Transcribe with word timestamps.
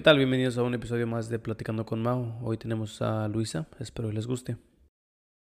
¿Qué 0.00 0.04
tal? 0.04 0.16
Bienvenidos 0.16 0.56
a 0.56 0.62
un 0.62 0.72
episodio 0.72 1.06
más 1.06 1.28
de 1.28 1.38
Platicando 1.38 1.84
con 1.84 2.00
Mao. 2.00 2.38
Hoy 2.40 2.56
tenemos 2.56 3.02
a 3.02 3.28
Luisa, 3.28 3.68
espero 3.80 4.08
que 4.08 4.14
les 4.14 4.26
guste. 4.26 4.56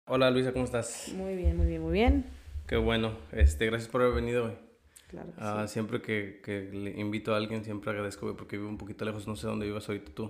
Hola 0.07 0.29
Luisa, 0.29 0.51
¿cómo 0.51 0.65
estás? 0.65 1.09
Muy 1.15 1.37
bien, 1.37 1.55
muy 1.55 1.67
bien, 1.67 1.81
muy 1.81 1.93
bien. 1.93 2.25
Qué 2.67 2.75
bueno, 2.75 3.13
este, 3.31 3.67
gracias 3.67 3.89
por 3.89 4.01
haber 4.01 4.13
venido 4.15 4.47
hoy. 4.47 4.51
Claro 5.07 5.29
que 5.29 5.35
Ah, 5.37 5.63
sí. 5.67 5.71
Siempre 5.75 6.01
que, 6.01 6.41
que 6.43 6.63
le 6.69 6.99
invito 6.99 7.33
a 7.33 7.37
alguien, 7.37 7.63
siempre 7.63 7.91
agradezco 7.91 8.35
porque 8.35 8.57
vivo 8.57 8.67
un 8.67 8.77
poquito 8.77 9.05
lejos, 9.05 9.25
no 9.25 9.37
sé 9.37 9.47
dónde 9.47 9.67
vivas 9.67 9.87
ahorita 9.87 10.11
tú. 10.13 10.29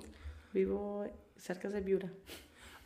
Vivo 0.54 1.04
cerca 1.36 1.72
de 1.72 1.82
Viura. 1.82 2.12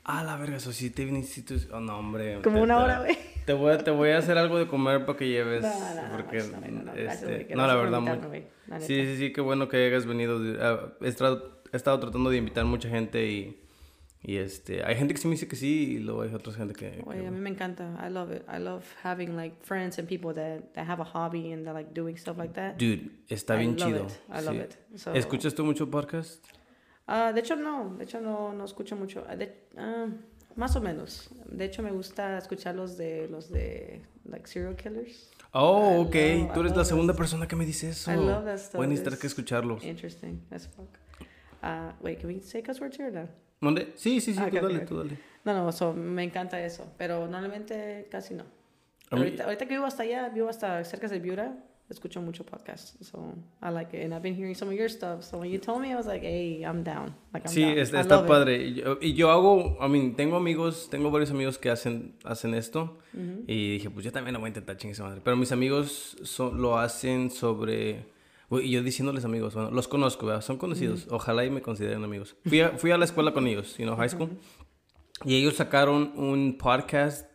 Ah, 0.08 0.24
la 0.24 0.38
verga, 0.38 0.58
eso 0.58 0.72
sí 0.72 0.92
te 0.92 1.04
viniste. 1.04 1.44
Oh, 1.74 1.80
no, 1.80 1.98
hombre. 1.98 2.40
Como 2.44 2.58
te- 2.58 2.62
una 2.64 2.78
hora, 2.78 3.00
güey. 3.00 3.18
Te 3.46 3.54
voy, 3.54 3.74
a, 3.74 3.78
te 3.80 3.90
voy 3.92 4.10
a 4.12 4.20
hacer 4.20 4.38
algo 4.38 4.58
de 4.60 4.68
comer 4.68 5.04
para 5.06 5.18
que 5.18 5.28
lleves. 5.28 5.62
No, 5.64 5.70
no, 5.96 6.08
no, 6.10 6.16
porque, 6.16 6.38
no, 6.38 6.60
no, 6.60 6.68
no, 6.68 6.84
no, 6.84 6.94
este, 6.94 7.48
no, 7.56 7.68
la 7.68 7.76
verdad, 7.76 8.02
muy- 8.02 8.44
Sí, 8.82 9.06
sí, 9.06 9.18
sí, 9.18 9.34
qué 9.34 9.42
bueno 9.42 9.68
que 9.68 9.78
hayas 9.88 10.06
venido. 10.06 10.40
Ah, 10.62 10.94
He 11.02 11.08
estado, 11.08 11.62
he 11.72 11.78
estado 11.78 12.00
tratando 12.00 12.30
de 12.30 12.38
invitar 12.38 12.66
mucha 12.66 12.88
gente 12.90 13.26
y, 13.28 13.60
y 14.22 14.38
este, 14.38 14.84
hay 14.84 14.96
gente 14.96 15.14
que 15.16 15.20
sí 15.22 15.28
me 15.28 15.34
dice 15.34 15.48
que 15.48 15.56
sí 15.56 15.94
y 15.96 16.00
luego 16.00 16.22
hay 16.24 16.34
otra 16.34 16.54
gente 16.54 16.74
que... 16.76 16.90
que- 16.92 17.04
Oye, 17.06 17.26
a 17.26 17.32
mí 17.32 17.40
me 17.40 17.50
encanta. 17.52 17.96
I 18.08 18.12
love 18.12 18.32
it. 18.32 18.44
I 18.48 18.60
love 18.60 18.84
having 19.04 19.36
like 19.36 19.56
friends 19.64 19.98
and 20.00 20.08
people 20.08 20.34
that, 20.34 20.72
that 20.74 20.88
have 20.88 21.02
a 21.02 21.06
hobby 21.06 21.52
and 21.52 21.64
they're 21.66 21.74
like 21.74 21.94
doing 21.94 22.16
stuff 22.18 22.38
like 22.38 22.54
that. 22.54 22.78
Dude, 22.78 23.10
está 23.30 23.56
I 23.56 23.60
bien 23.60 23.78
love 23.78 23.88
chido. 23.90 24.06
it. 24.06 24.12
I 24.30 24.42
love 24.44 24.56
sí. 24.56 24.62
it. 24.62 25.00
So- 25.00 25.14
¿Escuchas 25.14 25.54
tú 25.56 25.64
mucho 25.66 25.90
podcast? 25.90 26.44
Ah, 27.08 27.32
de 27.34 27.40
hecho, 27.40 27.56
no. 27.56 27.96
De 27.98 28.04
hecho, 28.06 28.20
no, 28.22 28.54
no 28.54 28.66
escucho 28.66 28.96
mucho. 28.96 29.24
Ah, 29.28 29.36
de- 29.36 29.68
ah, 29.78 30.08
más 30.56 30.76
o 30.76 30.82
menos. 30.82 31.30
De 31.46 31.66
hecho, 31.66 31.82
me 31.84 31.92
gusta 31.92 32.38
escuchar 32.38 32.76
los 32.76 32.98
de, 32.98 33.28
los 33.30 33.50
de, 33.50 34.02
like, 34.26 34.48
serial 34.48 34.76
killers. 34.76 35.30
Oh, 35.52 35.98
I 36.02 36.06
ok. 36.06 36.16
love- 36.16 36.54
tú 36.54 36.60
eres 36.62 36.76
la 36.76 36.86
segunda 36.86 37.14
that 37.14 37.18
persona 37.20 37.48
que 37.48 37.56
me 37.56 37.66
dice 37.66 37.90
eso. 37.90 38.12
I 38.12 38.16
love 38.16 38.46
that 38.46 38.58
stuff. 38.58 38.76
Voy 38.76 38.86
a 38.86 38.90
necesitar 38.90 39.18
que 39.20 39.28
escucharlos. 39.28 39.84
Interesting 39.84 40.42
as 40.52 40.68
fuck. 40.68 40.88
Uh, 41.64 41.92
wait, 42.02 42.20
can 42.20 42.28
we 42.30 42.40
say 42.42 42.62
cuss 42.62 42.80
words 42.82 42.98
here 43.00 43.10
or 43.10 43.14
no? 43.14 43.28
¿Dónde? 43.62 43.94
Sí, 43.96 44.20
sí, 44.22 44.34
sí, 44.34 44.40
Ah, 44.42 44.50
tú 44.50 44.56
dale, 44.58 44.80
ok. 44.80 44.86
tú 44.86 44.98
dale. 44.98 45.18
No, 45.46 45.54
no, 45.54 45.72
so, 45.72 45.94
me 45.94 46.24
encanta 46.24 46.60
eso, 46.64 46.92
pero 46.98 47.28
normalmente 47.28 48.08
casi 48.12 48.34
no. 48.34 48.44
Ahorita, 49.12 49.46
ahorita 49.46 49.66
que 49.66 49.76
vivo 49.76 49.86
hasta 49.86 50.04
allá, 50.04 50.30
vivo 50.30 50.50
hasta 50.50 50.84
cerca 50.84 51.08
de 51.08 51.20
Viura, 51.20 51.56
escucho 51.90 52.22
mucho 52.22 52.44
podcast, 52.44 52.96
so 53.04 53.36
I 53.62 53.70
like 53.70 53.96
it, 53.96 54.04
and 54.06 54.14
I've 54.14 54.22
been 54.24 54.36
hearing 54.36 54.56
some 54.56 54.70
of 54.72 54.76
your 54.78 54.90
stuff, 54.90 55.24
so 55.24 55.38
when 55.38 55.52
you 55.52 55.60
told 55.60 55.82
me, 55.82 55.92
I 55.92 55.96
was 55.96 56.08
like, 56.08 56.24
hey, 56.24 56.64
I'm 56.64 56.84
down, 56.84 57.16
like 57.34 57.46
I'm 57.48 57.54
Sí, 57.54 57.62
down. 57.62 57.78
está 57.78 58.04
love 58.16 58.26
it. 58.26 58.28
padre. 58.28 58.58
Y 58.68 58.74
yo, 58.76 58.98
y 59.02 59.14
yo 59.14 59.30
hago, 59.32 59.78
I 59.80 59.88
mean, 59.88 60.16
tengo 60.16 60.36
amigos, 60.36 60.88
tengo 60.90 61.12
varios 61.12 61.30
amigos 61.32 61.58
que 61.60 61.70
hacen, 61.70 62.16
hacen 62.24 62.54
esto. 62.56 62.98
Y 63.48 63.74
dije, 63.74 63.90
pues 63.90 64.04
yo 64.04 64.12
también 64.12 64.34
lo 64.34 64.40
voy 64.40 64.48
a 64.48 64.50
intentar, 64.50 64.78
chingue 64.78 65.00
madre. 65.02 65.22
Pero 65.24 65.38
mis 65.38 65.52
amigos 65.52 66.18
son- 66.24 66.62
lo 66.62 66.78
hacen 66.78 67.30
sobre... 67.32 68.14
Y 68.52 68.70
yo 68.72 68.84
diciéndoles 68.84 69.24
amigos, 69.26 69.54
bueno, 69.56 69.72
los 69.72 69.88
conozco, 69.88 70.26
¿verdad? 70.28 70.42
son 70.42 70.58
conocidos. 70.58 71.08
Ojalá 71.10 71.46
y 71.46 71.50
me 71.50 71.62
consideren 71.62 72.04
amigos. 72.04 72.36
Fui 72.46 72.62
a, 72.62 72.70
fui 72.78 72.92
a 72.92 72.98
la 72.98 73.06
escuela 73.06 73.34
con 73.34 73.48
ellos, 73.48 73.78
you 73.78 73.86
know, 73.86 73.96
high 73.96 74.10
school. 74.10 74.30
Y 75.24 75.36
ellos 75.36 75.56
sacaron 75.56 76.12
un 76.16 76.58
podcast 76.58 77.26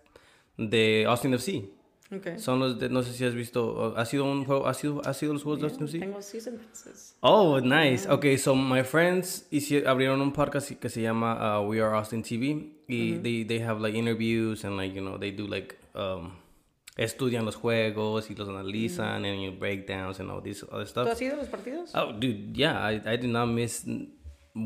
de 0.57 1.07
Austin 1.09 1.35
FC. 1.35 1.69
Okay. 2.13 2.39
Son 2.41 2.59
los 2.59 2.79
de, 2.81 2.89
no 2.89 3.03
sé 3.05 3.13
si 3.13 3.25
has 3.25 3.35
visto, 3.35 3.95
¿ha 3.97 4.05
sido 4.05 4.25
un 4.25 4.45
juego, 4.45 4.67
ha 4.67 4.75
sido, 4.75 5.01
ha 5.05 5.15
sido 5.15 5.33
los 5.33 5.45
juegos 5.45 5.61
de 5.61 5.69
Yeah, 5.69 5.73
Austin 5.77 5.87
FC? 5.87 5.99
Tengo 6.01 6.23
season 6.23 6.59
passes. 6.59 7.15
Oh, 7.21 7.61
nice. 7.61 8.09
Okay, 8.09 8.37
so 8.37 8.55
my 8.57 8.83
friends 8.83 9.47
hici- 9.53 9.87
abrieron 9.87 10.21
un 10.21 10.33
podcast 10.33 10.73
que 10.73 10.89
se 10.89 11.03
llama 11.03 11.61
uh, 11.61 11.63
We 11.69 11.81
Are 11.81 11.95
Austin 11.97 12.23
TV 12.23 12.73
y 12.89 13.19
they, 13.23 13.45
they 13.45 13.61
have 13.61 13.81
like 13.81 13.97
interviews 13.97 14.65
and 14.65 14.77
like, 14.77 14.93
you 14.93 15.01
know, 15.01 15.19
they 15.19 15.31
do 15.31 15.47
like 15.47 15.77
um, 15.95 16.33
estudian 16.97 17.45
los 17.45 17.55
juegos 17.55 18.29
y 18.29 18.35
los 18.35 18.49
analizan 18.49 19.25
and 19.25 19.41
you 19.43 19.53
breakdowns 19.53 20.19
and 20.19 20.31
all 20.33 20.41
this 20.43 20.65
other 20.65 20.85
¿Tú 20.87 20.89
stuff. 20.89 21.07
has 21.09 21.23
ido 21.23 21.35
a 21.35 21.37
los 21.37 21.47
partidos? 21.49 21.93
Oh, 21.95 22.11
dude, 22.13 22.53
yeah, 22.57 22.77
I, 22.85 23.01
I 23.07 23.17
did 23.17 23.31
not 23.31 23.47
miss 23.47 23.85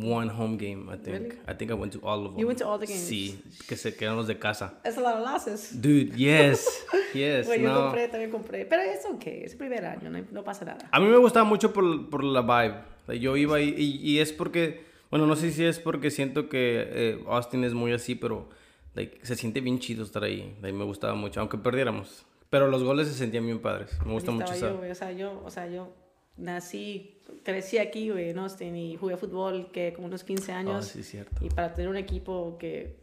one 0.03 0.29
home 0.29 0.57
game, 0.57 0.89
I 0.89 0.97
think. 0.97 1.07
Really? 1.07 1.39
I 1.47 1.55
think 1.55 1.71
I 1.71 1.75
went 1.75 1.93
to 1.93 2.01
all 2.03 2.27
of 2.27 2.33
them. 2.33 2.41
You 2.41 2.47
went 2.47 2.59
to 2.59 2.67
all 2.67 2.79
the 2.79 2.87
games? 2.87 3.01
Sí, 3.01 3.39
que 3.69 3.77
se 3.77 3.95
quedaron 3.95 4.17
los 4.17 4.27
de 4.27 4.39
casa. 4.39 4.75
Es 4.85 4.97
a 4.99 5.01
lot 5.01 5.15
of 5.15 5.21
losses. 5.21 5.81
Dude, 5.81 6.17
yes. 6.17 6.85
Yes, 7.15 7.47
Güey, 7.47 7.63
yo 7.63 7.73
compré, 7.73 8.09
también 8.09 8.31
compré, 8.33 8.67
pero 8.67 8.83
es 8.83 9.05
okay, 9.07 9.45
es 9.45 9.53
el 9.53 9.59
primer 9.59 9.87
año, 9.87 10.11
no, 10.11 10.19
no 10.33 10.43
pasa 10.43 10.65
nada. 10.65 10.89
A 10.91 10.99
mí 10.99 11.07
me 11.07 11.17
gustaba 11.17 11.45
mucho 11.45 11.73
por, 11.73 12.11
por 12.11 12.25
la 12.25 12.41
vibe. 12.41 12.75
Like, 13.07 13.23
yo 13.23 13.37
iba 13.37 13.61
y, 13.61 13.69
y, 13.69 14.01
y 14.03 14.19
es 14.19 14.33
porque, 14.33 14.85
bueno, 15.11 15.25
no 15.25 15.37
sé 15.37 15.53
si 15.53 15.65
es 15.65 15.79
porque 15.79 16.11
siento 16.11 16.49
que 16.49 16.89
eh, 16.91 17.25
Austin 17.29 17.63
es 17.63 17.73
muy 17.73 17.93
así, 17.93 18.17
pero 18.17 18.49
like, 18.95 19.25
se 19.25 19.37
siente 19.37 19.61
bien 19.61 19.79
chido 19.79 20.03
estar 20.03 20.25
ahí. 20.25 20.57
Like, 20.61 20.77
me 20.77 20.85
gustaba 20.85 21.15
mucho, 21.15 21.39
aunque 21.39 21.57
perdiéramos. 21.57 22.27
Pero 22.51 22.69
los 22.69 22.83
goles 22.83 23.07
se 23.07 23.15
sentían 23.15 23.47
bien 23.47 23.61
padres. 23.61 23.97
Me 24.05 24.13
gusta 24.13 24.33
mucho 24.33 24.53
esa. 24.53 24.71
yo, 24.71 24.79
güey, 24.79 24.91
o 24.91 24.95
sea, 24.97 25.13
yo, 25.13 25.41
o 25.45 25.51
sea, 25.51 25.69
yo 25.69 25.93
nací, 26.37 27.21
crecí 27.43 27.79
aquí, 27.79 28.11
güey, 28.11 28.31
en 28.31 28.39
Austin 28.39 28.75
y 28.77 28.97
jugué 28.97 29.17
fútbol 29.17 29.71
que 29.73 29.93
como 29.93 30.07
unos 30.09 30.25
15 30.25 30.53
Ah, 30.53 30.59
años. 30.59 30.87
sí, 30.87 31.03
cierto. 31.03 31.45
Y 31.45 31.49
para 31.51 31.73
tener 31.75 31.89
un 31.89 31.97
equipo 31.97 32.57
que, 32.59 32.97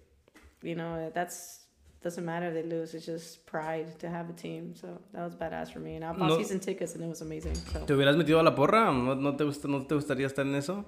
you 0.62 0.74
know, 0.75 1.09
that's 1.14 1.59
doesn't 2.03 2.25
matter 2.25 2.47
if 2.50 2.53
they 2.56 2.64
lose. 2.68 2.96
It's 2.97 3.06
just 3.06 3.46
pride 3.50 3.86
to 4.00 4.08
have 4.08 4.31
a 4.31 4.36
team. 4.36 4.74
So 4.75 5.00
that 5.12 5.22
was 5.24 5.38
badass 5.38 5.72
for 5.72 5.80
me. 5.80 5.96
And 5.97 6.03
I 6.03 6.08
bought 6.18 6.30
No- 6.30 6.38
season 6.38 6.59
tickets 6.59 6.96
and 6.96 7.03
it 7.03 7.09
was 7.09 7.22
amazing. 7.22 7.56
So 7.56 7.86
¿Te 7.86 7.94
hubieras 7.94 8.18
metido 8.18 8.40
a 8.40 8.44
la 8.44 8.56
porra? 8.56 8.86
¿No, 8.92 9.14
no, 9.16 9.36
te, 9.36 9.44
gusta, 9.44 9.68
¿No 9.68 9.86
te 9.86 9.94
gustaría 9.96 10.25
estar 10.28 10.46
en 10.46 10.56
eso? 10.56 10.86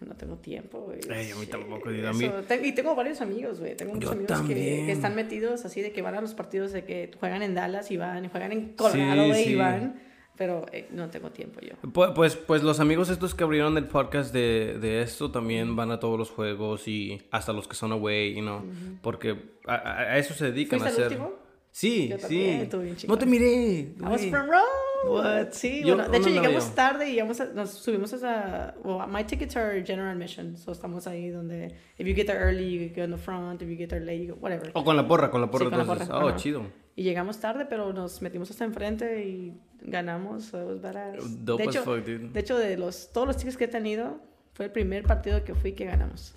no 0.00 0.14
tengo 0.16 0.36
tiempo, 0.36 0.80
güey. 0.82 0.98
Ey, 1.08 1.30
a 1.30 1.36
mí 1.36 1.46
tampoco, 1.46 1.88
dude, 1.88 2.06
a 2.06 2.12
mí- 2.12 2.30
te- 2.46 2.66
y 2.66 2.72
tengo 2.72 2.94
varios 2.94 3.22
amigos, 3.22 3.58
güey. 3.58 3.74
Tengo 3.74 3.94
muchos 3.94 4.10
Yo 4.10 4.16
amigos 4.18 4.40
que, 4.42 4.54
que 4.54 4.92
están 4.92 5.14
metidos 5.14 5.64
así 5.64 5.80
de 5.80 5.92
que 5.92 6.02
van 6.02 6.14
a 6.14 6.20
los 6.20 6.34
partidos 6.34 6.72
de 6.72 6.84
que 6.84 7.10
juegan 7.18 7.40
en 7.40 7.54
Dallas 7.54 7.90
y 7.90 7.96
van, 7.96 8.22
y 8.22 8.28
juegan 8.28 8.52
en 8.52 8.74
Colorado, 8.74 9.32
sí. 9.32 9.50
y 9.52 9.54
van. 9.54 9.98
Pero 10.36 10.66
eh, 10.72 10.88
no 10.90 11.08
tengo 11.10 11.30
tiempo 11.30 11.60
yo. 11.60 11.74
Pu- 11.92 12.12
Pues, 12.12 12.34
pues 12.36 12.62
los 12.64 12.80
amigos 12.80 13.08
estos 13.08 13.34
que 13.34 13.44
abrieron 13.44 13.76
el 13.78 13.86
podcast 13.86 14.32
de, 14.32 14.78
de 14.80 15.02
esto 15.02 15.30
también 15.30 15.76
van 15.76 15.92
a 15.92 16.00
todos 16.00 16.18
los 16.18 16.30
juegos 16.30 16.88
y 16.88 17.22
hasta 17.30 17.52
los 17.52 17.68
que 17.68 17.76
son 17.76 17.92
away, 17.92 18.34
you 18.34 18.40
know, 18.42 18.62
porque 19.00 19.36
a, 19.66 19.74
a- 19.74 20.18
eso 20.18 20.34
se 20.34 20.46
dedican 20.50 20.80
a 20.80 20.84
¿Fuiste 20.84 21.02
al 21.02 21.06
hacer. 21.06 21.20
último? 21.20 21.38
Sí, 21.70 22.08
Yo 22.08 22.16
sí. 22.18 22.22
también, 22.22 22.68
No 23.08 23.18
te 23.18 23.26
miré. 23.26 23.46
I 23.80 23.94
was 24.00 24.18
güey. 24.20 24.30
front 24.30 24.48
row. 24.50 25.12
What? 25.12 25.48
Sí, 25.52 25.82
Yo- 25.84 25.96
bueno, 25.96 26.08
de 26.10 26.16
hecho 26.18 26.24
¿dónde 26.24 26.38
andaba 26.38 26.46
llegamos 26.48 26.68
yo? 26.68 26.74
tarde 26.74 27.08
y 27.10 27.12
llegamos 27.14 27.40
a- 27.40 27.44
nos 27.52 27.70
subimos 27.70 28.14
a 28.24 28.74
well, 28.84 28.98
my 29.08 29.24
tickets 29.24 29.56
are 29.56 29.84
general 29.84 30.10
admission, 30.12 30.56
so 30.56 30.72
estamos 30.72 31.06
ahí 31.06 31.28
donde, 31.28 31.76
if 31.98 32.06
you 32.06 32.14
get 32.14 32.26
there 32.26 32.38
early, 32.40 32.70
you 32.88 32.94
go 32.94 33.02
in 33.04 33.10
the 33.10 33.18
front, 33.18 33.60
if 33.62 33.68
you 33.68 33.76
get 33.76 33.88
there 33.88 34.04
late, 34.04 34.24
you 34.24 34.34
go, 34.34 34.40
whatever. 34.40 34.70
O 34.74 34.82
con 34.84 34.96
la 34.96 35.06
porra, 35.06 35.30
con 35.30 35.40
la 35.40 35.50
porra 35.50 35.66
Sí, 35.66 35.70
con 35.70 35.78
la 35.78 35.82
entonces. 35.84 36.08
porra, 36.08 36.24
Oh, 36.24 36.28
ajá. 36.28 36.36
chido. 36.36 36.62
Y 36.96 37.02
llegamos 37.02 37.38
tarde, 37.40 37.66
pero 37.68 37.92
nos 37.92 38.22
metimos 38.22 38.48
hasta 38.52 38.64
enfrente 38.64 39.24
y 39.26 39.52
ganamos, 39.84 40.42
so 40.50 40.60
it 40.60 40.66
was 40.66 40.80
badass. 40.80 41.44
Dope 41.44 41.62
de 41.62 41.68
as 41.68 41.74
hecho, 41.76 41.84
fuck, 41.84 42.04
dude. 42.04 42.32
de 42.32 42.40
hecho, 42.40 42.58
de 42.58 42.76
los, 42.76 43.12
todos 43.12 43.26
los 43.26 43.36
tickets 43.36 43.56
que 43.56 43.64
he 43.64 43.68
tenido, 43.68 44.18
fue 44.54 44.66
el 44.66 44.72
primer 44.72 45.04
partido 45.04 45.44
que 45.44 45.54
fui 45.54 45.72
que 45.72 45.84
ganamos. 45.86 46.34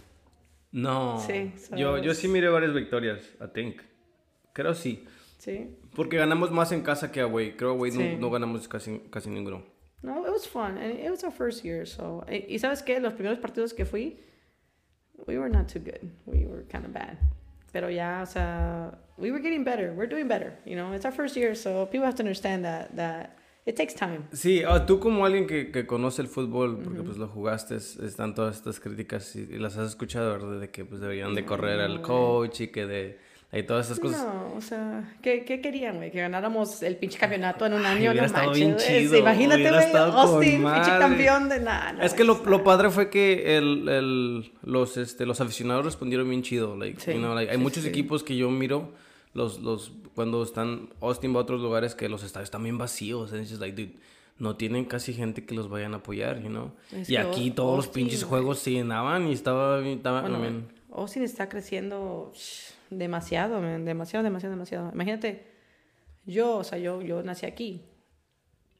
No. 0.71 1.19
Sí, 1.25 1.53
so 1.57 1.75
yo, 1.75 1.97
yo 1.97 2.11
es- 2.11 2.17
sí 2.19 2.27
miré 2.27 2.49
varias 2.49 2.73
victorias, 2.73 3.21
I 3.41 3.47
think. 3.53 3.81
Creo 4.53 4.73
sí. 4.73 5.05
Sí. 5.37 5.75
Porque 5.95 6.17
ganamos 6.17 6.51
más 6.51 6.71
en 6.71 6.81
casa 6.81 7.11
que 7.11 7.21
away. 7.21 7.53
Creo 7.55 7.71
away 7.71 7.91
Sí. 7.91 7.97
no, 8.15 8.17
no 8.19 8.29
ganamos 8.31 8.67
casi, 8.67 8.99
casi 9.09 9.29
ninguno. 9.29 9.63
No, 10.03 10.25
it 10.25 10.31
was 10.31 10.47
fun, 10.47 10.77
and 10.77 10.99
it 10.99 11.09
was 11.09 11.23
our 11.23 11.31
first 11.31 11.63
year, 11.63 11.87
so. 11.87 12.23
Y 12.29 12.45
y 12.53 12.59
sabes 12.59 12.83
qué, 12.83 12.99
los 12.99 13.13
primeros 13.13 13.39
partidos 13.39 13.73
que 13.73 13.85
fui, 13.85 14.19
we 15.25 15.37
were 15.37 15.49
not 15.49 15.67
too 15.71 15.79
good. 15.79 16.11
We 16.25 16.45
were 16.45 16.63
kind 16.71 16.85
of 16.85 16.91
bad. 16.93 17.17
Pero 17.71 17.89
ya, 17.89 18.21
o 18.23 18.25
sea, 18.25 18.97
we 19.17 19.31
were 19.31 19.41
getting 19.41 19.63
better. 19.63 19.93
We're 19.93 20.07
doing 20.09 20.27
better. 20.27 20.57
You 20.65 20.75
know, 20.75 20.93
it's 20.93 21.05
our 21.05 21.11
first 21.13 21.35
year, 21.35 21.55
so 21.55 21.85
people 21.87 22.05
have 22.05 22.15
to 22.15 22.23
understand 22.23 22.63
that 22.65 22.95
that 22.95 23.36
it 23.67 23.75
takes 23.75 23.93
time. 23.93 24.19
Sí, 24.31 24.63
ah, 24.67 24.85
tú 24.85 24.99
como 24.99 25.25
alguien 25.25 25.45
que, 25.45 25.71
que 25.71 25.85
conoce 25.85 26.21
el 26.21 26.27
fútbol, 26.27 26.79
porque 26.83 27.01
pues 27.01 27.17
lo 27.17 27.27
jugaste, 27.27 27.75
es- 27.75 27.97
están 27.97 28.33
todas 28.33 28.55
estas 28.57 28.79
críticas 28.79 29.35
y, 29.35 29.41
y 29.41 29.59
las 29.59 29.77
has 29.77 29.89
escuchado, 29.89 30.31
¿verdad? 30.31 30.59
De 30.59 30.69
que 30.71 30.85
pues 30.85 31.01
deberían 31.01 31.35
de 31.35 31.45
correr 31.45 31.79
al 31.81 32.01
coach 32.01 32.61
y 32.61 32.67
que 32.69 32.85
de... 32.85 33.27
Y 33.53 33.63
todas 33.63 33.85
esas 33.85 34.01
cosas. 34.01 34.25
No, 34.25 34.55
o 34.57 34.61
sea, 34.61 35.15
¿qué, 35.21 35.45
qué 35.45 35.61
querían, 35.61 35.95
güey? 35.95 36.11
Que 36.11 36.19
ganáramos 36.19 36.83
el 36.83 36.97
pinche 36.97 37.17
campeonato 37.17 37.65
en 37.65 37.73
un 37.75 37.85
año, 37.85 38.13
no 38.13 38.25
estado 38.25 38.47
manches, 38.47 38.59
bien 38.59 38.73
güey. 38.73 38.85
chido, 39.07 39.17
Imagínate, 39.19 39.69
güey, 39.71 39.95
Austin, 39.95 40.63
pinche 40.65 40.91
campeón 40.99 41.47
de 41.47 41.59
nada. 41.61 42.03
Es 42.03 42.13
que 42.13 42.25
lo, 42.25 42.43
lo 42.45 42.61
padre 42.65 42.89
fue 42.89 43.09
que 43.09 43.57
el, 43.57 43.87
el, 43.87 44.51
los, 44.63 44.97
este, 44.97 45.25
los 45.25 45.39
aficionados 45.39 45.85
respondieron 45.85 46.29
bien 46.29 46.41
chido. 46.41 46.75
Like, 46.75 46.99
Sí, 46.99 47.13
you 47.13 47.19
know, 47.19 47.33
like, 47.33 47.49
hay 47.49 47.55
sí, 47.57 47.63
muchos 47.63 47.83
sí. 47.83 47.89
equipos 47.89 48.21
que 48.21 48.35
yo 48.35 48.51
miro, 48.51 48.91
los, 49.37 49.59
los, 49.59 49.91
cuando 50.15 50.41
están 50.41 50.89
Austin 50.99 51.33
va 51.33 51.39
a 51.39 51.43
otros 51.43 51.61
lugares 51.61 51.93
que 51.93 52.09
los 52.09 52.23
estadios 52.23 52.47
están 52.47 52.63
bien 52.63 52.77
vacíos. 52.79 53.31
And 53.31 53.41
it's 53.41 53.51
just 53.51 53.61
like, 53.61 53.79
dude, 53.79 53.99
no 54.39 54.55
tienen 54.55 54.85
casi 54.85 55.13
gente 55.13 55.45
que 55.45 55.53
los 55.53 55.69
vayan 55.69 55.93
a 55.93 55.97
apoyar, 55.97 56.41
you 56.41 56.49
know. 56.49 56.71
Es 56.91 57.07
y 57.09 57.17
aquí 57.17 57.51
todos 57.51 57.77
los 57.77 57.85
Austin, 57.85 58.03
pinches 58.05 58.23
güey. 58.23 58.41
juegos 58.41 58.59
se 58.59 58.71
llenaban 58.71 59.27
y 59.27 59.33
estaba, 59.33 59.79
estaba 59.87 60.21
Bueno, 60.21 60.39
I 60.39 60.41
mean, 60.41 60.67
Austin 60.91 61.21
está 61.21 61.47
creciendo 61.49 62.33
demasiado, 62.89 63.61
man, 63.61 63.85
demasiado, 63.85 64.23
demasiado, 64.23 64.55
demasiado. 64.55 64.91
Imagínate, 64.91 65.45
yo, 66.25 66.57
o 66.57 66.63
sea, 66.63 66.79
yo, 66.79 67.01
yo 67.03 67.21
nací 67.21 67.45
aquí. 67.45 67.83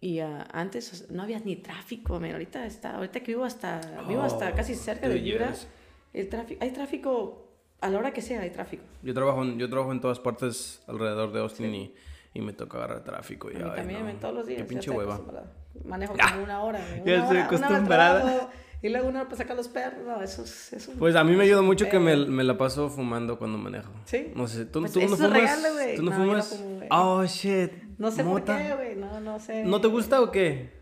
Y 0.01 0.19
ah, 0.19 0.47
antes 0.51 1.09
no 1.11 1.21
había 1.21 1.39
ni 1.39 1.55
tráfico, 1.55 2.19
man. 2.19 2.31
Ahorita 2.31 2.65
está, 2.65 2.95
ahorita 2.95 3.19
que 3.19 3.31
vivo 3.31 3.45
hasta, 3.45 4.03
vivo 4.07 4.23
hasta 4.23 4.49
Oh, 4.49 4.55
casi 4.55 4.73
cerca 4.73 5.07
de 5.07 5.21
yes. 5.21 5.67
el 6.13 6.29
tráfico, 6.29 6.63
hay 6.63 6.71
tráfico 6.71 7.46
a 7.81 7.89
la 7.89 7.97
hora 7.99 8.11
que 8.11 8.21
sea, 8.21 8.41
hay 8.41 8.49
tráfico. 8.49 8.83
Yo 9.03 9.13
trabajo, 9.13 9.43
en, 9.43 9.57
yo 9.59 9.69
trabajo 9.69 9.91
en 9.91 10.01
todas 10.01 10.19
partes 10.19 10.81
alrededor 10.87 11.31
de 11.31 11.39
Austin 11.41 11.73
y, 11.75 11.93
y 12.33 12.41
me 12.41 12.53
toca 12.53 12.77
agarrar 12.77 13.03
tráfico. 13.03 13.49
Y, 13.51 13.55
A 13.55 13.59
mí 13.59 13.65
ay, 13.71 13.75
también, 13.77 14.05
no, 14.05 14.13
todos 14.19 14.33
los 14.35 14.47
días. 14.47 14.61
Qué 14.61 14.67
pinche 14.67 14.89
hueva. 14.91 15.15
acostumbrada. 15.15 15.51
Manejo 15.85 16.15
como 16.31 16.43
una 16.43 16.61
hora, 16.63 16.79
man, 16.79 16.87
Ya 16.89 17.13
una 17.13 17.13
estoy 17.13 17.13
hora, 17.13 17.29
una 17.29 17.39
hora 17.39 17.45
acostumbrada. 17.45 18.49
Y 18.79 18.89
luego 18.89 19.07
uno 19.09 19.25
pues 19.27 19.39
saca 19.39 19.55
los 19.55 19.67
perros. 19.69 20.01
No, 20.05 20.21
eso 20.21 20.43
es. 20.43 20.73
Eso 20.73 20.91
Pues 20.99 21.15
a 21.15 21.23
mí 21.23 21.35
me 21.35 21.43
ayuda 21.45 21.63
mucho 21.63 21.89
que 21.89 21.97
me, 21.99 22.15
me 22.27 22.43
la 22.43 22.57
paso 22.59 22.89
fumando 22.89 23.39
cuando 23.39 23.57
manejo. 23.57 23.91
Sí. 24.05 24.31
No 24.35 24.47
sé, 24.47 24.65
¿tú, 24.65 24.81
Pues 24.81 24.91
tú 24.93 24.99
eso 24.99 25.17
no 25.17 25.33
fumas? 25.33 25.73
güey. 25.73 25.95
¿Tú 25.95 26.03
no, 26.03 26.11
No, 26.11 26.17
no 26.17 26.23
fumas? 26.25 26.61
güey. 26.63 26.87
oh, 26.91 27.25
shit. 27.25 27.71
No 27.97 28.11
sé 28.11 28.23
¿Mota? 28.23 28.53
por 28.53 28.61
qué, 28.63 28.75
güey. 28.75 28.95
No, 28.95 29.19
no 29.19 29.39
sé. 29.39 29.63
¿No 29.63 29.81
te 29.81 29.87
gusta 29.87 30.21
o 30.21 30.29
qué? 30.31 30.76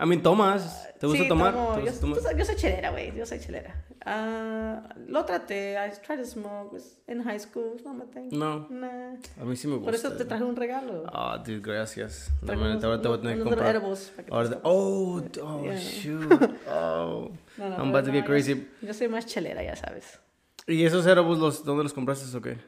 A 0.00 0.06
mí 0.06 0.16
tomas. 0.18 0.88
¿Te 1.00 1.06
gusta 1.06 1.22
Sí, 1.24 1.28
tomar? 1.28 1.52
tomo. 1.52 1.72
¿Te 1.74 1.80
Yo, 1.80 1.86
gusta 1.86 2.00
tomar? 2.00 2.16
tú 2.18 2.22
sabes, 2.22 2.38
yo 2.38 2.44
soy 2.44 2.54
chelera, 2.56 2.90
güey. 2.90 3.14
Yo 3.16 3.26
soy 3.26 3.40
chelera. 3.40 3.84
Ah, 4.06 4.94
lo 5.08 5.24
traté. 5.24 5.74
I 5.74 5.90
tried 6.06 6.18
to 6.20 6.24
smoke 6.24 6.72
was 6.72 6.98
in 7.08 7.20
high 7.24 7.38
school. 7.38 7.80
No 7.84 7.94
me 7.94 8.04
tengo. 8.06 8.28
No, 8.36 8.66
Nah. 8.70 9.16
a 9.40 9.44
mí 9.44 9.56
sí 9.56 9.66
me 9.66 9.74
gusta. 9.74 9.86
Por 9.86 9.94
eso 9.96 10.12
te 10.12 10.24
traje 10.24 10.44
un 10.44 10.54
regalo. 10.56 11.04
Ah, 11.12 11.42
dude, 11.44 11.60
gracias. 11.60 12.30
No, 12.42 12.54
man, 12.54 12.70
unos- 12.72 12.84
ahora 12.84 13.02
te 13.02 13.08
voy 13.08 13.18
a 13.18 13.20
tener 13.20 13.36
que 13.38 13.42
comprar. 13.44 13.74
edibles 13.76 14.12
Ahora 14.30 14.50
te- 14.50 14.58
Oh, 14.62 15.20
oh, 15.42 15.64
Yeah. 15.64 15.76
shoot. 15.78 16.30
Oh. 16.70 17.30
No, 17.56 17.68
no, 17.68 17.76
I'm 17.76 17.88
about 17.88 18.04
to 18.06 18.12
get 18.12 18.22
yo- 18.22 18.26
crazy. 18.26 18.68
Yo 18.80 18.94
soy 18.94 19.08
más 19.08 19.26
chelera, 19.26 19.62
ya 19.64 19.74
sabes. 19.74 20.20
¿Y 20.68 20.84
esos 20.84 21.04
edibles, 21.06 21.38
los, 21.38 21.64
dónde 21.64 21.82
los 21.82 21.92
compraste 21.94 22.36
o 22.36 22.40
qué? 22.40 22.58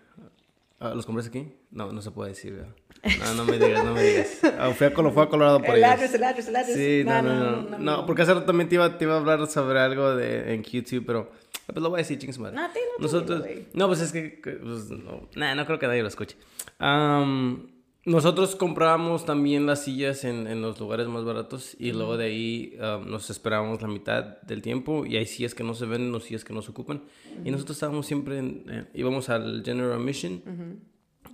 Ah, 0.82 0.94
¿Los 0.94 1.05
compraste 1.05 1.29
aquí? 1.29 1.53
No, 1.71 1.93
no 1.93 2.00
se 2.00 2.11
puede 2.11 2.31
decir, 2.31 2.55
¿verdad? 2.55 2.75
No, 3.19 3.35
no 3.35 3.44
me 3.44 3.59
digas, 3.59 3.85
no 3.85 3.93
me 3.93 4.03
digas. 4.03 4.41
Ah, 4.59 4.71
fui 4.71 4.87
a, 4.87 4.94
Colo- 4.94 5.12
fue 5.12 5.25
a 5.25 5.29
Colorado 5.29 5.59
por 5.61 5.77
El 5.77 5.85
ellos. 5.85 6.15
el 6.15 6.25
address, 6.25 6.49
el 6.49 6.56
address. 6.56 6.75
Sí, 6.77 7.03
no, 7.05 7.21
no, 7.23 7.62
no. 7.62 7.79
No, 7.79 8.06
porque 8.06 8.23
hace 8.23 8.32
rato 8.32 8.47
también 8.47 8.69
te 8.71 8.77
iba, 8.77 8.97
te 8.97 9.05
iba 9.05 9.15
a 9.15 9.19
hablar 9.19 9.47
sobre 9.47 9.79
algo 9.79 10.17
de, 10.17 10.55
en 10.55 10.62
YouTube, 10.62 11.05
pero 11.06 11.31
pues 11.67 11.82
lo 11.82 11.91
voy 11.91 11.99
a 11.99 12.03
decir, 12.03 12.19
chingas 12.19 12.38
madre. 12.38 12.56
No, 12.56 12.69
tú, 12.71 12.79
Nosotros, 12.99 13.44
no, 13.75 13.87
pues 13.88 14.00
es 14.00 14.11
que, 14.12 14.41
pues, 14.43 14.91
no, 14.91 15.29
nah, 15.37 15.55
no 15.55 15.67
creo 15.67 15.79
que 15.79 15.87
nadie 15.87 16.00
lo 16.03 16.09
escuche. 16.09 16.37
Am, 16.79 17.71
nosotros 18.11 18.57
comprábamos 18.57 19.25
también 19.25 19.67
las 19.67 19.85
sillas 19.85 20.25
en, 20.25 20.47
en 20.47 20.61
los 20.61 20.79
lugares 20.81 21.07
más 21.07 21.25
baratos 21.25 21.77
y 21.79 21.93
luego 21.93 22.17
de 22.17 22.25
ahí 22.25 22.77
am, 22.81 23.09
nos 23.09 23.31
esperábamos 23.31 23.81
la 23.83 23.89
mitad 23.89 24.41
del 24.43 24.62
tiempo 24.62 25.07
y 25.07 25.17
hay 25.17 25.27
sillas 25.27 25.55
que 25.55 25.62
no 25.62 25.75
se 25.75 25.87
venden 25.87 26.15
o 26.15 26.21
sillas 26.21 26.45
que 26.45 26.53
no 26.53 26.61
se 26.61 26.73
ocupan. 26.73 27.03
Y 27.45 27.51
nosotros 27.51 27.77
estábamos 27.77 28.07
siempre, 28.07 28.39
en, 28.39 28.65
eh, 28.69 28.85
íbamos 28.95 29.29
al 29.29 29.62
General 29.65 30.01
Mission. 30.01 30.43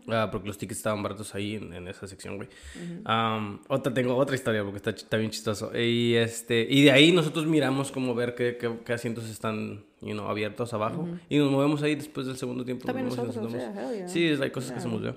Ah, 0.08 0.28
porque 0.31 0.46
los 0.46 0.56
tickets 0.58 0.78
estaban 0.78 1.02
baratos 1.02 1.34
ahí 1.34 1.56
en, 1.56 1.73
en 1.73 1.88
esa 1.88 2.06
sección, 2.06 2.37
güey. 2.37 2.49
Am, 3.05 3.61
otra, 3.69 3.93
tengo 3.93 4.14
otra 4.17 4.37
historia 4.37 4.62
porque 4.62 4.76
está, 4.76 4.90
está 4.90 5.17
bien 5.17 5.31
chistoso. 5.31 5.76
Y, 5.76 6.14
este, 6.14 6.67
y 6.69 6.84
de 6.84 6.93
ahí 6.93 7.11
nosotros 7.11 7.46
miramos 7.46 7.90
como 7.90 8.14
ver 8.14 8.34
qué, 8.34 8.56
qué, 8.56 8.70
qué 8.84 8.93
asientos 8.93 9.28
están 9.28 9.84
you 10.00 10.12
know, 10.12 10.28
abiertos 10.28 10.73
abajo. 10.75 11.08
Y 11.28 11.38
nos 11.38 11.50
movemos 11.50 11.82
ahí 11.82 11.96
después 11.96 12.26
del 12.26 12.37
segundo 12.37 12.64
tiempo. 12.64 12.87
También 12.87 13.06
nos 13.06 13.17
nosotros, 13.17 13.44
nos 13.44 13.52
yeah, 13.52 13.93
yeah. 13.93 14.08
Sí, 14.08 14.26
es, 14.26 14.40
hay 14.40 14.50
cosas 14.50 14.73
que 14.73 14.81
se 14.81 14.88
nos. 14.88 15.17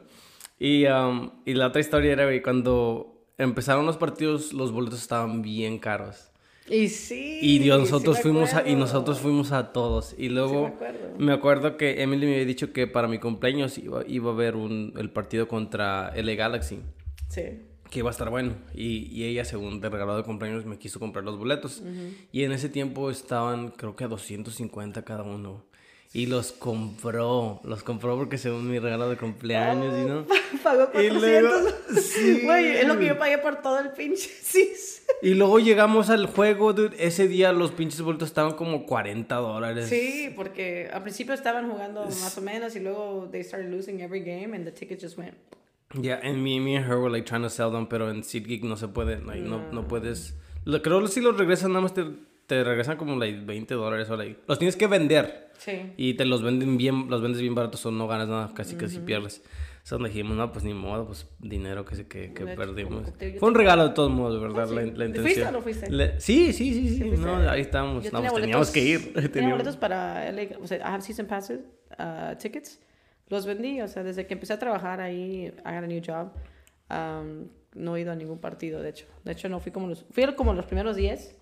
Y, 0.59 0.85
am, 0.85 1.31
y 1.45 1.53
la 1.53 1.67
otra 1.67 1.79
historia 1.81 2.11
era, 2.11 2.25
güey, 2.25 2.41
cuando 2.41 3.25
empezaron 3.37 3.85
los 3.85 3.97
partidos, 3.97 4.53
los 4.53 4.71
boletos 4.71 5.01
estaban 5.01 5.41
bien 5.41 5.79
caros. 5.79 6.29
Y 6.69 6.89
sí. 6.89 7.39
Y 7.41 7.59
Dios, 7.59 7.77
sí 7.77 7.91
nosotros 7.91 8.17
me 8.17 8.21
fuimos 8.21 8.53
a, 8.53 8.67
y 8.67 8.75
nosotros 8.75 9.19
fuimos 9.19 9.51
a 9.51 9.71
todos. 9.71 10.13
Y 10.17 10.29
luego 10.29 10.67
me 10.67 10.67
acuerdo. 10.67 10.99
me 11.17 11.33
acuerdo 11.33 11.77
que 11.77 12.03
Emily 12.03 12.27
me 12.27 12.33
había 12.33 12.45
dicho 12.45 12.73
que 12.73 12.85
para 12.85 13.07
mi 13.07 13.17
cumpleaños 13.17 13.77
iba, 13.77 14.03
iba 14.05 14.29
a 14.29 14.33
haber 14.33 14.55
un, 14.55 14.93
el 14.97 15.09
partido 15.09 15.47
contra 15.47 16.13
LA 16.15 16.33
Galaxy. 16.33 16.79
Sí. 17.29 17.43
Que 17.89 17.99
iba 17.99 18.09
a 18.09 18.11
estar 18.11 18.29
bueno. 18.29 18.53
Y, 18.75 19.07
y 19.11 19.23
ella, 19.23 19.45
según 19.45 19.81
de 19.81 19.89
regalo 19.89 20.15
de 20.15 20.23
cumpleaños, 20.23 20.65
me 20.65 20.77
quiso 20.77 20.99
comprar 20.99 21.25
los 21.25 21.39
boletos. 21.39 21.81
Y 22.31 22.43
en 22.43 22.51
ese 22.51 22.69
tiempo 22.69 23.09
estaban, 23.09 23.71
creo 23.71 23.95
que 23.95 24.03
a 24.03 24.07
250 24.07 25.03
cada 25.03 25.23
uno. 25.23 25.63
Y 26.11 26.25
los 26.25 26.51
compró. 26.51 27.59
Los 27.63 27.83
compró 27.83 28.17
porque 28.17 28.37
según 28.39 28.69
mi 28.69 28.79
regalo 28.79 29.09
de 29.09 29.17
cumpleaños, 29.17 29.93
¿y 29.95 30.05
no? 30.09 30.25
Pagó 30.63 30.83
Y 30.85 31.09
400. 31.09 31.21
luego- 31.21 31.69
sí. 32.01 32.41
Güey, 32.45 32.77
es 32.77 32.87
lo 32.87 32.97
que 32.97 33.05
yo 33.07 33.17
pagué 33.19 33.37
por 33.37 33.61
todo 33.61 33.79
el 33.79 33.91
pinche. 33.91 34.29
Sí. 34.49 34.71
Y 35.21 35.33
luego 35.35 35.59
llegamos 35.59 36.09
al 36.09 36.25
juego, 36.27 36.73
dude. 36.73 36.95
Ese 36.97 37.27
día 37.27 37.51
los 37.51 37.71
pinches 37.71 38.01
boletos 38.01 38.29
estaban 38.29 38.53
como 38.53 38.85
40 38.85 39.35
dólares. 39.35 39.87
Sí, 39.89 40.31
porque 40.35 40.89
al 40.91 41.03
principio 41.03 41.33
estaban 41.33 41.69
jugando 41.69 42.05
más 42.05 42.37
o 42.37 42.41
menos 42.41 42.75
y 42.75 42.79
luego 42.79 43.27
they 43.31 43.43
started 43.43 43.69
losing 43.69 43.99
every 44.01 44.21
game 44.21 44.55
and 44.55 44.65
the 44.65 44.71
tickets 44.71 45.03
just 45.03 45.17
went. 45.17 45.35
Yeah, 45.99 46.19
and 46.23 46.37
me, 46.43 46.59
me 46.59 46.77
and 46.77 46.85
her 46.87 46.97
were 46.99 47.09
like 47.11 47.25
trying 47.27 47.43
to 47.43 47.49
sell 47.49 47.71
them, 47.71 47.87
pero 47.87 48.09
en 48.09 48.23
SeatGeek 48.23 48.63
no 48.63 48.75
se 48.77 48.87
puede, 48.87 49.19
like, 49.25 49.41
no. 49.41 49.59
no, 49.71 49.87
puedes. 49.87 50.35
Lo, 50.63 50.81
creo 50.81 51.01
que 51.01 51.07
si 51.09 51.19
los 51.21 51.35
regresan, 51.37 51.71
nada 51.73 51.81
más 51.81 51.93
te, 51.93 52.05
te 52.49 52.63
regresan 52.63 52.97
como 52.97 53.15
like 53.15 53.39
20 53.45 53.73
dólares 53.75 54.09
o 54.09 54.17
like. 54.17 54.39
Los 54.47 54.57
tienes 54.59 54.75
que 54.75 54.87
vender 54.87 55.51
Sí. 55.59 55.93
y 55.97 56.15
te 56.15 56.25
los 56.25 56.41
venden 56.41 56.77
bien, 56.77 57.09
los 57.09 57.21
vendes 57.21 57.39
bien 57.41 57.53
baratos 57.55 57.85
o 57.85 57.91
no 57.91 58.07
ganas 58.07 58.27
nada, 58.27 58.49
casi 58.53 58.75
casi 58.75 58.99
pierdes. 58.99 59.41
Entonces 59.83 60.13
dijimos, 60.13 60.35
no, 60.37 60.51
pues 60.51 60.63
ni 60.65 60.73
modo, 60.73 61.05
pues 61.07 61.27
dinero 61.39 61.83
que, 61.85 61.95
se- 61.95 62.07
que, 62.07 62.33
que 62.33 62.45
perdimos. 62.45 63.11
que 63.13 63.37
Fue 63.39 63.49
un 63.49 63.55
regalo 63.55 63.87
de 63.87 63.93
todos 63.93 64.11
modos, 64.11 64.39
¿verdad? 64.41 64.63
Ah, 64.63 64.67
sí. 64.67 64.75
La, 64.75 64.81
la 64.81 64.87
¿Te 64.97 65.05
intención. 65.05 65.23
fuiste 65.23 65.45
o 65.45 65.51
no 65.51 65.61
fuiste? 65.61 65.89
Le- 65.91 66.19
sí, 66.19 66.53
sí, 66.53 66.73
sí, 66.73 66.97
sí. 66.97 67.03
no, 67.17 67.49
ahí 67.49 67.61
estábamos. 67.61 68.03
No, 68.11 68.21
pues 68.21 68.33
teníamos 68.33 68.67
boletos- 68.67 68.71
que 68.73 68.79
ir. 68.81 69.13
Tenía 69.13 69.29
Teníamos- 69.33 69.57
boletos 69.59 69.77
para 69.77 70.29
LA, 70.31 70.57
o 70.61 70.67
sea, 70.67 70.77
I 70.77 70.81
have 70.83 71.01
season 71.01 71.25
passes, 71.27 71.61
uh, 71.97 72.35
tickets. 72.37 72.79
Los 73.29 73.45
vendí, 73.45 73.81
o 73.81 73.87
sea, 73.87 74.03
desde 74.03 74.27
que 74.27 74.33
empecé 74.33 74.53
a 74.53 74.59
trabajar 74.59 75.01
ahí, 75.01 75.45
I 75.45 75.51
got 75.63 75.65
a 75.83 75.87
new 75.87 76.01
job. 76.05 76.31
um, 76.91 77.47
no 77.75 77.95
he 77.95 78.01
ido 78.01 78.11
a 78.11 78.15
ningún 78.15 78.39
partido, 78.39 78.81
de 78.81 78.89
hecho. 78.89 79.05
De 79.23 79.31
hecho, 79.33 79.47
no 79.49 79.59
fui 79.59 79.71
como 79.71 79.87
los, 79.87 80.03
fui 80.11 80.23
como 80.35 80.53
los 80.53 80.65
primeros 80.65 80.95
10 80.95 81.37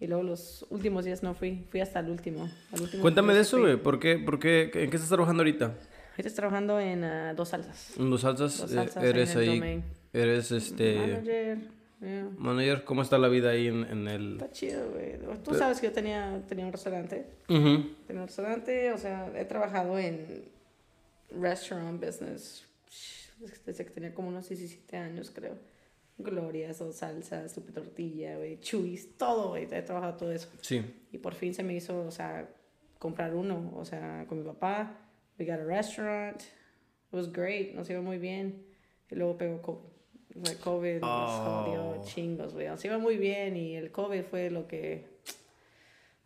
y 0.00 0.06
luego 0.06 0.22
los 0.22 0.66
últimos 0.70 1.04
10 1.04 1.22
no 1.22 1.34
fui, 1.34 1.66
fui 1.70 1.80
hasta 1.80 2.00
el 2.00 2.08
último. 2.10 2.48
al 2.72 2.80
último 2.82 3.02
Cuéntame 3.02 3.34
de 3.34 3.40
eso, 3.40 3.58
güey. 3.60 3.76
¿Por 3.76 3.98
qué, 4.00 4.18
por 4.18 4.38
qué, 4.38 4.70
¿En 4.74 4.90
qué 4.90 4.96
estás 4.96 5.08
trabajando 5.08 5.42
ahorita? 5.42 5.74
Estoy 6.16 6.32
trabajando 6.32 6.80
en 6.80 7.04
uh, 7.04 7.34
dos 7.34 7.48
salsas. 7.50 7.96
En 7.98 8.10
Dos 8.10 8.22
salsas, 8.22 8.58
Dos 8.58 8.70
eh, 8.72 8.74
salsas 8.74 9.04
eres 9.04 9.34
el 9.36 9.40
ahí, 9.40 9.54
domain. 9.58 9.84
eres 10.12 10.50
este 10.52 10.96
Manager. 10.98 11.58
yeah. 12.00 12.28
manager. 12.36 12.84
¿Cómo 12.84 13.02
está 13.02 13.16
la 13.18 13.28
vida 13.28 13.50
ahí 13.50 13.68
en, 13.68 13.84
en 13.84 14.08
el? 14.08 14.32
Está 14.34 14.50
chido, 14.50 14.90
güey. 14.90 15.12
Tú 15.44 15.54
sabes 15.54 15.80
que 15.80 15.86
yo 15.86 15.92
tenía, 15.92 16.42
tenía 16.48 16.66
un 16.66 16.72
restaurante. 16.72 17.26
Ujú. 17.48 17.84
Tenía 18.06 18.22
un 18.22 18.26
restaurante, 18.28 18.92
o 18.92 18.98
sea, 18.98 19.30
he 19.34 19.44
trabajado 19.44 19.98
en 19.98 20.44
restaurant 21.40 22.04
business 22.04 22.64
desde 23.64 23.84
que 23.84 23.90
tenía 23.90 24.12
como 24.12 24.28
unos 24.28 24.48
17 24.48 24.96
años, 24.98 25.30
creo. 25.34 25.54
Glorias 26.22 26.80
o 26.80 26.92
salsas, 26.92 27.52
super 27.52 27.72
tortilla, 27.74 28.36
güey, 28.36 28.58
chuis, 28.60 29.16
todo, 29.16 29.50
güey. 29.50 29.64
He 29.70 29.82
trabajado 29.82 30.14
todo 30.16 30.32
eso. 30.32 30.48
Sí. 30.60 30.82
Y 31.12 31.18
por 31.18 31.34
fin 31.34 31.54
se 31.54 31.62
me 31.62 31.74
hizo, 31.74 32.02
o 32.06 32.10
sea, 32.10 32.48
comprar 32.98 33.34
uno, 33.34 33.72
o 33.76 33.84
sea, 33.84 34.24
con 34.28 34.38
mi 34.38 34.44
papá. 34.44 34.96
We 35.38 35.46
got 35.46 35.60
a 35.60 35.64
restaurant. 35.64 36.40
It 36.42 37.12
was 37.12 37.32
great, 37.32 37.74
nos 37.74 37.88
iba 37.90 38.00
muy 38.00 38.18
bien. 38.18 38.64
Y 39.10 39.14
luego 39.16 39.36
pegó 39.38 39.60
COVID. 39.62 39.90
O 40.42 40.46
sea, 40.46 40.56
COVID 40.58 41.00
nos 41.00 41.30
Oh. 41.30 41.64
jodió 41.64 42.04
chingos, 42.04 42.54
güey. 42.54 42.68
Nos 42.68 42.84
iba 42.84 42.98
muy 42.98 43.16
bien 43.16 43.56
y 43.56 43.74
el 43.74 43.90
COVID 43.90 44.22
fue 44.22 44.50
lo 44.50 44.68
que, 44.68 45.06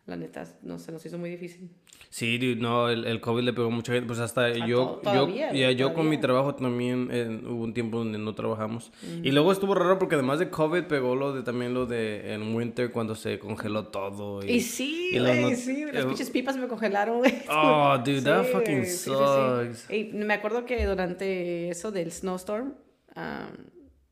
la 0.05 0.15
neta, 0.15 0.45
no, 0.61 0.77
se 0.77 0.91
nos 0.91 1.03
hizo 1.05 1.17
muy 1.17 1.31
difícil. 1.31 1.71
Sí, 2.15 2.37
dude, 2.37 2.55
no, 2.55 2.87
el, 2.87 3.03
el 3.03 3.19
COVID 3.19 3.43
le 3.43 3.51
pegó 3.51 3.67
a 3.67 3.71
mucha 3.71 3.91
gente. 3.91 4.07
Pues 4.07 4.19
hasta 4.19 4.49
yo, 4.49 4.61
to- 4.63 4.67
yo, 4.67 4.99
todavía, 5.25 5.47
ya, 5.47 5.65
güey, 5.65 5.75
yo 5.75 5.93
con 5.93 6.07
mi 6.07 6.17
trabajo 6.17 6.55
también 6.55 7.09
eh, 7.11 7.41
hubo 7.45 7.61
un 7.65 7.73
tiempo 7.73 7.97
donde 7.97 8.17
no 8.17 8.33
trabajamos. 8.33 8.89
Y 9.21 9.31
luego 9.31 9.51
estuvo 9.51 9.75
raro 9.75 9.99
porque 9.99 10.15
además 10.15 10.39
de 10.39 10.49
COVID 10.49 10.83
pegó 10.85 11.13
lo 11.17 11.33
de 11.33 11.43
también 11.43 11.73
lo 11.73 11.85
de 11.85 12.33
en 12.33 12.55
winter 12.55 12.93
cuando 12.93 13.15
se 13.15 13.37
congeló 13.37 13.87
todo. 13.87 14.41
Y, 14.45 14.49
Y 14.51 14.61
sí, 14.61 15.09
y 15.11 15.19
güey, 15.19 15.41
not- 15.41 15.55
sí, 15.55 15.83
las 15.91 16.05
eh, 16.05 16.07
pinches 16.07 16.29
pipas 16.29 16.55
me 16.55 16.69
congelaron. 16.69 17.21
Oh, 17.49 17.97
dude, 17.97 18.21
that 18.21 18.45
Sí, 18.45 18.51
fucking 18.53 18.75
güey, 18.77 18.85
sí, 18.85 18.97
sí, 18.97 19.09
sucks. 19.09 19.89
Ey, 19.89 20.13
me 20.13 20.35
acuerdo 20.35 20.63
que 20.63 20.85
durante 20.85 21.67
eso 21.67 21.91
del 21.91 22.13
snowstorm, 22.13 22.75
um, 23.17 23.57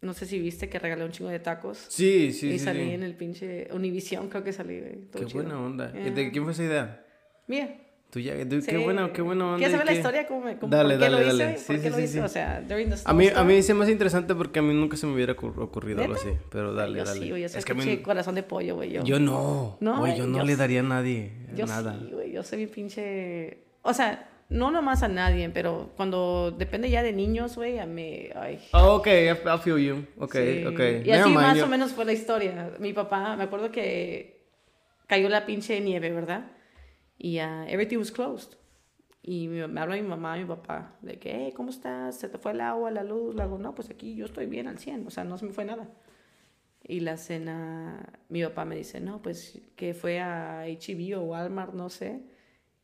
no 0.02 0.14
sé 0.14 0.26
si 0.26 0.40
viste 0.40 0.68
que 0.68 0.78
regalé 0.78 1.06
un 1.06 1.12
chingo 1.12 1.30
de 1.30 1.40
tacos. 1.40 1.78
Sí, 1.88 2.34
sí, 2.34 2.50
y 2.50 2.60
sí. 2.60 2.66
salí 2.66 2.84
sí. 2.84 2.92
en 2.92 3.04
el 3.04 3.16
pinche 3.16 3.70
Univision, 3.72 4.28
creo 4.28 4.44
que 4.44 4.52
salí. 4.52 4.76
Estuvo 4.76 5.22
Qué 5.22 5.26
chido. 5.26 5.44
buena 5.44 5.58
onda. 5.58 5.94
Yeah. 5.94 6.12
¿De 6.12 6.32
quién 6.32 6.44
fue 6.44 6.52
esa 6.52 6.64
idea? 6.66 7.06
Mía. 7.48 7.80
Tuya, 8.14 8.36
dude, 8.46 8.62
Sí. 8.62 8.68
qué 8.70 8.78
buena, 8.78 9.12
qué 9.12 9.24
buena 9.24 9.46
onda. 9.46 9.58
¿Quieres 9.58 9.72
saber 9.72 9.88
la 9.88 9.92
qué- 9.94 9.98
historia? 9.98 10.28
¿Cómo, 10.28 10.42
me, 10.42 10.56
cómo, 10.58 10.70
Dale, 10.76 10.94
¿Por 10.96 11.00
qué 11.04 11.10
dale, 11.10 11.24
lo 11.26 11.34
hice? 11.34 11.44
dale. 11.46 11.54
¿Por 11.56 11.62
Sí, 11.64 11.74
qué 11.74 11.80
sí, 11.82 11.90
lo 11.90 11.96
sí, 11.98 12.04
hice? 12.04 12.14
sí. 12.14 12.20
O 12.20 12.28
sea, 12.28 12.62
during 12.62 12.90
the 12.92 12.96
A 13.06 13.14
mí, 13.14 13.28
a 13.36 13.44
mí 13.44 13.62
se 13.64 13.74
me 13.74 13.84
hace 13.84 13.92
interesante 13.92 14.36
porque 14.36 14.60
a 14.60 14.62
mí 14.62 14.72
nunca 14.76 14.96
se 14.98 15.08
me 15.08 15.14
hubiera 15.16 15.36
ocur- 15.36 15.58
ocurrido 15.58 16.02
algo 16.04 16.14
¿Neta? 16.14 16.28
así. 16.30 16.38
Pero 16.52 16.74
dale, 16.76 17.00
yo 17.00 17.06
dale. 17.06 17.20
sí, 17.20 17.30
güey, 17.32 17.42
yo 17.42 17.50
soy 17.50 17.58
es 17.60 17.66
que 17.66 17.72
a 17.72 17.76
mí- 17.76 17.84
pinche 17.84 18.02
corazón 18.04 18.36
de 18.36 18.44
pollo, 18.44 18.76
güey. 18.76 18.92
Yo, 18.92 19.04
yo 19.04 19.20
no. 19.20 19.78
No, 19.80 20.00
Güey, 20.00 20.16
yo 20.16 20.28
no 20.28 20.38
yo 20.38 20.44
le 20.44 20.54
sí. 20.54 20.60
daría 20.60 20.82
a 20.82 20.84
nadie 20.84 21.32
Yo 21.56 21.66
nada. 21.66 21.98
sí, 22.00 22.10
güey, 22.14 22.32
yo 22.32 22.44
soy 22.44 22.60
bien 22.60 22.70
pinche... 22.70 23.58
O 23.82 23.94
sea, 23.96 24.30
no 24.50 24.70
nomás 24.70 25.02
a 25.02 25.08
nadie, 25.08 25.50
pero 25.50 25.90
cuando 25.98 26.52
depende 26.52 26.92
ya 26.92 27.02
de 27.02 27.14
niños, 27.14 27.56
güey, 27.56 27.80
a 27.80 27.88
mí... 27.88 28.28
Ay, 28.36 28.60
Oh, 28.74 28.98
ok, 28.98 29.08
I, 29.08 29.30
I 29.32 29.58
feel 29.64 29.78
you. 29.80 30.06
Ok, 30.20 30.36
Sí. 30.36 30.66
ok. 30.68 30.80
Y 31.04 31.12
así 31.12 31.30
más 31.32 31.60
o 31.64 31.68
menos 31.68 31.94
fue 31.94 32.06
la 32.06 32.14
historia. 32.14 32.74
Mi 32.78 32.94
papá, 32.94 33.36
me 33.36 33.46
acuerdo 33.46 33.72
que 33.72 34.46
cayó 35.08 35.30
la 35.30 35.48
pinche 35.48 35.82
nieve, 35.82 36.12
¿verdad? 36.12 36.46
Y 37.18 37.40
uh, 37.40 37.66
everything 37.68 37.98
was 37.98 38.12
closed. 38.12 38.58
Y 39.22 39.48
me, 39.48 39.80
habla 39.80 39.96
mi 39.96 40.02
mamá 40.02 40.36
mi 40.36 40.46
papá 40.46 40.98
de 41.02 41.18
que, 41.18 41.32
hey, 41.34 41.54
¿cómo 41.56 41.70
estás? 41.70 42.20
¿Se 42.20 42.28
te 42.28 42.38
fue 42.38 42.52
el 42.52 42.62
agua, 42.62 42.92
la 42.92 43.04
luz? 43.04 43.36
Le 43.36 43.44
hago, 43.44 43.58
no, 43.58 43.74
pues 43.74 43.90
aquí 43.90 44.16
yo 44.16 44.26
estoy 44.26 44.48
bien 44.48 44.68
al 44.68 44.80
100, 44.80 45.08
o 45.08 45.10
sea, 45.10 45.24
no 45.24 45.38
se 45.38 45.46
me 45.46 45.54
fue 45.54 45.64
nada. 45.64 45.90
Y 46.84 47.00
la 47.00 47.16
cena, 47.16 48.20
mi 48.28 48.44
papá 48.44 48.66
me 48.66 48.76
dice, 48.76 49.00
no, 49.00 49.22
pues 49.22 49.62
que 49.78 49.94
fue 49.94 50.20
a 50.20 50.68
HEB 50.68 51.18
o 51.18 51.22
Walmart, 51.22 51.74
no 51.74 51.90
sé, 51.90 52.22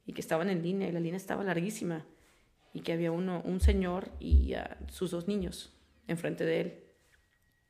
y 0.06 0.14
que 0.14 0.22
estaban 0.22 0.50
en 0.50 0.64
línea 0.64 0.88
y 0.88 0.94
la 0.94 1.02
línea 1.02 1.18
estaba 1.18 1.44
larguísima 1.44 2.06
y 2.74 2.82
que 2.82 2.94
había 2.94 3.12
uno, 3.12 3.42
un 3.44 3.60
señor 3.60 4.10
y 4.20 4.54
ah, 4.54 4.78
sus 4.88 5.12
dos 5.12 5.28
niños 5.28 5.74
enfrente 6.08 6.46
de 6.46 6.62
él 6.62 6.84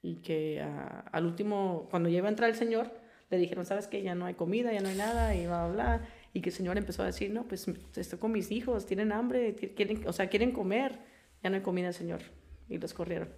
y 0.02 0.16
que 0.18 0.62
ah, 0.62 1.06
al 1.12 1.26
último, 1.26 1.88
cuando 1.90 2.10
ya 2.10 2.20
iba 2.20 2.28
a 2.28 2.32
entrar 2.32 2.50
el 2.50 2.56
señor, 2.56 2.92
le 3.30 3.38
dijeron, 3.38 3.66
¿sabes 3.66 3.88
qué? 3.88 4.02
Ya 4.02 4.16
no 4.16 4.26
hay 4.26 4.34
comida, 4.34 4.72
ya 4.72 4.82
no 4.82 4.90
hay 4.90 4.96
nada, 4.96 5.36
y 5.36 5.46
bla, 5.46 5.68
bla, 5.68 5.74
bla. 5.74 6.10
Y 6.34 6.42
que 6.42 6.50
el 6.50 6.56
señor 6.56 6.78
empezó 6.78 7.04
a 7.04 7.08
decir, 7.08 7.32
no, 7.32 7.48
pues 7.48 7.68
estoy 7.96 8.20
con 8.20 8.32
mis 8.32 8.52
hijos, 8.52 8.86
tienen 8.86 9.12
hambre, 9.12 9.56
quieren, 9.56 10.08
o 10.08 10.14
sea, 10.14 10.28
quieren 10.30 10.52
comer, 10.52 11.00
ya 11.44 11.50
no 11.50 11.56
hay 11.56 11.62
comida, 11.62 11.92
señor. 11.92 12.22
Y 12.68 12.78
los 12.78 12.94
corrieron. 12.94 13.30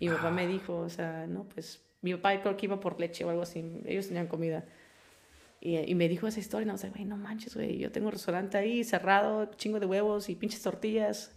Y 0.00 0.08
mi 0.08 0.14
papá 0.14 0.30
me 0.30 0.46
dijo, 0.46 0.76
o 0.76 0.88
sea, 0.88 1.26
no, 1.26 1.44
pues 1.48 1.82
mi 2.02 2.14
papá 2.14 2.40
creo 2.40 2.56
que 2.56 2.66
iba 2.66 2.78
por 2.78 3.00
leche 3.00 3.24
o 3.24 3.30
algo 3.30 3.42
así, 3.42 3.82
ellos 3.86 4.06
tenían 4.06 4.26
comida. 4.26 4.64
Y, 5.60 5.76
y 5.76 5.94
me 5.94 6.08
dijo 6.08 6.26
esa 6.28 6.38
historia, 6.38 6.64
y 6.64 6.68
no 6.68 6.78
sé, 6.78 6.90
güey, 6.90 7.04
no 7.04 7.16
manches, 7.16 7.56
güey, 7.56 7.78
yo 7.78 7.90
tengo 7.90 8.08
un 8.08 8.12
restaurante 8.12 8.58
ahí 8.58 8.84
cerrado, 8.84 9.46
chingo 9.56 9.80
de 9.80 9.86
huevos 9.86 10.28
y 10.28 10.36
pinches 10.36 10.62
tortillas. 10.62 11.34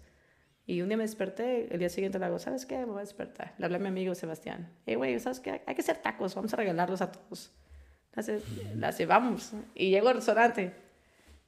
Y 0.66 0.82
un 0.82 0.90
día 0.90 0.98
me 0.98 1.04
desperté, 1.04 1.74
el 1.74 1.80
día 1.80 1.90
siguiente 1.90 2.20
le 2.20 2.26
hago, 2.26 2.38
¿sabes 2.38 2.66
qué? 2.66 2.78
Me 2.78 2.86
voy 2.86 2.98
a 2.98 3.02
despertar. 3.02 3.56
Le 3.58 3.66
hablé 3.66 3.78
a 3.78 3.80
mi 3.80 3.88
amigo 3.88 4.14
Sebastián. 4.14 4.72
Hey, 4.86 4.96
güey, 4.96 5.20
¿sabes 5.20 5.40
qué? 5.40 5.64
Hay 5.66 5.76
que 5.76 5.82
hacer 5.82 5.98
tacos, 5.98 6.36
vamos 6.36 6.54
a 6.54 6.58
regalarlos 6.58 7.02
a 7.02 7.12
todos. 7.12 7.52
La 8.76 8.94
vamos. 9.08 9.54
Y 9.76 9.90
llego 9.90 10.10
al 10.10 10.16
restaurante 10.16 10.74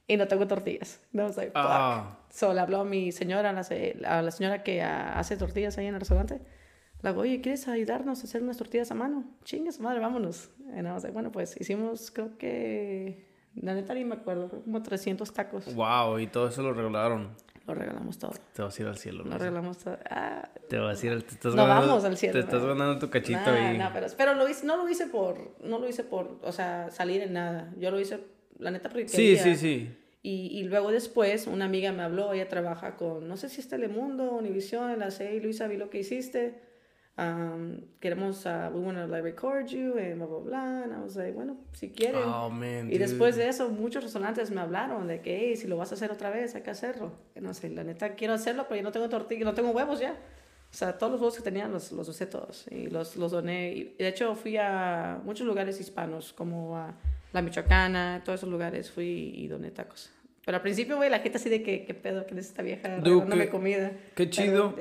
y 0.06 0.16
no 0.16 0.28
tengo 0.28 0.46
tortillas. 0.46 1.00
No, 1.12 1.28
like, 1.28 1.52
ah. 1.54 2.18
So 2.30 2.52
le 2.52 2.60
habló 2.60 2.80
a 2.80 2.84
mi 2.84 3.12
señora, 3.12 3.50
a 3.50 4.22
la, 4.22 4.30
señora 4.30 4.62
que 4.62 4.82
hace 4.82 5.36
tortillas 5.36 5.78
ahí 5.78 5.86
en 5.86 5.94
el 5.94 6.00
restaurante. 6.00 6.40
Le 7.02 7.10
digo, 7.10 7.22
oye, 7.22 7.40
¿quieres 7.40 7.68
ayudarnos 7.68 8.20
a 8.20 8.24
hacer 8.24 8.42
unas 8.42 8.56
tortillas 8.56 8.90
a 8.90 8.94
mano? 8.94 9.24
Chingas, 9.44 9.78
madre, 9.78 10.00
vámonos. 10.00 10.50
Y 10.74 10.78
I 10.78 10.82
was 10.82 11.12
bueno, 11.12 11.30
pues 11.30 11.60
hicimos, 11.60 12.10
creo 12.10 12.38
que, 12.38 13.28
la 13.54 13.74
neta 13.74 13.94
ni 13.94 14.04
me 14.04 14.14
acuerdo, 14.14 14.48
como 14.48 14.82
300 14.82 15.32
tacos. 15.32 15.74
Wow, 15.74 16.18
y 16.18 16.26
todo 16.26 16.48
eso 16.48 16.62
lo 16.62 16.72
regalaron. 16.72 17.36
Lo 17.66 17.74
regalamos 17.74 18.18
todo. 18.18 18.32
Te 18.52 18.62
vas 18.62 18.78
a 18.78 18.82
ir 18.82 18.88
al 18.88 18.98
cielo. 18.98 19.24
Lo 19.24 19.38
regalamos 19.38 19.78
todo. 19.78 19.98
Ah, 20.10 20.48
te 20.68 20.78
vas 20.78 21.02
a 21.02 21.06
ir 21.06 21.12
al... 21.12 21.24
Te 21.24 21.34
estás 21.34 21.54
no 21.54 21.66
vamos 21.66 22.04
al 22.04 22.16
cielo. 22.16 22.34
Te 22.34 22.40
estás 22.40 22.62
ganando 22.62 22.98
tu 22.98 23.08
cachito 23.08 23.50
ahí. 23.50 23.78
No, 23.78 23.90
pero, 23.92 24.06
pero 24.16 24.34
lo 24.34 24.48
hice, 24.48 24.66
no 24.66 24.76
lo 24.76 24.88
hice 24.88 25.06
por... 25.06 25.56
No 25.62 25.78
lo 25.78 25.88
hice 25.88 26.04
por, 26.04 26.38
o 26.42 26.52
sea, 26.52 26.90
salir 26.90 27.22
en 27.22 27.32
nada. 27.32 27.72
Yo 27.78 27.90
lo 27.90 27.98
hice, 27.98 28.20
la 28.58 28.70
neta, 28.70 28.90
porque 28.90 29.08
Sí, 29.08 29.36
sí, 29.36 29.56
sí. 29.56 29.96
Y, 30.22 30.58
y, 30.58 30.64
luego 30.64 30.90
después 30.90 31.46
una 31.46 31.66
amiga 31.66 31.92
me 31.92 32.02
habló, 32.02 32.32
ella 32.32 32.48
trabaja 32.48 32.96
con, 32.96 33.28
no 33.28 33.36
sé 33.36 33.50
si 33.50 33.60
es 33.60 33.68
Telemundo, 33.68 34.32
Univision, 34.32 34.98
la 34.98 35.10
sé, 35.10 35.38
Luisa, 35.38 35.66
vi 35.66 35.76
lo 35.76 35.90
que 35.90 35.98
hiciste 35.98 36.63
um, 37.16 37.80
queremos, 38.00 38.44
uh, 38.46 38.70
we 38.72 38.80
want 38.80 38.96
to 38.96 39.06
like 39.06 39.22
record 39.22 39.70
you, 39.70 39.96
and 39.98 40.18
blah, 40.18 40.26
blah, 40.26 40.40
blah. 40.40 40.82
And 40.82 40.92
I 40.92 41.00
was 41.02 41.16
like, 41.16 41.34
bueno, 41.34 41.56
si 41.72 41.90
quieren. 41.90 42.22
Oh, 42.24 42.50
man, 42.50 42.90
y 42.90 42.98
después 42.98 43.36
de 43.36 43.48
eso, 43.48 43.68
muchos 43.68 44.02
restaurantes 44.02 44.50
me 44.50 44.60
hablaron 44.60 45.06
de 45.06 45.20
que, 45.20 45.36
hey, 45.36 45.56
si 45.56 45.66
lo 45.66 45.76
vas 45.76 45.92
a 45.92 45.94
hacer 45.94 46.10
otra 46.10 46.30
vez, 46.30 46.54
hay 46.54 46.62
que 46.62 46.70
hacerlo. 46.70 47.12
Y 47.36 47.40
no 47.40 47.54
sé, 47.54 47.70
la 47.70 47.84
neta, 47.84 48.14
quiero 48.14 48.34
hacerlo, 48.34 48.66
pero 48.68 48.76
yo 48.76 48.82
no 48.82 48.92
tengo 48.92 49.08
tortilla, 49.08 49.44
no 49.44 49.54
tengo 49.54 49.70
huevos 49.70 50.00
ya. 50.00 50.12
O 50.12 50.76
sea, 50.76 50.98
todos 50.98 51.12
los 51.12 51.20
huevos 51.20 51.36
que 51.36 51.42
tenían 51.42 51.70
los, 51.70 51.92
los 51.92 52.08
usé 52.08 52.26
todos 52.26 52.66
y 52.68 52.88
los, 52.88 53.14
los 53.16 53.30
doné. 53.30 53.72
Y 53.72 53.94
de 53.96 54.08
hecho, 54.08 54.34
fui 54.34 54.56
a 54.56 55.20
muchos 55.24 55.46
lugares 55.46 55.78
hispanos, 55.80 56.32
como 56.32 56.76
a 56.76 56.94
La 57.32 57.42
Michoacana, 57.42 58.22
todos 58.24 58.40
esos 58.40 58.50
lugares 58.50 58.90
fui 58.90 59.32
y 59.36 59.46
doné 59.46 59.70
tacos. 59.70 60.10
Pero 60.44 60.56
al 60.56 60.62
principio, 60.62 60.96
güey, 60.96 61.08
la 61.08 61.20
gente 61.20 61.38
así 61.38 61.48
de 61.48 61.62
que, 61.62 61.86
¿qué 61.86 61.94
pedo? 61.94 62.26
¿Quién 62.26 62.38
es 62.38 62.48
esta 62.48 62.62
vieja 62.62 62.88
dándome 62.88 63.48
comida? 63.48 63.92
Qué 64.14 64.28
chido. 64.28 64.74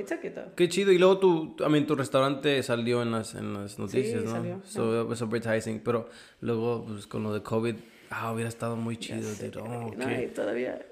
Qué 0.55 0.67
chido. 0.67 0.91
Y 0.91 0.98
luego 0.98 1.20
tu, 1.20 1.55
I 1.65 1.70
mean, 1.70 1.88
tu 1.88 1.96
restaurante 1.96 2.62
salió 2.63 3.01
en 3.01 3.12
las, 3.12 3.34
en 3.36 3.53
las 3.53 3.79
noticias, 3.79 4.22
sí, 4.22 4.25
¿no? 4.25 4.32
Salió. 4.32 4.62
So 4.65 5.01
it 5.01 5.10
was 5.10 5.22
advertising. 5.22 5.79
Pero 5.79 6.10
luego, 6.41 6.86
pues 6.86 7.08
con 7.08 7.24
lo 7.24 7.34
de 7.34 7.41
COVID, 7.41 7.75
ah, 8.10 8.34
hubiera 8.34 8.50
estado 8.50 8.75
muy 8.75 8.98
chido. 8.98 9.29
Oh, 9.62 9.93
no, 9.96 10.22
y 10.22 10.27
todavía. 10.27 10.86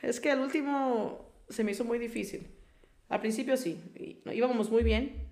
Es 0.00 0.20
que 0.20 0.30
al 0.30 0.40
último 0.40 1.32
se 1.48 1.64
me 1.64 1.72
hizo 1.72 1.84
muy 1.84 1.98
difícil. 1.98 2.46
Al 3.08 3.20
principio 3.20 3.56
sí. 3.56 4.20
Íbamos 4.32 4.70
muy 4.70 4.84
bien. 4.84 5.28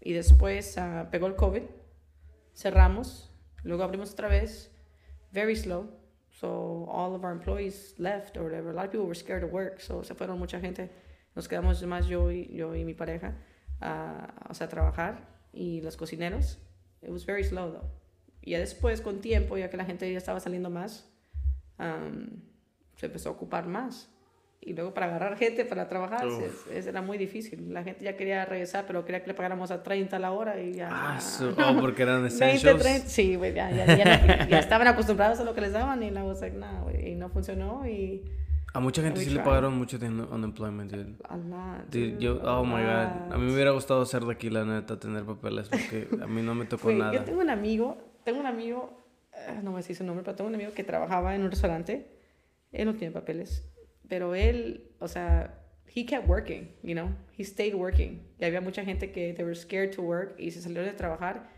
Y 0.00 0.12
después 0.12 0.76
uh, 0.78 1.08
pegó 1.10 1.28
el 1.28 1.36
COVID. 1.36 1.62
Cerramos. 2.54 3.30
Luego 3.62 3.84
abrimos 3.84 4.12
otra 4.12 4.26
vez. 4.26 4.72
Very 5.32 5.54
slow 5.54 5.95
So 6.40 6.86
all 6.90 7.14
of 7.14 7.24
our 7.24 7.32
employees 7.32 7.94
left 7.98 8.36
or 8.36 8.44
whatever. 8.44 8.70
A 8.70 8.74
lot 8.74 8.84
of 8.84 8.92
people 8.92 9.06
were 9.06 9.14
scared 9.14 9.40
to 9.40 9.46
work, 9.46 9.80
so 9.80 10.02
se 10.02 10.14
fueron 10.14 10.38
mucha 10.38 10.60
gente. 10.60 10.90
Nos 11.34 11.48
quedamos 11.48 11.82
más 11.84 12.06
yo 12.08 12.30
y, 12.30 12.48
yo 12.52 12.74
y 12.74 12.84
mi 12.84 12.94
pareja, 12.94 13.34
uh, 13.82 14.50
o 14.50 14.54
sea, 14.54 14.66
a 14.66 14.70
trabajar 14.70 15.18
y 15.54 15.80
los 15.82 15.96
cocineros. 15.96 16.56
It 17.02 17.10
was 17.10 17.24
very 17.24 17.42
slow 17.42 17.70
though. 17.70 17.88
Y 18.42 18.52
ya 18.52 18.58
después, 18.58 19.00
con 19.00 19.20
tiempo, 19.20 19.56
ya 19.56 19.70
que 19.70 19.76
la 19.76 19.84
gente 19.84 20.10
ya 20.10 20.18
estaba 20.18 20.40
saliendo 20.40 20.70
más, 20.70 21.04
um, 21.78 22.40
se 22.96 23.06
empezó 23.06 23.30
a 23.30 23.32
ocupar 23.32 23.66
más 23.66 24.08
y 24.60 24.72
luego 24.72 24.92
para 24.92 25.06
agarrar 25.06 25.36
gente 25.36 25.64
para 25.64 25.88
trabajar 25.88 26.26
es, 26.70 26.86
era 26.86 27.00
muy 27.00 27.18
difícil. 27.18 27.72
La 27.72 27.84
gente 27.84 28.04
ya 28.04 28.16
quería 28.16 28.44
regresar, 28.44 28.84
pero 28.86 29.04
quería 29.04 29.22
que 29.22 29.28
le 29.28 29.34
pagáramos 29.34 29.70
a 29.70 29.82
30 29.82 30.16
a 30.16 30.18
la 30.18 30.32
hora 30.32 30.60
y 30.60 30.74
ya... 30.74 30.88
Ah, 30.90 31.20
oh, 31.68 31.80
porque 31.80 32.02
eran 32.02 32.26
essentials. 32.26 32.82
20, 32.82 33.08
sí, 33.08 33.36
güey, 33.36 33.54
ya, 33.54 33.70
ya, 33.70 34.46
ya, 34.48 34.58
estaban 34.58 34.88
acostumbrados 34.88 35.38
a 35.38 35.44
lo 35.44 35.54
que 35.54 35.60
les 35.60 35.72
daban 35.72 36.02
y 36.02 36.10
la 36.10 36.22
voz 36.22 36.40
güey, 36.40 37.12
y 37.12 37.14
no 37.14 37.28
funcionó 37.28 37.86
y... 37.86 38.24
A 38.74 38.80
mucha 38.80 39.02
gente 39.02 39.20
sí 39.20 39.30
le 39.30 39.40
pagaron 39.40 39.74
mucho 39.78 39.98
de 39.98 40.08
unemployment, 40.08 40.90
dude. 40.90 41.14
A 41.28 41.36
lot, 41.36 41.88
dude. 41.90 42.18
yo, 42.18 42.42
oh 42.42 42.62
my 42.62 42.82
god. 42.82 43.32
A 43.32 43.38
mí 43.38 43.46
me 43.46 43.54
hubiera 43.54 43.70
gustado 43.70 44.04
ser 44.04 44.24
de 44.24 44.32
aquí, 44.32 44.50
la 44.50 44.66
neta, 44.66 45.00
tener 45.00 45.24
papeles, 45.24 45.70
porque 45.70 46.08
a 46.22 46.26
mí 46.26 46.42
no 46.42 46.54
me 46.54 46.66
tocó 46.66 46.92
nada. 46.92 47.14
Yo 47.14 47.24
tengo 47.24 47.40
un 47.40 47.48
amigo, 47.48 47.96
tengo 48.22 48.40
un 48.40 48.46
amigo, 48.46 48.90
eh, 49.32 49.60
no 49.62 49.72
me 49.72 49.82
sé 49.82 49.94
su 49.94 50.04
nombre, 50.04 50.24
pero 50.24 50.36
tengo 50.36 50.48
un 50.48 50.56
amigo 50.56 50.72
que 50.74 50.84
trabajaba 50.84 51.34
en 51.34 51.44
un 51.44 51.50
restaurante. 51.50 52.06
Él 52.70 52.84
no 52.84 52.94
tiene 52.96 53.14
papeles 53.14 53.64
pero 54.08 54.34
él, 54.34 54.90
o 54.98 55.08
sea, 55.08 55.54
he 55.94 56.04
kept 56.04 56.28
working, 56.28 56.68
you 56.82 56.94
know, 56.94 57.10
he 57.36 57.44
stayed 57.44 57.74
working. 57.74 58.22
Y 58.38 58.44
había 58.44 58.60
mucha 58.60 58.84
gente 58.84 59.10
que 59.10 59.32
they 59.32 59.44
were 59.44 59.54
scared 59.54 59.94
to 59.94 60.02
work 60.02 60.34
y 60.38 60.50
se 60.50 60.60
salió 60.60 60.82
de 60.82 60.92
trabajar. 60.92 61.48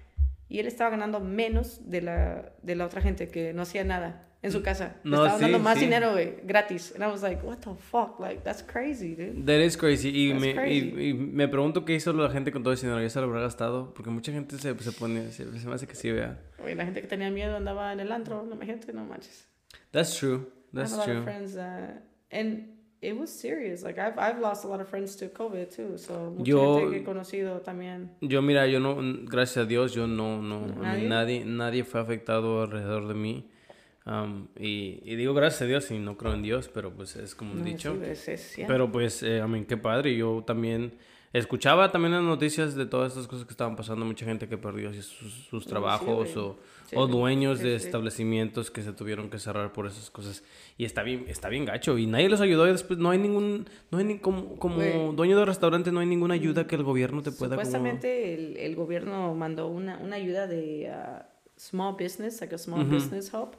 Y 0.48 0.60
él 0.60 0.66
estaba 0.66 0.90
ganando 0.90 1.20
menos 1.20 1.90
de 1.90 2.00
la, 2.00 2.52
de 2.62 2.74
la 2.74 2.86
otra 2.86 3.02
gente 3.02 3.28
que 3.28 3.52
no 3.52 3.62
hacía 3.62 3.84
nada 3.84 4.28
en 4.40 4.52
su 4.52 4.62
casa. 4.62 4.96
No, 5.04 5.24
estaba 5.24 5.40
dando 5.40 5.58
más 5.58 5.78
dinero, 5.78 6.12
güey, 6.12 6.36
gratis. 6.44 6.92
And 6.94 7.02
I 7.02 7.08
was 7.08 7.22
like, 7.22 7.44
what 7.44 7.58
the 7.58 7.74
fuck? 7.74 8.18
Like, 8.20 8.42
that's 8.44 8.62
crazy, 8.62 9.14
dude. 9.14 9.44
That 9.44 9.60
is 9.60 9.76
crazy. 9.76 10.08
Y, 10.08 10.34
me, 10.34 10.72
Y, 10.72 11.12
me 11.12 11.48
pregunto 11.48 11.84
qué 11.84 11.94
hizo 11.94 12.12
la 12.12 12.30
gente 12.30 12.52
con 12.52 12.62
todo 12.62 12.72
ese 12.72 12.86
dinero. 12.86 13.02
¿Ya 13.02 13.10
se 13.10 13.20
lo 13.20 13.26
habrá 13.26 13.40
gastado? 13.40 13.92
Porque 13.92 14.10
mucha 14.10 14.32
gente 14.32 14.56
se, 14.56 14.78
se 14.78 14.92
pone, 14.92 15.32
se, 15.32 15.44
me 15.44 15.74
hace 15.74 15.86
que 15.86 15.96
sí, 15.96 16.10
vea. 16.12 16.40
Oye, 16.64 16.74
la 16.74 16.84
gente 16.84 17.02
que 17.02 17.08
tenía 17.08 17.30
miedo 17.30 17.56
andaba 17.56 17.92
en 17.92 18.00
el 18.00 18.12
antro. 18.12 18.44
No, 18.44 18.58
gente, 18.60 18.92
no 18.92 19.04
manches. 19.04 19.48
That's 19.90 20.16
true. 20.16 20.50
That's 20.72 20.92
I 20.92 20.96
have 20.96 21.04
true. 21.04 21.12
A 21.12 21.16
lot 21.16 21.18
of 21.18 21.24
friends 21.24 21.54
that 21.54 22.07
and 22.30 22.78
it 23.00 23.18
was 23.18 23.30
serious. 23.30 23.82
Like 23.82 23.98
I've 23.98 24.18
I've 24.18 24.40
lost 24.40 24.64
a 24.64 24.68
lot 24.68 24.80
of 24.80 24.88
friends 24.88 25.16
to 25.16 25.28
COVID 25.28 25.74
too. 25.74 25.98
So 25.98 26.30
mucha 26.36 26.44
yo, 26.44 26.78
gente 26.78 26.90
que 26.90 26.98
he 26.98 27.04
conocido 27.04 27.60
también. 27.60 28.10
Yo 28.20 28.42
mira, 28.42 28.66
yo 28.66 28.80
no, 28.80 28.96
gracias 29.24 29.64
a 29.64 29.66
Dios, 29.66 29.94
yo 29.94 30.06
no, 30.06 30.42
no, 30.42 30.66
¿Nadie? 30.66 31.08
nadie, 31.08 31.44
nadie 31.44 31.84
fue 31.84 32.00
afectado 32.00 32.62
alrededor 32.62 33.08
de 33.08 33.14
mí. 33.14 33.50
Um, 34.06 34.48
y, 34.58 35.02
y, 35.04 35.16
digo 35.16 35.34
gracias 35.34 35.62
a 35.62 35.64
Dios 35.66 35.90
y 35.90 35.98
no 35.98 36.16
creo 36.16 36.32
en 36.32 36.42
Dios, 36.42 36.70
pero 36.72 36.94
pues 36.94 37.14
es 37.16 37.34
como 37.34 37.52
un 37.52 37.62
dicho. 37.62 37.94
Sí, 37.94 38.10
es, 38.10 38.28
es 38.28 38.54
pero 38.66 38.90
pues, 38.90 39.22
eh, 39.22 39.42
I 39.44 39.48
mean, 39.48 39.66
qué 39.66 39.76
padre. 39.76 40.16
Yo 40.16 40.42
también 40.46 40.94
escuchaba 41.32 41.90
también 41.90 42.12
las 42.12 42.22
noticias 42.22 42.74
de 42.74 42.86
todas 42.86 43.12
estas 43.12 43.26
cosas 43.26 43.44
que 43.44 43.52
estaban 43.52 43.76
pasando. 43.76 44.04
Mucha 44.04 44.24
gente 44.24 44.48
que 44.48 44.58
perdió 44.58 44.92
sus, 44.94 45.46
sus 45.48 45.66
trabajos 45.66 46.36
o 46.36 46.56
o 46.94 47.06
dueños 47.06 47.60
de 47.60 47.74
establecimientos 47.74 48.70
que 48.70 48.82
se 48.82 48.92
tuvieron 48.92 49.30
que 49.30 49.38
cerrar 49.38 49.72
por 49.72 49.86
esas 49.86 50.10
cosas. 50.10 50.42
Y 50.76 50.84
está 50.84 51.02
bien, 51.02 51.26
está 51.28 51.48
bien 51.48 51.64
gacho. 51.64 51.98
Y 51.98 52.06
nadie 52.06 52.28
los 52.28 52.40
ayudó 52.40 52.66
y 52.66 52.72
después 52.72 52.98
no 52.98 53.10
hay 53.10 53.18
ningún, 53.18 53.68
no 53.90 53.98
hay 53.98 54.04
ni, 54.04 54.18
como, 54.18 54.56
como 54.56 55.12
dueño 55.12 55.38
de 55.38 55.44
restaurante 55.44 55.92
no 55.92 56.00
hay 56.00 56.06
ninguna 56.06 56.34
ayuda 56.34 56.66
que 56.66 56.76
el 56.76 56.82
gobierno 56.82 57.22
te 57.22 57.32
pueda 57.32 57.56
Supuestamente 57.56 58.34
el, 58.34 58.56
el, 58.56 58.76
gobierno 58.76 59.34
mandó 59.34 59.68
una, 59.68 59.98
una 59.98 60.16
ayuda 60.16 60.46
de 60.46 60.90
uh, 60.90 61.22
small 61.56 61.94
business, 61.98 62.40
like 62.40 62.54
a 62.54 62.58
small 62.58 62.84
business 62.84 63.32
help. 63.32 63.54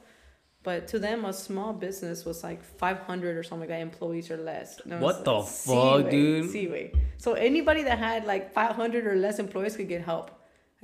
But 0.70 0.88
to 0.90 1.00
them, 1.00 1.26
a 1.26 1.34
small 1.34 1.74
business 1.74 2.26
was 2.26 2.44
like 2.44 2.64
500 2.64 3.36
or 3.36 3.42
something 3.42 3.68
like 3.68 3.70
that 3.70 3.82
employees 3.82 4.30
or 4.30 4.38
less. 4.38 4.80
What 4.86 5.26
the 5.26 5.42
fuck, 5.42 6.12
dude? 6.12 6.52
Sí, 6.52 6.70
way. 6.70 6.92
So 7.18 7.34
anybody 7.34 7.82
that 7.90 7.98
had 7.98 8.26
like 8.26 8.54
500 8.54 9.08
or 9.08 9.16
less 9.16 9.40
employees 9.40 9.76
could 9.76 9.88
get 9.88 10.04
help. 10.04 10.30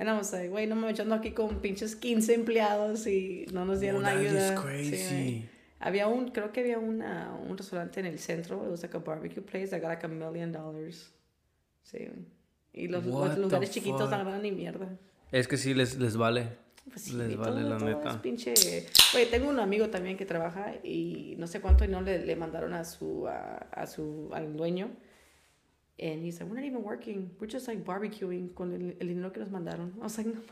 And 0.00 0.10
I 0.10 0.18
was 0.18 0.32
like, 0.32 0.50
güey, 0.50 0.66
no 0.66 0.74
me 0.74 0.92
echando 0.92 1.14
aquí 1.14 1.32
con 1.32 1.60
pinches 1.60 1.94
15 1.94 2.34
empleados 2.34 3.06
y 3.06 3.46
no 3.52 3.64
nos 3.64 3.78
dieron 3.78 4.04
oh, 4.04 4.08
ayuda. 4.08 4.54
Is 4.54 4.60
crazy. 4.60 5.48
había 5.80 6.08
un, 6.08 6.30
creo 6.32 6.52
que 6.52 6.62
había 6.62 6.80
una, 6.80 7.38
un 7.48 7.56
restaurante 7.56 8.00
en 8.00 8.06
el 8.06 8.18
centro. 8.18 8.64
It 8.64 8.70
was 8.72 8.82
like 8.82 8.96
a 8.96 8.98
barbecue 8.98 9.40
place 9.40 9.70
that 9.70 9.80
got 9.80 9.90
like 9.90 10.02
a 10.02 10.08
million 10.08 10.50
dollars. 10.50 11.12
Sí. 11.84 12.08
Y 12.72 12.88
los, 12.88 13.06
los 13.06 13.38
lugares 13.38 13.70
chiquitos 13.70 14.10
no 14.10 14.24
ganan 14.24 14.42
ni 14.42 14.50
mierda. 14.50 14.98
Es 15.30 15.46
que 15.46 15.56
sí 15.56 15.74
les, 15.74 15.96
les 15.96 16.16
vale. 16.16 16.65
Pues 16.90 17.12
les 17.12 17.36
vale 17.36 17.62
la 17.62 17.78
neta. 17.78 18.10
Es 18.10 18.16
pinche... 18.16 18.54
Oye, 19.14 19.26
tengo 19.26 19.48
un 19.48 19.58
amigo 19.58 19.90
también 19.90 20.16
que 20.16 20.24
trabaja 20.24 20.74
y 20.82 21.34
no 21.38 21.46
sé 21.46 21.60
cuánto 21.60 21.84
y 21.84 21.88
no 21.88 22.00
le, 22.00 22.24
le 22.24 22.36
mandaron 22.36 22.74
a 22.74 22.84
su, 22.84 23.26
a, 23.26 23.56
a 23.72 23.86
su, 23.86 24.30
al 24.32 24.56
dueño 24.56 24.90
And 25.98 26.22
he 26.22 26.30
said, 26.30 26.46
we're 26.46 26.56
not 26.56 26.64
even 26.66 26.82
working. 26.82 27.30
We're 27.40 27.46
just 27.46 27.68
like 27.68 27.82
barbecuing 27.82 28.50
con 28.54 28.74
el, 28.74 28.96
el 29.00 29.08
dinero 29.08 29.32
que 29.32 29.40
nos 29.40 29.48
mandaron. 29.48 29.94
I 29.98 30.02
was 30.02 30.18
like, 30.18 30.28
no 30.28 30.42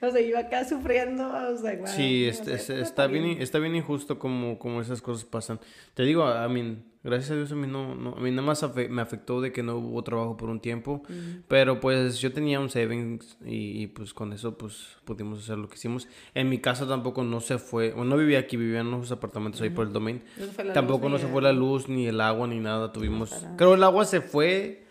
O 0.00 0.12
sea, 0.12 0.20
yo 0.20 0.38
acá 0.38 0.64
sufriendo. 0.64 1.24
I 1.24 1.50
was 1.50 1.62
like, 1.62 1.80
wow. 1.80 1.88
Sí, 1.88 2.26
este, 2.26 2.54
está, 2.54 3.08
bien, 3.08 3.42
está 3.42 3.58
bien 3.58 3.74
injusto 3.74 4.16
como, 4.16 4.56
como 4.60 4.80
esas 4.80 5.02
cosas 5.02 5.24
pasan. 5.24 5.58
Te 5.94 6.04
digo, 6.04 6.24
I 6.24 6.48
mean, 6.48 6.84
Gracias 7.04 7.30
a 7.32 7.36
Dios 7.36 7.52
a 7.52 7.54
mí 7.54 7.66
no, 7.66 7.94
no 7.94 8.14
a 8.16 8.20
mí 8.20 8.30
nada 8.30 8.40
más 8.46 8.62
afe- 8.62 8.88
me 8.88 9.02
afectó 9.02 9.42
de 9.42 9.52
que 9.52 9.62
no 9.62 9.76
hubo 9.76 10.02
trabajo 10.02 10.36
por 10.38 10.48
un 10.48 10.58
tiempo, 10.58 11.02
pero 11.48 11.78
pues 11.78 12.18
yo 12.18 12.32
tenía 12.32 12.58
un 12.60 12.70
savings 12.70 13.36
y, 13.44 13.82
y, 13.82 13.86
pues 13.88 14.14
con 14.14 14.32
eso 14.32 14.56
pues 14.56 14.96
pudimos 15.04 15.40
hacer 15.40 15.58
lo 15.58 15.68
que 15.68 15.74
hicimos. 15.74 16.08
En 16.34 16.48
mi 16.48 16.58
casa 16.58 16.88
tampoco 16.88 17.22
no 17.22 17.40
se 17.40 17.58
fue, 17.58 17.90
bueno, 17.92 18.10
no 18.10 18.16
vivía 18.16 18.38
aquí, 18.38 18.56
vivía 18.56 18.80
en 18.80 18.86
unos 18.86 19.12
apartamentos 19.12 19.60
ahí 19.60 19.68
por 19.70 19.86
el 19.86 19.92
domain. 19.92 20.22
No 20.38 20.46
Tampoco 20.72 21.08
no 21.10 21.18
se 21.18 21.26
fue 21.32 21.42
la 21.42 21.52
luz 21.52 21.88
ni 21.90 22.06
el 22.06 22.20
agua 22.22 22.46
ni 22.48 22.58
nada, 22.58 22.90
tuvimos... 22.90 23.30
para- 23.30 23.56
Creo 23.56 23.74
el 23.74 23.82
agua 23.84 24.06
se 24.06 24.22
fue 24.22 24.84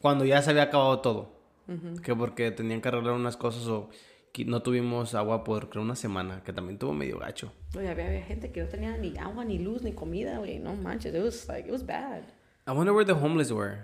cuando 0.00 0.24
ya 0.24 0.40
se 0.40 0.50
había 0.50 0.62
acabado 0.64 1.00
todo. 1.00 1.32
Que 2.02 2.14
porque 2.14 2.50
tenían 2.50 2.80
que 2.80 2.88
arreglar 2.88 3.14
unas 3.14 3.36
cosas 3.36 3.66
o 3.68 3.88
no 4.44 4.62
tuvimos 4.62 5.14
agua 5.14 5.44
por 5.44 5.70
creo 5.70 5.82
una 5.84 5.94
semana, 5.94 6.42
que 6.44 6.52
también 6.52 6.78
tuvo 6.78 6.92
medio 6.92 7.18
gacho. 7.18 7.52
Güey, 7.72 7.86
había, 7.86 8.06
había 8.08 8.22
gente 8.22 8.50
que 8.50 8.62
no 8.62 8.68
tenía 8.68 8.96
ni 8.96 9.16
agua, 9.16 9.44
ni 9.44 9.58
luz, 9.60 9.82
ni 9.82 9.92
comida, 9.92 10.38
güey. 10.38 10.58
No 10.58 10.74
manches. 10.74 11.14
It 11.14 11.22
was 11.22 11.46
like, 11.48 11.68
it 11.68 11.72
was 11.72 11.86
bad. 11.86 12.24
I 12.66 12.72
wonder 12.72 12.92
where 12.92 13.04
the 13.06 13.12
homeless 13.12 13.52
were. 13.52 13.78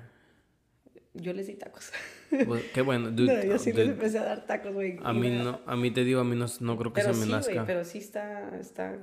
Yo 1.15 1.33
les 1.33 1.47
di 1.47 1.55
tacos. 1.55 1.93
Well, 2.33 2.63
qué 2.75 2.83
bueno, 2.83 3.11
dude. 3.17 3.33
No, 3.33 3.43
yo 3.45 3.59
sí 3.59 3.73
les 3.73 3.89
empecé 3.89 4.19
a 4.19 4.25
dar 4.25 4.47
tacos, 4.47 4.73
güey. 4.73 4.99
a 5.03 5.13
mí 5.13 5.31
no, 5.31 5.61
a 5.67 5.77
mí 5.77 5.91
te 5.93 6.03
digo, 6.05 6.21
a 6.21 6.25
mí 6.25 6.37
no, 6.37 6.47
no 6.61 6.77
creo 6.77 6.93
que 6.93 7.01
Pero 7.01 7.15
se 7.15 7.27
me 7.27 7.43
sí, 7.43 7.53
güey, 7.53 7.67
pero 7.67 7.85
sí 7.85 7.99
está, 7.99 8.57
está, 8.59 8.97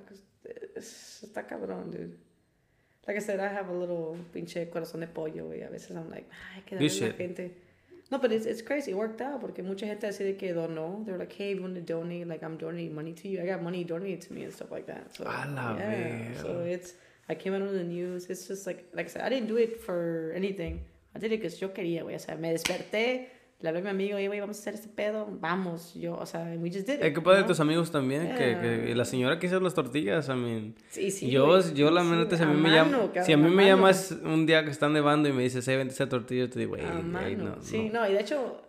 es- 0.76 1.24
está 1.24 1.46
cabrón, 1.48 1.92
dude. 1.92 2.18
Like 3.06 3.20
I 3.20 3.22
said, 3.22 3.40
I 3.40 3.48
have 3.48 3.70
a 3.70 3.74
little 3.74 4.22
pinche 4.34 4.70
corazón 4.70 5.00
de 5.00 5.08
pollo, 5.08 5.46
güey. 5.46 5.64
A 5.64 5.70
veces 5.70 5.92
I'm 5.92 6.10
like, 6.10 6.28
ay, 6.56 6.64
que 6.64 6.76
You 6.76 6.88
darle 6.90 7.06
a 7.06 7.08
la 7.10 7.14
gente. 7.14 7.58
No, 8.10 8.18
but 8.18 8.32
it's, 8.32 8.46
it's 8.46 8.62
crazy. 8.62 8.92
It 8.92 8.98
worked 8.98 9.22
out 9.22 9.42
porque 9.42 9.62
mucha 9.64 9.86
gente 9.86 10.08
así 10.08 10.20
de 10.20 10.34
que 10.34 10.54
donó. 10.54 11.06
They're 11.06 11.18
like, 11.18 11.34
hey, 11.34 11.54
you 11.56 11.62
want 11.62 11.76
to 11.76 11.82
donate, 11.82 12.28
like 12.28 12.42
I'm 12.42 12.58
donating 12.58 12.96
money 12.96 13.14
to 13.14 13.28
you. 13.28 13.42
I 13.42 13.46
got 13.46 13.62
money 13.62 13.84
donated 13.84 14.22
to 14.28 14.34
me 14.34 14.44
and 14.44 14.54
stuff 14.54 14.72
like 14.72 14.88
that. 14.88 15.16
So, 15.16 15.26
A 15.26 15.46
la 15.54 15.76
yeah. 15.76 16.42
So 16.42 16.60
it's, 16.62 16.94
I 17.28 17.36
came 17.36 17.54
out 17.54 17.62
on 17.62 17.74
the 17.74 17.84
news. 17.84 18.28
It's 18.28 18.48
just 18.48 18.66
like, 18.66 18.86
like 18.94 19.08
I 19.08 19.10
said, 19.10 19.22
I 19.24 19.30
didn't 19.30 19.48
do 19.48 19.58
it 19.58 19.82
for 19.82 20.32
anything. 20.36 20.82
I 21.16 21.20
did 21.20 21.32
it 21.34 21.42
because 21.42 21.60
yo 21.60 21.70
quería, 21.70 22.04
güey. 22.04 22.16
O 22.16 22.20
sea, 22.20 22.38
me 22.38 22.54
desperté, 22.54 23.28
le 23.60 23.70
hablé 23.70 23.80
a 23.82 23.84
mi 23.84 23.90
amigo, 23.90 24.18
hey, 24.20 24.28
güey, 24.28 24.40
vamos 24.40 24.58
a 24.58 24.60
hacer 24.62 24.76
este 24.76 24.88
pedo. 24.88 25.28
Vamos. 25.40 25.94
Yo, 25.96 26.16
o 26.16 26.26
sea, 26.26 26.56
we 26.60 26.70
just 26.72 26.88
did 26.88 26.96
it. 26.96 27.02
Qué 27.02 27.14
you 27.14 27.22
know? 27.22 27.46
tus 27.46 27.60
amigos 27.60 27.92
también, 27.92 28.30
que, 28.30 28.58
que 28.60 28.84
Yeah. 28.88 28.96
la 28.96 29.06
señora 29.06 29.40
que 29.40 29.48
hizo 29.48 29.60
las 29.60 29.74
tortillas, 29.74 30.30
I 30.30 30.34
mean. 30.34 30.76
Sí, 30.90 31.10
sí, 31.10 31.30
yo, 31.30 31.48
güey. 31.48 31.74
yo 31.74 31.90
la 31.90 32.04
Sí, 32.04 32.10
neta, 32.12 32.38
si 32.38 32.44
a 32.44 32.46
mí 32.46 32.54
a 32.54 32.56
me 32.56 32.62
mano, 32.70 32.76
llama, 32.76 32.98
cabrón, 33.08 33.26
si 33.26 33.34
a 33.34 33.38
mí 33.38 33.46
a 33.46 33.50
me 33.50 33.66
llamas 33.66 34.12
un 34.24 34.46
día 34.46 34.64
que 34.64 34.70
está 34.72 34.90
nevando 34.90 35.28
y 35.28 35.34
me 35.34 35.44
dices, 35.44 35.68
hey, 35.68 35.78
vente 35.78 35.94
esa 35.94 36.08
tortilla, 36.08 36.42
yo 36.46 36.50
te 36.52 36.60
digo, 36.60 36.72
güey, 36.76 36.84
no, 36.84 37.56
sí, 37.62 37.90
no. 37.90 38.02
no. 38.02 38.10
y 38.10 38.14
de 38.14 38.22
hecho, 38.22 38.62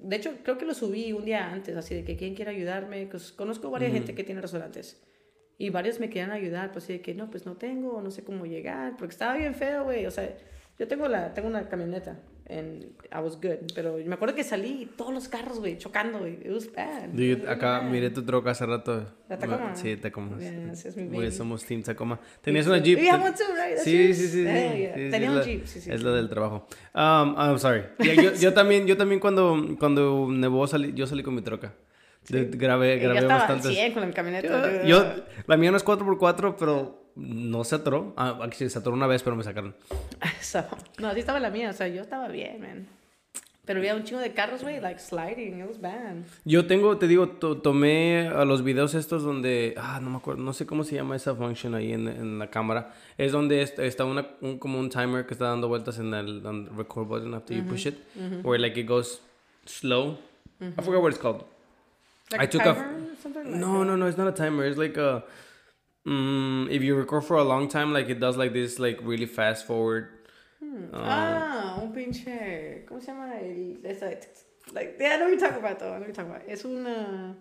de 0.00 0.16
hecho, 0.16 0.32
creo 0.44 0.58
que 0.58 0.64
lo 0.64 0.74
subí 0.74 1.12
un 1.12 1.24
día 1.24 1.50
antes, 1.52 1.76
así 1.76 1.94
de 1.94 2.04
que 2.04 2.16
quién 2.16 2.34
quiere 2.34 2.52
ayudarme. 2.52 3.06
Pues, 3.10 3.32
conozco 3.32 3.70
varias 3.70 3.92
gente 3.92 4.14
que 4.14 4.22
tiene 4.24 4.40
restaurantes. 4.40 5.02
Y 5.58 5.70
varios 5.70 5.98
me 6.00 6.08
querían 6.08 6.30
ayudar, 6.32 6.70
pues 6.70 6.84
así 6.84 6.92
de 6.94 7.00
que 7.00 7.14
no, 7.14 7.30
pues 7.30 7.46
no 7.46 7.54
tengo, 7.56 8.00
no 8.02 8.10
sé 8.10 8.22
cómo 8.22 8.44
llegar, 8.46 8.96
porque 8.98 9.12
estaba 9.12 9.36
bien 9.36 9.54
feo, 9.54 9.84
güey. 9.84 10.04
O 10.06 10.10
sea, 10.10 10.36
yo 10.78 10.86
tengo, 10.86 11.08
la, 11.08 11.32
tengo 11.32 11.48
una 11.48 11.66
camioneta, 11.68 12.20
and 12.48 12.84
I 13.12 13.18
was 13.20 13.36
good. 13.40 13.58
Pero 13.74 13.96
me 14.04 14.14
acuerdo 14.14 14.34
que 14.34 14.44
salí 14.44 14.82
y 14.82 14.86
todos 14.86 15.12
los 15.12 15.28
carros, 15.28 15.58
güey, 15.58 15.78
chocando, 15.78 16.18
güey. 16.20 16.34
It 16.44 16.50
was 16.52 16.72
bad. 16.72 17.08
Dude, 17.08 17.32
It 17.32 17.40
was 17.42 17.48
acá 17.50 17.80
bad. 17.80 17.90
miré 17.90 18.10
tu 18.10 18.24
troca 18.24 18.50
hace 18.52 18.66
rato. 18.66 19.06
¿La 19.28 19.38
Tacoma? 19.38 19.74
Sí, 19.74 19.96
Tacoma. 19.96 20.38
Yeah, 20.38 20.72
ese 20.72 20.88
es 20.90 20.96
mi 20.96 21.04
Güey, 21.06 21.18
baby. 21.26 21.32
somos 21.32 21.64
Team 21.64 21.82
Tacoma. 21.82 22.20
Tenías 22.42 22.66
una 22.66 22.78
Jeep. 22.78 22.98
One 22.98 23.32
too, 23.32 23.44
right? 23.54 23.78
Sí, 23.78 24.14
sí, 24.14 24.28
sí. 24.28 24.28
sí, 24.28 24.42
yeah. 24.44 24.94
sí, 24.94 25.04
sí, 25.04 25.10
Tenía 25.10 25.30
un 25.30 25.36
la- 25.38 25.44
Jeep, 25.44 25.66
sí, 25.66 25.80
sí. 25.80 25.90
Es 25.90 25.98
sí. 25.98 26.04
lo 26.04 26.14
del 26.14 26.28
trabajo. 26.28 26.66
Um, 26.94 27.34
I'm 27.36 27.58
sorry. 27.58 27.82
Yeah, 27.98 28.14
yo, 28.14 28.32
yo 28.34 28.54
también, 28.54 28.86
yo 28.86 28.96
también 28.96 29.20
cuando, 29.20 29.56
cuando 29.78 30.28
nevó 30.30 30.66
salí, 30.66 30.92
yo 30.94 31.06
salí 31.06 31.22
con 31.22 31.34
mi 31.34 31.42
troca. 31.42 31.74
De- 32.28 32.44
grabé, 32.46 32.98
grabé 32.98 33.18
estaba 33.20 33.34
al 33.34 33.38
bastantes. 33.40 33.72
100 33.72 33.92
con 33.92 34.02
la 34.02 34.10
camioneta. 34.10 34.82
Yo, 34.82 34.88
yo- 34.88 35.14
la 35.46 35.56
mía 35.56 35.70
no 35.70 35.76
es 35.76 35.84
4x4, 35.84 36.56
pero 36.58 37.05
no 37.16 37.64
se 37.64 37.74
atoró. 37.74 38.12
Ah, 38.16 38.38
aquí 38.42 38.68
se 38.68 38.78
atoró 38.78 38.94
una 38.96 39.06
vez, 39.06 39.22
pero 39.22 39.34
me 39.36 39.42
sacaron. 39.42 39.74
So, 40.40 40.64
no, 40.98 41.08
así 41.08 41.20
estaba 41.20 41.40
la 41.40 41.50
mía, 41.50 41.70
o 41.70 41.72
sea, 41.72 41.88
yo 41.88 42.02
estaba 42.02 42.28
bien, 42.28 42.60
man. 42.60 42.86
Pero 43.64 43.80
había 43.80 43.96
un 43.96 44.04
chingo 44.04 44.20
de 44.20 44.32
carros, 44.32 44.62
güey, 44.62 44.80
like 44.80 45.00
sliding, 45.00 45.58
it 45.58 45.66
was 45.66 45.80
bad. 45.80 46.18
Yo 46.44 46.66
tengo, 46.68 46.98
te 46.98 47.08
digo, 47.08 47.28
to- 47.30 47.56
tomé 47.58 48.28
a 48.28 48.44
los 48.44 48.62
videos 48.62 48.94
estos 48.94 49.24
donde, 49.24 49.74
ah, 49.76 49.98
no 50.00 50.08
me 50.10 50.18
acuerdo, 50.18 50.40
no 50.40 50.52
sé 50.52 50.66
cómo 50.66 50.84
se 50.84 50.94
llama 50.94 51.16
esa 51.16 51.34
function 51.34 51.74
ahí 51.74 51.92
en, 51.92 52.06
en 52.06 52.38
la 52.38 52.48
cámara. 52.48 52.94
Es 53.18 53.32
donde 53.32 53.62
est- 53.62 53.80
está 53.80 54.04
una, 54.04 54.24
un, 54.40 54.58
como 54.60 54.78
un 54.78 54.88
timer 54.88 55.26
que 55.26 55.34
está 55.34 55.46
dando 55.46 55.66
vueltas 55.66 55.98
en 55.98 56.14
el 56.14 56.46
on 56.46 56.66
the 56.66 56.70
record 56.76 57.08
button 57.08 57.34
after 57.34 57.56
you 57.56 57.64
push 57.64 57.86
it, 57.88 57.96
where 58.44 58.56
like 58.60 58.78
it 58.80 58.86
goes 58.86 59.20
slow. 59.64 60.16
I 60.60 60.80
forgot 60.82 61.02
what 61.02 61.10
it's 61.10 61.18
called. 61.20 61.44
Like 62.30 62.42
I 62.42 62.44
a 62.44 62.48
took 62.48 62.62
a- 62.62 62.72
timer 62.74 62.86
or 63.10 63.16
something 63.20 63.42
like 63.44 63.56
No, 63.56 63.82
no, 63.84 63.96
no, 63.96 64.06
it's 64.06 64.16
not 64.16 64.28
a 64.28 64.32
timer. 64.32 64.64
It's 64.64 64.78
like 64.78 64.96
a, 64.96 65.24
mm, 66.06 66.70
if 66.70 66.82
you 66.82 66.94
record 66.94 67.24
for 67.24 67.36
a 67.36 67.44
long 67.44 67.68
time, 67.68 67.92
like 67.92 68.08
it 68.08 68.20
does 68.20 68.36
like 68.36 68.52
this, 68.52 68.78
like 68.78 68.98
really 69.02 69.26
fast 69.26 69.66
forward. 69.66 70.08
Um, 70.62 70.90
Ah, 70.94 71.78
un 71.82 71.92
pinche, 71.92 72.84
¿cómo 72.86 73.00
se 73.00 73.06
llama? 73.12 73.32
El, 73.40 73.76
esa, 73.84 74.16
like, 74.72 74.96
yeah, 75.00 75.14
I 75.14 75.16
know 75.16 75.24
what 75.24 75.30
you're 75.30 75.38
talking 75.40 75.58
about, 75.58 75.78
though, 75.78 75.88
I 75.88 75.98
know 75.98 75.98
what 76.00 76.06
you're 76.06 76.14
talking 76.14 76.30
about. 76.30 76.48
Es 76.48 76.64
una, 76.64 77.34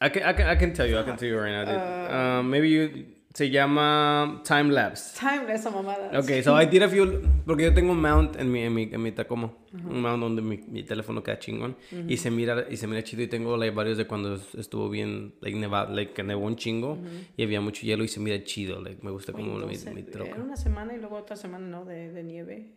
I 0.00 0.08
can, 0.08 0.22
I 0.22 0.32
can, 0.32 0.46
I 0.48 0.54
can 0.56 0.72
tell 0.72 0.86
you, 0.86 0.98
I 0.98 1.02
can 1.02 1.16
tell 1.16 1.28
you 1.28 1.38
right 1.38 1.52
now. 1.52 1.64
dude. 1.64 2.10
Um, 2.14 2.50
maybe 2.50 2.68
you, 2.68 3.06
se 3.34 3.50
llama 3.50 4.42
time 4.44 4.72
lapse. 4.72 5.18
time, 5.18 5.52
esa 5.52 5.70
mamada. 5.70 6.18
Okay, 6.18 6.42
so 6.42 6.60
I 6.60 6.66
did 6.66 6.82
a 6.82 6.88
few, 6.88 7.22
porque 7.46 7.64
yo 7.64 7.74
tengo 7.74 7.92
un 7.92 8.00
mount 8.00 8.36
en 8.36 8.50
mi, 8.50 8.62
en 8.62 8.74
mi, 8.74 8.88
en 8.90 9.02
mi 9.02 9.12
Tacoma, 9.12 9.52
un 9.72 10.00
mount 10.00 10.20
donde 10.20 10.42
mi, 10.42 10.58
mi 10.68 10.82
teléfono 10.82 11.22
queda 11.22 11.38
chingón 11.38 11.76
y 12.08 12.16
se 12.16 12.30
mira 12.30 12.66
y 12.70 12.76
se 12.76 12.86
mira 12.86 13.04
chido 13.04 13.22
y 13.22 13.28
tengo 13.28 13.56
like, 13.56 13.74
varios 13.74 13.96
de 13.98 14.06
cuando 14.06 14.34
estuvo 14.56 14.88
bien, 14.88 15.34
like 15.40 15.56
nevado, 15.58 15.94
like 15.94 16.14
que 16.14 16.22
nevó 16.22 16.46
un 16.46 16.56
chingo 16.56 16.98
y 17.36 17.42
había 17.42 17.60
mucho 17.60 17.82
hielo 17.82 18.02
y 18.04 18.08
se 18.08 18.20
mira 18.20 18.42
chido, 18.42 18.80
like 18.82 19.04
me 19.04 19.10
gusta 19.10 19.32
como 19.32 19.54
mi, 19.58 19.76
mi 19.94 20.02
troca. 20.02 20.30
Era 20.30 20.42
una 20.42 20.56
semana 20.56 20.94
y 20.94 20.98
luego 20.98 21.16
otra 21.16 21.36
semana, 21.36 21.66
¿no? 21.66 21.84
De, 21.84 22.10
de 22.10 22.22
nieve. 22.24 22.74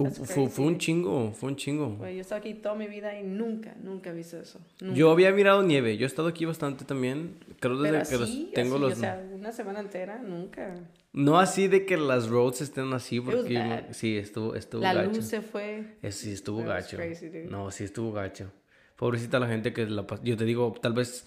Uh, 0.00 0.10
fue, 0.10 0.48
fue 0.48 0.64
un 0.64 0.78
chingo, 0.78 1.32
fue 1.32 1.50
un 1.50 1.56
chingo. 1.56 1.96
Yo 1.98 2.06
he 2.06 2.20
estado 2.20 2.38
aquí 2.40 2.54
toda 2.54 2.76
mi 2.76 2.86
vida 2.86 3.18
y 3.18 3.24
nunca, 3.24 3.74
nunca 3.82 4.10
he 4.10 4.12
visto 4.12 4.38
eso. 4.38 4.60
Nunca. 4.80 4.94
Yo 4.96 5.10
había 5.10 5.32
mirado 5.32 5.64
nieve, 5.64 5.96
yo 5.96 6.04
he 6.04 6.06
estado 6.06 6.28
aquí 6.28 6.44
bastante 6.44 6.84
también, 6.84 7.34
creo 7.58 7.76
Pero 7.76 7.78
desde 7.80 8.08
que 8.10 8.18
los- 8.20 8.28
así, 8.30 8.50
tengo 8.54 8.76
así, 8.76 8.82
los... 8.84 8.92
o 8.92 8.96
sea, 8.96 9.28
una 9.34 9.50
semana 9.50 9.80
entera, 9.80 10.20
nunca. 10.22 10.76
no 11.12 11.40
así 11.40 11.66
de 11.66 11.84
que 11.84 11.96
las 11.96 12.28
roads 12.28 12.60
estén 12.60 12.92
así, 12.92 13.20
porque 13.20 13.86
sí, 13.90 14.16
estuvo, 14.16 14.54
estuvo 14.54 14.82
La 14.82 14.94
gacho. 14.94 15.10
luz 15.10 15.24
se 15.24 15.40
fue. 15.42 15.96
Eh, 16.00 16.12
sí, 16.12 16.30
estuvo 16.30 16.62
gacho. 16.62 16.96
crazy. 16.96 17.28
No, 17.50 17.72
sí 17.72 17.82
estuvo 17.82 18.12
gacho. 18.12 18.52
Pobrecita 18.94 19.40
la 19.40 19.48
gente 19.48 19.72
que 19.72 19.84
la 19.86 20.06
Yo 20.22 20.36
te 20.36 20.44
digo, 20.44 20.74
tal 20.80 20.92
vez 20.92 21.26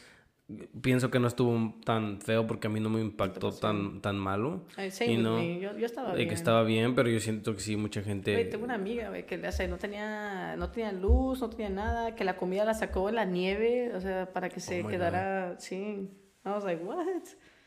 pienso 0.82 1.10
que 1.12 1.20
no 1.20 1.28
estuvo 1.28 1.76
tan 1.86 2.20
feo 2.22 2.48
porque 2.48 2.68
a 2.68 2.70
mí 2.70 2.80
no 2.80 2.90
me 2.90 3.02
impactó 3.02 3.52
tan, 3.52 4.02
tan 4.02 4.18
malo. 4.18 4.66
Ay, 4.76 4.92
Y 5.02 5.18
with 5.18 5.20
no. 5.20 5.42
Yo, 5.42 5.78
yo 5.78 5.86
estaba 5.86 6.14
bien. 6.14 6.30
que 6.30 6.36
estaba 6.36 6.64
bien, 6.64 6.96
pero 6.96 7.10
yo 7.10 7.20
siento 7.20 7.54
que 7.54 7.62
sí, 7.62 7.76
mucha 7.76 8.02
gente... 8.02 8.34
Güey, 8.34 8.50
tengo 8.50 8.66
una 8.66 8.76
amiga, 8.76 9.10
güey, 9.10 9.26
que 9.26 9.36
o 9.38 9.52
sea, 9.52 9.68
no 9.68 9.78
tenía, 9.78 10.56
no 10.58 10.70
tenía 10.72 10.92
luz, 10.92 11.42
no 11.42 11.50
tenía 11.50 11.70
nada, 11.70 12.16
que 12.16 12.24
la 12.24 12.38
comida 12.38 12.66
la 12.66 12.74
sacó 12.74 13.10
en 13.10 13.16
la 13.16 13.26
nieve, 13.26 13.92
o 13.96 14.02
sea, 14.02 14.32
para 14.32 14.50
que 14.50 14.60
se 14.60 14.84
Oh 14.84 14.88
quedara, 14.88 15.56
sí. 15.60 16.10
I 16.44 16.50
was 16.50 16.64
like, 16.64 16.84
what? 16.84 17.06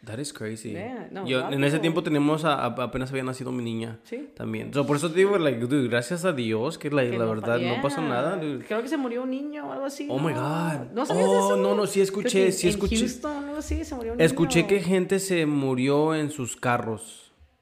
That 0.07 0.19
is 0.19 0.33
crazy. 0.33 0.71
Yeah, 0.73 1.09
no, 1.11 1.27
yo, 1.27 1.49
en 1.51 1.65
ese 1.65 1.79
tiempo 1.79 2.03
tenemos, 2.03 2.45
a- 2.45 2.55
a- 2.55 2.67
apenas 2.67 3.11
había 3.11 3.23
nacido 3.23 3.53
mi 3.53 3.63
niña 3.65 3.99
Sí. 4.05 4.29
también. 4.35 4.73
So, 4.75 4.87
por 4.87 4.97
eso 4.97 5.11
te 5.11 5.19
digo, 5.19 5.39
like, 5.39 5.59
dude, 5.61 5.89
gracias 5.89 6.25
a 6.25 6.33
Dios 6.33 6.77
que 6.79 6.91
la, 6.91 7.03
Que 7.03 7.11
la 7.19 7.25
no 7.25 7.31
verdad 7.31 7.59
no 7.59 7.77
fa- 7.77 7.83
pasó 7.83 8.01
yeah. 8.01 8.09
nada. 8.09 8.37
dude. 8.37 8.65
Creo 8.67 8.83
que 8.83 8.89
se 8.89 8.97
murió 8.97 9.23
un 9.23 9.31
niño 9.31 9.67
o 9.69 9.73
algo 9.73 9.87
así. 9.87 10.07
Oh 10.11 10.19
my 10.19 10.33
¿no? 10.35 10.41
God. 10.41 10.93
¿No 10.93 11.07
sabías 11.07 11.27
Oh, 11.29 11.47
eso? 11.55 11.57
no, 11.57 11.75
no, 11.75 11.87
sí 11.87 12.01
escuché, 12.01 12.47
que 12.47 12.53
sí 12.53 12.67
en 12.67 12.71
escuché. 12.75 12.99
Houston, 12.99 13.45
algo 13.45 13.57
así, 13.59 13.85
se 13.85 13.95
murió 13.95 14.13
un 14.13 14.21
Escuché 14.21 14.59
niño. 14.61 14.69
que 14.69 14.81
gente 14.81 15.19
se 15.21 15.47
murió 15.47 16.15
en 16.15 16.31
sus 16.31 16.57
carros. 16.57 17.21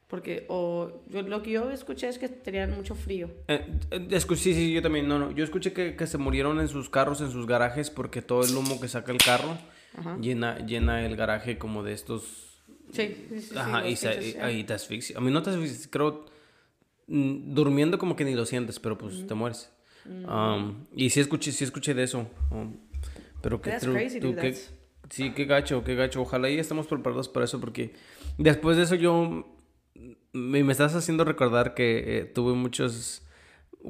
Porque, 0.08 0.44
o, 0.50 0.90
yo, 1.08 1.22
lo 1.22 1.42
que 1.42 1.52
yo 1.52 1.70
escuché 1.70 2.06
es 2.08 2.18
que 2.18 2.28
tenían 2.28 2.74
mucho 2.76 2.94
frío. 2.94 3.30
Eh, 3.48 3.64
eh, 3.90 4.08
escu- 4.10 4.36
sí, 4.36 4.52
sí, 4.52 4.70
yo 4.70 4.82
también. 4.82 5.08
No, 5.08 5.18
no. 5.18 5.30
Yo 5.30 5.42
escuché 5.42 5.72
que, 5.72 5.96
que 5.96 6.06
se 6.06 6.18
murieron 6.18 6.60
en 6.60 6.68
sus 6.68 6.90
carros, 6.90 7.22
en 7.22 7.30
sus 7.30 7.46
garajes, 7.46 7.88
porque 7.88 8.20
todo 8.20 8.42
el 8.44 8.54
humo 8.54 8.78
que 8.78 8.88
saca 8.88 9.10
el 9.10 9.16
carro 9.16 9.56
llena, 10.20 10.58
llena 10.66 11.04
el 11.04 11.16
garaje 11.16 11.58
como 11.58 11.82
de 11.82 11.92
estos. 11.92 12.60
Sí, 12.92 13.26
sí, 13.28 13.40
sí. 13.40 13.54
Ajá, 13.56 13.88
y, 13.88 13.96
se, 13.96 14.36
y- 14.52 14.58
y 14.60 14.64
te 14.64 14.74
asfixia. 14.74 15.16
A 15.18 15.20
mí 15.20 15.30
no 15.30 15.42
te 15.42 15.50
asfixia, 15.50 15.88
creo. 15.90 16.26
mm, 17.06 17.54
Durmiendo 17.54 17.98
como 17.98 18.16
que 18.16 18.24
ni 18.24 18.34
lo 18.34 18.44
sientes, 18.46 18.78
pero 18.80 18.98
pues 18.98 19.26
te 19.26 19.34
mueres. 19.34 19.70
Um, 20.06 20.84
y 20.94 21.10
sí 21.10 21.20
escuché, 21.20 21.52
sí 21.52 21.64
escuché 21.64 21.94
de 21.94 22.02
eso. 22.04 22.26
um, 22.50 22.74
pero 23.40 23.60
que 23.62 23.70
That's 23.70 23.84
tú- 23.84 23.92
crazy, 23.92 24.20
tú 24.20 24.28
dude, 24.28 24.40
qué- 24.42 24.48
that's- 24.52 24.70
Sí, 25.10 25.30
qué 25.32 25.44
gacho, 25.44 25.84
qué 25.84 25.94
gacho. 25.94 26.22
Ojalá 26.22 26.48
y 26.48 26.58
estemos 26.58 26.86
preparados 26.86 27.28
para 27.28 27.44
eso 27.44 27.60
porque 27.60 27.92
después 28.38 28.76
de 28.78 28.84
eso 28.84 28.94
yo... 28.94 29.46
Me, 30.32 30.64
me 30.64 30.72
estás 30.72 30.94
haciendo 30.94 31.24
recordar 31.24 31.74
que 31.74 32.18
eh, 32.18 32.24
tuve 32.24 32.54
muchos 32.54 33.22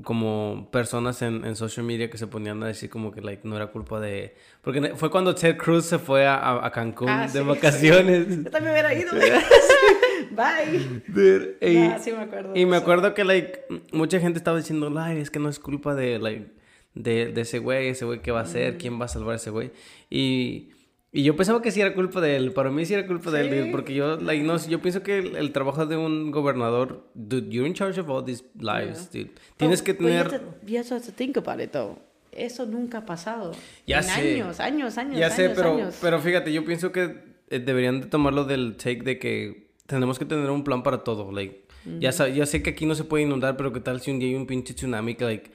como 0.05 0.69
personas 0.73 1.21
en, 1.23 1.45
en 1.45 1.55
social 1.57 1.85
media 1.85 2.09
que 2.09 2.17
se 2.19 2.27
ponían 2.27 2.63
a 2.63 2.67
decir 2.67 2.89
como 2.91 3.13
que 3.13 3.21
like, 3.21 3.47
no 3.47 3.57
era 3.57 3.67
culpa 3.69 4.01
de... 4.01 4.35
Porque 4.63 4.95
fue 4.97 5.11
cuando 5.11 5.35
Ted 5.35 5.57
Cruz 5.57 5.85
se 5.85 5.99
fue 5.99 6.27
a, 6.27 6.65
a- 6.65 6.71
Cancún 6.73 7.09
Ah, 7.09 7.23
de 7.23 7.29
sí, 7.29 7.39
sí. 7.39 7.45
vacaciones. 7.45 8.45
Yo 8.45 8.51
también 8.51 8.73
hubiera 8.73 8.95
ido. 8.95 9.11
Bye. 10.31 11.03
Dude, 11.09 11.57
y, 11.61 11.77
Ah, 11.79 11.99
sí 11.99 12.13
me 12.13 12.23
acuerdo. 12.23 12.53
y 12.57 12.65
me 12.65 12.77
eso. 12.77 12.83
acuerdo 12.83 13.15
que 13.15 13.25
like 13.25 13.61
mucha 13.93 14.19
gente 14.21 14.39
estaba 14.39 14.57
diciendo, 14.57 14.89
like, 14.91 15.21
es 15.21 15.31
que 15.31 15.39
no 15.39 15.49
es 15.49 15.59
culpa 15.59 15.95
de 15.95 16.19
like 16.19 16.47
de, 16.95 17.27
de 17.33 17.41
ese 17.43 17.59
güey, 17.59 17.89
ese 17.89 18.05
güey 18.05 18.21
qué 18.23 18.31
va 18.33 18.41
a 18.41 18.45
hacer, 18.45 18.79
quién 18.79 19.01
va 19.01 19.07
a 19.07 19.09
salvar 19.09 19.35
a 19.35 19.37
ese 19.37 19.51
güey. 19.51 19.73
Y 20.11 20.71
Y 21.15 21.25
yo 21.25 21.37
pensaba 21.37 21.61
que 21.61 21.71
sí 21.71 21.81
era 21.81 21.93
culpa 21.95 22.23
de 22.23 22.37
él. 22.37 22.53
Para 22.53 22.71
mí 22.71 22.87
sí 22.87 22.95
era 22.95 23.07
culpa 23.07 23.31
de 23.31 23.43
él, 23.43 23.65
Sí. 23.67 23.71
Porque 23.71 23.93
yo, 23.95 24.17
like, 24.17 24.43
no, 24.43 24.57
yo 24.67 24.81
pienso 24.81 25.03
que 25.03 25.19
el, 25.19 25.37
el 25.37 25.53
trabajo 25.53 25.85
de 25.85 25.97
un 25.99 26.31
gobernador, 26.31 27.07
dude, 27.15 27.51
you're 27.51 27.69
in 27.69 27.75
charge 27.75 28.01
of 28.01 28.09
all 28.09 28.25
these 28.25 28.43
lives, 28.59 29.11
dude. 29.13 29.31
Tienes 29.59 29.83
que 29.83 29.93
But- 29.93 30.03
but 30.03 30.09
you 30.11 30.17
tener... 30.19 30.33
have 30.33 30.39
to- 30.39 30.67
You 30.67 30.79
have 30.79 30.89
to 31.07 31.13
think 31.13 31.37
about 31.37 31.61
it, 31.61 31.71
though. 31.73 31.99
Eso 32.33 32.65
nunca 32.65 32.99
ha 32.99 33.05
pasado. 33.05 33.53
Ya 33.87 33.99
en 33.99 34.05
sé. 34.05 34.11
años, 34.41 34.59
años, 34.59 34.97
años, 34.97 35.19
Ya 35.19 35.29
sé, 35.29 35.45
años, 35.45 35.53
pero, 35.57 35.75
años. 35.75 35.99
pero 36.01 36.19
fíjate, 36.19 36.51
yo 36.51 36.65
pienso 36.65 36.91
que 36.93 37.19
eh, 37.51 37.59
deberían 37.59 38.01
de 38.01 38.07
tomarlo 38.07 38.45
del 38.45 38.77
take 38.77 39.03
de 39.03 39.19
que 39.19 39.69
tenemos 39.87 40.19
que 40.19 40.25
tener 40.25 40.49
un 40.49 40.65
plan 40.65 40.83
para 40.83 41.05
todo, 41.05 41.31
like... 41.31 41.61
Ya, 41.99 42.11
ya 42.13 42.47
sé 42.47 42.63
que 42.63 42.71
aquí 42.71 42.87
no 42.87 42.95
se 42.95 43.03
puede 43.05 43.25
inundar, 43.25 43.57
pero 43.59 43.73
qué 43.73 43.81
tal 43.81 44.01
si 44.01 44.13
un 44.13 44.19
día 44.21 44.29
hay 44.29 44.35
un 44.37 44.47
pinche 44.47 44.73
tsunami 44.73 45.15
que, 45.17 45.25
like... 45.25 45.51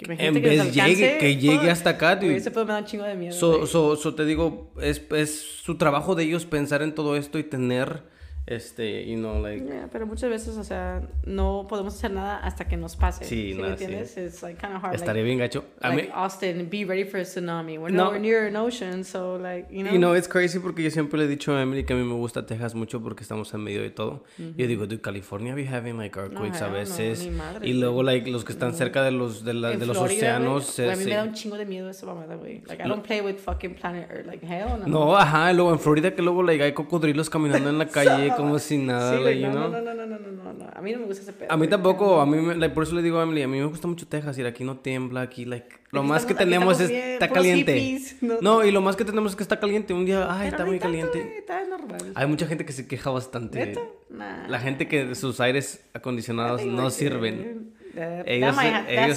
Que 0.00 0.12
en 0.12 0.34
que 0.34 0.40
vez 0.40 0.74
llegue, 0.74 0.80
alcance, 0.80 1.18
que 1.18 1.36
llegue 1.36 1.70
hasta 1.70 1.90
acá, 1.90 2.16
dude. 2.16 2.36
Ese 2.36 2.50
me 2.50 2.64
da 2.64 2.78
un 2.78 2.84
chingo 2.84 3.04
de 3.04 3.14
miedo. 3.14 3.34
So, 3.34 3.66
so, 3.66 3.96
so 3.96 4.14
te 4.14 4.24
digo, 4.24 4.72
es, 4.80 5.02
es 5.10 5.40
su 5.62 5.76
trabajo 5.76 6.14
de 6.14 6.24
ellos 6.24 6.46
pensar 6.46 6.80
en 6.82 6.94
todo 6.94 7.16
esto 7.16 7.38
y 7.38 7.44
tener, 7.44 8.02
este, 8.50 9.06
you 9.06 9.16
know, 9.16 9.40
like... 9.40 9.64
Yeah, 9.64 9.88
pero 9.92 10.06
muchas 10.06 10.28
veces, 10.28 10.56
o 10.56 10.64
sea, 10.64 11.00
no 11.24 11.66
podemos 11.68 11.94
hacer 11.94 12.10
nada 12.10 12.38
hasta 12.38 12.66
que 12.66 12.76
nos 12.76 12.96
pase. 12.96 13.24
Sí, 13.24 13.54
sí. 13.54 13.60
entiendes? 13.62 14.16
It's 14.16 14.42
like 14.42 14.60
kind 14.60 14.74
of 14.76 14.82
hard. 14.84 14.94
Estaría 14.94 15.22
like, 15.22 15.24
bien 15.24 15.38
gacho. 15.38 15.64
A 15.80 15.88
like 15.90 16.02
mí, 16.02 16.08
Austin, 16.12 16.68
be 16.68 16.84
ready 16.84 17.04
for 17.04 17.20
a 17.20 17.22
tsunami. 17.24 17.78
We're 17.78 17.90
No. 17.94 18.04
nowhere 18.06 18.20
near 18.20 18.46
an 18.48 18.56
ocean, 18.56 19.04
so 19.04 19.38
like, 19.38 19.68
you 19.72 19.82
know. 19.84 19.92
you 19.92 19.98
know, 19.98 20.14
it's 20.14 20.26
crazy 20.28 20.58
porque 20.58 20.82
yo 20.82 20.90
siempre 20.90 21.18
le 21.18 21.26
he 21.26 21.28
dicho 21.28 21.54
a 21.56 21.62
Emily 21.62 21.84
que 21.84 21.92
a 21.94 21.96
mí 21.96 22.04
me 22.04 22.14
gusta 22.14 22.44
Texas 22.44 22.74
mucho 22.74 23.00
porque 23.00 23.22
estamos 23.22 23.54
en 23.54 23.60
medio 23.62 23.82
de 23.82 23.90
todo. 23.90 24.24
Yo 24.38 24.66
digo, 24.66 24.86
dude, 24.86 25.00
California 25.00 25.54
be 25.54 25.66
having 25.66 25.96
like 25.96 26.18
earthquakes 26.18 26.60
a 26.60 26.66
no, 26.68 26.74
veces. 26.74 27.22
ni 27.24 27.30
madres, 27.30 27.68
y 27.68 27.74
luego, 27.74 28.02
like, 28.02 28.28
los 28.30 28.44
que 28.44 28.52
están 28.52 28.74
cerca 28.74 29.02
de 29.02 29.12
los, 29.12 29.44
de, 29.44 29.54
la- 29.54 29.70
de 29.70 29.86
los 29.86 29.96
Florida, 29.96 30.16
océanos. 30.38 30.66
se- 30.66 30.82
güey, 30.84 30.94
a 30.94 30.96
mí 30.98 31.04
se- 31.04 31.10
me 31.10 31.16
da 31.16 31.22
un 31.22 31.32
chingo 31.34 31.56
de 31.56 31.66
miedo 31.66 31.88
esa 31.88 32.06
mamada, 32.06 32.34
güey. 32.34 32.62
Like, 32.66 32.82
I 32.84 32.88
don't 32.88 33.04
play 33.06 33.20
with 33.20 33.36
fucking 33.36 33.74
planet 33.76 34.08
Earth. 34.10 34.26
Like, 34.26 34.44
hell 34.44 34.80
no. 34.80 34.86
No, 34.88 35.16
ajá, 35.16 35.52
y 35.52 35.54
luego 35.54 35.72
en 35.72 35.78
Florida 35.78 36.14
que 36.14 36.22
luego, 36.22 36.42
like, 36.42 36.62
hay 36.64 36.72
cocodrilos 36.72 37.30
caminando 37.30 37.68
en 37.70 37.78
la 37.78 37.86
calle 37.88 38.32
como 38.40 38.58
si 38.58 38.78
nada, 38.78 39.16
Sí, 39.16 39.22
like, 39.24 39.40
you 39.40 39.46
no, 39.48 39.52
know. 39.52 39.68
no, 39.70 39.80
no, 39.80 39.94
no, 39.94 40.06
no, 40.06 40.18
no, 40.18 40.30
no, 40.30 40.52
no. 40.52 40.70
A 40.74 40.80
mí 40.82 40.92
no 40.92 40.98
me 41.00 41.06
gusta 41.06 41.22
ese 41.22 41.32
pedo. 41.32 41.52
A 41.52 41.56
mí 41.56 41.68
tampoco, 41.68 42.20
a 42.20 42.26
mí, 42.26 42.36
me- 42.38 42.54
like, 42.56 42.74
por 42.74 42.82
eso 42.84 42.94
le 42.94 43.02
digo 43.02 43.18
a 43.18 43.22
Emily, 43.22 43.42
a 43.42 43.48
mí 43.48 43.58
me 43.58 43.66
gusta 43.66 43.86
mucho 43.88 44.06
Texas, 44.06 44.36
ir 44.38 44.46
aquí 44.46 44.64
no 44.64 44.78
tiembla, 44.78 45.22
aquí, 45.22 45.44
like, 45.44 45.68
lo 45.92 46.00
Aquí 46.00 46.08
más 46.08 46.24
que 46.26 46.32
estamos- 46.32 46.50
tenemos 46.50 46.80
es, 46.80 46.88
bien, 46.88 47.08
está 47.10 47.28
caliente. 47.28 47.78
hippies, 47.80 48.16
no- 48.22 48.38
No, 48.40 48.64
y 48.64 48.70
lo 48.70 48.80
más 48.80 48.96
que 48.96 49.04
tenemos 49.04 49.32
es 49.32 49.36
que 49.36 49.42
está 49.42 49.58
caliente, 49.60 49.92
un 49.94 50.04
día, 50.06 50.26
ay, 50.30 50.38
Pero 50.38 50.50
está 50.50 50.58
no 50.64 50.66
muy 50.70 50.78
tanto, 50.78 50.92
caliente. 51.10 51.38
Está 51.38 51.64
normal. 51.66 52.12
Hay 52.14 52.26
mucha 52.26 52.46
gente 52.46 52.64
que 52.64 52.72
se 52.72 52.86
queja 52.86 53.10
bastante. 53.10 53.74
Nah. 54.08 54.48
La 54.48 54.58
gente 54.58 54.88
que 54.88 55.14
sus 55.14 55.40
aires 55.40 55.84
acondicionados 55.92 56.64
no 56.64 56.90
sirven. 56.90 57.72
that- 57.94 58.22
Ellos 58.26 58.56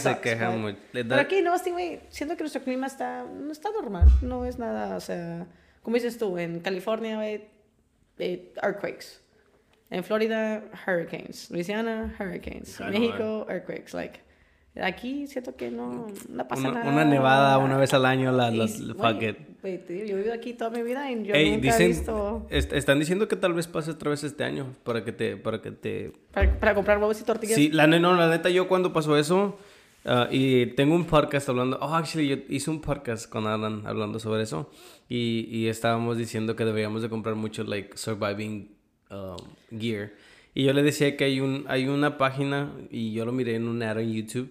that 0.04 0.16
se- 0.16 0.22
quejan 0.22 0.62
mucho. 0.62 0.78
Pero 0.92 1.16
aquí 1.16 1.36
en 1.38 1.48
Austin, 1.48 1.74
güey, 1.74 2.00
siento 2.10 2.36
que 2.36 2.44
nuestro 2.44 2.64
clima 2.64 2.88
está, 2.88 3.24
no 3.24 3.52
está 3.52 3.70
normal. 3.72 4.08
No 4.22 4.46
es 4.46 4.58
nada, 4.58 4.96
o 4.96 5.00
sea, 5.00 5.46
como 5.84 5.96
dices 5.96 6.18
tú, 6.18 6.38
en 6.38 6.60
California, 6.60 7.18
güey, 7.18 7.44
eh, 8.20 8.54
earthquakes. 8.62 9.20
En 9.90 10.04
Florida, 10.04 10.64
hurricanes. 10.88 11.52
Louisiana, 11.52 12.16
hurricanes. 12.20 12.80
No, 12.80 12.88
México, 12.90 13.46
earthquakes. 13.50 13.94
Like, 13.94 14.20
aquí 14.82 15.28
siento 15.28 15.56
que 15.56 15.70
no, 15.70 16.08
no 16.30 16.48
pasa 16.48 16.62
Una, 16.70 16.80
nada. 16.80 16.92
una 16.92 17.06
nevada 17.06 17.58
una 17.60 17.78
vez 17.78 17.94
al 17.94 18.06
año, 18.06 18.32
la, 18.32 18.50
las- 18.50 18.82
güey, 18.82 19.14
fuck 19.14 19.22
it. 19.22 19.38
digo, 19.88 20.06
yo 20.06 20.14
he 20.14 20.18
vivido 20.18 20.34
aquí 20.34 20.54
toda 20.54 20.72
mi 20.72 20.82
vida 20.82 21.12
y 21.12 21.24
yo 21.24 21.36
Ey, 21.36 21.52
nunca 21.52 21.62
dicen, 21.68 21.82
he 21.84 21.88
visto... 21.90 22.48
est- 22.50 22.74
están 22.74 22.98
diciendo 22.98 23.28
que 23.28 23.36
tal 23.36 23.54
vez 23.54 23.68
pase 23.68 23.92
otra 23.92 24.10
vez 24.10 24.24
este 24.24 24.44
año 24.44 24.74
para 24.84 25.04
que 25.06 25.12
te, 25.12 25.38
para 25.38 25.62
que 25.62 25.70
te 25.72 26.12
Para, 26.32 26.60
para 26.60 26.74
comprar 26.74 26.98
huevos 26.98 27.22
y 27.22 27.24
tortillas. 27.24 27.56
Sí, 27.56 27.70
la, 27.70 27.86
no, 27.86 28.16
la 28.16 28.30
neta, 28.30 28.50
yo 28.50 28.68
cuando 28.68 28.94
pasó 28.94 29.16
eso, 29.16 29.60
ah, 30.06 30.28
y 30.32 30.68
tengo 30.68 30.96
un 30.96 31.06
podcast 31.06 31.50
hablando, 31.50 31.78
oh, 31.82 31.94
actually, 31.94 32.28
yo 32.28 32.38
hice 32.50 32.70
un 32.70 32.82
podcast 32.82 33.30
con 33.30 33.48
Alan 33.48 33.84
hablando 33.86 34.20
sobre 34.20 34.44
eso, 34.44 34.70
y, 35.10 35.48
y 35.52 35.68
estábamos 35.68 36.18
diciendo 36.18 36.56
que 36.56 36.66
deberíamos 36.66 37.02
de 37.02 37.10
comprar 37.10 37.36
mucho, 37.36 37.64
like, 37.64 37.98
surviving 37.98 38.70
um, 39.12 39.38
gear. 39.80 40.12
Y 40.56 40.66
yo 40.66 40.74
le 40.74 40.84
decía 40.84 41.18
que 41.18 41.24
hay, 41.24 41.40
un, 41.40 41.66
hay 41.68 41.88
una 41.88 42.18
página, 42.18 42.72
y 42.92 43.14
yo 43.14 43.26
lo 43.26 43.32
miré 43.32 43.56
en 43.56 43.68
un 43.68 43.82
ad 43.82 44.00
en 44.00 44.14
YouTube, 44.14 44.50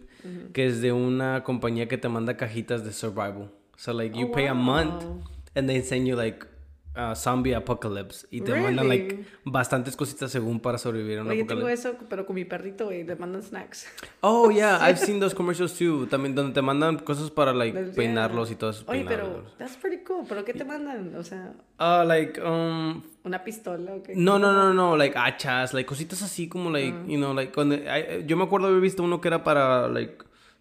que 0.53 0.67
es 0.67 0.81
de 0.81 0.93
una 0.93 1.43
compañía 1.43 1.89
que 1.89 1.99
te 1.99 2.09
manda 2.09 2.37
cajitas 2.37 2.85
de 2.85 2.93
survival. 2.93 3.51
So, 3.77 3.93
like, 3.93 4.17
you 4.19 4.27
Oh, 4.29 4.33
pay 4.33 4.47
a 4.47 4.55
month, 4.55 5.03
wow. 5.05 5.23
and 5.57 5.69
they 5.69 5.83
send 5.83 6.07
you, 6.07 6.15
like, 6.17 6.47
a 6.95 7.15
zombie 7.15 7.55
apocalypse. 7.55 8.27
Y 8.31 8.43
te 8.43 8.55
mandan, 8.55 8.87
like, 8.89 9.25
bastantes 9.45 9.97
cositas 9.97 10.31
según 10.31 10.61
para 10.61 10.77
sobrevivir 10.77 11.19
a 11.19 11.23
un 11.23 11.29
Oye, 11.31 11.39
yo 11.41 11.47
tengo 11.47 11.61
apocalipsis. 11.63 11.87
eso, 11.95 12.07
pero 12.09 12.27
con 12.27 12.35
mi 12.37 12.45
perrito, 12.45 12.85
güey, 12.87 13.05
le 13.05 13.17
mandan 13.17 13.43
snacks. 13.43 13.87
Oh, 14.21 14.51
yeah, 14.55 14.79
I've 14.87 14.99
seen 14.99 15.19
those 15.19 15.35
commercials 15.35 15.73
too. 15.79 16.07
También 16.11 16.35
donde 16.35 16.53
te 16.53 16.61
mandan 16.63 16.99
cosas 16.99 17.31
para, 17.31 17.53
like, 17.55 17.79
peinarlos 17.97 18.51
y 18.51 18.57
todo 18.57 18.71
eso. 18.71 18.85
Oye, 18.89 19.05
pero 19.09 19.45
that's 19.59 19.77
pretty 19.77 20.05
cool. 20.05 20.25
¿Pero 20.29 20.45
qué 20.45 20.53
te 20.53 20.65
mandan? 20.65 21.15
O 21.17 21.25
sea, 21.25 21.55
Ah, 21.79 22.05
like, 22.07 22.41
um... 22.43 23.03
una 23.25 23.43
pistola 23.43 23.95
o 23.95 24.03
qué. 24.03 24.15
No, 24.15 24.39
no, 24.39 24.53
no, 24.53 24.75
no, 24.75 24.97
like, 24.97 25.17
hachas, 25.19 25.73
like, 25.73 25.87
cositas 25.87 26.23
así 26.23 26.49
como, 26.49 26.71
like, 26.71 26.95
Ah. 26.97 27.05
you 27.09 27.17
know, 27.17 27.33
like, 27.33 27.53
cuando... 27.53 27.75
I- 27.77 28.25
yo 28.27 28.37
me 28.37 28.45
acuerdo 28.45 28.67
haber 28.69 28.81
visto 28.81 29.03
uno 29.03 29.21
que 29.21 29.29
era 29.29 29.43
para, 29.43 29.89
like, 29.89 30.19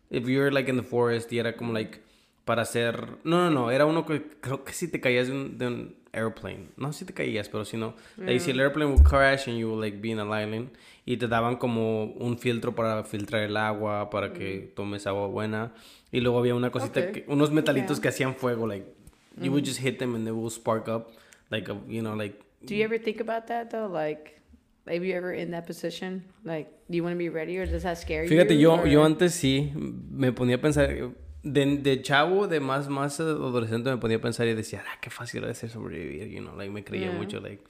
if 0.10 0.26
you're, 0.28 0.50
like, 0.52 0.70
in 0.72 0.78
the 0.78 0.84
forest 0.84 1.32
y 1.34 1.40
era 1.40 1.56
como, 1.58 1.74
like, 1.74 2.00
para 2.52 2.64
hacer... 2.64 3.08
No, 3.24 3.46
no, 3.46 3.50
no, 3.50 3.72
era 3.72 3.86
uno 3.86 4.06
que 4.06 4.24
creo 4.42 4.66
que 4.66 4.74
si 4.74 4.90
te 4.90 5.00
caías 5.00 5.28
de 5.28 5.34
un, 5.34 5.58
de 5.58 5.68
un 5.68 5.96
airplane. 6.12 6.68
No 6.76 6.92
si 6.92 7.06
te 7.06 7.14
caías, 7.14 7.48
pero 7.48 7.64
si 7.64 7.78
no. 7.78 7.94
Like, 8.18 8.42
si 8.42 8.52
el 8.52 8.60
airplane 8.60 8.92
would 8.92 9.06
crash 9.06 9.48
and 9.48 9.58
you 9.58 9.70
would, 9.70 9.80
like, 9.82 10.00
be 10.02 10.10
in 10.10 10.20
an 10.20 10.28
island 10.34 10.68
y 11.06 11.16
te 11.16 11.30
daban 11.30 11.56
como 11.56 12.04
un 12.12 12.38
filtro 12.38 12.76
para 12.76 13.06
filtrar 13.06 13.44
el 13.44 13.56
agua, 13.56 14.10
para 14.10 14.34
que 14.34 14.74
tomes 14.76 15.08
agua 15.08 15.28
buena. 15.28 15.72
Y 16.12 16.20
luego 16.20 16.40
había 16.40 16.54
una 16.54 16.72
cosita, 16.72 17.00
Ok. 17.00 17.12
que, 17.14 17.26
unos 17.30 17.52
metalitos 17.52 18.00
Yeah. 18.00 18.02
que 18.02 18.08
hacían 18.10 18.36
fuego, 18.36 18.68
like, 18.68 18.86
you 19.42 19.50
would 19.54 19.64
just 19.66 19.80
hit 19.80 19.98
them 19.98 20.14
and 20.16 20.26
they 20.26 20.34
will 20.34 20.52
spark 20.52 20.90
up, 20.90 21.14
like, 21.52 21.72
a, 21.72 21.78
you 21.88 22.02
know, 22.02 22.16
like... 22.18 22.38
Do 22.66 22.76
you 22.76 22.84
ever 22.84 23.00
think 23.00 23.22
about 23.22 23.48
that 23.48 23.70
though? 23.70 23.88
Like, 23.90 24.42
maybe 24.86 25.08
you 25.08 25.16
ever 25.16 25.34
in 25.34 25.52
that 25.52 25.66
position? 25.66 26.26
Like, 26.44 26.68
do 26.90 26.98
you 26.98 27.04
want 27.04 27.14
to 27.14 27.18
be 27.18 27.30
ready 27.30 27.58
or 27.58 27.66
does 27.66 27.84
that 27.84 27.98
scare 27.98 28.28
Fíjate, 28.28 28.56
you? 28.56 28.64
yo, 28.68 28.76
or- 28.82 28.88
yo 28.90 29.06
antes 29.06 29.34
sí 29.34 29.72
me 30.12 30.34
ponía 30.34 30.56
a 30.56 30.62
pensar, 30.62 30.90
de, 31.44 31.78
de 31.78 32.02
chavo, 32.02 32.48
de 32.48 32.60
más, 32.60 32.88
más 32.90 33.20
adolescente, 33.20 33.90
me 33.90 33.98
ponía 33.98 34.18
a 34.18 34.22
pensar 34.22 34.48
y 34.48 34.54
decía, 34.54 34.84
ah, 34.88 34.98
qué 35.02 35.10
fácil 35.10 35.42
debe 35.42 35.54
ser 35.56 35.70
sobrevivir, 35.70 36.28
you 36.30 36.40
know, 36.42 36.56
like, 36.56 36.72
me 36.72 36.84
creía 36.84 37.08
Yeah. 37.08 37.18
mucho, 37.18 37.40
like, 37.40 37.64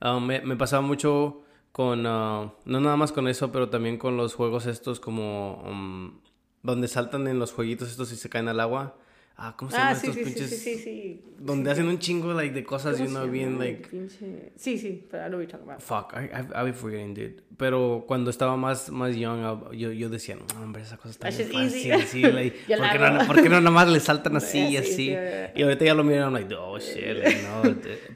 um, 0.00 0.24
me, 0.26 0.40
me 0.40 0.56
pasaba 0.56 0.82
mucho 0.82 1.42
con, 1.72 2.00
uh, 2.06 2.50
no 2.64 2.80
nada 2.80 2.96
más 2.96 3.12
con 3.12 3.28
eso, 3.28 3.50
pero 3.52 3.68
también 3.70 3.96
con 3.98 4.16
los 4.16 4.34
juegos 4.34 4.66
estos 4.66 5.00
como, 5.00 5.62
um, 5.64 6.18
donde 6.62 6.88
saltan 6.88 7.26
en 7.28 7.38
los 7.38 7.52
jueguitos 7.52 7.90
estos 7.90 8.12
y 8.12 8.16
se 8.16 8.28
caen 8.28 8.48
al 8.48 8.60
agua. 8.60 8.96
Ah, 9.34 9.54
¿cómo 9.56 9.70
se 9.70 9.76
Ah, 9.76 9.80
llaman 9.80 9.96
sí, 9.96 10.06
estos 10.08 10.14
sí, 10.14 10.24
pinches? 10.24 10.50
sí, 10.50 10.56
sí, 10.76 10.78
sí. 10.82 11.24
Donde 11.38 11.70
hacen 11.70 11.88
un 11.88 11.98
chingo, 11.98 12.32
like, 12.32 12.54
de 12.54 12.62
cosas 12.64 13.00
y 13.00 13.04
¿Cómo 13.04 13.22
uno 13.22 13.28
bien, 13.32 13.58
like, 13.58 13.88
Pinche- 13.90 14.52
Sí, 14.56 14.78
sí, 14.78 15.04
pero 15.10 15.24
I 15.24 15.28
know 15.28 15.38
what 15.40 15.46
you're 15.48 15.50
talking 15.50 15.68
about. 15.68 15.80
Fuck, 15.82 16.12
I, 16.14 16.26
I, 16.26 16.60
I 16.60 16.64
be 16.66 16.72
forgetting, 16.72 17.14
dude. 17.14 17.42
Pero 17.56 18.04
cuando 18.06 18.30
estaba 18.30 18.56
más, 18.56 18.90
más 18.90 19.16
young, 19.16 19.40
uh, 19.70 19.72
yo, 19.72 19.90
yo 19.90 20.08
decía, 20.10 20.36
no, 20.36 20.44
hombre, 20.62 20.82
esa 20.82 20.96
cosa 20.98 21.10
está 21.10 21.28
That's 21.30 21.38
bien 21.50 21.50
fácil. 21.70 21.92
easy. 21.92 22.06
Sí, 22.06 22.22
like, 22.22 22.56
¿por, 22.76 22.90
qué 22.92 22.98
no, 22.98 23.26
por 23.26 23.42
qué 23.42 23.48
no 23.48 23.58
nada 23.60 23.70
más 23.70 23.88
le 23.88 23.98
saltan 24.00 24.36
así 24.36 24.58
y 24.58 24.68
Sí, 24.70 24.76
así? 24.76 24.92
sí, 24.94 25.16
Y 25.56 25.62
ahorita 25.62 25.84
ya 25.86 25.94
lo 25.94 26.04
miran, 26.04 26.24
I'm 26.24 26.34
like, 26.34 26.54
oh, 26.54 26.78
shit, 26.78 27.16
like, 27.24 27.42
no. 27.42 27.62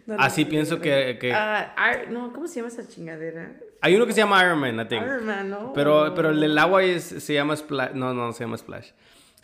No, 0.06 0.16
no, 0.16 0.22
así 0.22 0.44
no, 0.44 0.50
pienso 0.50 0.80
que... 0.80 1.16
que... 1.20 1.32
Ah, 1.32 1.74
Ar- 1.76 2.10
no, 2.10 2.32
¿cómo 2.32 2.46
se 2.46 2.56
llama 2.56 2.68
esa 2.68 2.86
chingadera? 2.86 3.56
Hay 3.80 3.96
uno 3.96 4.06
que 4.06 4.12
se 4.12 4.20
llama 4.20 4.42
Iron 4.44 4.58
Man, 4.60 4.78
I 4.80 4.84
think. 4.88 5.02
Iron 5.02 5.26
Man, 5.26 5.50
¿no? 5.50 5.72
Pero, 5.72 6.12
pero 6.14 6.30
el 6.30 6.40
del 6.40 6.56
agua 6.58 6.84
es, 6.84 7.02
se 7.04 7.34
llama 7.34 7.56
Splash. 7.56 7.92
No, 7.94 8.14
no, 8.14 8.32
se 8.32 8.44
llama 8.44 8.56
Splash. 8.58 8.90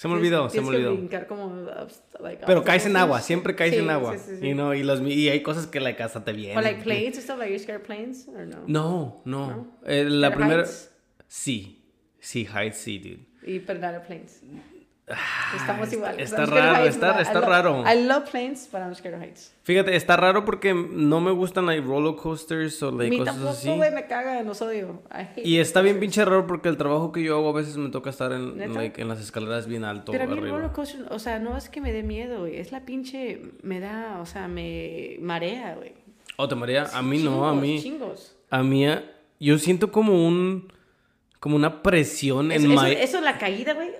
Se 0.03 0.09
me 0.09 0.15
olvidó, 0.15 0.51
se 0.51 0.61
me 0.61 0.67
olvidó. 0.67 0.97
como, 1.29 1.47
uh, 1.47 1.59
like, 2.21 2.45
Pero 2.45 2.59
obstacles. 2.59 2.65
caes 2.65 2.87
en 2.87 2.97
agua, 2.97 3.21
siempre 3.21 3.55
caes 3.55 3.73
Sí, 3.73 3.79
en 3.79 3.89
agua. 3.89 4.19
sí, 4.19 4.37
sí. 4.41 4.49
You 4.49 4.55
know, 4.55 4.75
y, 4.75 4.83
los, 4.83 5.01
y 5.01 5.29
hay 5.29 5.43
cosas 5.45 5.69
que 5.69 5.79
la 5.79 5.95
casa 5.95 6.25
te 6.25 6.33
vienen. 6.33 6.59
Or 6.59 6.65
like 6.65 6.83
planes 6.83 7.17
and 7.19 7.23
stuff, 7.23 7.39
like 7.39 7.51
you're 7.53 7.63
scared 7.63 7.85
planes 7.85 8.27
or 8.27 8.45
no? 8.45 8.65
No, 8.67 9.23
no. 9.25 9.47
¿No? 9.47 9.79
Eh, 9.87 10.05
la 10.05 10.35
primera... 10.35 10.63
heights. 10.65 10.91
Sí, 11.29 11.85
sí, 12.19 12.49
heights, 12.53 12.79
sí, 12.79 12.99
dude. 12.99 13.27
Y 13.47 13.59
of 13.59 14.05
planes. 14.07 14.43
Estamos 15.57 15.93
igual. 15.93 16.19
está 16.21 16.47
raro, 16.47 16.77
heights, 16.85 16.95
está- 16.95 17.19
I 17.19 17.23
está 17.23 17.41
love- 17.41 17.49
raro. 17.49 17.85
I 17.87 18.07
love 18.07 18.31
planes, 18.31 18.69
but 18.71 18.81
I'm 18.81 18.95
scared 18.95 19.17
of 19.17 19.23
heights. 19.23 19.53
Fíjate, 19.65 19.95
está 19.97 20.17
raro 20.17 20.45
porque 20.45 20.73
no 20.75 21.21
me 21.21 21.33
gustan 21.33 21.67
like 21.67 21.83
roller 21.85 22.15
coasters 22.17 22.83
o 22.83 22.91
like 22.93 23.11
Mi 23.11 23.19
cosas 23.19 23.35
tampoco, 23.35 23.83
así. 23.83 23.95
me 23.95 24.07
caga, 24.07 24.43
los 24.43 24.63
odio. 24.63 25.03
Y 25.37 25.59
está 25.59 25.83
bien 25.83 25.99
pinche 26.01 26.25
raro 26.25 26.47
porque 26.47 26.69
el 26.69 26.77
trabajo 26.77 27.13
que 27.13 27.23
yo 27.23 27.37
hago 27.37 27.51
a 27.51 27.53
veces 27.53 27.77
me 27.77 27.91
toca 27.91 28.11
estar 28.11 28.33
en, 28.33 28.61
en 28.63 29.09
las 29.09 29.21
escaleras 29.21 29.67
bien 29.67 29.85
alto 29.85 30.13
Pero 30.13 30.25
a 30.25 30.27
mí 30.29 30.39
el 30.39 30.49
roller 30.51 30.71
coaster, 30.73 31.05
o 31.11 31.19
sea, 31.19 31.39
no 31.39 31.57
es 31.57 31.69
que 31.69 31.81
me 31.81 31.93
dé 31.93 32.03
miedo, 32.03 32.41
güey. 32.41 32.57
Es 32.59 32.73
la 32.73 32.81
pinche, 32.85 33.43
me 33.63 33.81
da, 33.81 34.19
o 34.21 34.27
sea, 34.27 34.49
me 34.49 35.17
marea, 35.21 35.75
güey. 35.75 35.95
¿O 36.37 36.49
te 36.49 36.55
María? 36.55 36.87
A 36.95 37.03
mí 37.03 37.19
no, 37.19 37.47
a 37.49 37.55
mí... 37.55 37.81
Chingos. 37.83 38.37
A 38.51 38.63
mí, 38.63 38.87
yo 39.39 39.59
siento 39.59 39.93
como 39.93 40.27
un... 40.27 40.73
como 41.41 41.57
una 41.57 41.83
presión 41.83 42.51
Eso, 42.51 42.65
en 42.67 42.73
eso, 42.73 42.83
my... 42.83 42.93
eso, 42.93 43.21
la 43.21 43.37
caída, 43.39 43.75
güey. 43.75 43.91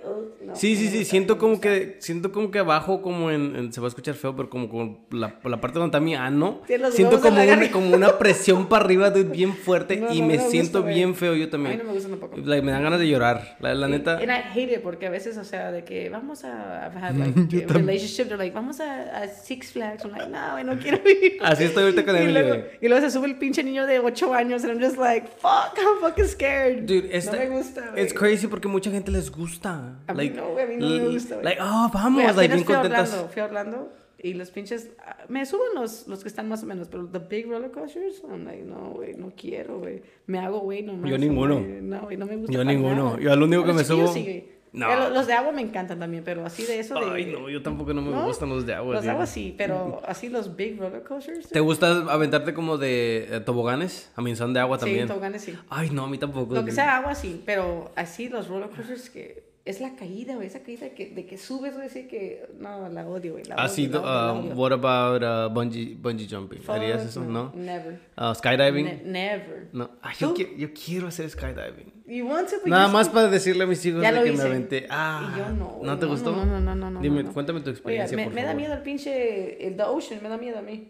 No, 0.41 0.55
Sí, 0.55 0.75
sí, 0.75 0.87
sí, 0.89 1.05
siento 1.05 1.37
como 1.37 1.59
que, 1.61 1.97
siento 1.99 2.31
como 2.31 2.51
que 2.51 2.59
abajo, 2.59 3.01
como 3.01 3.31
en, 3.31 3.55
en- 3.55 3.73
se 3.73 3.81
va 3.81 3.87
a 3.87 3.89
escuchar 3.89 4.15
feo, 4.15 4.35
pero 4.35 4.49
como 4.49 4.69
con 4.69 4.99
la, 5.11 5.39
la 5.43 5.59
parte 5.61 5.79
donde 5.79 5.89
está 5.95 5.99
mi 5.99 6.15
ano, 6.15 6.61
los 6.67 6.93
siento 6.93 7.19
como 7.21 7.37
como 7.71 7.95
una 7.95 8.17
presión 8.17 8.67
para 8.67 8.85
arriba, 8.85 9.09
dude, 9.09 9.29
bien 9.29 9.53
fuerte, 9.65 9.97
No, 9.97 10.13
y 10.13 10.21
no, 10.21 10.27
me 10.27 10.39
siento 10.39 10.79
gusta, 10.81 10.93
bien 10.93 11.15
feo 11.15 11.33
yo 11.35 11.43
A 11.43 11.45
mí 11.45 11.51
también. 11.51 11.77
no 11.79 11.83
me 11.85 11.93
gusta 11.93 12.09
tampoco. 12.09 12.37
Like, 12.37 12.61
me 12.65 12.71
dan 12.71 12.83
ganas 12.83 12.99
de 12.99 13.07
llorar, 13.07 13.57
la, 13.59 13.73
la 13.73 13.87
neta. 13.87 14.17
And 14.17 14.29
I 14.31 14.41
hate 14.53 14.73
it 14.73 14.81
porque 14.81 15.07
a 15.07 15.09
veces, 15.09 15.37
o 15.37 15.43
sea, 15.43 15.71
de 15.71 15.83
que 15.83 16.09
vamos 16.09 16.43
a 16.43 16.87
I've 16.87 16.97
had 16.99 17.15
like 17.17 17.65
a 17.69 17.73
relationship, 17.73 18.25
they're 18.27 18.37
like, 18.37 18.53
vamos 18.53 18.79
a, 18.79 19.21
a 19.23 19.27
Six 19.27 19.71
Flags. 19.73 20.03
I'm 20.05 20.11
like, 20.11 20.29
no, 20.29 20.63
no 20.63 20.77
quiero 20.79 20.97
ir. 21.09 21.37
Así 21.41 21.63
estoy 21.65 21.83
ahorita 21.83 22.05
con 22.05 22.15
y 22.17 22.19
Emily, 22.19 22.33
luego, 22.33 22.63
y 22.81 22.87
luego 22.87 23.05
se 23.05 23.11
sube 23.11 23.27
el 23.27 23.37
pinche 23.37 23.63
niño 23.63 23.85
de 23.85 23.99
8 23.99 24.33
años, 24.33 24.63
and 24.63 24.73
I'm 24.73 24.81
just 24.81 24.97
like, 24.97 25.27
fuck, 25.27 25.77
I'm 25.77 25.99
fucking 26.01 26.25
scared. 26.27 26.83
Dude, 26.85 27.09
esta- 27.15 27.33
no 27.33 27.49
me 27.49 27.57
gusta. 27.57 27.93
It's 27.97 28.13
crazy 28.13 28.47
porque 28.47 28.67
mucha 28.67 28.91
gente 28.91 29.11
les 29.11 29.31
gusta. 29.31 29.99
A 30.07 30.13
mí 30.13 30.17
like, 30.17 30.35
no, 30.35 30.49
güey, 30.49 30.63
a 30.65 30.67
mí 30.67 30.75
no 30.77 30.89
me 30.89 31.07
gusta, 31.09 31.35
güey. 31.35 31.45
Like, 31.45 31.61
oh, 31.61 31.89
Güey, 31.91 32.03
vamos, 32.03 32.35
like, 32.35 32.53
bien 32.53 32.65
fui 32.65 32.73
contentas. 32.75 33.09
Orlando, 33.11 33.29
fui 33.31 33.41
a 33.41 33.45
Orlando 33.45 33.91
y 34.19 34.33
los 34.35 34.51
pinches, 34.51 34.91
ah, 35.05 35.17
me 35.27 35.45
suben 35.45 35.75
los, 35.75 36.07
los 36.07 36.21
que 36.21 36.29
están 36.29 36.47
más 36.47 36.63
o 36.63 36.65
menos, 36.65 36.87
pero 36.87 37.05
the 37.07 37.19
big 37.19 37.45
roller 37.49 37.71
coasters, 37.71 38.21
I'm 38.29 38.45
like, 38.45 38.63
no, 38.63 38.91
güey, 38.91 39.13
no 39.15 39.31
quiero, 39.35 39.79
güey. 39.79 40.01
Me 40.27 40.39
hago, 40.39 40.59
güey, 40.59 40.81
no 40.83 41.05
Yo 41.05 41.17
ninguno. 41.17 41.59
No, 41.59 42.01
güey, 42.03 42.15
no 42.17 42.25
me 42.25 42.37
gusta 42.37 42.53
Yo 42.53 42.63
ninguno. 42.63 43.11
nada. 43.11 43.19
Yo 43.19 43.33
al 43.33 43.43
único 43.43 43.65
que 43.65 43.73
me 43.73 43.83
subo- 43.83 44.11
sí. 44.13 44.49
No. 44.71 44.87
Lo- 44.87 45.09
Los 45.11 45.27
de 45.27 45.33
agua 45.33 45.51
me 45.51 45.61
encantan 45.61 45.99
también, 45.99 46.23
pero 46.23 46.43
así 46.47 46.63
de 46.65 46.79
eso 46.79 46.95
de... 46.95 47.05
Ay, 47.11 47.25
no, 47.27 47.47
yo 47.47 47.61
tampoco 47.61 47.93
no 47.93 48.01
me 48.01 48.09
¿No? 48.09 48.25
gustan 48.25 48.49
los 48.49 48.65
de 48.65 48.73
agua. 48.73 48.95
Los 48.95 49.03
de 49.03 49.11
agua 49.11 49.27
sí, 49.27 49.53
pero 49.55 50.01
así 50.07 50.29
los 50.29 50.55
big 50.55 50.79
roller 50.79 51.03
coasters. 51.03 51.47
¿Te 51.49 51.59
gusta 51.59 51.91
aventarte 52.11 52.55
como 52.55 52.79
de 52.79 53.27
eh, 53.29 53.39
toboganes? 53.41 54.11
A 54.15 54.23
mí 54.23 54.35
son 54.35 54.51
de 54.51 54.61
agua 54.61 54.79
también. 54.79 55.03
Sí, 55.07 55.13
toboganes 55.13 55.43
sí. 55.43 55.53
Ay, 55.69 55.91
no, 55.91 56.05
a 56.05 56.07
mí 56.07 56.17
tampoco. 56.17 56.55
Lo 56.55 56.65
que 56.65 56.71
sea 56.71 56.97
agua 56.97 57.13
sí, 57.13 57.43
pero 57.45 57.91
así 57.95 58.29
los 58.29 58.47
roller 58.47 58.69
coasters 58.69 59.11
que 59.11 59.43
es 59.65 59.79
la 59.79 59.95
caída, 59.95 60.35
güey, 60.35 60.47
esa 60.47 60.59
caída 60.61 60.89
que, 60.89 61.11
de 61.11 61.25
que 61.25 61.37
subes, 61.37 61.73
güey, 61.73 61.85
así 61.87 62.05
que 62.09 62.47
no, 62.59 62.89
la 62.89 63.07
odio, 63.07 63.31
güey. 63.33 63.45
la 63.45 63.55
odio, 63.55 64.01
la 64.01 64.33
um, 64.33 64.59
what 64.59 64.73
about 64.73 65.23
uh, 65.23 65.53
bungee, 65.53 65.95
bungee 65.95 66.27
jumping? 66.29 66.59
¿Harías 66.67 67.01
eso? 67.05 67.21
¿No? 67.21 67.53
Never. 67.55 67.97
Uh, 68.17 68.33
skydiving? 68.35 68.83
Ne- 68.85 69.01
never. 69.05 69.69
no. 69.71 69.89
Ay, 70.01 70.15
yo, 70.19 70.33
¿Tú? 70.33 70.35
qui- 70.35 70.57
yo 70.57 70.67
quiero 70.73 71.07
hacer 71.07 71.29
skydiving. 71.29 71.93
You 72.05 72.27
want 72.27 72.49
to, 72.49 72.57
Nada 72.67 72.89
más 72.89 73.07
para 73.07 73.29
decirle 73.29 73.63
a 73.63 73.67
mis 73.67 73.85
hijos 73.85 74.01
Ya 74.01 74.11
de 74.11 74.17
lo 74.17 74.23
que 74.25 74.31
me 74.31 74.35
hice. 74.35 74.47
aventé. 74.47 74.87
Ah, 74.89 75.31
Y 75.33 75.39
yo 75.39 75.49
no, 75.53 75.65
güey, 75.79 75.97
te 75.97 76.05
no, 76.05 76.11
gustó? 76.11 76.31
no, 76.35 76.45
no, 76.45 76.59
no, 76.59 76.75
no, 76.75 76.91
no, 76.91 76.99
Dime, 76.99 77.23
no. 77.23 77.31
cuéntame 77.33 77.61
tu 77.61 77.69
experiencia, 77.69 78.17
me, 78.17 78.25
por 78.25 78.33
me 78.33 78.41
da 78.41 78.47
favor. 78.47 78.61
miedo 78.61 78.73
el 78.73 78.81
pinche, 78.81 79.65
el 79.65 79.77
the 79.77 79.83
ocean, 79.83 80.19
me 80.21 80.27
da 80.27 80.37
miedo 80.37 80.59
a 80.59 80.61
mí. 80.61 80.89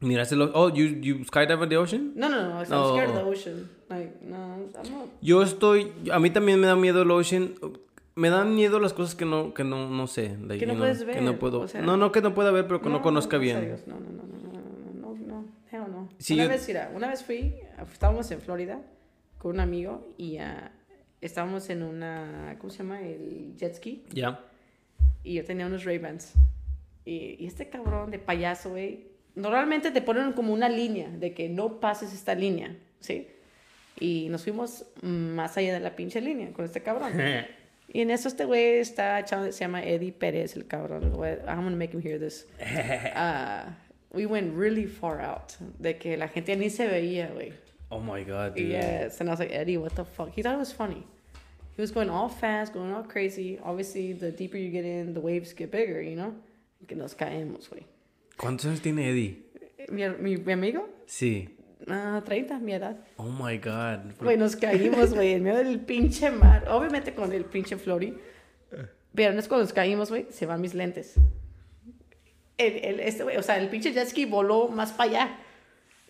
Miraste 0.00 0.36
lo... 0.36 0.50
Oh, 0.52 0.68
you, 0.68 0.84
you 1.00 1.24
skydive 1.24 1.62
in 1.62 1.68
the 1.70 1.76
ocean? 1.78 2.12
No, 2.14 2.28
no, 2.28 2.42
no, 2.42 2.60
I'm 2.60 2.68
No. 2.68 2.92
scared 2.94 3.08
of 3.08 3.16
the 3.16 3.22
ocean. 3.22 3.70
Like, 3.88 4.20
no, 4.22 4.36
I'm 4.36 4.92
not. 4.92 5.08
Yo 5.22 5.42
estoy... 5.42 5.90
A 6.12 6.18
mí 6.18 6.28
también 6.28 6.60
me 6.60 6.66
da 6.66 6.76
miedo 6.76 7.00
el 7.00 7.10
ocean. 7.10 7.54
Me 8.16 8.30
dan 8.30 8.54
miedo 8.54 8.78
las 8.80 8.92
cosas 8.92 9.14
que 9.16 9.24
no, 9.24 9.52
que 9.54 9.64
no, 9.64 9.88
no 9.90 10.06
sé. 10.06 10.36
like, 10.40 10.58
Que 10.58 10.66
no 10.66 10.74
know, 10.74 10.82
puedes 10.82 10.98
Que 11.00 11.04
ver, 11.04 11.22
no 11.22 11.38
puedo... 11.38 11.60
o 11.60 11.68
sea- 11.68 11.82
no, 11.82 11.96
no 11.96 12.12
que 12.12 12.20
no 12.20 12.32
pueda 12.34 12.50
ver, 12.52 12.66
pero 12.68 12.80
que 12.80 12.88
no, 12.88 13.02
conozca 13.02 13.38
gracias 13.38 13.56
a 13.56 13.60
bien. 13.60 13.74
Dios, 13.76 13.86
No, 13.88 13.98
no, 13.98 14.10
no, 14.10 14.22
no, 14.22 14.38
no, 14.52 14.52
no, 14.52 15.14
no, 15.72 15.78
no, 15.78 15.88
no. 15.88 16.08
Sí, 16.18 16.34
una 16.34 16.44
yo- 16.44 16.48
vez, 16.50 16.68
mira, 16.68 16.92
una 16.94 17.08
vez 17.08 17.24
fui, 17.24 17.54
estábamos 17.92 18.30
en 18.30 18.40
Florida 18.40 18.80
con 19.38 19.52
un 19.52 19.60
amigo 19.60 20.14
y 20.16 20.36
ah, 20.38 20.70
estábamos 21.20 21.68
en 21.70 21.82
una, 21.82 22.56
¿cómo 22.60 22.70
se 22.70 22.78
llama? 22.78 23.00
El 23.00 23.54
jet 23.56 23.74
ski. 23.74 24.04
Ya. 24.10 24.40
y 25.24 25.34
yo 25.34 25.44
tenía 25.44 25.66
unos 25.66 25.84
Ray-Bans. 25.84 26.34
Y, 27.06 27.36
y 27.42 27.46
este 27.46 27.68
cabrón 27.68 28.10
de 28.12 28.18
payaso, 28.20 28.70
güey, 28.70 29.08
normalmente 29.34 29.90
te 29.90 30.00
ponen 30.02 30.32
como 30.34 30.52
una 30.52 30.68
línea 30.68 31.08
de 31.10 31.34
que 31.34 31.48
no 31.48 31.80
pases 31.80 32.12
esta 32.14 32.34
línea, 32.36 32.76
¿sí? 33.00 33.26
Y 33.98 34.28
nos 34.30 34.44
fuimos 34.44 34.86
más 35.02 35.56
allá 35.56 35.72
de 35.74 35.80
la 35.80 35.96
pinche 35.96 36.20
línea 36.20 36.52
con 36.52 36.64
este 36.64 36.80
cabrón. 36.82 37.12
Y 37.94 38.00
en 38.00 38.10
eso 38.10 38.28
este 38.28 38.44
güey 38.44 38.78
está 38.80 39.20
echando, 39.20 39.50
se 39.52 39.60
llama 39.60 39.82
Eddie 39.82 40.10
Pérez, 40.12 40.56
el 40.56 40.66
cabrón. 40.66 41.04
I'm 41.46 41.62
gonna 41.62 41.76
make 41.76 41.94
him 41.94 42.02
hear 42.02 42.18
this. 42.18 42.44
Ah, 43.14 43.72
we 44.12 44.26
went 44.26 44.52
really 44.54 44.84
far 44.86 45.20
out. 45.20 45.54
De 45.78 45.94
que 45.96 46.16
la 46.16 46.26
gente 46.26 46.56
ni 46.56 46.68
se 46.70 46.88
veía, 46.88 47.30
güey. 47.32 47.52
oh 47.92 48.00
my 48.00 48.24
God, 48.24 48.56
dude. 48.56 48.66
Yes, 48.68 49.20
and 49.20 49.30
I 49.30 49.32
was 49.32 49.38
like, 49.38 49.52
Eddie, 49.52 49.76
what 49.76 49.94
the 49.94 50.04
fuck? 50.04 50.30
He 50.34 50.42
thought 50.42 50.54
it 50.54 50.58
was 50.58 50.72
funny. 50.72 51.06
He 51.76 51.80
was 51.80 51.92
going 51.92 52.10
all 52.10 52.28
fast, 52.28 52.72
going 52.72 52.92
all 52.92 53.04
crazy. 53.04 53.60
Obviously, 53.62 54.12
the 54.12 54.32
deeper 54.32 54.56
you 54.56 54.70
get 54.70 54.84
in, 54.84 55.14
the 55.14 55.20
waves 55.20 55.52
get 55.52 55.70
bigger, 55.70 56.02
you 56.02 56.16
know? 56.16 56.34
Que 56.88 56.96
nos 56.96 57.14
caemos, 57.14 57.68
güey. 57.68 57.84
¿Cuántos 58.36 58.66
años 58.66 58.80
tiene 58.82 59.08
Eddie? 59.08 59.38
Mi, 59.90 60.08
mi, 60.08 60.36
mi 60.36 60.52
amigo, 60.52 60.88
Sí. 61.06 61.48
Ah, 61.88 62.22
30, 62.24 62.58
mi 62.58 62.72
edad. 62.74 62.96
Oh 63.16 63.24
my 63.24 63.58
God. 63.58 64.14
Güey, 64.20 64.36
nos 64.36 64.56
caímos, 64.56 65.14
güey, 65.14 65.32
en 65.32 65.42
medio 65.42 65.58
del 65.58 65.80
pinche 65.80 66.30
mar. 66.30 66.66
Obviamente 66.68 67.14
con 67.14 67.32
el 67.32 67.44
pinche 67.44 67.76
Flori. 67.76 68.16
Pero 69.14 69.32
no 69.32 69.38
es 69.38 69.48
cuando 69.48 69.64
nos 69.64 69.72
caímos, 69.72 70.10
güey, 70.10 70.26
se 70.30 70.46
van 70.46 70.60
mis 70.60 70.74
lentes. 70.74 71.14
El, 72.58 72.84
el, 72.84 73.00
este 73.00 73.22
güey, 73.22 73.36
o 73.36 73.42
sea, 73.42 73.58
el 73.58 73.68
pinche 73.68 73.92
jet 73.92 74.08
ski 74.08 74.24
voló 74.24 74.68
más 74.68 74.92
para 74.92 75.10
allá. 75.10 75.38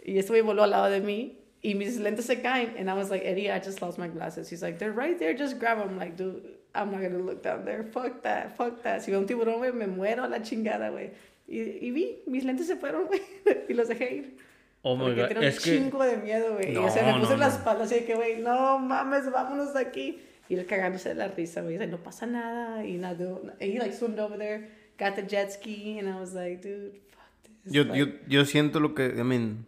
Y 0.04 0.18
este 0.18 0.32
güey 0.32 0.42
voló 0.42 0.62
al 0.62 0.70
lado 0.70 0.90
de 0.90 1.00
mí. 1.00 1.38
Y 1.62 1.74
mis 1.74 1.98
lentes 1.98 2.26
se 2.26 2.42
caen. 2.42 2.74
And 2.78 2.90
I 2.90 2.94
was 2.94 3.10
like, 3.10 3.24
Eddie, 3.26 3.50
I 3.50 3.58
just 3.58 3.80
lost 3.80 3.98
my 3.98 4.08
glasses. 4.08 4.50
He's 4.50 4.62
like, 4.62 4.78
they're 4.78 4.92
right 4.92 5.18
there, 5.18 5.34
just 5.34 5.58
grab 5.58 5.78
them. 5.78 5.88
I'm 5.88 5.98
like, 5.98 6.16
dude, 6.16 6.42
I'm 6.74 6.90
not 6.90 7.00
gonna 7.00 7.18
look 7.18 7.42
down 7.42 7.64
there. 7.64 7.84
Fuck 7.84 8.22
that, 8.22 8.56
fuck 8.56 8.82
that. 8.82 9.02
Si 9.02 9.10
veo 9.10 9.20
un 9.20 9.26
tiburón, 9.26 9.58
güey, 9.58 9.72
me 9.72 9.86
muero 9.86 10.24
a 10.24 10.28
la 10.28 10.42
chingada, 10.42 10.90
güey. 10.90 11.12
Y, 11.46 11.86
y 11.86 11.90
vi, 11.90 12.22
mis 12.26 12.44
lentes 12.44 12.66
se 12.66 12.76
fueron, 12.76 13.06
güey. 13.06 13.22
y 13.68 13.74
los 13.74 13.88
dejé 13.88 14.14
ir. 14.14 14.36
Oh 14.86 14.96
my 14.96 15.04
Porque 15.04 15.22
God. 15.22 15.28
tenía 15.28 15.48
Es 15.48 15.56
un 15.58 15.64
que... 15.64 15.78
chingo 15.78 16.04
de 16.04 16.16
miedo, 16.18 16.54
güey. 16.54 16.70
y 16.70 16.74
No, 16.74 16.84
o 16.84 16.90
sea, 16.90 17.04
me 17.06 17.12
puse 17.20 17.28
no, 17.30 17.34
en 17.34 17.40
la 17.40 17.48
espalda 17.48 17.84
así 17.84 17.94
de 17.94 18.04
que, 18.04 18.14
güey, 18.14 18.40
no 18.40 18.78
mames, 18.78 19.30
vámonos 19.32 19.72
de 19.72 19.80
aquí. 19.80 20.20
Y 20.48 20.54
él 20.56 20.66
cagándose 20.66 21.08
de 21.08 21.14
la 21.14 21.28
risa, 21.28 21.62
güey. 21.62 21.72
Dice, 21.78 21.86
no 21.86 21.96
pasa 21.96 22.26
nada. 22.26 22.84
Y 22.84 22.98
nadó. 22.98 23.40
And 23.60 23.62
he 23.62 23.78
like 23.78 23.94
swam 23.94 24.18
over 24.18 24.36
there, 24.36 24.68
got 24.98 25.14
the 25.16 25.22
jet 25.26 25.50
ski, 25.50 25.98
and 25.98 26.06
I 26.06 26.20
was 26.20 26.34
like, 26.34 26.60
dude, 26.60 27.00
fuck 27.10 27.24
this. 27.64 27.72
Yo, 27.72 27.84
yo, 27.94 28.06
yo 28.28 28.44
siento 28.44 28.78
lo 28.78 28.94
que... 28.94 29.06
I 29.18 29.22
mean... 29.24 29.64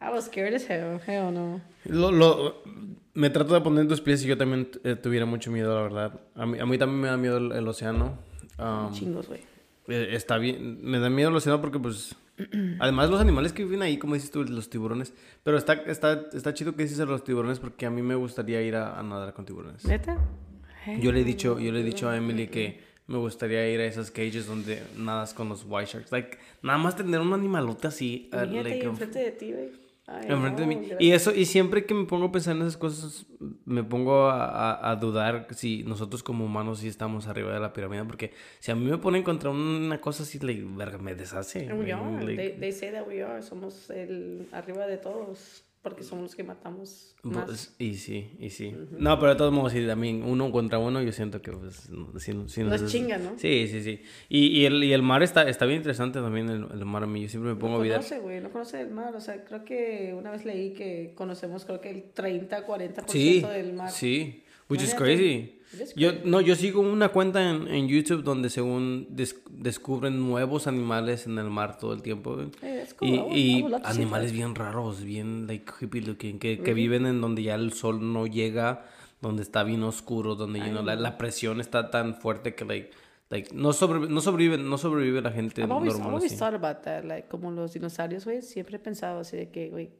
I 0.00 0.10
was 0.10 0.24
scared 0.26 0.52
as 0.52 0.68
hell. 0.68 1.00
Hell 1.06 1.32
no. 1.32 1.60
Lo, 1.84 2.10
lo, 2.10 2.62
me 3.14 3.30
trato 3.30 3.54
de 3.54 3.60
poner 3.60 3.82
en 3.82 3.88
tus 3.88 4.00
pies 4.00 4.24
y 4.24 4.26
yo 4.26 4.36
también 4.36 4.68
eh, 4.82 4.96
tuviera 4.96 5.26
mucho 5.26 5.50
miedo, 5.52 5.74
la 5.76 5.82
verdad. 5.82 6.20
A 6.34 6.44
mí, 6.44 6.58
a 6.58 6.66
mí 6.66 6.76
también 6.76 7.00
me 7.00 7.08
da 7.08 7.16
miedo 7.16 7.38
el, 7.38 7.52
el 7.52 7.68
océano. 7.68 8.18
Um, 8.58 8.92
Chingos, 8.92 9.28
güey. 9.28 9.40
eh, 9.88 10.08
está 10.10 10.38
bien. 10.38 10.80
Me 10.82 10.98
da 10.98 11.08
miedo 11.08 11.30
el 11.30 11.36
océano 11.36 11.60
porque, 11.60 11.78
pues... 11.78 12.16
Además, 12.80 13.10
los 13.10 13.20
animales 13.20 13.52
que 13.52 13.64
viven 13.64 13.82
ahí, 13.82 13.98
como 13.98 14.14
dices 14.14 14.30
tú, 14.30 14.44
los 14.44 14.68
tiburones. 14.68 15.12
Pero 15.42 15.56
está, 15.56 15.74
está, 15.74 16.26
está 16.32 16.52
chido 16.54 16.74
que 16.74 16.82
dices 16.82 17.00
a 17.00 17.04
los 17.04 17.24
tiburones 17.24 17.58
porque 17.58 17.86
a 17.86 17.90
mí 17.90 18.02
me 18.02 18.14
gustaría 18.14 18.60
ir 18.62 18.76
a, 18.76 18.98
a 18.98 19.02
nadar 19.02 19.32
con 19.32 19.44
tiburones. 19.46 19.84
¿Neta? 19.84 20.18
Yo 21.00 21.10
le 21.12 21.20
he 21.20 21.24
dicho, 21.24 21.58
yo 21.58 21.72
le 21.72 21.80
he 21.80 21.84
dicho 21.84 22.08
a 22.08 22.16
Emily 22.16 22.46
que 22.46 22.80
me 23.08 23.18
gustaría 23.18 23.68
ir 23.68 23.80
a 23.80 23.86
esas 23.86 24.10
cages 24.10 24.46
donde 24.46 24.82
nadas 24.96 25.34
con 25.34 25.48
los 25.48 25.64
white 25.68 25.90
sharks. 25.90 26.12
Like, 26.12 26.38
nada 26.62 26.78
más 26.78 26.96
tener 26.96 27.20
un 27.20 27.32
animalote 27.32 27.88
así. 27.88 28.30
uh, 28.32 28.36
like, 28.36 28.84
enfrente 28.84 29.18
de 29.18 29.30
ti, 29.32 29.52
güey. 29.52 29.85
Ay, 30.08 30.26
enfrente 30.28 30.60
de 30.62 30.66
mí. 30.68 30.74
gracias. 30.76 31.00
Y 31.00 31.10
eso, 31.12 31.34
y 31.34 31.44
siempre 31.46 31.84
que 31.84 31.92
me 31.92 32.04
pongo 32.06 32.26
a 32.26 32.32
pensar 32.32 32.54
en 32.54 32.62
esas 32.62 32.76
cosas, 32.76 33.26
me 33.64 33.82
pongo 33.82 34.28
a, 34.28 34.44
a- 34.72 34.90
a 34.92 34.96
dudar 34.96 35.48
si 35.50 35.82
nosotros 35.82 36.22
como 36.22 36.44
humanos 36.44 36.78
sí 36.78 36.86
estamos 36.88 37.26
arriba 37.26 37.52
de 37.52 37.58
la 37.60 37.72
pirámide. 37.72 38.04
Porque 38.04 38.32
si 38.60 38.70
a 38.70 38.76
mí 38.76 38.88
me 38.88 38.98
ponen 38.98 39.24
contra 39.24 39.50
una 39.50 40.00
cosa 40.00 40.22
así, 40.22 40.38
like, 40.38 40.62
me 40.98 41.14
deshace. 41.16 41.72
We 41.72 41.92
are. 41.92 42.24
like, 42.24 42.36
they, 42.36 42.58
they 42.60 42.72
say 42.72 42.92
that 42.92 43.06
we 43.06 43.22
are. 43.22 43.42
Somos 43.42 43.90
el 43.90 44.46
arriba 44.52 44.86
de 44.86 44.96
todos. 44.98 45.64
Porque 45.86 46.02
somos 46.02 46.24
los 46.24 46.34
que 46.34 46.42
matamos 46.42 47.14
más. 47.22 47.72
y 47.78 47.94
sí, 47.94 48.32
y 48.40 48.50
sí. 48.50 48.74
No, 48.98 49.20
pero 49.20 49.30
de 49.34 49.36
todos 49.38 49.52
modos, 49.52 49.70
sí, 49.72 49.86
también 49.86 50.24
uno 50.24 50.50
contra 50.50 50.80
uno, 50.80 51.00
yo 51.00 51.12
siento 51.12 51.40
que 51.40 51.52
pues, 51.52 51.88
no- 51.90 52.10
sí, 52.18 52.32
sí 52.48 52.64
Nos 52.64 52.82
es- 52.82 52.90
chingan, 52.90 53.22
¿no? 53.22 53.38
Sí, 53.38 53.68
sí, 53.68 53.84
sí. 53.84 54.00
Y, 54.28 54.48
y, 54.48 54.66
el, 54.66 54.82
y 54.82 54.92
el 54.92 55.02
mar 55.02 55.22
está, 55.22 55.48
está 55.48 55.64
bien 55.64 55.76
interesante 55.76 56.18
también, 56.20 56.48
el, 56.48 56.66
el 56.72 56.84
mar 56.84 57.04
a 57.04 57.06
mí. 57.06 57.22
Yo 57.22 57.28
siempre 57.28 57.52
me 57.54 57.56
pongo 57.60 57.74
no 57.74 57.80
a 57.80 57.82
ver. 57.84 57.92
conoce, 57.92 58.18
güey, 58.18 58.40
no 58.40 58.50
conoce 58.50 58.80
el 58.80 58.90
mar. 58.90 59.14
O 59.14 59.20
sea, 59.20 59.44
creo 59.44 59.64
que 59.64 60.12
una 60.18 60.32
vez 60.32 60.44
leí 60.44 60.72
que 60.72 61.12
conocemos, 61.14 61.64
creo 61.64 61.80
que 61.80 61.90
el 61.90 62.02
30, 62.12 62.66
40% 62.66 63.04
Sí, 63.12 63.40
del 63.42 63.72
mar. 63.74 63.92
sí. 63.92 64.42
Which 64.68 64.82
is 64.82 64.90
Imagínate. 64.94 65.16
crazy. 65.16 65.55
Yo, 65.96 66.12
no, 66.24 66.40
yo 66.40 66.54
sigo 66.54 66.80
una 66.80 67.08
cuenta 67.08 67.50
en, 67.50 67.66
en 67.68 67.88
YouTube 67.88 68.22
donde 68.22 68.50
según 68.50 69.06
des- 69.10 69.40
descubren 69.50 70.20
nuevos 70.20 70.66
animales 70.66 71.26
en 71.26 71.38
el 71.38 71.50
mar 71.50 71.76
todo 71.78 71.92
el 71.92 72.02
tiempo. 72.02 72.36
Hey, 72.62 72.84
cool. 72.98 73.08
Y, 73.08 73.62
would- 73.62 73.80
y 73.80 73.84
animales 73.84 74.32
bien 74.32 74.54
raros, 74.54 75.02
bien 75.02 75.46
like 75.46 75.70
hippie 75.80 76.00
looking, 76.02 76.38
que, 76.38 76.60
que 76.60 76.72
viven 76.74 77.06
en 77.06 77.20
donde 77.20 77.42
ya 77.42 77.56
el 77.56 77.72
sol 77.72 78.12
no 78.12 78.26
llega, 78.26 78.84
donde 79.20 79.42
está 79.42 79.64
bien 79.64 79.82
oscuro, 79.82 80.34
donde 80.36 80.60
you 80.60 80.66
know, 80.66 80.82
la, 80.84 80.94
la 80.94 81.18
presión 81.18 81.60
está 81.60 81.90
tan 81.90 82.14
fuerte 82.14 82.54
que 82.54 82.64
like, 82.64 82.90
like 83.30 83.50
no, 83.54 83.70
no 83.70 84.20
sobrevive, 84.20 84.58
no 84.58 84.78
sobrevive 84.78 85.20
la 85.20 85.32
gente 85.32 85.62
I've 85.62 85.72
always, 85.72 85.94
I've 85.94 86.00
normal 86.02 86.16
always 86.16 86.38
thought 86.38 86.54
about 86.54 86.82
that, 86.84 87.04
like, 87.04 87.28
como 87.28 87.50
los 87.50 87.72
dinosaurios, 87.74 88.24
güey, 88.24 88.40
siempre 88.42 88.76
he 88.76 88.78
pensado 88.78 89.20
así 89.20 89.36
de 89.36 89.50
que, 89.50 89.68
güey, 89.70 89.90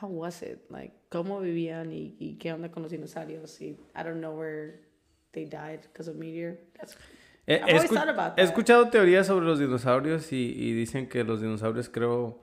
how 0.00 0.08
was 0.08 0.42
it? 0.42 0.58
Like, 0.70 0.94
cómo 1.10 1.40
vivían 1.40 1.92
y, 1.92 2.14
y 2.18 2.36
qué 2.36 2.52
onda 2.52 2.70
con 2.70 2.82
los 2.82 2.92
dinosaurios 2.92 3.60
y 3.60 3.76
I 3.94 4.02
don't 4.04 4.18
know 4.20 4.32
where 4.38 4.90
they 5.32 5.44
died 5.44 5.80
because 5.92 6.08
of 6.10 6.16
meteor. 6.16 6.58
That's, 6.78 6.96
He, 7.46 7.54
I've 7.54 7.62
always 7.64 7.84
escu- 7.90 7.94
thought 7.94 8.08
about 8.08 8.32
he 8.32 8.36
that. 8.36 8.44
escuchado 8.44 8.88
teorías 8.90 9.26
sobre 9.26 9.46
los 9.46 9.58
dinosaurios 9.58 10.32
y, 10.32 10.54
y 10.56 10.72
dicen 10.74 11.08
que 11.08 11.24
los 11.24 11.40
dinosaurios 11.40 11.88
creo 11.88 12.40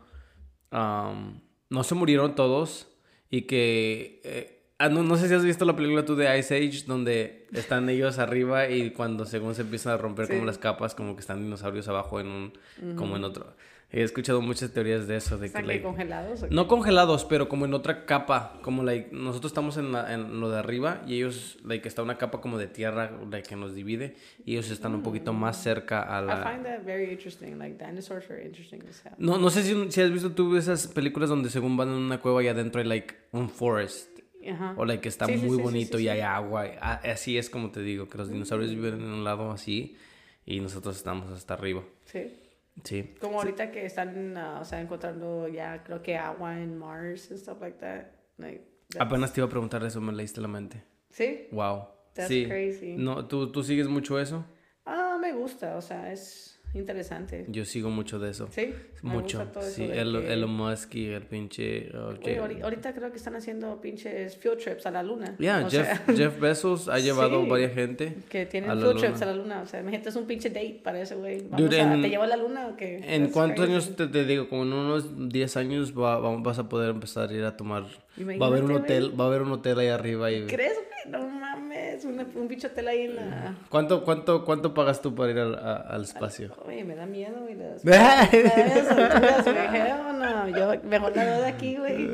um, 0.71 1.39
no 1.69 1.83
se 1.83 1.95
murieron 1.95 2.35
todos 2.35 2.87
y 3.29 3.43
que 3.43 4.21
eh, 4.23 4.55
Ah, 4.81 4.87
no, 4.87 5.03
no 5.03 5.17
sé 5.17 5.27
si 5.27 5.33
has 5.33 5.43
visto 5.43 5.65
la 5.65 5.75
película 5.75 6.05
tú 6.05 6.15
de 6.15 6.39
Ice 6.39 6.55
Age, 6.55 6.85
donde 6.87 7.47
están 7.51 7.89
ellos 7.89 8.17
arriba 8.17 8.69
y 8.69 8.91
cuando 8.91 9.25
según 9.25 9.53
se 9.53 9.63
empiezan 9.63 9.91
a 9.91 9.97
romper 9.97 10.27
Sí. 10.27 10.33
como 10.33 10.45
las 10.45 10.57
capas, 10.57 10.95
como 10.95 11.15
que 11.15 11.19
están 11.19 11.41
dinosaurios 11.43 11.89
abajo 11.89 12.21
en 12.21 12.27
un, 12.27 12.53
como 12.95 13.17
en 13.17 13.25
otro. 13.25 13.53
He 13.91 14.03
escuchado 14.03 14.39
muchas 14.39 14.71
teorías 14.71 15.07
de 15.07 15.15
eso, 15.17 15.35
de 15.37 15.41
que, 15.41 15.45
¿Están 15.47 15.63
que 15.63 15.67
like, 15.67 15.83
congelados? 15.83 16.45
no 16.51 16.67
congelados, 16.67 17.25
pero 17.25 17.49
como 17.49 17.65
en 17.65 17.73
otra 17.73 18.05
capa, 18.05 18.59
como 18.61 18.83
like, 18.83 19.09
nosotros 19.11 19.49
estamos 19.51 19.77
en, 19.77 19.91
la- 19.91 20.13
en 20.13 20.39
lo 20.39 20.51
de 20.51 20.59
arriba 20.59 21.01
y 21.07 21.15
ellos, 21.15 21.57
like, 21.65 21.87
está 21.87 22.03
una 22.03 22.19
capa 22.19 22.39
como 22.39 22.59
de 22.59 22.67
tierra 22.67 23.11
like, 23.31 23.49
que 23.49 23.55
nos 23.55 23.73
divide 23.73 24.15
y 24.45 24.51
ellos 24.53 24.69
están 24.69 24.93
un 24.93 25.01
poquito 25.01 25.33
más 25.33 25.63
cerca 25.63 26.03
a 26.15 26.21
I 26.21 26.25
la... 26.27 26.43
find 26.51 26.63
that 26.65 26.83
very 26.85 27.11
interesting. 27.11 27.57
Like 27.57 27.83
dinosaurs 27.83 28.29
are 28.29 28.45
interesting 28.45 28.81
as 28.87 29.03
hell. 29.03 29.13
No, 29.17 29.39
no 29.39 29.49
sé 29.49 29.63
si, 29.63 29.91
si 29.91 30.01
has 30.01 30.11
visto 30.11 30.33
tú 30.33 30.55
esas 30.55 30.85
películas 30.85 31.29
donde 31.29 31.49
según 31.49 31.75
van 31.75 31.87
en 31.87 31.95
una 31.95 32.19
cueva 32.19 32.43
y 32.43 32.47
adentro 32.47 32.81
hay 32.81 32.87
like 32.87 33.15
un 33.31 33.49
forest. 33.49 34.19
Ajá. 34.47 34.75
O 34.77 34.85
like 34.85 35.01
que 35.01 35.09
está 35.09 35.25
Sí, 35.25 35.35
muy 35.37 35.57
sí, 35.57 35.63
bonito 35.63 35.97
sí, 35.97 36.03
y 36.03 36.09
hay 36.09 36.21
agua. 36.21 36.65
ah, 36.79 37.01
Así 37.03 37.39
es 37.39 37.49
como 37.49 37.71
te 37.71 37.81
digo, 37.81 38.07
que 38.07 38.19
los 38.19 38.29
dinosaurios 38.29 38.69
viven 38.69 39.01
en 39.01 39.07
un 39.11 39.23
lado 39.23 39.49
así 39.51 39.97
y 40.45 40.59
nosotros 40.59 40.95
estamos 40.95 41.31
hasta 41.31 41.55
arriba. 41.55 41.81
Sí. 42.05 42.35
Sí. 42.83 43.15
Como 43.19 43.39
ahorita 43.39 43.71
que 43.71 43.85
están, 43.85 44.37
uh, 44.37 44.61
o 44.61 44.65
sea, 44.65 44.81
encontrando 44.81 45.47
ya, 45.47 45.83
creo 45.83 46.01
que 46.01 46.17
agua 46.17 46.59
en 46.59 46.77
Mars 46.77 47.29
and 47.31 47.39
stuff 47.39 47.59
like 47.61 47.77
that. 47.79 48.07
Like, 48.37 48.63
Apenas 48.99 49.33
te 49.33 49.41
iba 49.41 49.47
a 49.47 49.49
preguntar 49.49 49.83
eso, 49.83 50.01
me 50.01 50.13
leíste 50.13 50.41
la 50.41 50.47
mente. 50.47 50.83
Sí. 51.11 51.47
Wow. 51.51 51.87
That's 52.13 52.29
sí. 52.29 52.45
crazy. 52.45 52.95
No, 52.97 53.27
¿tú, 53.27 53.51
¿Tú 53.51 53.63
sigues 53.63 53.87
mucho 53.87 54.19
eso? 54.19 54.45
Ah, 54.85 55.17
me 55.21 55.33
gusta, 55.33 55.77
o 55.77 55.81
sea, 55.81 56.11
es 56.11 56.58
interesante. 56.73 57.45
Yo 57.49 57.65
sigo 57.65 57.89
mucho 57.89 58.19
de 58.19 58.29
eso. 58.31 58.47
Sí. 58.51 58.73
me 59.01 59.11
Mucho. 59.13 59.37
gusta 59.39 59.51
todo 59.53 59.63
eso 59.63 59.75
Sí, 59.75 59.87
de 59.87 59.99
el, 59.99 60.19
que- 60.21 60.33
Elon 60.33 60.49
Musk 60.51 60.93
y 60.95 61.05
el 61.07 61.23
pinche... 61.23 61.89
oh, 61.95 62.11
Jeff- 62.21 62.37
ahori- 62.41 62.61
ahorita 62.61 62.93
creo 62.93 63.09
que 63.11 63.17
están 63.17 63.35
haciendo 63.35 63.79
pinches 63.81 64.35
field 64.37 64.57
trips 64.57 64.85
a 64.85 64.91
la 64.91 65.01
luna. 65.03 65.35
Yeah, 65.39 65.65
O 65.65 65.69
Jeff, 65.69 65.87
sea, 65.87 66.15
Jeff 66.15 66.39
Bezos 66.39 66.89
ha 66.89 66.99
llevado 66.99 67.41
Sí. 67.43 67.49
varias 67.49 67.73
gente. 67.73 68.13
que 68.29 68.45
tienen 68.45 68.71
field 68.79 68.97
trips 68.99 69.21
a 69.21 69.25
la 69.27 69.33
luna. 69.35 69.61
O 69.61 69.65
sea, 69.67 69.79
imagínate, 69.79 70.09
es 70.09 70.15
un 70.15 70.25
pinche 70.27 70.49
date 70.49 70.79
para 70.83 71.01
ese 71.01 71.15
güey. 71.15 71.41
¿Te 71.41 72.09
llevo 72.09 72.23
a 72.23 72.27
la 72.27 72.37
luna 72.37 72.67
o 72.67 72.75
qué? 72.75 72.97
¿En 72.97 73.21
That's 73.23 73.33
cuántos 73.33 73.65
crazy. 73.65 73.71
años 73.71 73.95
te, 73.95 74.07
te 74.07 74.25
digo? 74.25 74.49
Como 74.49 74.63
en 74.63 74.73
unos 74.73 75.29
10 75.29 75.57
años 75.57 75.93
va- 75.97 76.19
va- 76.19 76.35
vas 76.37 76.59
a 76.59 76.67
poder 76.69 76.89
empezar 76.91 77.29
a 77.29 77.33
ir 77.33 77.43
a 77.45 77.55
tomar... 77.57 77.83
Va 77.83 78.45
a 78.45 78.49
haber 78.49 78.63
un 78.63 78.71
Imagínate, 78.71 78.97
hotel, 78.99 79.19
va 79.19 79.23
a 79.23 79.27
haber 79.27 79.41
un 79.43 79.51
hotel 79.53 79.79
ahí 79.79 79.87
arriba 79.87 80.29
y... 80.29 80.45
¿Crees? 80.45 80.73
No 81.09 81.27
mames, 81.27 82.05
una- 82.05 82.27
un 82.35 82.47
bicho 82.47 82.67
hotel 82.67 82.87
ahí 82.87 83.01
en 83.05 83.15
la... 83.15 83.55
¿Cuánto, 83.69 84.03
cuánto, 84.03 84.45
cuánto 84.45 84.73
pagas 84.73 85.01
tú 85.01 85.15
para 85.15 85.31
ir 85.31 85.39
al, 85.39 85.55
a- 85.55 85.77
al 85.77 86.03
espacio? 86.03 86.51
Oye, 86.65 86.83
me 86.83 86.95
da 86.95 87.05
miedo, 87.05 87.41
güey. 87.41 87.55
Las... 87.55 87.83
esas 88.33 88.91
alturas, 88.91 89.43
güey. 89.43 89.57
Hell 89.75 90.19
no. 90.19 90.47
Yo 90.49 90.81
mejor 90.83 91.15
la 91.15 91.23
veo 91.25 91.41
de 91.41 91.47
aquí, 91.47 91.75
güey. 91.77 92.09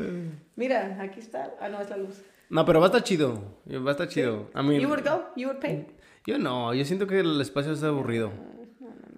Mira, 0.56 0.98
aquí 1.02 1.20
está. 1.20 1.54
Ah, 1.60 1.68
no, 1.70 1.82
es 1.82 1.90
la 1.90 1.98
luz. 1.98 2.22
No, 2.50 2.64
pero 2.66 2.80
va 2.80 2.86
a 2.86 2.90
estar 2.90 3.04
chido. 3.04 3.42
Va 3.70 3.90
a 3.90 3.92
estar 3.92 4.08
chido. 4.08 4.50
I 4.56 4.64
mean, 4.64 4.80
You 4.82 4.88
would 4.90 5.04
go? 5.04 5.26
You 5.36 5.48
would 5.50 5.60
pay? 5.60 5.88
yo 6.28 6.38
no, 6.40 6.74
yo 6.74 6.86
siento 6.86 7.06
que 7.08 7.20
el 7.20 7.40
espacio 7.42 7.74
es 7.74 7.84
aburrido. 7.84 8.32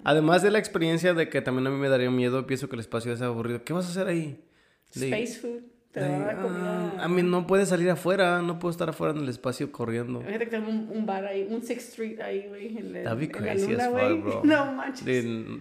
Además 0.04 0.42
de 0.42 0.52
la 0.52 0.60
experiencia 0.60 1.14
de 1.14 1.30
que 1.30 1.42
también 1.42 1.68
a 1.68 1.70
mí 1.70 1.76
me 1.78 1.90
daría 1.90 2.10
miedo, 2.10 2.48
pienso 2.48 2.70
que 2.70 2.76
el 2.76 2.80
espacio 2.80 3.12
es 3.14 3.22
aburrido. 3.22 3.64
¿Qué 3.64 3.74
vas 3.74 3.86
a 3.88 3.90
hacer 3.90 4.08
ahí? 4.08 4.44
Space 4.90 5.40
food. 5.40 5.64
Te 5.92 6.02
comida. 6.02 6.94
ah, 7.00 7.06
a 7.06 7.08
mí 7.08 7.24
no 7.24 7.48
puedes 7.48 7.70
salir 7.70 7.90
afuera, 7.90 8.42
no 8.42 8.60
puedo 8.60 8.72
estar 8.72 8.88
afuera 8.90 9.14
en 9.16 9.24
el 9.24 9.30
espacio 9.30 9.72
corriendo. 9.72 10.20
Imagínate 10.20 10.46
que 10.46 10.52
tengo 10.52 10.70
un, 10.70 10.90
un 10.94 11.06
bar 11.06 11.26
ahí, 11.26 11.48
un 11.50 11.64
Sixth 11.64 11.90
Street 11.90 12.20
ahí, 12.22 12.46
güey. 12.50 12.78
En, 12.78 12.94
la- 12.94 13.04
That'd 13.04 13.20
be 13.20 13.30
crazy 13.32 13.72
luna, 13.72 13.86
as 13.86 13.90
fuck, 13.92 14.24
bro. 14.24 14.42
No 14.44 14.72
manches. 14.74 15.06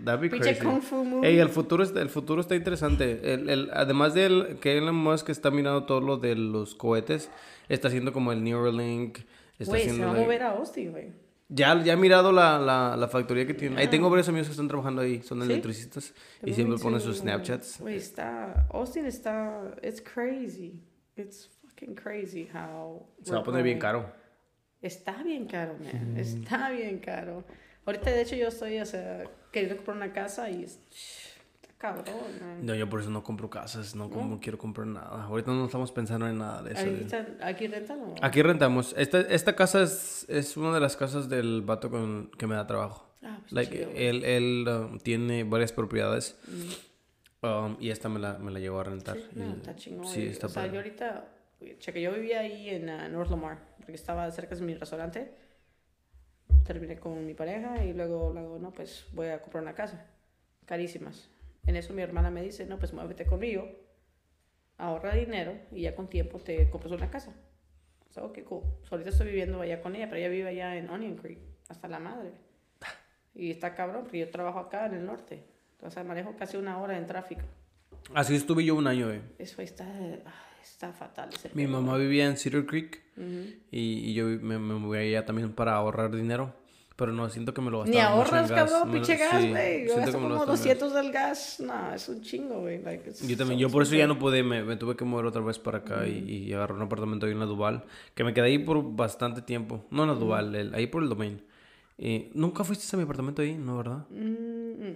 That'd 0.05 0.21
be 0.21 0.29
crazy. 0.31 0.61
Kung 0.63 0.83
Fu 0.83 1.05
movie. 1.05 1.29
Ey, 1.29 1.39
el 1.39 1.49
futuro, 1.49 1.83
está, 1.83 2.03
el 2.03 2.11
futuro 2.11 2.41
está 2.41 2.55
interesante. 2.55 3.33
El, 3.33 3.49
el- 3.49 3.71
además 3.73 4.13
de 4.15 4.27
él, 4.27 4.59
que 4.61 4.77
Elon 4.77 4.95
Musk 4.97 5.31
está 5.31 5.51
mirando 5.51 5.85
todo 5.85 6.01
lo 6.01 6.17
de 6.19 6.35
los 6.35 6.75
cohetes, 6.75 7.31
está 7.69 7.89
haciendo 7.89 8.13
como 8.13 8.33
el 8.33 8.43
Neuralink. 8.45 9.19
Está 9.59 9.71
Güey, 9.73 9.89
se 9.89 10.05
va 10.05 10.11
a 10.11 10.15
mover 10.15 10.43
a 10.43 10.51
Austin, 10.51 10.91
güey. 10.91 11.26
Ya, 11.49 11.81
ya 11.83 11.93
he 11.93 11.97
mirado 11.97 12.33
la, 12.33 12.59
la, 12.59 12.97
la 12.97 13.09
factoría 13.09 13.47
que 13.47 13.55
tiene. 13.55 13.81
Ahí 13.81 13.89
tengo 13.89 14.11
varios 14.11 14.29
amigos 14.29 14.49
que 14.49 14.53
están 14.53 14.67
trabajando 14.67 15.03
ahí, 15.03 15.23
son 15.23 15.41
¿Sí? 15.41 15.45
electricistas. 15.45 16.13
Y 16.43 16.53
siempre 16.53 16.79
ponen 16.79 17.01
sus 17.01 17.19
Snapchats. 17.19 17.81
Güey, 17.81 17.97
está... 17.97 18.67
Austin 18.71 19.07
está... 19.07 19.75
It's 19.83 20.03
crazy. 20.03 20.83
It's 21.17 21.49
fucking 21.63 21.95
crazy 21.95 22.49
how... 22.53 23.07
Se 23.23 23.33
va 23.33 23.39
a 23.39 23.45
poner 23.45 23.63
bien 23.63 23.79
caro. 23.79 24.11
Está 24.83 25.23
bien 25.23 25.47
caro, 25.47 25.77
man. 25.79 26.17
Está 26.17 26.71
bien 26.71 26.99
caro. 26.99 27.45
Ahorita, 27.85 28.11
de 28.11 28.23
hecho, 28.23 28.35
yo 28.35 28.49
estoy, 28.49 28.81
o 28.81 28.87
sea, 28.87 29.25
queriendo 29.53 29.77
comprar 29.77 29.97
una 29.97 30.13
casa 30.13 30.51
y 30.51 30.65
es... 30.65 30.81
Cabrón, 31.79 32.05
man. 32.41 32.65
No, 32.65 32.75
yo 32.75 32.89
por 32.89 33.01
eso 33.01 33.11
no 33.11 33.23
compro 33.23 33.51
casas, 33.51 33.95
no, 33.95 34.09
como 34.09 34.41
quiero 34.41 34.57
comprar 34.57 34.87
nada. 34.87 35.25
Ahorita 35.25 35.51
no 35.51 35.67
estamos 35.67 35.93
pensando 35.93 36.27
en 36.27 36.39
nada 36.39 36.63
de 36.63 36.73
eso. 36.73 37.17
¿Aquí 37.43 37.67
rentan 37.67 38.01
o...? 38.01 38.15
Aquí 38.23 38.41
rentamos. 38.41 38.95
Esta, 38.97 39.21
esta 39.21 39.55
casa 39.55 39.83
es, 39.83 40.25
es 40.31 40.57
una 40.57 40.73
de 40.73 40.81
las 40.81 40.97
casas 40.97 41.29
del 41.29 41.61
vato 41.63 41.91
con, 41.91 42.31
que 42.39 42.47
me 42.47 42.55
da 42.55 42.67
trabajo. 42.67 43.07
Ah, 43.23 43.37
pues 43.41 43.53
Like, 43.53 43.77
chido, 43.77 43.91
él 43.95 44.25
él 44.25 44.67
um, 44.69 44.99
tiene 44.99 45.45
varias 45.45 45.73
propiedades. 45.73 46.39
um, 47.43 47.77
y 47.79 47.91
esta 47.91 48.09
me 48.09 48.21
la, 48.21 48.39
me 48.39 48.51
la 48.51 48.59
llegó 48.59 48.81
a 48.81 48.85
rentar. 48.85 49.19
Sí, 49.19 49.29
no, 49.35 49.53
está 49.53 49.77
chingón. 49.77 50.07
Sí, 50.07 50.27
está 50.29 50.47
O 50.47 50.51
sea, 50.51 50.67
yo 50.69 50.77
ahorita, 50.77 51.29
cheque, 51.79 52.01
yo 52.01 52.11
vivía 52.13 52.41
ahí 52.41 52.71
en 52.71 52.89
ah, 52.89 53.07
North 53.11 53.31
Lamar, 53.31 53.59
porque 53.79 53.93
estaba 53.97 54.31
cerca 54.31 54.55
de 54.55 54.63
mi 54.63 54.75
restaurante. 54.75 55.35
Terminé 56.65 56.99
con 56.99 57.27
mi 57.27 57.35
pareja 57.35 57.85
y 57.85 57.93
luego, 57.93 58.33
luego, 58.33 58.59
no, 58.59 58.71
pues 58.73 59.05
voy 59.13 59.29
a 59.29 59.43
comprar 59.43 59.63
una 59.63 59.75
casa. 59.75 60.07
Carísimas. 60.65 61.29
En 61.67 61.77
eso 61.77 61.93
mi 61.93 62.03
hermana 62.03 62.31
me 62.31 62.43
dice, 62.43 62.65
no, 62.67 62.79
pues 62.79 62.93
muévete 62.93 63.27
conmigo, 63.27 63.69
ahorra 64.79 65.15
dinero 65.15 65.59
y 65.73 65.83
ya 65.83 65.95
con 65.95 66.09
tiempo 66.09 66.39
te 66.39 66.71
compras 66.71 66.93
una 66.93 67.11
casa. 67.11 67.35
O 68.09 68.13
sea, 68.13 68.25
ok, 68.25 68.43
cool. 68.45 68.63
So, 68.83 68.95
ahorita 68.95 69.11
estoy 69.11 69.27
viviendo 69.27 69.61
allá 69.61 69.81
con 69.81 69.95
ella, 69.97 70.07
pero 70.09 70.19
ella 70.19 70.29
vive 70.29 70.49
allá 70.49 70.77
en 70.77 70.89
Onion 70.89 71.17
Creek, 71.17 71.39
hasta 71.69 71.89
la 71.89 71.99
madre. 71.99 72.31
Y 73.35 73.51
está 73.51 73.75
cabrón, 73.75 74.05
porque 74.05 74.21
yo 74.21 74.31
trabajo 74.31 74.59
acá 74.59 74.87
en 74.87 74.95
el 74.95 75.05
norte. 75.05 75.45
Sea, 75.91 76.03
manejo 76.05 76.35
casi 76.37 76.57
una 76.57 76.79
hora 76.81 76.97
en 76.97 77.07
tráfico. 77.07 77.43
Así 78.15 78.35
estuve 78.35 78.65
yo 78.65 78.75
un 78.75 78.87
año, 78.87 79.13
eh. 79.13 79.21
Eso 79.39 79.61
está, 79.63 79.87
está 80.63 80.93
fatal. 80.93 81.31
ese 81.33 81.51
Mi 81.55 81.67
mamá 81.67 81.97
vivía 81.99 82.27
en 82.27 82.37
Cedar 82.37 82.65
Creek 82.67 83.03
Ujú. 83.17 83.55
y, 83.71 84.11
y 84.11 84.15
yo 84.15 84.27
me, 84.27 84.59
me 84.59 84.75
moví 84.75 84.99
allá 84.99 85.25
también 85.27 85.53
para 85.53 85.75
ahorrar 85.75 86.15
dinero. 86.15 86.55
Pero 86.97 87.13
no, 87.13 87.29
siento 87.29 87.53
que 87.53 87.61
me 87.61 87.71
lo 87.71 87.85
Ni 87.85 87.91
gastaba 87.93 88.09
en 88.15 88.19
ahorras, 88.19 88.51
gas. 88.51 88.71
cabrón, 88.73 88.91
pinche 88.93 89.17
gas, 89.19 89.43
sí, 89.43 89.51
güey. 89.51 89.87
Yo 89.87 89.97
gasto 89.97 90.13
lo 90.13 90.13
como 90.13 90.29
gastaba 90.35 90.43
en 90.45 90.49
gas. 90.49 90.59
200 90.79 90.95
del 90.95 91.13
gas. 91.13 91.61
No, 91.61 91.95
es 91.95 92.09
un 92.09 92.23
chingo, 92.23 92.61
güey. 92.61 92.83
Like, 92.83 93.13
Yo 93.29 93.37
también, 93.37 93.61
yo 93.61 93.69
por 93.69 93.83
eso 93.83 93.95
ya 93.97 94.07
no 94.07 94.19
pude, 94.19 94.43
me, 94.43 94.65
me 94.65 94.77
tuve 94.77 94.97
que 94.97 95.05
mover 95.05 95.27
otra 95.27 95.43
vez 95.43 95.59
para 95.59 95.79
acá 95.79 96.07
y, 96.09 96.21
y 96.27 96.53
agarré 96.55 96.73
un 96.73 96.81
apartamento 96.83 97.27
ahí 97.27 97.33
en 97.33 97.39
la 97.39 97.45
Duval, 97.45 97.85
que 98.15 98.25
me 98.25 98.33
quedé 98.33 98.47
ahí 98.47 98.59
por 98.59 98.83
bastante 98.97 99.43
tiempo. 99.43 99.85
No 99.91 100.05
en 100.05 100.09
la 100.09 100.15
Duval, 100.15 100.55
el- 100.55 100.75
ahí 100.75 100.87
por 100.87 101.03
el 101.03 101.11
domain. 101.11 101.43
Y 101.99 102.31
nunca 102.33 102.65
fuiste 102.65 102.87
a 102.95 102.99
mi 102.99 103.03
apartamento 103.05 103.43
ahí, 103.43 103.55
¿no, 103.59 103.77
verdad? 103.77 104.07
Mm, 104.09 104.87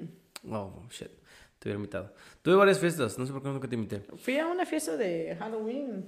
mm. 0.48 0.52
Oh, 0.54 0.82
shit. 0.90 1.10
Te 1.58 1.68
hubiera 1.68 1.76
invitado. 1.76 2.14
Tuve 2.40 2.54
varias 2.54 2.78
fiestas, 2.78 3.18
no 3.18 3.26
sé 3.26 3.32
por 3.34 3.42
qué 3.42 3.48
nunca 3.50 3.68
te 3.68 3.74
invité. 3.74 4.00
Fui 4.16 4.38
a 4.38 4.46
una 4.46 4.64
fiesta 4.64 4.96
de 4.96 5.36
Halloween 5.38 6.06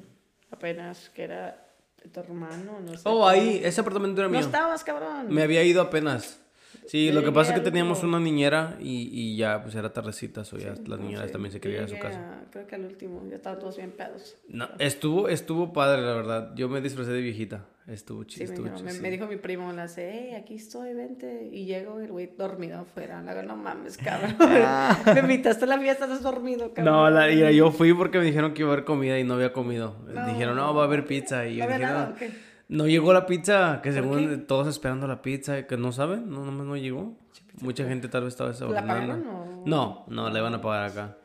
apenas, 0.51 1.11
que 1.11 1.25
era 1.25 1.67
de 2.03 2.09
tu 2.11 2.21
hermano, 2.21 2.81
no 2.85 2.93
sé. 2.95 3.01
Oh, 3.05 3.27
ahí, 3.27 3.61
ese 3.65 3.81
apartamento 3.81 4.21
era 4.21 4.29
No 4.29 4.33
mío. 4.37 4.41
estabas, 4.47 4.83
cabrón. 4.85 5.27
Me 5.29 5.43
había 5.43 5.63
ido 5.63 5.81
apenas. 5.83 6.41
Sí, 6.87 7.13
lo 7.13 7.23
que 7.23 7.33
pasa 7.33 7.53
es 7.55 7.59
que 7.61 7.65
teníamos 7.65 8.03
una 8.03 8.19
niñera 8.21 8.77
y, 8.81 9.09
y 9.13 9.37
ya, 9.37 9.63
pues 9.63 9.75
era 9.75 9.93
tardecita, 9.93 10.43
o 10.43 10.57
ya 10.59 10.75
las 10.87 10.99
niñeras 11.01 11.31
también 11.33 11.53
se 11.53 11.61
querían 11.61 11.85
ir 11.89 11.95
a 11.95 11.97
su 11.97 11.99
casa. 12.03 12.41
creo 12.51 12.67
que 12.67 12.75
al 12.75 12.85
último, 12.85 13.23
ya 13.31 13.37
estaban 13.37 13.59
todos 13.59 13.77
bien 13.77 13.93
pedos. 13.93 14.37
No, 14.49 14.69
estuvo, 14.79 15.29
estuvo 15.29 15.73
padre, 15.73 16.03
la 16.03 16.15
verdad. 16.15 16.53
Yo 16.55 16.69
me 16.69 16.81
disfracé 16.81 17.13
de 17.13 17.21
viejita. 17.21 17.67
Estuvo 17.87 18.23
Sí, 18.23 18.29
chido, 18.29 18.47
me, 18.47 18.55
estuvo 18.55 18.65
dijo- 18.67 18.77
chido. 18.77 18.87
me, 18.87 18.93
sí. 18.93 19.01
me 19.01 19.11
dijo 19.11 19.27
mi 19.27 19.37
primo, 19.37 19.73
le 19.73 19.81
hace, 19.83 20.11
hey, 20.13 20.35
aquí 20.37 20.55
estoy, 20.55 20.95
vente. 20.95 21.49
Y 21.53 21.65
llego 21.65 22.01
y 22.01 22.05
el 22.05 22.13
güey 22.13 22.31
dormido 22.39 22.79
afuera. 22.79 23.21
Le 23.23 23.31
hago, 23.33 23.43
no 23.43 23.57
mames, 23.57 23.97
cabrón. 23.97 24.37
me 25.15 25.21
invitaste 25.21 25.65
a 25.65 25.69
la 25.69 25.79
fiesta, 25.81 26.05
estás 26.05 26.23
dormido, 26.23 26.73
cabrón. 26.75 26.95
No, 26.95 27.11
la, 27.11 27.31
y 27.31 27.57
yo 27.57 27.73
fui 27.73 27.93
porque 27.93 28.19
me 28.19 28.25
dijeron 28.25 28.55
que 28.55 28.63
iba 28.63 28.71
a 28.71 28.75
haber 28.75 28.85
comida 28.85 29.19
y 29.19 29.25
no 29.25 29.35
había 29.35 29.53
comido. 29.53 29.97
No. 30.07 30.27
Dijeron, 30.27 30.57
no, 30.57 30.73
va 30.75 30.83
a 30.83 30.87
haber 30.87 31.05
pizza. 31.07 31.47
Y 31.49 31.57
¿No 31.59 31.65
yo 31.65 31.71
dije, 31.73 31.83
nada, 31.83 32.15
no? 32.21 32.27
No 32.69 32.87
llegó 32.87 33.13
la 33.13 33.27
pizza, 33.27 33.81
que 33.83 33.91
¿Por 33.91 34.01
según 34.03 34.29
qué? 34.29 34.37
todos 34.39 34.67
esperando 34.69 35.07
la 35.07 35.23
pizza, 35.23 35.67
que 35.67 35.77
no 35.77 35.93
saben, 35.93 36.31
no, 36.31 36.45
nomás 36.45 36.67
no 36.67 36.77
llegó. 36.77 37.17
Mucha 37.61 37.87
gente 37.87 38.09
tal 38.09 38.25
vez 38.25 38.33
estaba 38.35 38.49
¿La 38.51 38.53
desahogadando. 38.55 38.89
pagaron 39.15 39.27
o...? 39.29 39.63
No, 39.67 40.05
no, 40.09 40.31
la 40.31 40.39
iban 40.39 40.55
a 40.55 40.61
pagar 40.61 40.91
acá. 40.91 41.17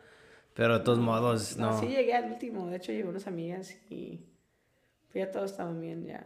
Pero 0.53 0.79
de 0.79 0.83
todos 0.83 0.99
modos, 0.99 1.55
No, 1.57 1.71
no. 1.71 1.79
sí 1.79 1.87
llegué 1.87 2.13
al 2.13 2.31
último. 2.31 2.67
De 2.67 2.77
hecho, 2.77 2.91
llegó 2.91 3.09
unas 3.09 3.27
amigas 3.27 3.75
y... 3.89 4.19
pues 5.11 5.25
ya 5.25 5.31
todos 5.31 5.51
estaban 5.51 5.79
bien, 5.79 6.05
ya 6.05 6.21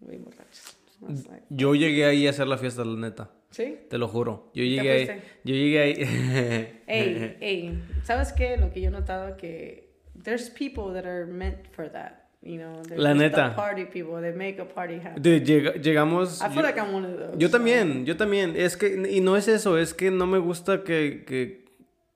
muy 0.00 0.16
borrachos. 0.18 0.76
Like- 1.00 1.46
Yo 1.48 1.74
llegué 1.74 2.04
ahí 2.04 2.26
a 2.26 2.30
hacer 2.30 2.46
la 2.46 2.58
fiesta, 2.58 2.84
la 2.84 2.94
neta. 2.98 3.30
¿Sí? 3.50 3.78
Te 3.88 3.98
lo 3.98 4.06
juro. 4.06 4.50
Yo 4.54 4.62
¿Y 4.62 4.76
te 4.76 4.82
llegué 4.82 4.90
ahí. 4.92 5.22
Yo 5.44 5.54
llegué 5.54 5.80
ahí. 5.80 5.94
Ey, 6.86 7.36
ey, 7.40 7.82
¿sabes 8.04 8.32
qué? 8.32 8.56
Lo 8.58 8.70
que 8.70 8.80
yo 8.82 8.88
he 8.88 8.92
notado 8.92 9.36
que 9.36 9.90
there's 10.22 10.50
people 10.50 10.92
that 10.92 11.04
are 11.06 11.24
meant 11.26 11.66
for 11.72 11.90
that, 11.90 12.12
you 12.42 12.56
know. 12.58 12.82
La 12.96 13.14
neta. 13.14 13.54
party 13.54 13.84
people, 13.84 14.20
they 14.20 14.32
make 14.32 14.60
a 14.60 14.64
party 14.64 14.94
happen. 14.96 15.22
De- 15.22 15.40
llega- 15.44 15.74
llegamos. 15.74 16.40
I 16.40 16.44
yo- 16.44 16.50
feel 16.50 16.62
like 16.62 16.78
I'm 16.80 16.94
one 16.94 17.06
of 17.06 17.18
those. 17.18 17.38
Yo 17.38 17.48
so- 17.48 17.52
también, 17.58 18.04
yo 18.06 18.16
también. 18.16 18.54
Es 18.56 18.76
que, 18.76 19.08
y 19.10 19.20
no 19.20 19.36
es 19.36 19.48
eso, 19.48 19.76
es 19.78 19.94
que 19.94 20.10
no 20.10 20.26
me 20.26 20.38
gusta 20.38 20.82
que, 20.84 21.24
que 21.26 21.60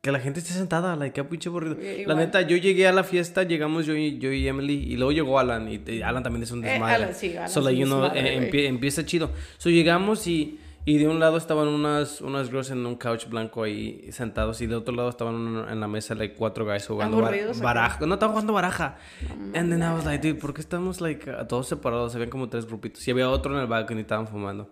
que 0.05 0.12
la 0.12 0.20
gente 0.20 0.39
esté 0.41 0.53
sentada, 0.53 0.97
like, 0.97 1.14
qué 1.14 1.25
pinche 1.27 1.49
aburrido. 1.49 1.81
I- 1.81 1.83
La 1.83 1.93
igual. 2.03 2.16
neta, 2.18 2.43
yo 2.43 2.59
llegué 2.59 2.87
a 2.87 2.93
la 2.93 3.05
fiesta, 3.05 3.43
llegamos 3.43 3.87
yo 3.87 3.97
y, 3.97 4.18
yo 4.18 4.31
y 4.33 4.47
Emily, 4.47 4.75
y 4.87 4.97
luego 4.97 5.12
llegó 5.12 5.39
Alan, 5.39 5.66
y, 5.66 5.81
y 5.91 6.03
Alan 6.03 6.22
también 6.22 6.43
es 6.43 6.51
un 6.51 6.62
Eh, 6.62 6.72
desmadre. 6.72 6.95
Alan, 6.97 7.14
sí, 7.14 7.35
Alan 7.35 7.49
so, 7.49 7.62
like, 7.62 7.81
you 7.81 7.87
know, 7.87 8.03
desmadre, 8.03 8.35
eh, 8.37 8.51
empie- 8.51 8.66
empieza 8.66 9.07
chido. 9.07 9.31
So, 9.57 9.70
llegamos 9.70 10.27
y, 10.27 10.59
y 10.87 10.99
de 10.99 11.09
un 11.09 11.18
lado 11.18 11.37
estaban 11.37 11.68
unas, 11.68 12.20
unas 12.20 12.51
girls 12.51 12.70
en 12.70 12.85
un 12.85 12.97
couch 12.97 13.26
blanco 13.28 13.62
ahí 13.62 14.07
sentados, 14.12 14.61
y 14.61 14.66
de 14.66 14.74
otro 14.76 14.95
lado 14.95 15.09
estaban 15.09 15.66
en 15.68 15.80
la 15.80 15.89
mesa, 15.89 16.14
like, 16.14 16.35
cuatro 16.35 16.64
guys 16.66 16.87
jugando 16.87 17.16
bar- 17.16 17.26
¿Aburridos 17.32 17.61
o 17.61 17.62
baraja. 17.64 18.05
No, 18.07 18.14
estaban 18.14 18.32
jugando 18.32 18.53
baraja. 18.53 18.97
And 19.55 19.70
then 19.70 19.82
I 19.82 19.93
was 19.95 20.05
like, 20.05 20.26
dude, 20.26 20.39
¿por 20.41 20.53
qué 20.53 20.61
estamos, 20.61 21.01
like, 21.01 21.30
todos 21.49 21.68
separados? 21.68 22.14
Habían 22.14 22.30
como 22.30 22.49
tres 22.49 22.66
grupitos. 22.66 23.07
Y 23.09 23.11
había 23.11 23.30
otro 23.30 23.55
en 23.55 23.61
el 23.61 23.66
balcón 23.66 23.99
y 23.99 24.03
estaban 24.03 24.26
fumando. 24.28 24.70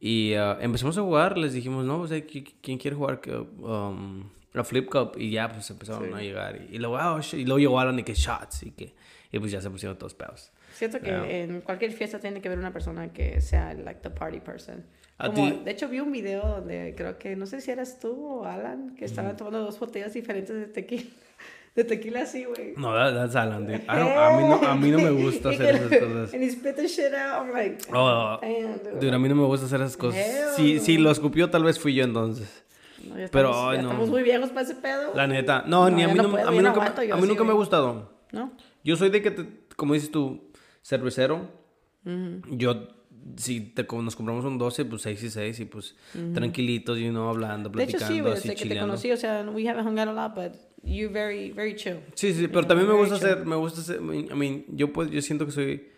Y 0.00 0.34
uh, 0.36 0.58
empezamos 0.60 0.96
a 0.98 1.02
jugar, 1.02 1.36
les 1.38 1.52
dijimos, 1.52 1.84
no, 1.84 1.98
pues, 1.98 2.10
eh, 2.12 2.26
¿qui- 2.26 2.54
¿quién 2.60 2.78
quiere 2.78 2.96
jugar 2.96 3.20
um, 3.60 4.28
a 4.54 4.64
Flip 4.64 4.88
Cup? 4.90 5.12
Y 5.16 5.30
ya, 5.30 5.48
pues 5.52 5.70
empezaron 5.70 6.12
a 6.14 6.20
llegar. 6.20 6.60
Y, 6.70 6.76
y 6.76 6.78
luego, 6.78 6.96
ah, 6.96 7.16
sh- 7.18 7.38
y 7.38 7.44
luego 7.44 7.58
llegó 7.58 7.78
Alan 7.78 7.98
y 7.98 8.02
que 8.02 8.14
shots. 8.14 8.64
Y 8.64 8.70
que, 8.72 8.94
y 9.30 9.38
pues 9.38 9.52
ya 9.52 9.60
se 9.60 9.70
pusieron 9.70 9.96
todos 9.96 10.14
pedos. 10.14 10.50
Siento 10.72 10.98
que 10.98 11.06
Yeah. 11.10 11.30
en 11.42 11.60
cualquier 11.60 11.92
fiesta 11.92 12.18
tiene 12.18 12.40
que 12.40 12.48
haber 12.48 12.58
una 12.58 12.72
persona 12.72 13.12
que 13.12 13.40
sea 13.40 13.74
like 13.74 14.00
the 14.00 14.10
party 14.10 14.40
person. 14.40 14.84
Como, 15.30 15.50
de 15.64 15.70
hecho 15.70 15.88
vi 15.88 16.00
un 16.00 16.10
video 16.12 16.42
donde 16.46 16.94
creo 16.96 17.18
que 17.18 17.36
no 17.36 17.46
sé 17.46 17.60
si 17.60 17.70
eras 17.70 17.98
tú 18.00 18.40
o 18.40 18.44
Alan 18.44 18.94
que 18.96 19.04
estaban 19.04 19.36
tomando 19.36 19.60
dos 19.60 19.78
botellas 19.78 20.12
diferentes 20.14 20.54
de 20.54 20.66
tequila, 20.66 21.04
de 21.74 21.84
tequila 21.84 22.22
así, 22.22 22.44
güey. 22.44 22.74
No, 22.76 22.92
that- 22.94 23.14
that's 23.14 23.36
Alan, 23.36 23.66
dude. 23.66 23.76
I 23.76 23.86
don't- 23.86 24.16
a, 24.16 24.36
mí 24.36 24.48
no, 24.48 24.54
a 24.68 24.74
mí 24.76 24.90
no 24.90 24.98
me 24.98 25.10
gusta 25.22 25.50
hacer 25.50 25.74
esas 25.76 25.88
cosas. 26.00 26.34
And 26.34 26.42
he 26.42 26.50
spit 26.50 26.76
the 26.76 26.88
shit 26.88 27.12
out. 27.14 27.46
I'm 27.46 27.52
like, 27.52 27.78
Oh, 27.92 28.38
damn, 28.40 28.78
dude. 28.82 29.00
Dude, 29.00 29.14
a 29.14 29.18
mí 29.18 29.28
no 29.28 29.34
me 29.36 29.44
gusta 29.46 29.66
hacer 29.66 29.80
esas 29.80 29.96
cosas. 29.96 30.54
Si, 30.56 30.78
si 30.80 30.98
lo 30.98 31.10
escupió, 31.10 31.50
tal 31.50 31.64
vez 31.64 31.78
fui 31.78 31.94
yo 31.94 32.04
entonces. 32.04 32.64
No, 33.04 33.18
ya 33.18 33.26
pero, 33.32 33.50
estamos, 33.50 33.70
ay, 33.70 33.76
ya 33.78 33.82
no. 33.82 33.88
estamos 33.90 34.10
muy 34.10 34.22
viejos 34.22 34.50
para 34.50 34.60
ese 34.62 34.74
pedo. 34.76 35.12
La 35.14 35.26
neta. 35.26 35.64
No, 35.66 35.90
No, 35.90 35.96
ni 35.96 36.04
a 36.04 36.08
mí, 36.08 36.14
no 36.14 36.30
puedo, 36.30 36.46
a 36.46 36.50
mí 36.52 36.58
nunca, 36.58 36.70
aguanto, 36.70 37.00
a 37.00 37.16
mí 37.16 37.26
nunca 37.26 37.42
me 37.44 37.50
ha 37.50 37.54
gustado. 37.54 38.12
¿No? 38.30 38.52
Yo 38.84 38.96
soy 38.96 39.10
de 39.10 39.20
que, 39.22 39.30
te- 39.32 39.48
como 39.76 39.94
dices 39.94 40.10
tú, 40.12 40.50
cervecero. 40.82 41.48
Yo, 42.50 42.88
si 43.36 43.60
te, 43.60 43.86
como 43.86 44.02
nos 44.02 44.16
compramos 44.16 44.44
un 44.44 44.58
12, 44.58 44.84
pues 44.84 45.02
6 45.02 45.22
y 45.22 45.30
6 45.30 45.60
y 45.60 45.64
pues 45.66 45.94
tranquilitos 46.34 46.98
y 46.98 47.08
no 47.10 47.28
hablando, 47.28 47.68
De 47.70 47.84
hecho, 47.84 47.98
platicando, 47.98 48.14
sí, 48.14 48.20
así 48.32 48.48
desde 48.48 48.48
que 48.48 48.54
te 48.54 48.68
chileando. 48.68 48.86
conocí, 48.92 49.10
o 49.12 49.16
sea, 49.16 49.42
we 49.52 49.68
haven't 49.68 49.86
hung 49.86 49.98
out 49.98 50.08
a 50.08 50.12
lot, 50.12 50.34
but 50.34 50.52
you're 50.82 51.12
very, 51.12 51.50
very 51.52 51.74
chill. 51.76 51.98
Sí, 52.14 52.32
sí, 52.34 52.48
pero 52.48 52.66
también 52.66 52.88
me 52.88 52.94
Very 52.94 53.08
gusta 53.08 53.18
chill. 53.18 53.32
hacer, 53.34 53.46
me 53.46 53.56
gusta 53.56 53.80
hacer, 53.80 53.96
I 54.00 54.34
mean, 54.34 54.64
yo 54.68 54.92
puedo, 54.92 55.10
yo 55.10 55.22
siento 55.22 55.46
que 55.46 55.52
soy, 55.52 55.88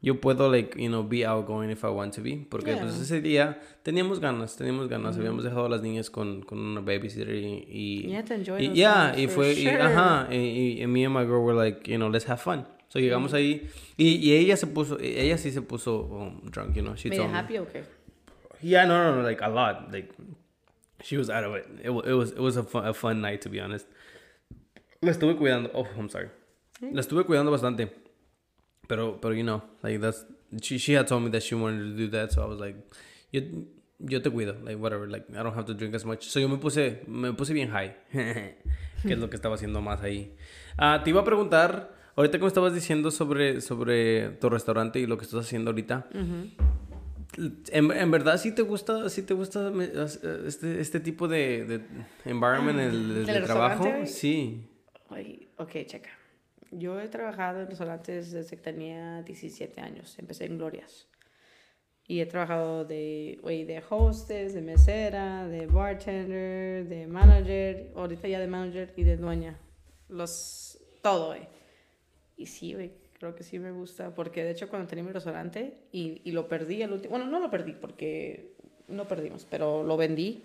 yo 0.00 0.20
puedo, 0.20 0.50
like, 0.50 0.80
you 0.82 0.88
know, 0.88 1.06
be 1.06 1.24
outgoing 1.24 1.70
if 1.70 1.84
I 1.84 1.88
want 1.88 2.14
to 2.16 2.22
be, 2.22 2.46
porque 2.48 2.72
pues 2.76 2.94
Yeah. 2.94 3.02
ese 3.02 3.20
día 3.20 3.60
teníamos 3.84 4.18
ganas, 4.18 4.56
teníamos 4.56 4.88
ganas, 4.88 5.16
habíamos 5.16 5.44
dejado 5.44 5.66
a 5.66 5.68
las 5.68 5.82
niñas 5.82 6.10
con, 6.10 6.42
con 6.42 6.58
una 6.58 6.80
babysitter 6.80 7.34
y, 7.34 7.64
y, 7.68 8.02
You 8.10 8.14
enjoy 8.34 8.64
y 8.64 8.72
yeah, 8.72 9.14
y 9.16 9.28
fue, 9.28 9.52
y, 9.52 9.62
sure. 9.64 9.80
ajá, 9.80 10.28
y, 10.32 10.36
y, 10.36 10.82
y 10.82 10.86
me 10.88 11.04
and 11.06 11.14
my 11.14 11.24
girl 11.24 11.44
were 11.44 11.54
like, 11.54 11.88
you 11.88 11.98
know, 11.98 12.08
let's 12.08 12.28
have 12.28 12.40
fun. 12.40 12.66
So 12.92 12.98
llegamos 12.98 13.32
ahí 13.32 13.70
y, 13.96 14.16
y 14.16 14.34
ella 14.34 14.54
se 14.54 14.66
puso, 14.66 14.98
ella 15.00 15.38
sí 15.38 15.50
se 15.50 15.62
puso 15.62 16.02
um, 16.02 16.42
drunk, 16.50 16.74
you 16.74 16.82
know, 16.82 16.94
she 16.94 17.08
¿Medio 17.08 17.22
told 17.22 17.32
me. 17.32 17.38
happy 17.38 17.56
o 17.56 17.66
qué? 17.66 17.84
Yeah, 18.60 18.84
no, 18.84 19.02
no, 19.02 19.16
no, 19.16 19.22
like 19.22 19.40
a 19.42 19.48
lot. 19.48 19.90
Like 19.90 20.12
she 21.02 21.16
was 21.16 21.30
out 21.30 21.42
of 21.42 21.54
it. 21.54 21.66
It, 21.82 21.88
it 21.88 22.12
was 22.12 22.32
it 22.32 22.38
was 22.38 22.58
a 22.58 22.62
fun, 22.62 22.86
a 22.86 22.92
fun 22.92 23.22
night 23.22 23.40
to 23.40 23.48
be 23.48 23.60
honest. 23.60 23.86
La 25.00 25.10
estuve 25.10 25.36
cuidando. 25.38 25.70
Oh, 25.72 25.86
I'm 25.98 26.10
sorry. 26.10 26.28
La 26.82 27.00
estuve 27.00 27.24
cuidando 27.24 27.50
bastante. 27.50 27.88
Pero 28.86 29.18
pero 29.22 29.32
you 29.32 29.42
know, 29.42 29.62
like 29.82 29.98
that's 29.98 30.26
she 30.60 30.76
she 30.76 30.92
had 30.92 31.06
told 31.08 31.22
me 31.22 31.30
that 31.30 31.42
she 31.42 31.54
wanted 31.54 31.78
to 31.78 31.96
do 31.96 32.08
that, 32.08 32.30
so 32.30 32.42
I 32.42 32.46
was 32.46 32.60
like, 32.60 32.76
yo 33.30 33.40
yo 34.00 34.20
te 34.20 34.28
cuido, 34.28 34.62
like 34.62 34.76
whatever, 34.76 35.08
like 35.08 35.24
I 35.34 35.42
don't 35.42 35.54
have 35.54 35.64
to 35.64 35.74
drink 35.74 35.94
as 35.94 36.04
much. 36.04 36.24
So 36.26 36.40
yo 36.40 36.46
me 36.48 36.58
puse 36.58 37.08
me 37.08 37.32
puse 37.32 37.54
bien 37.54 37.70
high. 37.70 37.94
que 38.12 39.12
es 39.14 39.18
lo 39.18 39.30
que 39.30 39.36
estaba 39.36 39.54
haciendo 39.54 39.80
más 39.80 40.02
ahí. 40.02 40.36
Ah, 40.76 41.00
te 41.02 41.08
iba 41.10 41.22
a 41.22 41.24
preguntar, 41.24 42.01
ahorita 42.16 42.38
me 42.38 42.46
estabas 42.46 42.74
diciendo 42.74 43.10
sobre 43.10 43.60
sobre 43.60 44.30
tu 44.30 44.48
restaurante 44.48 44.98
y 44.98 45.06
lo 45.06 45.16
que 45.18 45.24
estás 45.24 45.40
haciendo 45.46 45.70
ahorita. 45.70 46.08
En, 47.70 47.90
en 47.90 48.10
verdad, 48.10 48.36
sí 48.38 48.52
te 48.52 48.62
gusta, 48.62 49.08
sí 49.08 49.22
te 49.22 49.32
gusta 49.32 49.72
este, 50.46 50.80
este 50.80 51.00
tipo 51.00 51.28
de, 51.28 51.64
de 51.64 52.30
environment, 52.30 52.78
el, 52.78 53.24
¿Del 53.24 53.26
de 53.26 53.40
trabajo. 53.40 53.88
Sí. 54.04 54.68
Ay, 55.08 55.48
ok, 55.56 55.70
checa. 55.86 56.10
Yo 56.70 57.00
he 57.00 57.08
trabajado 57.08 57.60
en 57.60 57.68
restaurantes 57.68 58.32
desde 58.32 58.56
que 58.56 58.62
tenía 58.62 59.22
17 59.22 59.80
años. 59.80 60.18
Empecé 60.18 60.46
en 60.46 60.58
Glorias. 60.58 61.06
Y 62.06 62.20
he 62.20 62.26
trabajado 62.26 62.84
de, 62.84 63.38
güey, 63.42 63.64
de 63.64 63.82
hostess, 63.88 64.54
de 64.54 64.60
mesera, 64.60 65.46
de 65.46 65.66
bartender, 65.66 66.88
de 66.88 67.06
manager, 67.06 67.92
ahorita 67.94 68.28
ya 68.28 68.40
de 68.40 68.46
manager 68.46 68.92
y 68.96 69.04
de 69.04 69.16
dueña. 69.16 69.58
Los, 70.08 70.78
todo, 71.02 71.28
güey. 71.28 71.46
Y 72.42 72.46
sí, 72.46 72.74
güey, 72.74 72.90
creo 73.18 73.34
que 73.34 73.44
sí 73.44 73.58
me 73.58 73.70
gusta. 73.70 74.14
Porque 74.14 74.44
de 74.44 74.50
hecho 74.50 74.68
cuando 74.68 74.88
tenía 74.88 75.04
mi 75.04 75.12
restaurante 75.12 75.74
y, 75.92 76.20
y 76.24 76.32
lo 76.32 76.48
perdí 76.48 76.82
al 76.82 76.92
último, 76.92 77.10
bueno, 77.10 77.26
no 77.30 77.40
lo 77.40 77.50
perdí 77.50 77.72
porque 77.72 78.52
no 78.88 79.06
perdimos, 79.08 79.46
pero 79.48 79.82
lo 79.82 79.96
vendí. 79.96 80.44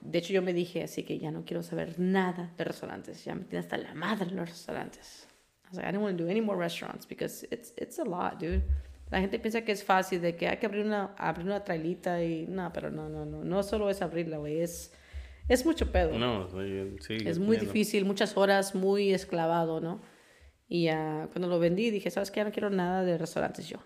De 0.00 0.18
hecho, 0.18 0.32
yo 0.32 0.42
me 0.42 0.52
dije 0.52 0.82
así 0.82 1.02
que 1.02 1.18
ya 1.18 1.30
no 1.30 1.44
quiero 1.44 1.62
saber 1.62 1.98
nada 1.98 2.52
de 2.56 2.64
restaurantes. 2.64 3.24
Ya 3.24 3.34
me 3.34 3.44
tiene 3.44 3.60
hasta 3.60 3.76
la 3.78 3.94
madre 3.94 4.30
los 4.30 4.48
restaurantes. 4.48 5.26
I 5.64 5.68
was 5.68 5.76
like, 5.76 5.88
I 5.88 5.92
don't 5.92 6.02
want 6.02 6.18
to 6.18 6.24
do 6.24 6.30
any 6.30 6.40
more 6.40 6.58
restaurants 6.58 7.06
because 7.06 7.46
it's, 7.50 7.72
it's 7.76 7.98
a 7.98 8.04
lot, 8.04 8.38
dude. 8.38 8.62
La 9.10 9.20
gente 9.20 9.38
piensa 9.38 9.64
que 9.64 9.72
es 9.72 9.82
fácil, 9.82 10.20
de 10.20 10.36
que 10.36 10.48
hay 10.48 10.58
que 10.58 10.66
abrir 10.66 10.84
una, 10.84 11.14
abrir 11.16 11.46
una 11.46 11.64
trailita 11.64 12.22
y... 12.22 12.46
No, 12.46 12.72
pero 12.72 12.90
no, 12.90 13.08
no, 13.08 13.24
no. 13.24 13.42
No 13.42 13.62
solo 13.62 13.90
es 13.90 14.02
abrirla, 14.02 14.38
güey. 14.38 14.60
Es, 14.60 14.92
es 15.48 15.66
mucho 15.66 15.90
pedo. 15.90 16.16
No, 16.18 16.48
sí. 16.48 16.96
sí, 17.00 17.14
es 17.26 17.38
muy 17.38 17.56
entiendo. 17.56 17.72
difícil, 17.72 18.04
muchas 18.04 18.36
horas, 18.36 18.74
muy 18.74 19.12
esclavado, 19.12 19.80
¿no? 19.80 20.00
Y 20.72 20.84
ya 20.84 21.28
cuando 21.32 21.48
lo 21.48 21.58
vendí 21.58 21.90
dije, 21.90 22.12
¿sabes 22.12 22.30
qué? 22.30 22.44
No 22.44 22.52
quiero 22.52 22.70
nada 22.70 23.02
de 23.02 23.18
restaurantes 23.18 23.68
yo. 23.68 23.78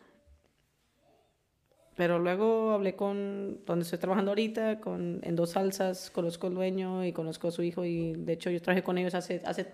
Pero 1.96 2.18
luego 2.18 2.72
hablé 2.72 2.94
con 2.94 3.64
donde 3.64 3.84
estoy 3.84 3.98
trabajando 3.98 4.32
ahorita, 4.32 4.80
con, 4.80 5.20
en 5.22 5.34
dos 5.34 5.52
salsas, 5.52 6.10
conozco 6.10 6.48
al 6.48 6.54
dueño 6.54 7.02
y 7.06 7.12
conozco 7.12 7.48
a 7.48 7.52
su 7.52 7.62
hijo 7.62 7.86
y 7.86 8.12
de 8.12 8.34
hecho 8.34 8.50
yo 8.50 8.60
trabajé 8.60 8.82
con 8.82 8.98
ellos 8.98 9.14
hace, 9.14 9.40
hace 9.46 9.72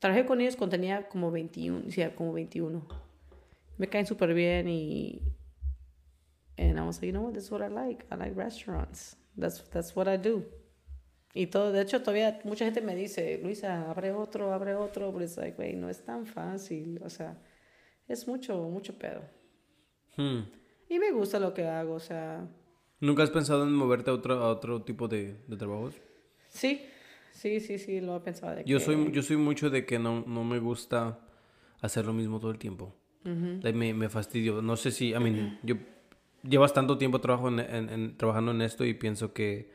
trabajé 0.00 0.26
con 0.26 0.40
ellos 0.40 0.56
cuando 0.56 0.72
tenía 0.72 1.08
como 1.08 1.30
21, 1.30 1.90
sí, 1.90 2.02
como 2.16 2.32
21. 2.32 2.84
Me 3.78 3.86
caen 3.88 4.06
súper 4.06 4.34
bien 4.34 4.66
y 4.68 5.22
and 6.58 6.76
I 6.76 6.82
was 6.82 6.96
like, 6.96 7.06
you 7.06 7.12
know 7.12 7.22
what, 7.22 7.34
this 7.34 7.44
is 7.44 7.50
what 7.52 7.62
I 7.62 7.68
like. 7.68 8.04
I 8.10 8.16
like 8.16 8.36
restaurants. 8.36 9.14
That's, 9.36 9.62
that's 9.70 9.94
what 9.94 10.08
I 10.08 10.16
do. 10.16 10.44
Y 11.32 11.46
todo, 11.46 11.70
de 11.72 11.82
hecho, 11.82 12.00
todavía 12.00 12.40
mucha 12.44 12.64
gente 12.64 12.80
me 12.80 12.94
dice, 12.96 13.38
Luisa, 13.42 13.88
abre 13.90 14.10
otro, 14.12 14.52
abre 14.52 14.74
otro, 14.74 15.12
pero 15.12 15.24
es 15.24 15.36
like, 15.36 15.56
güey, 15.56 15.76
no 15.76 15.88
es 15.88 16.04
tan 16.04 16.26
fácil, 16.26 17.00
o 17.04 17.08
sea, 17.10 17.36
es 18.08 18.26
mucho, 18.26 18.56
mucho 18.68 18.98
pedo. 18.98 19.22
Hmm. 20.16 20.40
Y 20.88 20.98
me 20.98 21.12
gusta 21.12 21.38
lo 21.38 21.54
que 21.54 21.66
hago, 21.66 21.94
o 21.94 22.00
sea, 22.00 22.48
¿Nunca 22.98 23.22
has 23.22 23.30
pensado 23.30 23.62
en 23.62 23.72
moverte 23.72 24.10
a 24.10 24.14
otro, 24.14 24.34
a 24.42 24.48
otro 24.50 24.82
tipo 24.82 25.08
de, 25.08 25.36
de 25.46 25.56
trabajos? 25.56 25.94
sí, 26.48 26.82
sí, 27.32 27.60
sí, 27.60 27.78
sí, 27.78 28.00
lo 28.00 28.16
he 28.16 28.20
pensado. 28.20 28.56
De 28.56 28.64
Yo 28.64 28.78
que- 28.78 28.84
soy, 28.84 29.10
yo 29.12 29.22
soy 29.22 29.36
mucho 29.36 29.70
de 29.70 29.86
que 29.86 29.98
no, 29.98 30.24
no 30.26 30.44
me 30.44 30.58
gusta 30.58 31.20
hacer 31.80 32.04
lo 32.04 32.12
mismo 32.12 32.40
todo 32.40 32.50
el 32.50 32.58
tiempo. 32.58 32.94
Like, 33.24 33.72
me, 33.78 33.94
me 33.94 34.08
fastidio. 34.08 34.60
No 34.62 34.76
sé 34.76 34.90
si, 34.90 35.10
I 35.10 35.18
mean, 35.20 35.58
yo 35.62 35.76
llevas 36.42 36.72
tanto 36.74 36.98
tiempo 36.98 37.20
trabajo 37.20 37.48
en, 37.48 37.60
en- 37.60 37.88
en- 37.90 38.16
trabajando 38.18 38.50
en 38.50 38.62
esto 38.62 38.84
y 38.84 38.94
pienso 38.94 39.32
que 39.32 39.70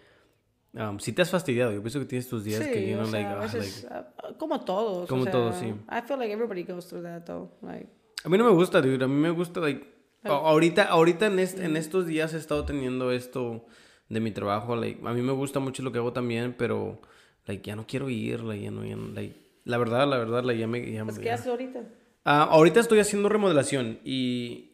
um, 0.76 1.00
si 1.00 1.12
te 1.14 1.22
has 1.22 1.30
fastidiado. 1.30 1.72
Yo 1.72 1.82
pienso 1.82 2.00
que 2.00 2.06
tienes 2.06 2.28
tus 2.28 2.44
días 2.44 2.64
Sí, 2.64 2.72
que, 2.72 2.88
you 2.90 2.96
o 2.96 3.02
know, 3.02 3.12
sea, 3.12 3.20
like, 3.22 3.30
a 3.34 3.38
ah, 3.38 3.42
veces, 3.42 3.84
like- 3.84 3.94
ah, 3.96 4.34
como 4.38 4.62
todos. 4.62 5.04
o 5.04 5.08
Como 5.08 5.24
sea, 5.24 5.32
todos, 5.32 5.56
sí. 5.58 5.68
I 5.68 6.02
feel 6.08 6.20
like 6.20 6.32
everybody 6.34 6.64
goes 6.64 6.88
through 6.88 7.04
that, 7.04 7.24
though. 7.26 7.50
Like, 7.62 7.88
A 8.24 8.30
mí 8.30 8.38
no 8.38 8.44
me 8.46 8.52
gusta, 8.52 8.82
dude. 8.82 9.04
A 9.04 9.08
mí 9.08 9.16
me 9.16 9.30
gusta, 9.32 9.60
like... 9.60 9.86
a- 10.24 10.30
ahorita, 10.30 10.84
ahorita 10.84 11.28
en, 11.28 11.40
est- 11.40 11.60
en 11.60 11.78
estos 11.78 12.08
días 12.08 12.34
he 12.34 12.38
estado 12.38 12.66
teniendo 12.66 13.12
esto 13.12 13.66
de 14.10 14.20
mi 14.20 14.32
trabajo. 14.32 14.76
Like, 14.76 15.00
a 15.06 15.14
mí 15.14 15.22
me 15.22 15.32
gusta 15.34 15.60
mucho 15.60 15.84
lo 15.84 15.92
que 15.92 16.00
hago 16.00 16.14
también, 16.14 16.56
pero... 16.58 17.00
Like, 17.48 17.64
ya 17.64 17.76
no 17.76 17.86
quiero 17.86 18.10
ir, 18.10 18.42
like, 18.44 18.64
ya 18.64 18.72
no... 18.72 18.84
ya 18.84 18.96
no, 18.96 19.10
like, 19.14 19.36
la 19.66 19.78
verdad, 19.78 20.08
la 20.08 20.18
verdad, 20.18 20.44
like, 20.44 20.60
ya 20.60 20.68
me... 20.68 20.92
ya 20.92 21.04
pues, 21.04 21.18
me- 21.18 21.22
¿qué 21.22 21.28
ya- 21.28 21.36
haces 21.36 21.48
ahorita? 21.48 21.82
Ah, 22.24 22.44
ahorita 22.50 22.80
estoy 22.80 23.00
haciendo 23.00 23.30
remodelación 23.30 24.00
y... 24.04 24.72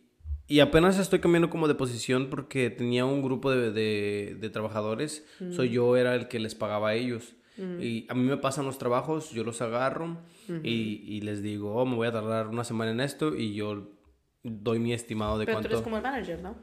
Y 0.51 0.59
apenas 0.59 0.99
estoy 0.99 1.19
cambiando 1.19 1.49
como 1.49 1.69
de 1.69 1.75
posición 1.75 2.29
porque 2.29 2.69
tenía 2.69 3.05
un 3.05 3.21
grupo 3.21 3.49
de, 3.51 3.71
de, 3.71 4.35
de 4.37 4.49
trabajadores. 4.49 5.25
Soy 5.51 5.69
yo 5.69 5.95
era 5.95 6.13
el 6.13 6.27
que 6.27 6.41
les 6.41 6.55
pagaba 6.55 6.89
a 6.89 6.95
ellos. 6.95 7.35
Y 7.79 8.05
a 8.09 8.15
mí 8.15 8.27
me 8.27 8.35
pasan 8.35 8.65
los 8.65 8.77
trabajos, 8.77 9.31
yo 9.31 9.45
los 9.45 9.61
agarro 9.61 10.17
y, 10.61 11.03
y 11.05 11.21
les 11.21 11.41
digo, 11.41 11.75
oh, 11.75 11.85
me 11.85 11.95
voy 11.95 12.07
a 12.07 12.11
tardar 12.11 12.49
una 12.49 12.65
semana 12.65 12.91
en 12.91 12.99
esto 12.99 13.33
y 13.33 13.53
yo 13.53 13.93
doy 14.43 14.79
mi 14.79 14.91
estimado 14.91 15.39
de 15.39 15.45
Pero 15.45 15.59
tú 15.59 15.61
cuánto... 15.61 15.75
eres 15.75 15.83
como 15.83 15.97
el 15.97 16.03
manager, 16.03 16.41
¿no? 16.41 16.55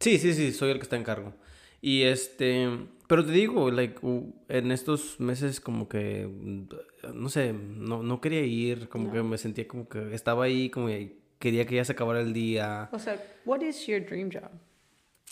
Sí, 0.00 0.18
sí, 0.18 0.32
sí, 0.32 0.50
soy 0.50 0.70
el 0.70 0.78
que 0.78 0.84
está 0.84 0.96
en 0.96 1.04
cargo. 1.04 1.34
Y 1.82 2.04
este, 2.04 2.66
pero 3.08 3.26
te 3.26 3.32
digo, 3.32 3.70
like, 3.70 4.00
en 4.48 4.72
estos 4.72 5.20
meses 5.20 5.60
como 5.60 5.86
que, 5.86 6.26
mm, 6.26 6.68
no 7.14 7.28
sé, 7.28 7.52
no, 7.52 8.02
no 8.02 8.22
quería 8.22 8.40
ir, 8.40 8.88
como 8.88 9.12
que 9.12 9.22
me 9.22 9.36
sentía 9.36 9.68
como 9.68 9.86
que 9.86 10.14
estaba 10.14 10.44
ahí, 10.44 10.70
como 10.70 10.86
que 10.86 11.23
quería 11.44 11.66
que 11.66 11.76
ya 11.76 11.84
se 11.84 11.92
acabara 11.92 12.20
el 12.20 12.32
día. 12.32 12.88
O 12.92 12.98
sea, 12.98 13.16
what 13.44 13.60
is 13.60 13.86
your 13.86 14.04
dream 14.04 14.30
job? 14.32 14.50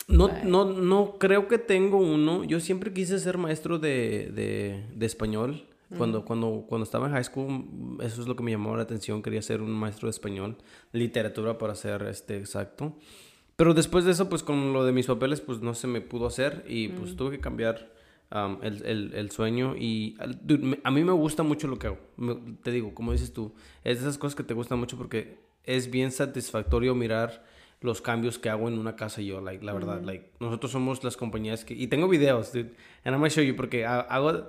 No, 0.09 0.29
no, 0.45 0.65
no 0.65 1.17
creo 1.19 1.49
que 1.49 1.59
tengo 1.59 1.97
uno. 1.99 2.45
Yo 2.45 2.61
siempre 2.61 2.93
quise 2.93 3.19
ser 3.19 3.39
maestro 3.39 3.79
de, 3.79 4.31
de, 4.35 4.85
de 4.95 5.07
español. 5.07 5.67
Cuando, 5.99 6.25
cuando, 6.25 6.65
cuando 6.69 6.85
estaba 6.85 7.07
en 7.07 7.13
high 7.13 7.25
school, 7.25 7.99
eso 8.03 8.23
es 8.23 8.27
lo 8.27 8.35
que 8.35 8.43
me 8.43 8.51
llamó 8.51 8.75
la 8.77 8.83
atención. 8.85 9.23
Quería 9.23 9.43
ser 9.43 9.61
un 9.61 9.73
maestro 9.73 10.07
de 10.07 10.11
español, 10.13 10.57
literatura 10.93 11.59
para 11.59 11.75
ser 11.75 12.03
este 12.05 12.39
exacto. 12.39 12.97
Pero 13.57 13.75
después 13.75 14.05
de 14.07 14.13
eso, 14.13 14.29
pues 14.31 14.43
con 14.43 14.73
lo 14.73 14.85
de 14.87 14.93
mis 14.93 15.07
papeles, 15.07 15.41
pues 15.43 15.61
no 15.61 15.75
se 15.75 15.87
me 15.87 16.01
pudo 16.01 16.27
hacer 16.27 16.65
y 16.67 16.89
pues 16.89 17.15
tuve 17.15 17.33
que 17.33 17.41
cambiar 17.41 17.93
um, 18.35 18.57
el, 18.63 18.83
el, 18.87 19.13
el 19.15 19.31
sueño. 19.31 19.77
Y 19.77 20.17
al- 20.19 20.41
dude, 20.43 20.65
me- 20.65 20.81
a 20.83 20.91
mí 20.91 21.05
me 21.05 21.13
gusta 21.13 21.43
mucho 21.43 21.69
lo 21.69 21.79
que 21.79 21.89
hago. 21.89 21.99
Me- 22.17 22.57
te 22.63 22.71
digo, 22.71 22.95
como 22.95 23.13
dices 23.13 23.35
tú, 23.35 23.53
es 23.85 23.99
de 24.01 24.09
esas 24.09 24.17
cosas 24.17 24.35
que 24.35 24.45
te 24.45 24.55
gustan 24.55 24.79
mucho 24.79 24.97
porque 24.97 25.42
es 25.65 25.91
bien 25.91 26.11
satisfactorio 26.13 26.95
mirar 26.95 27.45
los 27.81 28.01
cambios 28.01 28.39
que 28.39 28.49
hago 28.49 28.69
en 28.69 28.79
una 28.79 28.95
casa 28.95 29.21
yo, 29.23 29.41
like, 29.41 29.65
la 29.65 29.73
verdad, 29.73 30.03
like, 30.03 30.31
nosotros 30.39 30.71
somos 30.71 31.03
las 31.03 31.17
compañías 31.17 31.65
que, 31.65 31.75
y 31.75 31.89
tengo 31.89 32.09
videos, 32.09 32.53
dude, 32.53 32.71
and 33.05 33.15
I'm 33.15 33.19
gonna 33.19 33.29
show 33.29 33.43
you, 33.43 33.57
porque 33.57 33.85
ha- 33.85 34.01
hago, 34.01 34.47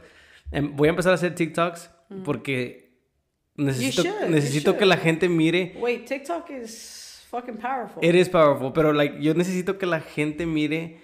em, 0.52 0.76
voy 0.76 0.88
a 0.88 0.92
empezar 0.92 1.12
a 1.12 1.16
hacer 1.16 1.34
TikToks, 1.34 1.90
porque 2.24 2.92
necesito, 3.56 4.04
should, 4.04 4.30
necesito 4.30 4.78
que 4.78 4.86
la 4.86 4.98
gente 4.98 5.30
mire, 5.30 5.76
Wait, 5.80 6.06
TikTok 6.06 6.48
is 6.52 7.26
fucking 7.30 7.58
powerful. 7.58 8.04
it 8.04 8.14
is 8.14 8.30
powerful, 8.30 8.72
pero, 8.72 8.94
like, 8.94 9.20
yo 9.20 9.34
necesito 9.34 9.80
que 9.80 9.88
la 9.88 10.00
gente 10.02 10.46
mire 10.46 11.00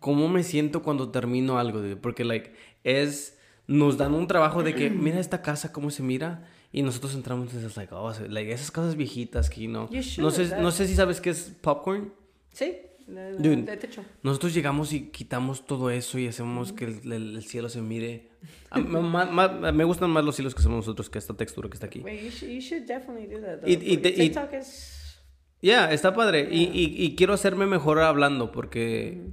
cómo 0.00 0.28
me 0.28 0.42
siento 0.42 0.82
cuando 0.82 1.10
termino 1.10 1.58
algo, 1.58 1.78
dude, 1.80 1.96
porque, 1.96 2.24
like, 2.24 2.52
es, 2.82 3.38
nos 3.66 3.96
dan 3.96 4.12
un 4.12 4.26
trabajo 4.26 4.62
de 4.62 4.74
que, 4.74 4.90
mira 4.90 5.18
esta 5.18 5.40
casa, 5.40 5.72
cómo 5.72 5.90
se 5.90 6.02
mira, 6.02 6.46
y 6.74 6.82
nosotros 6.82 7.14
entramos 7.14 7.54
y 7.54 7.56
es 7.56 7.76
like, 7.76 7.94
oh, 7.94 8.12
like, 8.28 8.52
esas 8.52 8.70
casas 8.70 8.96
viejitas 8.96 9.48
que, 9.48 9.66
no, 9.68 9.88
no 10.18 10.30
sé, 10.30 10.60
no 10.60 10.70
sé 10.70 10.86
si 10.88 10.94
sabes 10.94 11.20
qué 11.20 11.30
es 11.30 11.52
popcorn. 11.60 12.12
Sí, 12.52 12.76
de, 13.06 13.32
de- 13.32 13.38
Dude. 13.38 13.62
de 13.62 13.76
techo. 13.76 14.02
Nosotros 14.22 14.52
llegamos 14.52 14.92
y 14.92 15.08
quitamos 15.10 15.66
todo 15.66 15.90
eso 15.90 16.18
y 16.18 16.26
hacemos 16.26 16.72
que 16.72 16.84
el, 16.86 17.12
el- 17.12 17.36
el 17.36 17.44
cielo 17.44 17.68
se 17.68 17.80
mire. 17.80 18.30
A- 18.70 18.78
ma- 18.80 19.24
ma- 19.26 19.72
me 19.72 19.84
gustan 19.84 20.10
más 20.10 20.24
los 20.24 20.38
hilos 20.38 20.54
que 20.54 20.60
hacemos 20.60 20.78
nosotros 20.78 21.08
que 21.08 21.18
esta 21.18 21.34
textura 21.34 21.68
que 21.68 21.74
está 21.74 21.86
aquí. 21.86 22.00
Wait, 22.00 22.22
you 22.24 22.30
should, 22.30 22.50
you 22.52 22.60
should 22.60 22.86
definitely 22.86 23.26
do 23.32 23.40
that. 23.40 23.60
Though, 23.60 23.68
Y- 23.68 23.74
y 23.74 23.94
y- 24.04 24.22
is 24.26 24.36
está 25.90 26.12
padre. 26.14 26.48
Y, 26.50 27.14
quiero 27.16 27.32
hacerme 27.34 27.66
mejor 27.66 28.00
hablando 28.00 28.50
porque 28.52 29.32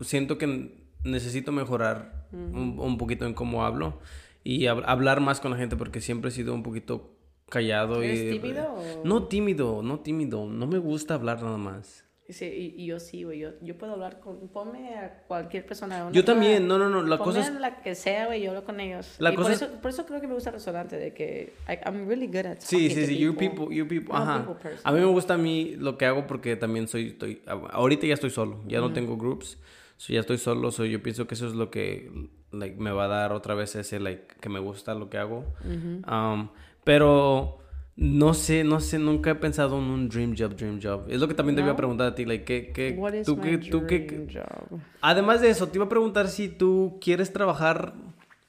siento 0.00 0.36
que 0.38 0.82
necesito 1.02 1.50
mejorar 1.50 2.28
un, 2.32 2.78
un 2.78 2.98
poquito 2.98 3.26
en 3.26 3.34
cómo 3.34 3.64
hablo 3.64 4.00
y 4.44 4.62
hab- 4.62 4.84
hablar 4.86 5.20
más 5.20 5.40
con 5.40 5.50
la 5.52 5.56
gente 5.56 5.76
porque 5.76 6.00
siempre 6.00 6.28
he 6.30 6.32
sido 6.32 6.54
un 6.54 6.62
poquito 6.62 7.16
callado. 7.48 8.02
¿Eres 8.02 8.20
y, 8.34 8.38
tímido 8.38 8.74
o- 8.74 9.02
No 9.04 9.24
tímido, 9.28 9.82
no 9.82 10.00
tímido. 10.00 10.46
No 10.46 10.66
me 10.66 10.78
gusta 10.78 11.14
hablar 11.14 11.42
nada 11.42 11.58
más. 11.58 12.04
Sí, 12.28 12.46
y, 12.46 12.82
y 12.82 12.86
yo 12.86 12.98
sí, 12.98 13.24
güey. 13.24 13.40
Yo, 13.40 13.50
yo 13.60 13.76
puedo 13.76 13.92
hablar 13.92 14.20
con. 14.20 14.48
Ponme 14.48 14.94
a 14.96 15.24
cualquier 15.26 15.66
persona. 15.66 16.04
una 16.04 16.12
Yo 16.12 16.24
también, 16.24 16.66
no, 16.66 16.78
no, 16.78 16.88
no. 16.88 17.02
La 17.02 17.18
cosa 17.18 17.40
es... 17.40 17.52
la 17.60 17.82
que 17.82 17.94
sea, 17.94 18.26
güey. 18.26 18.40
Yo 18.42 18.50
hablo 18.50 18.64
con 18.64 18.80
ellos. 18.80 19.16
La 19.18 19.32
y 19.32 19.34
cosa 19.34 19.48
por, 19.48 19.52
es- 19.52 19.62
eso, 19.62 19.80
por 19.82 19.90
eso 19.90 20.06
creo 20.06 20.20
que 20.20 20.28
me 20.28 20.34
gusta 20.34 20.48
el 20.50 20.54
restaurante. 20.54 20.96
De 20.96 21.12
que 21.12 21.52
I, 21.68 21.72
I'm 21.84 22.08
really 22.08 22.28
good 22.28 22.46
at 22.46 22.60
Sí, 22.60 22.88
sí, 22.88 23.04
sí, 23.06 23.18
you 23.18 23.36
people, 23.36 23.74
you 23.74 23.86
people, 23.86 24.14
ajá. 24.14 24.46
people. 24.46 24.70
A 24.82 24.92
mí 24.92 25.00
me 25.00 25.06
gusta 25.06 25.34
a 25.34 25.38
mí 25.38 25.74
lo 25.76 25.98
que 25.98 26.06
hago 26.06 26.26
porque 26.26 26.56
también 26.56 26.88
soy, 26.88 27.08
estoy, 27.08 27.42
ahorita 27.46 28.06
ya 28.06 28.14
estoy 28.14 28.30
solo, 28.30 28.62
ya 28.66 28.80
no 28.80 28.92
tengo 28.94 29.16
groups, 29.18 29.58
so 30.02 30.12
ya 30.12 30.18
estoy 30.18 30.36
solo, 30.38 30.72
so 30.72 30.84
yo 30.84 31.00
pienso 31.00 31.28
que 31.28 31.34
eso 31.36 31.46
es 31.46 31.54
lo 31.54 31.70
que, 31.70 32.10
like, 32.50 32.74
me 32.80 32.90
va 32.90 33.04
a 33.04 33.06
dar 33.06 33.32
otra 33.32 33.54
vez 33.54 33.76
ese, 33.76 34.00
like, 34.00 34.34
que 34.40 34.48
me 34.48 34.58
gusta 34.58 34.94
lo 34.96 35.08
que 35.08 35.16
hago. 35.16 35.54
Um, 35.64 36.48
pero 36.82 37.58
no 37.94 38.34
sé, 38.34 38.64
no 38.64 38.80
sé, 38.80 38.98
nunca 38.98 39.30
he 39.30 39.34
pensado 39.36 39.78
en 39.78 39.84
un 39.84 40.08
dream 40.08 40.34
job, 40.36 40.56
dream 40.56 40.80
job. 40.82 41.04
Es 41.08 41.20
lo 41.20 41.28
que 41.28 41.34
también 41.34 41.54
te 41.54 41.62
iba 41.62 41.70
a 41.70 41.74
¿No? 41.74 41.76
preguntar 41.76 42.08
a 42.08 42.14
ti, 42.16 42.24
like, 42.24 42.44
¿qué, 42.44 42.72
qué, 42.72 43.22
tú, 43.24 43.40
qué, 43.40 43.58
tú, 43.58 43.86
qué, 43.86 44.26
job? 44.28 44.80
Además 45.02 45.40
de 45.40 45.50
eso, 45.50 45.68
te 45.68 45.78
iba 45.78 45.84
a 45.84 45.88
preguntar 45.88 46.26
si 46.26 46.48
tú 46.48 46.98
quieres 47.00 47.32
trabajar, 47.32 47.94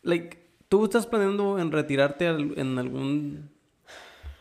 like, 0.01 0.39
tú 0.69 0.85
estás 0.85 1.05
planeando 1.05 1.59
en 1.59 1.71
retirarte 1.71 2.25
al- 2.25 2.57
en 2.57 2.79
algún... 2.79 3.52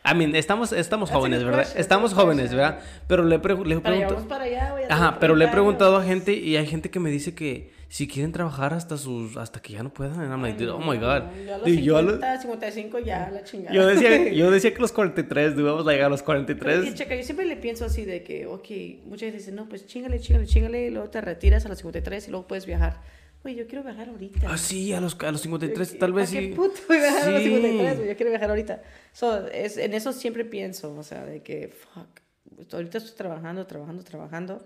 I 0.05 0.13
mean, 0.15 0.35
estamos, 0.35 0.73
estamos 0.73 1.09
jóvenes, 1.11 1.43
¿verdad? 1.45 1.59
question, 1.59 1.79
Estamos 1.81 2.13
jóvenes, 2.13 2.49
question. 2.49 2.57
¿verdad? 2.59 2.79
Pero 3.07 3.23
le, 3.23 3.41
pregu- 3.41 3.65
le 3.65 3.79
pregunto... 3.79 4.27
para 4.27 4.43
allá, 4.43 4.75
Ajá, 4.89 5.17
pero 5.19 5.33
le 5.35 5.45
he 5.45 5.47
30 5.47 5.51
preguntado 5.53 5.95
a 5.97 6.03
gente 6.03 6.33
y 6.33 6.57
hay 6.57 6.67
gente 6.67 6.89
que 6.89 6.99
me 6.99 7.09
dice 7.09 7.33
que 7.33 7.71
si 7.87 8.07
quieren 8.07 8.31
trabajar 8.33 8.73
hasta 8.73 8.97
sus 8.97 9.37
hasta 9.37 9.61
que 9.61 9.71
ya 9.73 9.83
no 9.83 9.93
puedan. 9.93 10.19
And 10.19 10.29
I'm 10.31 10.41
like, 10.41 10.57
dude, 10.57 10.71
oh 10.71 10.79
my 10.79 10.97
god. 10.97 11.23
Yo 11.45 11.53
a 11.53 11.57
los 11.57 11.65
Dude, 11.67 11.81
yo, 11.83 11.97
a 11.97 12.01
los- 12.01 12.13
50, 12.15 12.41
55 12.41 12.99
ya, 12.99 13.29
la 13.31 13.43
chingada. 13.45 13.73
yo 13.73 13.85
decía, 13.87 14.29
yo 14.33 14.51
decía 14.51 14.73
que 14.73 14.81
los 14.81 14.91
43, 14.91 15.55
dude, 15.55 15.63
vamos 15.71 15.87
a 15.87 15.91
llegar 15.91 16.07
a 16.07 16.09
los 16.09 16.21
Pero, 16.21 16.25
43. 16.43 16.85
y 16.85 16.93
checa, 16.95 17.15
yo 17.15 17.23
siempre 17.23 17.45
le 17.45 17.55
pienso 17.55 17.85
así 17.85 18.03
de 18.03 18.23
que, 18.23 18.45
ok, 18.45 18.67
muchas 19.05 19.27
veces 19.27 19.33
dicen, 19.43 19.55
no, 19.55 19.69
pues 19.69 19.85
chingale, 19.87 20.19
chingale, 20.19 20.47
chingale, 20.47 20.87
y 20.87 20.89
luego 20.89 21.09
te 21.11 21.21
retiras 21.21 21.65
a 21.65 21.69
los 21.69 21.77
53 21.77 22.27
y 22.27 22.31
luego 22.31 22.45
puedes 22.47 22.65
viajar. 22.65 22.99
Güey, 23.43 23.55
yo 23.55 23.67
quiero 23.67 23.83
viajar 23.83 24.07
ahorita. 24.09 24.47
Ah, 24.49 24.57
sí, 24.57 24.93
a 24.93 25.01
los, 25.01 25.17
a 25.19 25.31
los 25.31 25.41
53 25.41 25.93
Yo- 25.93 25.99
tal 25.99 26.13
vez 26.13 26.29
¿para 26.29 26.41
sí. 26.41 26.49
qué 26.49 26.55
puto 26.55 26.73
voy 26.87 26.97
a 26.97 27.01
viajar 27.01 27.27
a 27.27 27.31
los 27.31 27.41
Sí. 27.43 27.49
53, 27.49 27.95
güey? 27.97 28.07
Yo 28.09 28.15
quiero 28.15 28.29
viajar 28.31 28.49
ahorita. 28.49 28.81
So, 29.11 29.47
es, 29.47 29.77
en 29.77 29.93
eso 29.93 30.13
siempre 30.13 30.45
pienso, 30.45 30.95
o 30.95 31.03
sea, 31.03 31.25
de 31.25 31.43
que, 31.43 31.67
fuck, 31.67 32.07
pues, 32.55 32.73
ahorita 32.73 32.97
estoy 32.99 33.15
trabajando, 33.17 33.65
trabajando, 33.67 34.03
trabajando, 34.03 34.63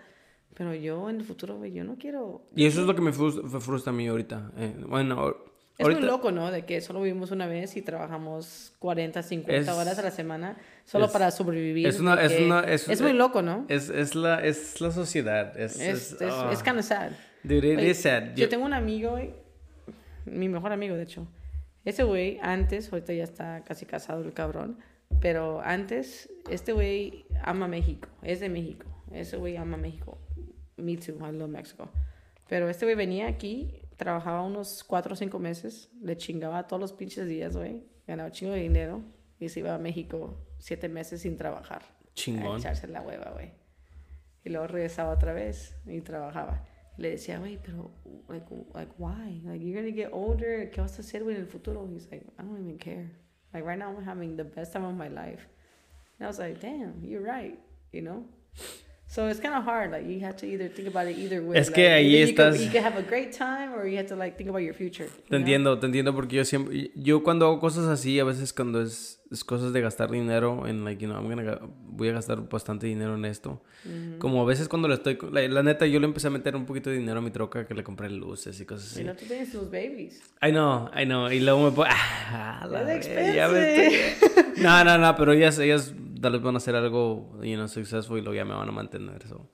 pero 0.53 0.75
yo 0.75 1.09
en 1.09 1.17
el 1.17 1.23
futuro, 1.25 1.57
güey, 1.57 1.73
yo 1.73 1.83
no 1.83 1.97
quiero... 1.97 2.43
Y 2.55 2.65
eso 2.67 2.81
es 2.81 2.87
lo 2.87 2.93
que 2.95 3.01
me 3.01 3.11
frustra, 3.13 3.59
frustra 3.59 3.91
a 3.91 3.95
mí 3.95 4.07
ahorita. 4.07 4.51
Eh, 4.57 4.75
bueno, 4.87 5.35
Es 5.77 5.83
ahorita... 5.83 5.99
muy 6.01 6.07
loco, 6.09 6.31
¿no? 6.31 6.51
De 6.51 6.65
que 6.65 6.79
solo 6.81 7.01
vivimos 7.01 7.31
una 7.31 7.47
vez 7.47 7.75
y 7.77 7.81
trabajamos 7.81 8.73
40, 8.79 9.23
50 9.23 9.71
Es- 9.71 9.75
horas 9.77 9.97
a 9.97 10.01
la 10.03 10.11
semana 10.11 10.55
solo 10.85 11.05
es- 11.05 11.11
para 11.11 11.31
sobrevivir. 11.31 11.87
es 11.87 11.99
una- 11.99 12.21
es 12.23 12.39
una- 12.39 12.59
es- 12.61 13.01
muy 13.01 13.13
loco, 13.13 13.41
¿no? 13.41 13.65
Es, 13.69 13.89
es, 13.89 14.13
la, 14.15 14.43
es 14.43 14.79
la 14.81 14.91
sociedad. 14.91 15.59
Es, 15.59 15.79
Es, 15.79 16.15
ah. 16.21 16.49
es 16.53 16.61
kind 16.63 16.77
of 16.79 16.85
sad. 16.85 17.11
Dude, 17.43 17.73
it 17.73 17.77
Oye, 17.79 17.89
is 17.91 17.97
sad. 18.01 18.29
Yo 18.35 18.43
Yo- 18.43 18.49
tengo 18.49 18.65
un 18.65 18.73
amigo, 18.73 19.11
güey, 19.11 19.33
mi 20.25 20.49
mejor 20.49 20.71
amigo, 20.71 20.95
de 20.95 21.03
hecho. 21.03 21.27
Ese 21.85 22.03
güey, 22.03 22.37
antes, 22.41 22.91
ahorita 22.91 23.13
ya 23.13 23.23
está 23.23 23.63
casi 23.63 23.85
casado 23.85 24.21
el 24.23 24.33
cabrón, 24.33 24.77
pero 25.21 25.61
antes, 25.61 26.29
este 26.49 26.73
güey 26.73 27.25
ama 27.43 27.67
México, 27.67 28.09
es 28.23 28.39
de 28.41 28.49
México. 28.49 28.85
Ese 29.11 29.37
güey 29.37 29.55
ama 29.55 29.77
México. 29.77 30.17
Me 30.75 30.97
too, 30.97 31.15
I 31.25 31.31
love 31.31 31.49
Mexico. 31.49 31.89
Pero 32.49 32.69
este 32.69 32.85
güey 32.85 32.95
venía 32.95 33.27
aquí, 33.27 33.81
trabajaba 33.95 34.41
unos 34.43 34.83
cuatro 34.83 35.13
o 35.13 35.15
cinco 35.15 35.39
meses, 35.39 35.89
le 36.01 36.17
chingaba 36.17 36.67
todos 36.67 36.79
los 36.81 36.93
pinches 36.93 37.25
días, 37.27 37.55
güey, 37.55 37.83
ganaba 38.05 38.31
chingo 38.31 38.51
de 38.53 38.59
dinero 38.61 39.01
y 39.39 39.47
se 39.49 39.61
iba 39.61 39.73
a 39.73 39.77
México 39.77 40.37
siete 40.59 40.89
meses 40.89 41.21
sin 41.21 41.37
trabajar. 41.37 41.83
Chingón. 42.13 42.55
A 42.55 42.59
echarse 42.59 42.87
la 42.87 43.01
hueva, 43.01 43.31
güey. 43.31 43.51
Y 44.43 44.49
luego 44.49 44.67
regresaba 44.67 45.11
otra 45.13 45.33
vez 45.33 45.75
y 45.85 46.01
trabajaba. 46.01 46.65
Le 46.97 47.11
decía, 47.11 47.39
güey, 47.39 47.59
pero, 47.63 47.91
like, 48.27 48.45
like, 48.73 48.91
why? 48.97 49.39
Like, 49.45 49.61
you're 49.61 49.79
gonna 49.79 49.91
get 49.91 50.09
older. 50.11 50.69
¿Qué 50.71 50.81
vas 50.81 50.97
a 50.97 51.01
hacer, 51.01 51.21
en 51.21 51.35
el 51.35 51.45
futuro? 51.45 51.87
He's 51.93 52.07
like, 52.11 52.23
I 52.39 52.43
don't 52.43 52.57
even 52.57 52.77
care. 52.79 53.11
Like, 53.53 53.65
right 53.65 53.77
now 53.77 53.95
I'm 53.95 54.03
having 54.03 54.35
the 54.35 54.43
best 54.43 54.73
time 54.73 54.83
of 54.83 54.95
my 54.95 55.07
life. 55.07 55.47
And 56.17 56.25
I 56.25 56.27
was 56.27 56.39
like, 56.39 56.59
damn, 56.59 57.03
you're 57.03 57.21
right, 57.21 57.59
you 57.91 58.01
know? 58.01 58.25
So 59.09 59.25
it's 59.29 59.39
kind 59.39 59.55
of 59.55 59.63
hard. 59.63 59.91
Like, 59.91 60.05
you 60.05 60.19
have 60.25 60.35
to 60.37 60.45
either 60.45 60.67
think 60.69 60.89
about 60.89 61.07
it 61.07 61.17
either 61.17 61.41
way. 61.41 61.57
Es 61.57 61.71
que 61.71 61.83
Like, 61.83 61.93
ahí 61.95 62.07
either 62.07 62.19
you 62.19 62.27
estás- 62.33 62.59
You 62.65 62.71
can 62.71 62.83
have 62.83 62.97
a 62.99 63.03
great 63.03 63.31
time 63.31 63.73
or 63.73 63.87
you 63.87 63.95
have 63.97 64.07
to, 64.09 64.17
like, 64.17 64.35
think 64.37 64.49
about 64.49 64.61
your 64.61 64.73
future. 64.75 65.05
you 65.05 65.11
Te 65.23 65.29
know? 65.29 65.37
entiendo, 65.39 65.79
te 65.79 65.85
entiendo 65.85 66.13
porque 66.13 66.35
yo 66.35 66.43
siempre, 66.45 66.91
yo 66.93 67.23
cuando 67.23 67.45
hago 67.45 67.59
cosas 67.61 67.85
así, 67.87 68.19
a 68.19 68.25
veces 68.25 68.51
cuando 68.51 68.81
es, 68.81 69.21
es 69.31 69.45
cosas 69.45 69.71
de 69.71 69.79
gastar 69.79 70.11
dinero 70.11 70.67
en, 70.67 70.83
like, 70.83 71.01
you 71.01 71.09
know, 71.09 71.17
I'm 71.21 71.29
gonna 71.29 71.57
voy 71.89 72.09
a 72.09 72.11
gastar 72.11 72.49
bastante 72.49 72.85
dinero 72.85 73.15
en 73.15 73.23
esto. 73.23 73.61
Como 74.19 74.41
a 74.41 74.45
veces 74.45 74.67
cuando 74.67 74.89
le 74.89 74.95
estoy, 74.95 75.17
la, 75.31 75.47
la 75.47 75.63
neta, 75.63 75.85
yo 75.87 75.99
le 76.01 76.05
empecé 76.05 76.27
a 76.27 76.29
meter 76.29 76.57
un 76.57 76.65
poquito 76.65 76.89
de 76.89 76.97
dinero 76.97 77.19
a 77.19 77.21
mi 77.21 77.31
troca 77.31 77.65
que 77.65 77.73
le 77.73 77.83
compré 77.85 78.09
luces 78.09 78.59
y 78.59 78.65
cosas 78.65 78.91
Y 78.91 78.95
así. 78.95 79.03
no 79.05 79.15
tú 79.15 79.25
tienes 79.25 79.49
tus 79.53 79.71
babies. 79.71 80.21
I 80.41 80.51
know, 80.51 80.89
I 80.93 81.05
know, 81.05 81.31
y 81.31 81.39
luego 81.39 81.63
me 81.63 81.71
pongo, 81.71 81.85
ah, 81.89 82.67
la 82.69 82.79
ya 83.33 83.47
me 83.47 83.87
estoy- 83.87 84.61
No, 84.61 84.83
no, 84.83 84.97
no, 84.97 85.15
pero 85.15 85.31
ellas, 85.31 85.57
ellas 85.59 85.93
tal 86.21 86.33
vez 86.33 86.41
van 86.41 86.55
a 86.55 86.57
hacer 86.57 86.75
algo, 86.75 87.39
you 87.43 87.55
know, 87.55 87.67
successful 87.67 88.17
y 88.17 88.21
luego 88.21 88.35
ya 88.35 88.45
me 88.45 88.53
van 88.53 88.67
a 88.67 88.71
mantener, 88.71 89.25
so, 89.27 89.49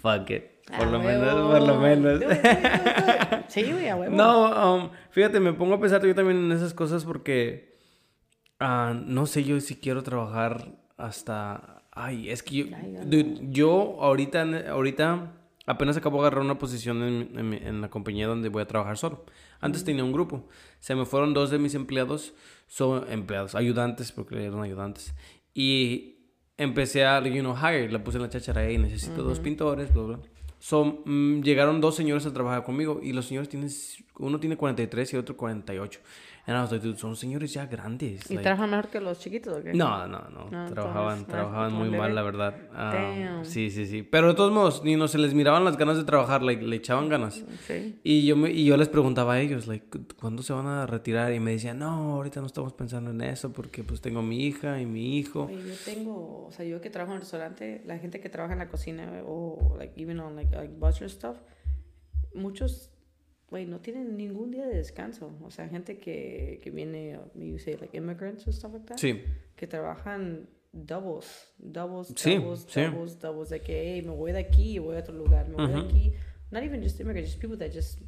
fuck 0.00 0.30
it, 0.30 0.44
por 0.66 0.86
A 0.86 0.90
lo 0.90 0.98
huevo. 1.00 1.24
menos, 1.24 1.58
por 1.58 1.66
lo 1.68 1.80
menos. 1.80 2.20
Sí, 3.48 3.72
güey, 3.72 3.88
a 3.88 3.96
huevo. 3.96 4.14
No, 4.14 4.74
um, 4.76 4.90
fíjate, 5.10 5.40
me 5.40 5.54
pongo 5.54 5.74
a 5.74 5.80
pensar 5.80 6.04
yo 6.04 6.14
también 6.14 6.36
en 6.38 6.52
esas 6.52 6.74
cosas 6.74 7.04
porque 7.06 7.78
ah, 8.60 8.94
no 9.06 9.24
sé 9.26 9.42
yo 9.44 9.58
si 9.60 9.76
quiero 9.76 10.02
trabajar 10.02 10.74
hasta... 10.98 11.82
Ay, 11.92 12.28
es 12.30 12.42
que 12.42 12.56
yo, 12.56 12.64
Ay, 12.76 12.96
dude, 13.06 13.38
yo 13.50 13.96
ahorita, 14.00 14.70
ahorita 14.70 15.32
apenas 15.66 15.96
acabo 15.96 16.18
de 16.20 16.26
agarrar 16.28 16.44
una 16.44 16.58
posición 16.58 17.02
en, 17.02 17.38
en 17.38 17.54
en 17.54 17.80
la 17.80 17.88
compañía 17.90 18.26
donde 18.26 18.50
voy 18.50 18.62
a 18.62 18.66
trabajar 18.66 18.96
solo. 18.98 19.24
Antes 19.60 19.82
tenía 19.84 20.04
un 20.04 20.12
grupo. 20.12 20.46
Se 20.78 20.94
me 20.94 21.06
fueron 21.06 21.34
dos 21.34 21.50
de 21.50 21.58
mis 21.58 21.74
empleados, 21.74 22.34
son 22.68 23.10
empleados, 23.10 23.54
ayudantes, 23.54 24.12
porque 24.12 24.44
eran 24.44 24.60
ayudantes. 24.60 25.14
Y 25.60 26.14
empecé 26.56 27.04
a, 27.04 27.20
you 27.20 27.40
know, 27.40 27.56
hire, 27.56 27.90
la 27.90 28.04
puse 28.04 28.16
en 28.18 28.22
la 28.22 28.28
chachara 28.28 28.70
y 28.70 28.78
necesito 28.78 29.24
dos 29.24 29.40
pintores, 29.40 29.92
bla, 29.92 30.02
bla. 30.04 30.18
So, 30.60 31.02
mm, 31.04 31.42
llegaron 31.42 31.80
dos 31.80 31.96
señores 31.96 32.26
a 32.26 32.32
trabajar 32.32 32.62
conmigo 32.62 33.00
y 33.02 33.12
los 33.12 33.26
señores 33.26 33.48
tienen, 33.48 33.68
uno 34.20 34.38
tiene 34.38 34.56
43 34.56 35.14
y 35.14 35.16
otro 35.16 35.36
48. 35.36 35.98
And 36.48 36.56
I 36.56 36.62
was 36.62 36.72
like, 36.72 36.82
dude, 36.82 36.96
son 36.98 37.14
señores 37.14 37.52
ya 37.52 37.66
grandes. 37.66 38.30
¿Y 38.30 38.34
like- 38.36 38.42
trabajan 38.42 38.70
mejor 38.70 38.88
que 38.88 39.00
los 39.00 39.18
chiquitos 39.18 39.58
o 39.58 39.62
qué? 39.62 39.74
no, 39.74 40.08
no, 40.08 40.22
no, 40.30 40.48
No, 40.50 40.72
trabajaban, 40.72 41.26
trabajaban 41.26 41.74
muy 41.74 41.90
mal, 41.90 42.14
la 42.14 42.22
verdad. 42.22 42.56
Ah, 42.72 42.90
Damn. 42.94 43.44
sí, 43.44 43.70
sí, 43.70 43.84
sí. 43.84 44.02
Pero 44.02 44.28
de 44.28 44.34
todos 44.34 44.50
modos, 44.50 44.82
ni 44.82 44.96
no 44.96 45.08
se 45.08 45.18
les 45.18 45.34
miraban 45.34 45.62
las 45.62 45.76
ganas 45.76 45.98
de 45.98 46.04
trabajar, 46.04 46.42
like, 46.42 46.62
le 46.64 46.76
echaban 46.76 47.10
ganas. 47.10 47.44
Sí. 47.66 47.98
Y 48.02 48.24
yo, 48.24 48.34
me, 48.34 48.50
y 48.50 48.64
yo 48.64 48.78
les 48.78 48.88
preguntaba 48.88 49.34
a 49.34 49.40
ellos, 49.40 49.66
like, 49.66 49.86
¿cuándo 50.18 50.42
se 50.42 50.54
van 50.54 50.66
a 50.66 50.86
retirar? 50.86 51.34
Y 51.34 51.38
me 51.40 51.50
decían, 51.50 51.78
no, 51.78 52.14
ahorita 52.14 52.40
no 52.40 52.46
estamos 52.46 52.72
pensando 52.72 53.10
en 53.10 53.20
eso 53.20 53.52
porque 53.52 53.84
pues 53.84 54.00
tengo 54.00 54.22
mi 54.22 54.46
hija 54.46 54.80
y 54.80 54.86
mi 54.86 55.18
hijo. 55.18 55.44
Oye, 55.44 55.56
yo 55.68 55.74
tengo, 55.84 56.46
o 56.46 56.50
sea, 56.50 56.64
yo 56.64 56.80
que 56.80 56.88
trabajo 56.88 57.12
en 57.12 57.16
el 57.16 57.20
restaurante, 57.22 57.82
la 57.84 57.98
gente 57.98 58.20
que 58.20 58.30
trabaja 58.30 58.54
en 58.54 58.60
la 58.60 58.68
cocina 58.68 59.12
o, 59.26 59.76
like, 59.78 60.00
even 60.00 60.18
on, 60.18 60.34
like, 60.34 60.56
like 60.56 60.72
butcher 60.78 61.10
stuff, 61.10 61.36
muchos, 62.34 62.90
güey, 63.50 63.66
no 63.66 63.80
tienen 63.80 64.16
ningún 64.16 64.50
día 64.50 64.66
de 64.66 64.76
descanso. 64.76 65.30
O 65.42 65.50
sea, 65.50 65.68
gente 65.68 65.98
que, 65.98 66.60
que 66.62 66.70
viene, 66.70 67.18
uh, 67.18 67.38
you 67.40 67.58
say, 67.58 67.76
like, 67.80 67.96
immigrants 67.96 68.46
or 68.46 68.52
stuff 68.52 68.72
like 68.72 68.86
that, 68.86 68.98
Sí, 68.98 69.22
que 69.56 69.66
trabajan 69.66 70.48
doubles, 70.72 71.52
doubles, 71.58 72.12
Sí, 72.16 72.36
doubles, 72.36 72.66
sí. 72.68 72.82
doubles, 72.82 73.18
doubles, 73.18 73.48
de 73.48 73.60
que, 73.60 73.94
hey, 73.94 74.02
me 74.02 74.10
voy 74.14 74.32
de 74.32 74.40
aquí 74.40 74.74
y 74.76 74.78
voy 74.78 74.96
a 74.96 75.00
otro 75.00 75.14
lugar, 75.14 75.48
me 75.48 75.54
voy 75.56 75.66
de 75.68 75.78
Ujú. 75.78 75.86
aquí. 75.86 76.12
Not 76.50 76.62
even 76.62 76.82
just 76.82 77.00
immigrants, 77.00 77.30
just 77.30 77.40
people 77.40 77.56
that 77.58 77.74
just 77.74 78.00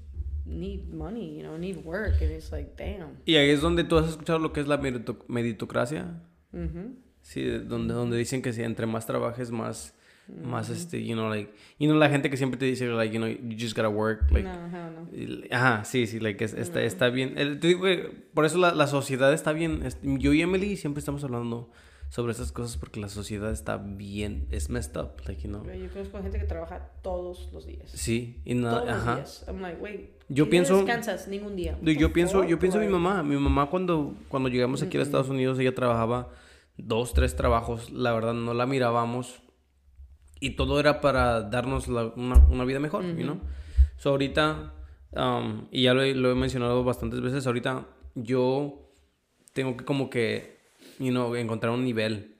need 0.46 0.88
money, 0.88 1.36
you 1.36 1.42
know, 1.42 1.56
need 1.58 1.76
work, 1.84 2.20
and 2.22 2.30
it's 2.32 2.50
like, 2.50 2.70
damn. 2.76 3.18
y 3.24 3.36
ahí 3.36 3.50
es 3.50 3.60
donde 3.60 3.84
tú 3.84 3.96
has 3.98 4.08
escuchado 4.10 4.38
lo 4.38 4.52
que 4.52 4.60
es 4.60 4.66
la 4.68 4.78
merito- 4.80 5.24
meritocracia. 5.28 6.22
Ujú. 6.52 6.96
Sí, 7.22 7.42
de- 7.42 7.60
donde, 7.60 7.94
donde 7.94 8.16
dicen 8.16 8.42
que 8.42 8.52
si 8.52 8.62
entre 8.62 8.86
más 8.86 9.06
trabajes, 9.06 9.50
más, 9.50 9.94
más 10.44 10.68
este, 10.70 11.04
you 11.04 11.14
know, 11.14 11.28
like, 11.28 11.52
you 11.78 11.88
know, 11.88 11.98
la 11.98 12.08
gente 12.08 12.30
que 12.30 12.36
siempre 12.36 12.58
te 12.58 12.66
dice, 12.66 12.86
like, 12.88 13.12
you 13.14 13.20
know, 13.20 13.28
you 13.30 13.56
just 13.58 13.76
gotta 13.76 13.88
work, 13.88 14.30
like, 14.30 14.48
no, 14.48 14.68
no. 14.68 15.08
Ajá, 15.50 15.84
sí, 15.84 16.06
sí, 16.06 16.20
like, 16.20 16.44
es- 16.44 16.54
está, 16.54 16.82
está 16.82 17.08
bien. 17.10 17.34
El- 17.36 17.58
te 17.60 17.68
digo 17.68 17.82
que 17.82 18.10
por 18.34 18.44
eso 18.44 18.58
la, 18.58 18.72
la 18.74 18.86
sociedad 18.86 19.32
está 19.32 19.52
bien. 19.52 19.82
Yo 20.02 20.32
y 20.32 20.42
Emily 20.42 20.76
siempre 20.76 20.98
estamos 21.00 21.24
hablando 21.24 21.70
sobre 22.08 22.32
estas 22.32 22.50
cosas 22.50 22.76
porque 22.76 22.98
la 23.00 23.08
sociedad 23.08 23.52
está 23.52 23.76
bien, 23.76 24.46
es 24.50 24.68
messed 24.68 24.96
up, 25.00 25.10
like, 25.26 25.42
you 25.42 25.48
know. 25.48 25.64
Yo 25.64 25.88
conozco 25.92 26.20
gente 26.22 26.38
que 26.38 26.44
trabaja 26.44 26.90
todos 27.02 27.48
los 27.52 27.66
días. 27.66 27.90
Sí, 27.92 28.40
y 28.44 28.54
nada, 28.54 28.80
todos 28.80 28.88
los 28.88 28.96
ajá. 28.98 29.14
días. 29.16 29.44
I'm 29.48 29.60
like, 29.60 29.80
wait. 29.80 30.00
Yo 30.28 30.44
¿qué 30.44 30.50
pienso- 30.50 30.76
descansas 30.78 31.28
ningún 31.28 31.54
día. 31.56 31.78
Yo, 31.82 31.92
yo 31.92 32.12
pienso, 32.12 32.44
yo 32.44 32.58
pienso 32.58 32.80
en 32.80 32.86
mi 32.86 32.92
mamá. 32.92 33.22
Mi 33.22 33.36
mamá 33.36 33.66
cuando, 33.70 34.14
cuando 34.28 34.48
llegamos 34.48 34.82
aquí 34.82 34.96
a 34.98 35.02
Estados 35.02 35.28
Unidos, 35.28 35.58
ella 35.58 35.74
trabajaba 35.74 36.28
dos, 36.76 37.12
tres 37.14 37.34
trabajos. 37.36 37.90
La 37.92 38.12
verdad, 38.12 38.34
no 38.34 38.54
la 38.54 38.66
mirábamos. 38.66 39.42
Y 40.40 40.50
todo 40.50 40.80
era 40.80 41.00
para 41.00 41.42
darnos 41.42 41.86
la- 41.88 42.12
una, 42.16 42.36
una 42.48 42.64
vida 42.64 42.80
mejor, 42.80 43.04
you 43.16 43.24
know? 43.24 43.40
So, 43.98 44.10
ahorita, 44.10 44.72
um, 45.12 45.66
y 45.70 45.82
ya 45.82 45.94
lo 45.94 46.02
he, 46.02 46.14
lo 46.14 46.30
he 46.30 46.34
mencionado 46.34 46.82
bastantes 46.82 47.20
veces, 47.20 47.46
ahorita 47.46 47.86
yo 48.14 48.90
tengo 49.52 49.76
que 49.76 49.84
como 49.84 50.08
que, 50.08 50.58
you 50.98 51.10
know, 51.10 51.34
encontrar 51.36 51.72
un 51.72 51.84
nivel. 51.84 52.36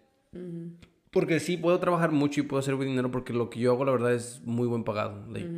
Porque 1.11 1.41
sí, 1.41 1.57
puedo 1.57 1.79
trabajar 1.81 2.13
mucho 2.13 2.41
y 2.41 2.45
puedo 2.45 2.61
hacer 2.61 2.77
buen 2.77 2.89
dinero 2.89 3.11
porque 3.11 3.33
lo 3.33 3.51
que 3.51 3.59
yo 3.61 3.73
hago, 3.73 3.85
la 3.85 3.93
verdad, 3.93 4.15
es 4.15 4.41
muy 4.45 4.67
buen 4.69 4.85
pagado. 4.85 5.27
Like, 5.31 5.49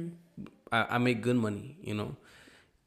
I, 0.73 0.97
I 0.97 0.99
make 0.99 1.21
good 1.23 1.37
money, 1.37 1.79
you 1.85 1.93
know. 1.93 2.17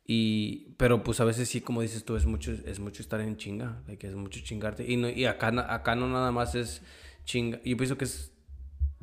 Y, 0.07 0.73
pero 0.77 1.03
pues 1.03 1.19
a 1.19 1.25
veces 1.25 1.47
sí, 1.49 1.61
como 1.61 1.81
dices 1.81 2.03
tú, 2.05 2.15
es 2.15 2.25
mucho, 2.25 2.51
es 2.51 2.79
mucho 2.79 3.01
estar 3.01 3.21
en 3.21 3.37
chinga, 3.37 3.81
like, 3.87 4.05
es 4.07 4.15
mucho 4.15 4.39
chingarte. 4.43 4.85
Y, 4.91 4.97
no, 4.97 5.09
y 5.09 5.25
acá, 5.25 5.51
acá 5.73 5.95
no 5.95 6.07
nada 6.09 6.31
más 6.31 6.55
es 6.55 6.81
chinga. 7.23 7.59
Yo 7.63 7.77
pienso 7.77 7.97
que 7.97 8.05
es, 8.05 8.31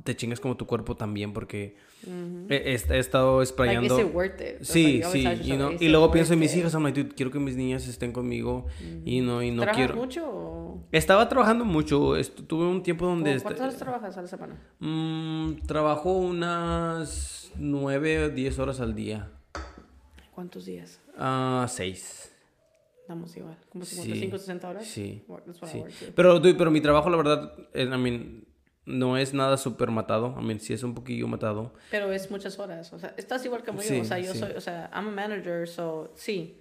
te 0.04 0.16
chingas 0.16 0.40
como 0.40 0.56
tu 0.56 0.66
cuerpo 0.66 0.96
también 0.96 1.32
porque 1.32 1.76
he, 2.48 2.54
he- 2.54 2.72
he 2.74 2.98
estado 2.98 3.38
Like, 3.38 3.52
sprayando. 3.52 4.00
it 4.00 4.12
worth 4.14 4.40
it? 4.40 4.62
Sí, 4.62 4.98
like, 5.02 5.08
sí, 5.10 5.48
you 5.48 5.56
know, 5.56 5.72
y 5.78 5.88
luego 5.88 6.10
pienso 6.10 6.32
en 6.32 6.40
mis 6.40 6.54
hijas, 6.56 6.72
I'm 6.74 6.82
like, 6.82 7.02
dude, 7.02 7.14
quiero 7.14 7.30
que 7.30 7.38
mis 7.38 7.56
niñas 7.56 7.86
estén 7.86 8.12
conmigo 8.12 8.66
y 9.04 9.20
no, 9.20 9.42
y 9.42 9.50
no 9.50 9.62
¿Trabajas 9.62 9.76
quiero. 9.76 9.94
mucho 9.96 10.28
o...? 10.28 10.84
Estaba 10.92 11.28
trabajando 11.28 11.64
mucho, 11.64 12.14
tuve 12.46 12.64
un 12.66 12.82
tiempo 12.82 13.06
donde... 13.06 13.30
¿Cómo 13.30 13.36
este- 13.36 13.44
¿Cuántas 13.44 13.60
horas 13.66 13.76
trabajas 13.78 14.16
a 14.18 14.22
la 14.22 14.28
semana? 14.28 14.60
Mm, 14.80 15.66
trabajo 15.66 16.12
unas 16.16 17.52
9 17.56 18.24
o 18.24 18.28
10 18.30 18.58
horas 18.58 18.80
al 18.80 18.94
día. 18.94 19.30
¿Cuántos 20.34 20.64
días? 20.64 21.00
Ah, 21.16 21.66
6. 21.68 22.30
Damos 23.08 23.36
igual. 23.36 23.56
¿Como 23.68 23.84
Sí. 23.84 23.96
55, 23.96 24.38
60 24.38 24.68
horas? 24.70 24.86
Sí. 24.86 25.24
Sí. 25.70 25.82
Pero, 26.14 26.38
dude, 26.40 26.54
pero 26.54 26.70
mi 26.70 26.80
trabajo, 26.80 27.10
la 27.10 27.16
verdad, 27.16 27.52
eh, 27.74 27.84
I 27.84 27.98
mean, 27.98 28.44
no 28.84 29.16
es 29.16 29.32
nada 29.34 29.56
súper 29.56 29.90
matado. 29.90 30.34
I 30.38 30.44
mean, 30.44 30.60
sí 30.60 30.72
es 30.72 30.82
un 30.82 30.94
poquillo 30.94 31.28
matado. 31.28 31.72
Pero 31.90 32.12
es 32.12 32.30
muchas 32.30 32.58
horas. 32.58 32.92
O 32.92 32.98
sea, 32.98 33.14
estás 33.16 33.44
igual 33.44 33.62
Sí, 33.78 33.96
yo. 33.96 34.02
O 34.02 34.04
sea, 34.04 34.18
yo 34.18 34.32
sí. 34.32 34.38
soy... 34.38 34.52
O 34.52 34.60
sea, 34.60 34.90
I'm 34.94 35.08
a 35.08 35.10
manager, 35.10 35.68
so... 35.68 36.12
Sí. 36.14 36.58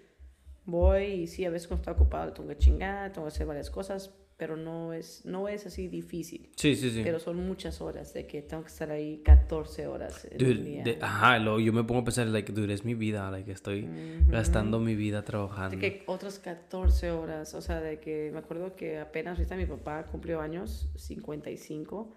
Voy 0.65 1.03
y 1.05 1.27
sí, 1.27 1.43
a 1.45 1.49
veces 1.49 1.67
cuando 1.67 1.81
estoy 1.81 1.93
ocupado 1.95 2.33
tengo 2.33 2.47
que 2.49 2.57
chingar, 2.57 3.11
tengo 3.11 3.27
que 3.27 3.33
hacer 3.33 3.47
varias 3.47 3.71
cosas, 3.71 4.13
pero 4.41 4.57
no 4.57 4.91
es, 4.91 5.23
no 5.23 5.47
es 5.47 5.67
así 5.67 5.87
difícil. 5.87 6.49
Sí, 6.55 6.75
sí, 6.75 6.89
sí. 6.89 7.01
Pero 7.03 7.19
son 7.19 7.35
muchas 7.47 7.79
horas 7.79 8.11
de 8.15 8.25
que 8.25 8.41
tengo 8.41 8.63
que 8.63 8.69
estar 8.69 8.89
ahí 8.89 9.21
14 9.23 9.85
horas 9.85 10.25
en 10.25 10.35
Dude, 10.39 10.51
el 10.53 10.65
día. 10.65 10.83
de- 10.83 10.97
ajá, 10.99 11.37
luego 11.37 11.59
yo 11.59 11.71
me 11.71 11.83
pongo 11.83 12.01
a 12.01 12.03
pensar, 12.05 12.25
like, 12.25 12.51
dude, 12.51 12.73
es 12.73 12.83
mi 12.83 12.95
vida, 12.95 13.29
like, 13.29 13.51
estoy 13.51 13.87
gastando 14.29 14.79
mi 14.79 14.95
vida 14.95 15.23
trabajando. 15.23 15.77
De 15.77 15.79
que 15.79 16.03
otras 16.07 16.39
14 16.39 17.11
horas, 17.11 17.53
o 17.53 17.61
sea, 17.61 17.81
de 17.81 17.99
que 17.99 18.31
me 18.33 18.39
acuerdo 18.39 18.75
que 18.75 18.97
apenas 18.97 19.37
ahorita 19.37 19.55
mi 19.55 19.67
papá 19.67 20.07
cumplió 20.07 20.41
años, 20.41 20.89
55, 20.95 22.11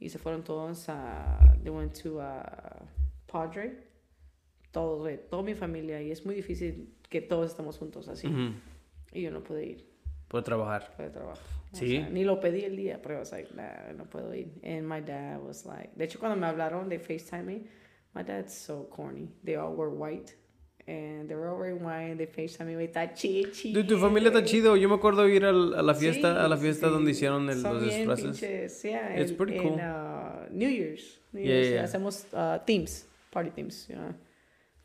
y 0.00 0.08
se 0.08 0.18
fueron 0.18 0.42
todos 0.42 0.88
a, 0.88 1.38
they 1.62 1.70
went 1.70 1.96
to 2.02 2.20
a 2.20 2.82
Padre, 3.30 3.86
todos, 4.72 4.98
güey, 5.02 5.20
toda 5.30 5.44
mi 5.44 5.54
familia, 5.54 6.02
y 6.02 6.10
es 6.10 6.26
muy 6.26 6.34
difícil 6.34 6.96
que 7.08 7.20
todos 7.20 7.48
estamos 7.48 7.78
juntos 7.78 8.08
así, 8.08 8.26
Ujú, 8.26 8.54
y 9.12 9.22
yo 9.22 9.30
no 9.30 9.44
pude 9.44 9.66
ir 9.66 9.89
Por 10.30 10.42
trabajar. 10.42 10.92
por 10.96 11.04
el 11.06 11.12
trabajo. 11.12 11.40
O 11.72 11.76
Sí. 11.76 11.96
sea, 11.98 12.08
ni 12.08 12.24
lo 12.24 12.40
pedí 12.40 12.64
el 12.64 12.76
día, 12.76 13.00
pero 13.02 13.16
I 13.16 13.18
was 13.18 13.32
like, 13.32 13.50
nah, 13.54 13.92
no 13.96 14.04
puedo 14.04 14.34
ir. 14.34 14.48
And 14.64 14.82
my 14.86 15.00
dad 15.00 15.40
was 15.40 15.66
like, 15.66 15.90
de 15.94 16.04
hecho 16.04 16.18
cuando 16.18 16.36
me 16.38 16.46
hablaron 16.46 16.88
de 16.88 16.98
FaceTime 16.98 17.42
me, 17.44 17.62
my 18.14 18.22
dad's 18.24 18.54
so 18.54 18.88
corny. 18.88 19.28
They 19.44 19.56
all 19.56 19.74
were 19.76 19.90
white. 19.90 20.32
And 20.86 21.28
they 21.28 21.36
were 21.36 21.48
all 21.50 21.58
wearing 21.60 21.84
white. 21.84 22.16
They 22.16 22.26
FaceTime 22.26 22.74
me, 22.76 22.84
está 22.84 23.12
chichi. 23.14 23.72
Dude, 23.72 23.86
tu 23.86 23.98
familia 23.98 24.28
está 24.30 24.42
chido. 24.44 24.76
Yo 24.76 24.88
me 24.88 24.94
acuerdo 24.96 25.28
ir 25.28 25.44
al- 25.44 25.74
a 25.74 25.82
la 25.82 25.94
fiesta, 25.94 26.32
Sí, 26.34 26.38
a 26.44 26.48
la 26.48 26.56
fiesta 26.56 26.86
sí. 26.88 26.92
donde 26.92 27.10
hicieron 27.12 27.48
el- 27.50 27.60
Son 27.60 27.74
los 27.74 27.84
disfraces. 27.84 28.82
yeah, 28.82 29.20
It's 29.20 29.30
el- 29.30 29.36
pretty 29.36 29.56
en, 29.58 29.62
cool. 29.62 29.72
uh, 29.80 30.48
New 30.52 30.70
Year's. 30.70 31.20
New 31.32 31.44
Yeah, 31.44 31.52
Year's, 31.54 31.70
yeah. 31.70 31.84
Hacemos 31.84 32.26
uh, 32.32 32.58
themes, 32.66 33.08
party 33.30 33.50
themes. 33.50 33.86
yeah. 33.88 34.16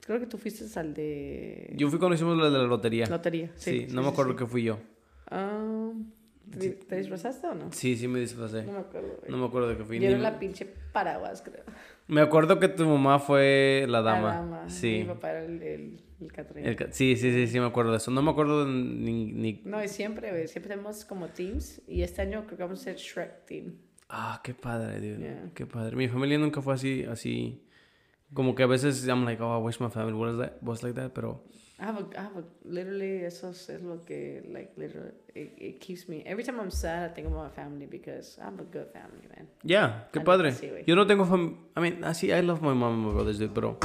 Creo 0.06 0.20
que 0.20 0.28
tú 0.28 0.38
fuiste 0.38 0.66
al 0.80 0.94
de 0.94 1.74
Yo 1.76 1.90
fui 1.90 1.98
cuando 1.98 2.14
hicimos 2.14 2.38
lo 2.38 2.52
de 2.52 2.58
la 2.60 2.66
lotería. 2.66 3.08
lotería. 3.08 3.50
Sí, 3.56 3.88
Sí, 3.88 3.94
no 3.96 4.04
me 4.04 4.10
acuerdo 4.10 4.36
que 4.36 4.46
fui 4.46 4.62
yo. 4.64 4.78
Um, 5.32 6.12
¿te, 6.52 6.70
te 6.72 6.96
disfrazaste 6.98 7.48
o 7.48 7.56
no? 7.56 7.72
Sí, 7.72 7.96
sí 7.98 8.08
me 8.08 8.20
disfrazé. 8.20 8.64
No 8.64 8.74
me 8.74 8.80
acuerdo. 8.80 9.08
güey. 9.20 9.32
No 9.32 9.38
me 9.38 9.46
acuerdo 9.46 9.70
de 9.70 9.78
que 9.78 9.84
fui. 9.84 10.00
Yo 10.00 10.10
era 10.10 10.20
la 10.20 10.40
pinche 10.40 10.66
paraguas, 10.92 11.42
creo. 11.42 11.64
Me 12.08 12.22
acuerdo 12.22 12.60
que 12.60 12.68
tu 12.68 12.86
mamá 12.86 13.18
fue 13.20 13.86
la 13.90 14.02
dama. 14.02 14.22
La 14.30 14.36
dama. 14.36 14.70
Sí. 14.70 15.00
Mi 15.00 15.06
papá 15.06 15.32
era 15.32 15.46
el, 15.46 15.62
el, 15.64 16.02
el 16.22 16.32
Catrín. 16.32 16.66
El 16.66 16.78
sí, 16.94 17.16
sí, 17.16 17.32
sí, 17.32 17.48
sí, 17.48 17.60
me 17.60 17.66
acuerdo 17.66 17.92
de 17.92 17.98
eso. 17.98 18.12
No 18.12 18.22
me 18.22 18.30
acuerdo 18.32 18.64
de 18.66 18.72
ni, 18.72 19.26
ni- 19.32 19.62
No, 19.66 19.84
y 19.84 19.88
siempre, 19.88 20.30
güey, 20.30 20.48
siempre 20.48 20.70
tenemos 20.70 21.04
como 21.06 21.30
teams. 21.30 21.82
Y 21.88 22.04
este 22.04 22.22
año 22.22 22.46
creo 22.46 22.58
que 22.58 22.64
vamos 22.64 22.82
a 22.82 22.84
ser 22.84 22.96
Shrek 22.98 23.46
Team. 23.46 23.74
Ah, 24.08 24.40
qué 24.44 24.54
padre, 24.54 25.00
dude. 25.00 25.18
Yeah. 25.18 25.50
Qué 25.56 25.66
padre. 25.66 25.96
Mi 25.96 26.08
familia 26.08 26.38
nunca 26.38 26.62
fue 26.62 26.76
así, 26.76 27.04
así. 27.06 27.64
Como 28.34 28.54
que 28.54 28.62
a 28.62 28.68
veces 28.68 29.08
I'm 29.08 29.26
like, 29.26 29.42
oh, 29.42 29.60
I 29.60 29.64
wish 29.66 29.80
my 29.80 29.90
family 29.90 30.14
was, 30.14 30.38
that, 30.38 30.62
was 30.62 30.84
like 30.84 30.94
that, 31.00 31.12
pero... 31.14 31.44
I 31.78 31.84
have 31.86 31.98
a, 31.98 32.06
I 32.18 32.22
have 32.24 32.38
a, 32.38 32.44
literally, 32.64 33.26
eso 33.26 33.50
es, 33.50 33.68
lo 33.84 34.02
que, 34.06 34.42
like, 34.52 34.72
literally, 34.78 35.12
it, 35.34 35.54
it 35.58 35.80
keeps 35.82 36.08
me, 36.08 36.24
every 36.26 36.44
time 36.44 36.58
I'm 36.60 36.72
sad, 36.72 37.12
I 37.12 37.14
think 37.14 37.28
about 37.28 37.44
my 37.44 37.50
family 37.50 37.86
because 37.86 38.40
I 38.40 38.46
have 38.46 38.60
a 38.60 38.64
good 38.64 38.88
family, 38.94 39.28
man. 39.36 39.48
Yeah, 39.64 40.08
qué 40.14 40.20
Ah, 40.20 40.24
padre. 40.24 40.54
yo 40.88 40.96
no 40.96 41.06
tengo 41.06 41.26
familia... 41.26 41.58
I 41.76 41.82
mean, 41.82 42.04
así, 42.06 42.32
I 42.32 42.42
love 42.42 42.62
my 42.62 42.74
mom 42.74 42.94
and 42.94 43.06
my 43.08 43.14
brothers, 43.14 43.40
dude, 43.40 43.54
pero... 43.54 43.78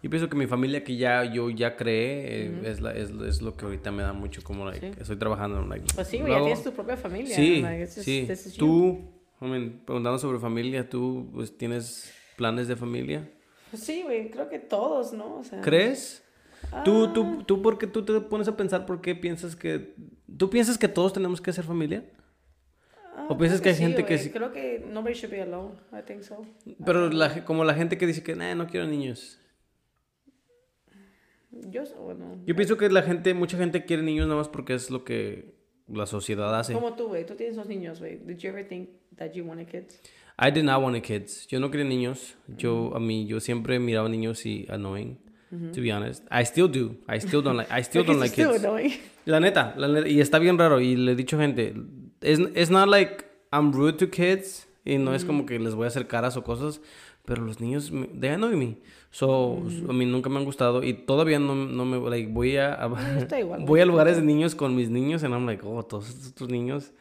Yo 0.00 0.10
pienso 0.10 0.28
que 0.28 0.36
mi 0.36 0.46
familia 0.46 0.84
que 0.84 0.96
ya 0.96 1.24
yo 1.24 1.50
ya 1.50 1.74
creé 1.74 2.46
eh, 2.46 2.62
es, 2.66 2.80
la, 2.80 2.92
es, 2.92 3.10
es 3.10 3.42
lo 3.42 3.56
que 3.56 3.64
ahorita 3.64 3.90
me 3.90 4.02
da 4.04 4.12
mucho 4.12 4.44
como, 4.44 4.64
like, 4.64 4.80
Sí. 4.94 5.00
estoy 5.00 5.16
trabajando, 5.16 5.60
like... 5.62 5.86
Pues 5.94 6.06
sí, 6.06 6.18
güey, 6.20 6.32
ya 6.34 6.38
tienes 6.40 6.62
tu 6.62 6.72
propia 6.72 6.96
familia. 6.96 7.34
Sí, 7.34 7.62
like, 7.62 7.86
just- 7.86 8.02
sí. 8.02 8.28
Tú, 8.58 9.10
I 9.40 9.46
mean, 9.46 9.82
preguntando 9.86 10.18
sobre 10.18 10.38
familia, 10.38 10.88
¿tú 10.88 11.28
pues, 11.32 11.56
tienes 11.56 12.12
planes 12.36 12.68
de 12.68 12.76
familia? 12.76 13.28
Pues 13.70 13.82
sí, 13.82 14.02
güey, 14.04 14.30
creo 14.30 14.48
que 14.48 14.58
todos, 14.60 15.12
¿no? 15.14 15.38
O 15.38 15.44
sea, 15.44 15.62
¿Crees? 15.62 16.22
¿Tú, 16.84 17.06
Ah. 17.06 17.12
tú, 17.14 17.42
tú, 17.44 17.62
por 17.62 17.78
qué 17.78 17.86
tú 17.86 18.04
te 18.04 18.20
pones 18.20 18.46
a 18.48 18.56
pensar 18.56 18.84
por 18.86 19.00
qué 19.00 19.14
piensas 19.14 19.56
que... 19.56 19.94
¿Tú 20.36 20.50
piensas 20.50 20.76
que 20.78 20.88
todos 20.88 21.12
tenemos 21.12 21.40
que 21.40 21.50
hacer 21.50 21.64
familia? 21.64 22.04
ah, 23.16 23.26
¿O 23.30 23.38
piensas 23.38 23.60
que 23.60 23.70
hay 23.70 23.74
sí, 23.74 23.82
gente 23.82 24.04
que 24.04 24.18
sí- 24.18 24.30
Creo 24.30 24.52
que 24.52 24.84
nobody 24.90 25.14
should 25.14 25.30
be 25.32 25.40
alone, 25.42 25.74
I 25.92 26.02
think 26.06 26.22
so. 26.22 26.44
Pero 26.84 27.10
la, 27.10 27.44
como 27.44 27.64
la 27.64 27.74
gente 27.74 27.96
que 27.98 28.06
dice 28.06 28.22
que 28.22 28.34
"Nah, 28.36 28.54
no 28.54 28.66
quiero 28.66 28.86
niños. 28.86 29.38
Yo, 31.50 31.82
bueno, 32.02 32.36
Yo 32.46 32.54
pienso 32.54 32.76
que 32.76 32.88
la 32.90 33.02
gente, 33.02 33.32
mucha 33.34 33.56
gente 33.56 33.84
quiere 33.84 34.02
niños 34.02 34.26
nada 34.26 34.38
más 34.38 34.48
porque 34.48 34.74
es 34.74 34.90
lo 34.90 35.04
que 35.04 35.54
la 35.88 36.06
sociedad 36.06 36.54
hace. 36.58 36.74
como 36.74 36.94
tú, 36.94 37.08
güey, 37.08 37.24
tú 37.24 37.34
tienes 37.34 37.56
dos 37.56 37.66
niños, 37.66 37.98
güey. 37.98 38.18
Did 38.18 38.36
you 38.38 38.50
ever 38.50 38.66
think 38.68 38.90
that 39.16 39.32
you 39.32 39.44
wanted 39.44 39.66
kids? 39.66 40.00
I 40.38 40.50
did 40.52 40.64
not 40.64 40.82
want 40.82 41.02
kids. 41.02 41.46
Yo 41.48 41.58
no 41.58 41.70
quería 41.70 41.86
niños. 41.86 42.36
Yo, 42.46 42.94
a 42.94 43.00
mí, 43.00 43.26
yo 43.26 43.40
siempre 43.40 43.78
miraba 43.80 44.08
niños 44.08 44.44
y 44.46 44.66
annoying. 44.68 45.18
To 45.50 45.80
be 45.80 45.90
honest. 45.90 46.24
I 46.30 46.44
still 46.44 46.68
do. 46.68 46.96
I 47.08 47.18
still 47.20 47.42
don't 47.42 47.56
like, 47.56 47.70
I 47.70 47.82
still 47.82 48.04
don't 48.06 48.20
like 48.20 48.32
Still 48.32 48.52
kids. 48.52 48.64
annoying. 48.64 48.92
La 49.24 49.40
neta, 49.40 49.74
la 49.76 49.88
neta, 49.88 50.08
y 50.08 50.20
está 50.20 50.38
bien 50.38 50.58
raro, 50.58 50.80
y 50.80 50.96
le 50.96 51.12
he 51.12 51.14
dicho 51.14 51.38
gente, 51.38 51.74
it's, 52.22 52.40
it's 52.54 52.70
not 52.70 52.88
like 52.88 53.24
I'm 53.52 53.72
rude 53.72 53.98
to 53.98 54.08
kids, 54.10 54.66
y 54.84 54.96
no 54.98 55.14
es 55.14 55.24
como 55.24 55.44
que 55.46 55.58
les 55.58 55.74
voy 55.74 55.84
a 55.84 55.88
hacer 55.88 56.06
caras 56.06 56.36
o 56.36 56.42
cosas, 56.44 56.80
pero 57.26 57.42
los 57.44 57.60
niños, 57.60 57.90
they 58.18 58.30
annoy 58.30 58.56
me. 58.56 58.78
So, 59.10 59.62
a 59.88 59.92
mí 59.92 60.04
nunca 60.06 60.28
me 60.30 60.38
han 60.38 60.44
gustado, 60.44 60.82
y 60.82 60.92
todavía 60.94 61.38
no, 61.38 61.54
no 61.54 61.84
me, 61.84 61.98
like, 62.10 62.30
voy 62.30 62.56
a, 62.56 62.74
a- 62.74 63.18
está 63.18 63.38
igual. 63.40 63.64
voy 63.64 63.80
a 63.80 63.86
lugares 63.86 64.16
de 64.16 64.22
niños 64.22 64.54
con 64.54 64.74
mis 64.76 64.88
niños, 64.90 65.22
and 65.24 65.34
I'm 65.34 65.46
like, 65.46 65.62
oh, 65.64 65.82
todos 65.82 66.08
estos 66.08 66.48
niños, 66.48 66.92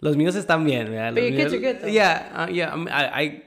los 0.00 0.16
míos 0.16 0.34
están 0.36 0.64
bien, 0.64 0.90
¿verdad? 0.90 1.14
Kids 1.14 1.52
míos-. 1.52 1.92
Yeah, 1.92 2.46
uh, 2.48 2.52
yeah, 2.52 2.74
I, 2.90 3.24
I- 3.26 3.42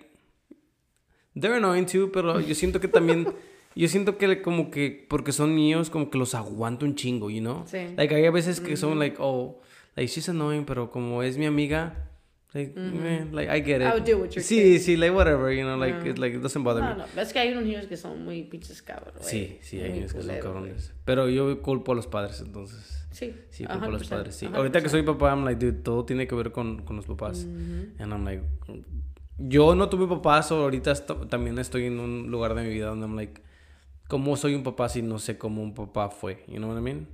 they're 1.39 1.55
annoying 1.57 1.85
too, 1.85 2.09
pero 2.11 2.39
yo 2.39 2.55
siento 2.55 2.79
que 2.79 2.87
también, 2.87 3.27
yo 3.75 3.87
siento 3.87 4.17
que 4.17 4.41
como 4.41 4.71
que, 4.71 5.05
porque 5.09 5.31
son 5.31 5.55
niños, 5.55 5.89
como 5.89 6.09
que 6.09 6.17
los 6.17 6.33
aguanto 6.35 6.85
un 6.85 6.95
chingo, 6.95 7.29
you 7.29 7.41
know? 7.41 7.63
Sí. 7.67 7.79
Like, 7.97 8.13
hay 8.15 8.29
veces 8.29 8.59
que 8.61 8.77
son 8.77 8.99
like, 8.99 9.17
oh, 9.19 9.59
like, 9.95 10.11
she's 10.11 10.29
annoying, 10.29 10.65
pero 10.65 10.89
como 10.91 11.23
es 11.23 11.37
mi 11.37 11.45
amiga, 11.45 12.09
like, 12.53 12.73
eh, 12.77 13.25
like, 13.33 13.51
I 13.51 13.61
get 13.61 13.81
it. 13.81 13.87
I 13.87 13.91
would 13.91 14.03
deal 14.05 14.21
with 14.21 14.29
your 14.29 14.41
Sí, 14.43 14.79
sí, 14.79 14.95
like, 14.95 15.13
whatever, 15.13 15.51
you 15.53 15.63
know, 15.63 15.77
like, 15.77 16.09
it, 16.09 16.17
like, 16.17 16.35
it 16.37 16.41
doesn't 16.41 16.63
bother 16.63 16.81
No, 16.81 16.95
me. 16.95 17.03
no, 17.15 17.21
es 17.21 17.33
que 17.33 17.39
hay 17.39 17.51
unos 17.51 17.65
niños 17.65 17.85
que 17.87 17.97
son 17.97 18.23
muy 18.23 18.43
pinches 18.43 18.81
cabros. 18.81 19.13
güey. 19.19 19.29
Sí, 19.29 19.57
sí, 19.61 19.79
hay 19.81 19.91
niños 19.91 20.13
que 20.13 20.21
son 20.21 20.37
cabrones. 20.39 20.93
Pero 21.03 21.27
yo 21.29 21.61
culpo 21.61 21.91
a 21.91 21.95
los 21.95 22.07
padres, 22.07 22.39
entonces. 22.39 23.07
Sí, 23.11 23.33
Sí, 23.49 23.65
culpo 23.65 23.85
a 23.85 23.89
los 23.89 24.03
100%, 24.03 24.09
padres, 24.09 24.35
sí. 24.35 24.45
100%. 24.47 24.55
Ahorita 24.55 24.81
que 24.81 24.89
soy 24.89 25.03
papá, 25.03 25.29
I'm 25.31 25.43
like, 25.43 25.63
dude, 25.65 25.81
todo 25.81 26.05
tiene 26.05 26.27
que 26.27 26.35
ver 26.35 26.51
con, 26.51 26.81
con 26.83 26.95
los 26.95 27.05
papás. 27.05 27.43
And 27.99 28.11
I'm 28.13 28.23
like, 28.23 28.43
yo 29.37 29.75
no 29.75 29.89
tuve 29.89 30.07
papás, 30.07 30.51
ahorita 30.51 30.93
también 31.29 31.57
estoy 31.59 31.85
en 31.85 31.99
un 31.99 32.31
lugar 32.31 32.55
de 32.55 32.63
mi 32.63 32.69
vida 32.69 32.87
donde 32.87 33.05
I'm 33.05 33.15
like, 33.15 33.41
¿cómo 34.07 34.35
soy 34.37 34.55
un 34.55 34.63
papá 34.63 34.89
si 34.89 35.01
no 35.01 35.19
sé 35.19 35.37
cómo 35.37 35.61
un 35.61 35.73
papá 35.73 36.09
fue? 36.09 36.43
You 36.47 36.57
know 36.57 36.69
what 36.69 36.79
I 36.79 36.81
mean? 36.81 37.07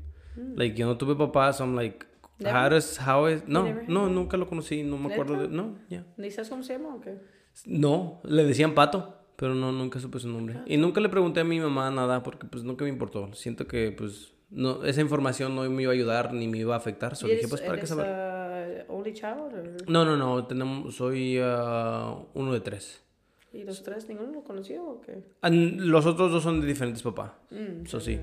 Like, 0.56 0.76
yo 0.76 0.86
no 0.86 0.98
tuve 0.98 1.16
papás, 1.16 1.58
so 1.58 1.66
I'm 1.66 1.76
like, 1.76 2.06
Never? 2.40 2.58
how 2.58 2.70
does, 2.70 3.00
how 3.00 3.28
is, 3.28 3.44
no, 3.48 3.66
no, 3.88 4.08
nunca 4.08 4.38
lo 4.38 4.48
conocí, 4.48 4.84
no 4.84 4.98
me 4.98 5.14
acuerdo 5.14 5.42
de, 5.42 5.48
no, 5.50 5.76
ya. 5.90 6.06
¿Ni 6.18 6.32
sabes 6.32 6.50
cómo 6.50 6.64
se 6.64 6.74
llama 6.74 6.96
o 6.96 7.02
qué? 7.02 7.18
No, 7.66 8.22
le 8.24 8.46
decían 8.46 8.74
pato, 8.74 9.18
pero 9.36 9.54
no, 9.54 9.72
nunca 9.72 10.00
supe 10.00 10.20
su 10.20 10.30
nombre. 10.30 10.62
Y 10.66 10.78
nunca 10.78 11.02
le 11.02 11.10
pregunté 11.10 11.42
a 11.42 11.44
mi 11.44 11.60
mamá 11.60 11.92
nada 11.92 12.24
porque 12.24 12.48
pues 12.48 12.64
nunca 12.64 12.86
me 12.86 12.90
importó. 12.90 13.34
Siento 13.34 13.68
que 13.68 13.92
pues 13.92 14.34
no, 14.50 14.84
esa 14.86 15.02
información 15.02 15.56
no 15.56 15.70
me 15.70 15.84
iba 15.84 15.92
a 15.92 15.96
ayudar 15.96 16.34
ni 16.34 16.48
me 16.48 16.60
iba 16.60 16.76
a 16.76 16.78
afectar. 16.78 17.16
Solo 17.16 17.34
¿Y 17.34 17.38
dije, 17.38 17.48
pues, 17.48 17.62
¿para 17.62 17.80
qué 17.80 17.88
saber? 17.88 18.86
uh, 18.90 18.94
only 18.94 19.14
child? 19.14 19.54
or- 19.54 19.90
No, 19.90 20.06
no, 20.06 20.16
no, 20.18 20.46
tenemos, 20.46 20.96
soy 20.96 21.40
ah, 21.42 22.18
uno 22.34 22.54
de 22.54 22.62
tres. 22.62 23.04
¿Y 23.54 23.64
los 23.64 23.84
tres 23.84 24.08
ninguno 24.08 24.32
lo 24.32 24.44
conoció 24.44 24.84
o 24.84 25.02
qué? 25.02 25.24
Ah, 25.42 25.50
Los 25.50 26.06
otros 26.06 26.32
dos 26.32 26.44
son 26.44 26.62
de 26.62 26.68
diferentes 26.68 27.02
papás. 27.04 27.32
Mm, 27.50 27.86
Eso 27.86 28.00
sí. 28.00 28.20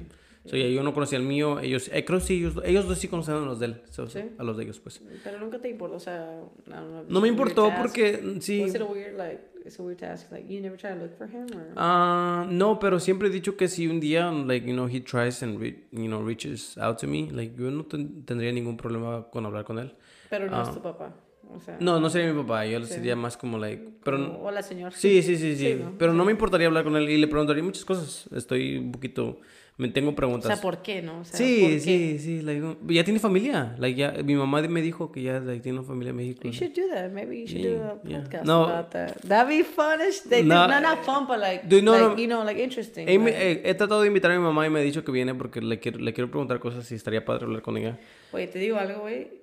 So, 0.47 0.57
ya 0.57 0.67
yo 0.69 0.83
no 0.83 0.95
conocía 0.95 1.19
el 1.19 1.25
mío, 1.25 1.61
ellos, 1.61 1.91
eh, 1.93 2.05
creo 2.07 2.21
que 2.21 2.25
sí, 2.25 2.35
ellos, 2.37 2.55
ellos 2.65 2.89
dos 2.89 2.97
sí 2.99 3.09
conocían 3.09 3.37
a 3.39 3.41
los 3.41 3.59
de 3.59 3.67
él, 3.67 3.83
so, 3.91 4.07
¿Sí? 4.09 4.21
a 4.39 4.43
los 4.45 4.57
de 4.57 4.65
ellos, 4.65 4.81
pues. 4.81 5.03
Pero 5.23 5.39
nunca 5.39 5.59
te 5.59 5.69
importó, 5.69 5.97
o 5.97 6.01
sea, 6.01 6.41
know, 6.65 7.05
No 7.07 7.21
me 7.21 7.29
importó 7.29 7.71
porque, 7.77 8.17
mm, 8.23 8.41
sí, 8.41 8.63
Was 8.63 8.75
it 8.75 8.81
a 8.81 8.85
weird, 8.87 9.19
like, 9.19 9.43
it's 9.67 9.79
a 9.79 9.83
weird 9.83 9.99
task, 9.99 10.33
like, 10.33 10.49
you 10.51 10.63
never 10.63 10.79
try 10.79 10.91
to 10.91 10.97
look 10.97 11.13
for 11.19 11.29
him, 11.29 11.45
or? 11.55 11.73
Ah, 11.77 12.47
no, 12.49 12.79
pero 12.79 12.99
siempre 12.99 13.29
he 13.29 13.31
dicho 13.31 13.59
que 13.59 13.69
si 13.69 13.89
un 13.89 14.01
día, 14.01 14.31
like, 14.31 14.67
you 14.67 14.73
know, 14.73 14.89
he 14.89 15.01
tries 15.03 15.43
and, 15.43 15.61
re- 15.61 15.85
you 15.93 16.07
know, 16.07 16.25
reaches 16.25 16.79
out 16.79 16.99
to 16.99 17.07
me, 17.07 17.29
like, 17.31 17.55
yo 17.61 17.71
no 17.71 17.85
ten- 17.85 18.25
tendría 18.25 18.51
ningún 18.51 18.79
problema 18.79 19.29
con 19.31 19.45
hablar 19.45 19.65
con 19.65 19.79
él. 19.79 19.93
Pero 20.31 20.47
no 20.49 20.57
ah. 20.57 20.63
es 20.63 20.73
tu 20.73 20.81
papá, 20.81 21.13
o 21.55 21.61
sea. 21.61 21.77
No, 21.81 21.99
no 22.01 22.11
sería 22.11 22.33
mi 22.33 22.41
papá, 22.43 22.65
yo 22.67 22.85
Sí. 22.85 22.95
sería 22.95 23.17
más 23.17 23.37
como, 23.37 23.59
like, 23.59 23.83
pero... 24.05 24.17
como, 24.19 24.45
Hola, 24.45 24.63
señor. 24.63 24.93
Sí, 24.93 25.23
sí, 25.23 25.37
sí, 25.37 25.57
sí, 25.57 25.73
Sí, 25.75 25.81
¿no? 25.83 25.95
pero 25.99 26.13
no 26.13 26.25
me 26.25 26.33
importaría 26.33 26.67
hablar 26.67 26.85
con 26.85 26.97
él 26.97 27.09
y 27.11 27.19
le 27.19 27.27
preguntaría 27.29 27.63
muchas 27.63 27.85
cosas. 27.85 28.29
Estoy 28.35 28.79
un 28.79 28.93
poquito, 28.93 29.39
me 29.77 29.89
tengo 29.89 30.11
O 30.11 30.15
preguntas. 30.17 30.47
sea, 30.53 30.61
¿por 30.61 30.83
qué, 30.83 31.03
no? 31.03 31.21
O 31.21 31.25
sea, 31.25 31.39
¿por 31.39 31.47
sí, 31.47 31.61
qué? 31.69 31.79
sí, 31.81 32.19
sí, 32.19 32.43
like, 32.43 32.77
ya 32.89 33.05
tiene 33.05 33.21
familia, 33.21 33.77
like, 33.79 33.97
ya, 33.97 34.11
mi 34.25 34.35
mamá 34.35 34.61
me 34.63 34.83
dijo 34.83 35.13
que 35.13 35.23
ya, 35.23 35.39
like, 35.39 35.61
tiene 35.63 35.79
una 35.79 35.87
familia 35.87 36.11
en 36.11 36.17
México. 36.17 36.41
You 36.45 36.51
should 36.51 36.73
do 36.75 36.83
that. 36.93 37.11
Maybe 37.13 37.41
you 37.41 37.47
should 37.47 37.63
do 37.65 37.71
Yeah, 37.77 37.91
a 37.93 38.03
yeah. 38.09 38.23
podcast 38.23 38.45
No. 38.45 38.65
about 38.65 38.91
that. 38.91 39.21
That'd 39.27 39.49
be 39.57 39.63
fun. 39.63 40.01
They, 40.29 40.43
No, 40.43 40.67
no, 40.67 40.81
not 40.81 41.05
fun, 41.05 41.27
but 41.29 41.39
like, 41.39 41.67
Dude, 41.69 41.83
no, 41.83 41.93
like 41.93 42.05
no. 42.07 42.17
you 42.17 42.27
know, 42.27 42.45
like 42.45 42.61
interesting. 42.61 43.07
He, 43.09 43.19
like- 43.19 43.37
he- 43.65 43.69
he 43.71 43.75
tratado 43.75 44.01
de 44.01 44.09
invitar 44.09 44.33
a 44.33 44.35
mi 44.37 44.43
mamá 44.43 44.67
y 44.67 44.71
me 44.71 44.81
ha 44.81 44.83
dicho 44.83 45.05
que 45.05 45.13
viene 45.13 45.33
porque 45.37 45.61
le 45.61 45.79
quiero, 45.79 45.99
le 46.01 46.13
quiero 46.13 46.29
preguntar 46.29 46.59
cosas 46.59 46.91
y 46.91 46.97
estaría 46.97 47.25
padre 47.25 47.45
hablar 47.45 47.63
con 47.63 47.77
ella. 47.77 47.99
Oye, 48.33 48.49
te 48.49 48.59
digo 48.59 48.79
algo, 48.79 49.03
güey. 49.03 49.38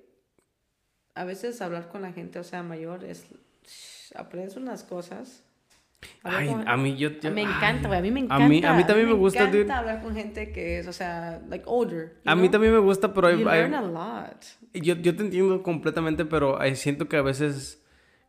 A 1.16 1.24
veces 1.24 1.60
hablar 1.62 1.88
con 1.88 2.02
la 2.02 2.12
gente, 2.12 2.38
o 2.38 2.44
sea, 2.44 2.62
mayor, 2.62 3.02
es. 3.04 3.26
Aprendes 4.14 4.56
unas 4.56 4.84
cosas. 4.84 5.42
Ay, 6.22 6.46
con- 6.48 6.68
a 6.68 6.76
mí 6.76 6.94
yo... 6.96 7.08
yo- 7.20 7.32
me 7.32 7.42
encanta, 7.42 7.88
güey. 7.88 7.98
A 7.98 8.02
mí 8.02 8.10
me 8.10 8.20
A 8.20 8.24
encanta. 8.24 8.48
mí- 8.48 8.62
a 8.64 8.72
mí 8.74 8.84
también 8.84 9.08
me 9.08 9.14
gusta, 9.14 9.40
Me 9.44 9.50
dude. 9.50 9.62
encanta 9.62 9.78
hablar 9.80 10.02
con 10.02 10.14
gente 10.14 10.52
que 10.52 10.78
es, 10.78 10.86
o 10.86 10.92
sea, 10.92 11.42
like 11.48 11.64
older. 11.66 12.18
A 12.26 12.34
mí 12.36 12.42
know? 12.42 12.50
también 12.52 12.72
me 12.74 12.78
gusta, 12.78 13.12
pero 13.12 13.30
You 13.30 13.44
learn 13.44 13.74
a 13.74 13.80
lot. 13.82 14.44
yo, 14.74 14.94
yo 14.94 15.16
te 15.16 15.22
entiendo 15.24 15.62
completamente, 15.62 16.24
pero 16.26 16.60
hay- 16.60 16.76
siento 16.76 17.08
que 17.08 17.16
a 17.16 17.22
veces 17.22 17.82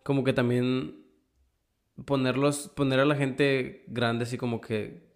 como 0.04 0.24
que 0.24 0.34
también 0.34 0.96
ponerlos, 2.06 2.70
poner 2.70 3.00
a 3.00 3.06
la 3.06 3.16
gente 3.16 3.84
grande 3.88 4.24
así 4.24 4.38
como 4.38 4.62
que, 4.62 5.07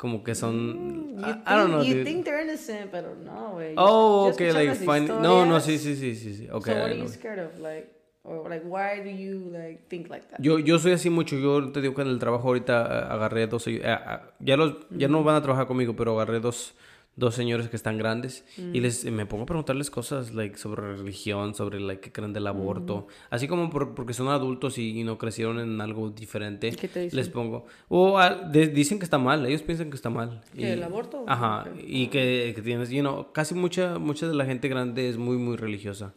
como 0.00 0.24
que 0.24 0.34
son, 0.34 1.18
You, 1.18 1.20
I, 1.20 1.32
think, 1.32 1.42
I 1.46 1.54
don't 1.56 1.70
know, 1.70 1.82
you 1.82 1.94
dude. 1.96 2.04
think 2.04 2.24
they're 2.24 2.40
innocent, 2.40 2.90
pero 2.90 3.14
no, 3.22 3.52
güey. 3.52 3.74
oh, 3.76 4.28
Yo 4.28 4.32
okay, 4.34 4.52
like 4.52 4.74
fine. 4.76 5.06
No, 5.06 5.44
no, 5.44 5.60
sí, 5.60 5.76
sí, 5.78 5.94
sí, 5.94 6.14
sí, 6.14 6.34
sí. 6.34 6.48
Okay, 6.50 6.72
so 6.72 6.80
what 6.80 6.90
are 6.90 6.96
you 6.96 7.06
scared 7.08 7.38
of, 7.38 7.58
like, 7.60 7.92
or 8.24 8.48
like, 8.48 8.64
why 8.64 9.00
do 9.02 9.10
you 9.10 9.50
like 9.52 9.88
think 9.88 10.08
like 10.08 10.26
that? 10.30 10.40
Yo, 10.40 10.58
yo 10.58 10.78
soy 10.78 10.92
así 10.92 11.10
mucho, 11.10 11.36
yo 11.36 11.70
te 11.70 11.82
digo 11.82 11.94
que 11.94 12.00
en 12.02 12.08
el 12.08 12.18
trabajo 12.18 12.48
ahorita 12.48 12.80
ah, 12.86 13.12
agarré 13.14 13.46
dos, 13.46 13.66
eh, 13.68 13.82
ah, 13.84 14.30
ya 14.40 14.56
los, 14.56 14.76
ya 14.90 15.08
no 15.08 15.22
van 15.22 15.36
a 15.36 15.42
trabajar 15.42 15.66
conmigo, 15.66 15.94
pero 15.94 16.18
agarré 16.18 16.40
dos, 16.40 16.74
dos 17.16 17.34
señores 17.34 17.68
que 17.68 17.76
están 17.76 17.98
grandes 17.98 18.44
y 18.56 18.80
les 18.80 19.04
me 19.04 19.26
pongo 19.26 19.42
a 19.42 19.46
preguntarles 19.46 19.90
cosas 19.90 20.32
like 20.32 20.56
sobre 20.56 20.96
religión, 20.96 21.54
sobre 21.54 21.78
like 21.78 22.00
qué 22.00 22.12
creen 22.12 22.32
del 22.32 22.46
aborto, 22.46 23.08
así 23.28 23.46
como 23.46 23.68
por- 23.68 23.94
porque 23.94 24.14
son 24.14 24.28
adultos 24.28 24.78
y, 24.78 24.98
y 24.98 25.04
no 25.04 25.18
crecieron 25.18 25.58
en 25.60 25.80
algo 25.82 26.08
diferente. 26.10 26.70
¿Qué 26.70 26.88
te 26.88 27.00
dicen? 27.00 27.16
Les 27.18 27.28
pongo, 27.28 27.66
o 27.88 28.18
ah, 28.18 28.34
de- 28.34 28.68
dicen 28.68 28.98
que 28.98 29.04
está 29.04 29.18
mal, 29.18 29.44
ellos 29.44 29.62
piensan 29.62 29.90
que 29.90 29.96
está 29.96 30.08
mal. 30.08 30.40
¿Que 30.54 30.62
Y- 30.62 30.64
el 30.72 30.82
aborto? 30.82 31.24
Ajá, 31.26 31.66
y 31.86 32.06
que, 32.06 32.52
que 32.54 32.62
tienes, 32.62 32.88
you 32.90 33.00
know, 33.00 33.32
casi 33.32 33.54
mucha, 33.54 33.98
mucha 33.98 34.26
de 34.26 34.34
la 34.34 34.46
gente 34.46 34.68
grande 34.68 35.08
es 35.08 35.18
muy, 35.18 35.36
muy 35.36 35.56
religiosa, 35.56 36.14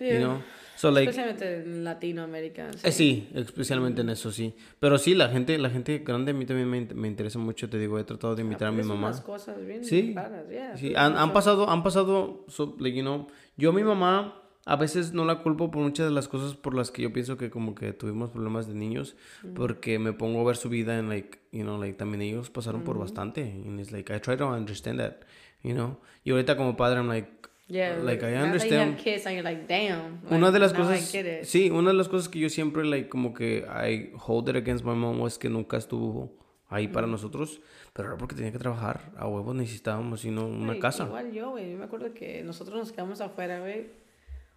you 0.00 0.06
Yeah. 0.06 0.18
know. 0.20 0.38
So 0.76 0.90
like, 0.90 1.08
Especialmente 1.10 1.62
en 1.62 1.84
Latinoamérica. 1.84 2.70
eh, 2.82 2.92
sí, 2.92 3.28
especialmente 3.34 4.02
en 4.02 4.10
eso, 4.10 4.30
sí. 4.30 4.54
Pero 4.78 4.98
sí, 4.98 5.14
la 5.14 5.28
gente, 5.28 5.56
la 5.58 5.70
gente 5.70 5.98
grande 5.98 6.32
a 6.32 6.34
mí 6.34 6.44
también 6.44 6.68
me, 6.68 6.82
me 6.94 7.08
interesa 7.08 7.38
mucho. 7.38 7.68
Te 7.70 7.78
digo, 7.78 7.98
he 7.98 8.04
tratado 8.04 8.34
de 8.36 8.42
invitar 8.42 8.68
a 8.68 8.72
mi 8.72 8.82
mamá. 8.82 9.08
unas 9.08 9.20
cosas 9.22 9.64
bien 9.64 9.84
Sí, 9.84 10.12
raras, 10.14 10.48
yeah, 10.50 10.76
Sí, 10.76 10.88
sí, 10.88 10.94
han, 10.94 11.16
han 11.16 11.32
pasado, 11.32 11.70
han 11.70 11.82
pasado, 11.82 12.44
so, 12.48 12.76
like, 12.78 12.96
you 12.96 13.02
know, 13.02 13.26
yo 13.56 13.70
a 13.70 13.72
mi 13.72 13.82
mamá 13.84 14.42
a 14.68 14.74
veces 14.76 15.12
no 15.12 15.24
la 15.24 15.42
culpo 15.42 15.70
por 15.70 15.80
muchas 15.82 16.06
de 16.06 16.12
las 16.12 16.26
cosas 16.28 16.54
por 16.54 16.74
las 16.74 16.90
que 16.90 17.00
yo 17.02 17.12
pienso 17.12 17.36
que 17.36 17.50
como 17.50 17.74
que 17.76 17.92
tuvimos 17.92 18.30
problemas 18.30 18.66
de 18.66 18.74
niños, 18.74 19.14
porque 19.54 19.98
me 20.00 20.12
pongo 20.12 20.40
a 20.40 20.44
ver 20.44 20.56
su 20.56 20.68
vida 20.68 20.98
en 20.98 21.08
like, 21.08 21.38
you 21.52 21.62
know, 21.62 21.80
like 21.80 21.96
también 21.96 22.20
ellos 22.22 22.50
pasaron 22.50 22.82
por 22.82 22.98
bastante, 22.98 23.42
and 23.42 23.78
it's 23.80 23.92
like 23.92 24.12
I 24.12 24.18
try 24.20 24.36
to 24.36 24.46
understand 24.48 24.98
that, 24.98 25.18
you 25.62 25.72
know. 25.72 25.98
Y 26.24 26.32
ahorita 26.32 26.56
como 26.56 26.76
padre 26.76 26.98
I'm 26.98 27.06
like, 27.08 27.30
Yeah, 27.68 27.98
like 28.00 28.22
I 28.22 28.34
understand. 28.36 28.96
kids 28.96 29.26
and 29.26 29.34
you're 29.34 29.42
like, 29.42 29.66
damn. 29.66 30.20
Una 30.30 30.52
de 30.52 30.60
las 30.60 30.72
cosas, 30.72 31.12
sí, 31.42 31.70
una 31.70 31.90
de 31.90 31.96
las 31.96 32.08
cosas 32.08 32.28
que 32.28 32.38
yo 32.38 32.48
siempre, 32.48 32.84
like, 32.84 33.08
como 33.08 33.34
que 33.34 33.66
I 33.66 34.12
hold 34.16 34.48
it 34.48 34.56
against 34.56 34.84
my 34.84 34.94
mom 34.94 35.26
es 35.26 35.36
que 35.36 35.48
nunca 35.48 35.76
estuvo 35.76 36.30
ahí 36.68 36.86
para 36.86 37.08
nosotros, 37.08 37.60
pero 37.92 38.08
era 38.08 38.18
porque 38.18 38.36
tenía 38.36 38.52
que 38.52 38.58
trabajar, 38.58 39.12
a 39.16 39.26
huevos 39.26 39.54
necesitábamos, 39.56 40.20
sino 40.20 40.46
una 40.46 40.74
Ay, 40.74 40.78
casa. 40.78 41.06
Igual 41.06 41.32
yo, 41.32 41.50
güey. 41.50 41.72
Yo 41.72 41.78
me 41.78 41.84
acuerdo 41.84 42.14
que 42.14 42.44
nosotros 42.44 42.78
nos 42.78 42.92
quedamos 42.92 43.20
afuera, 43.20 43.58
güey. 43.58 43.88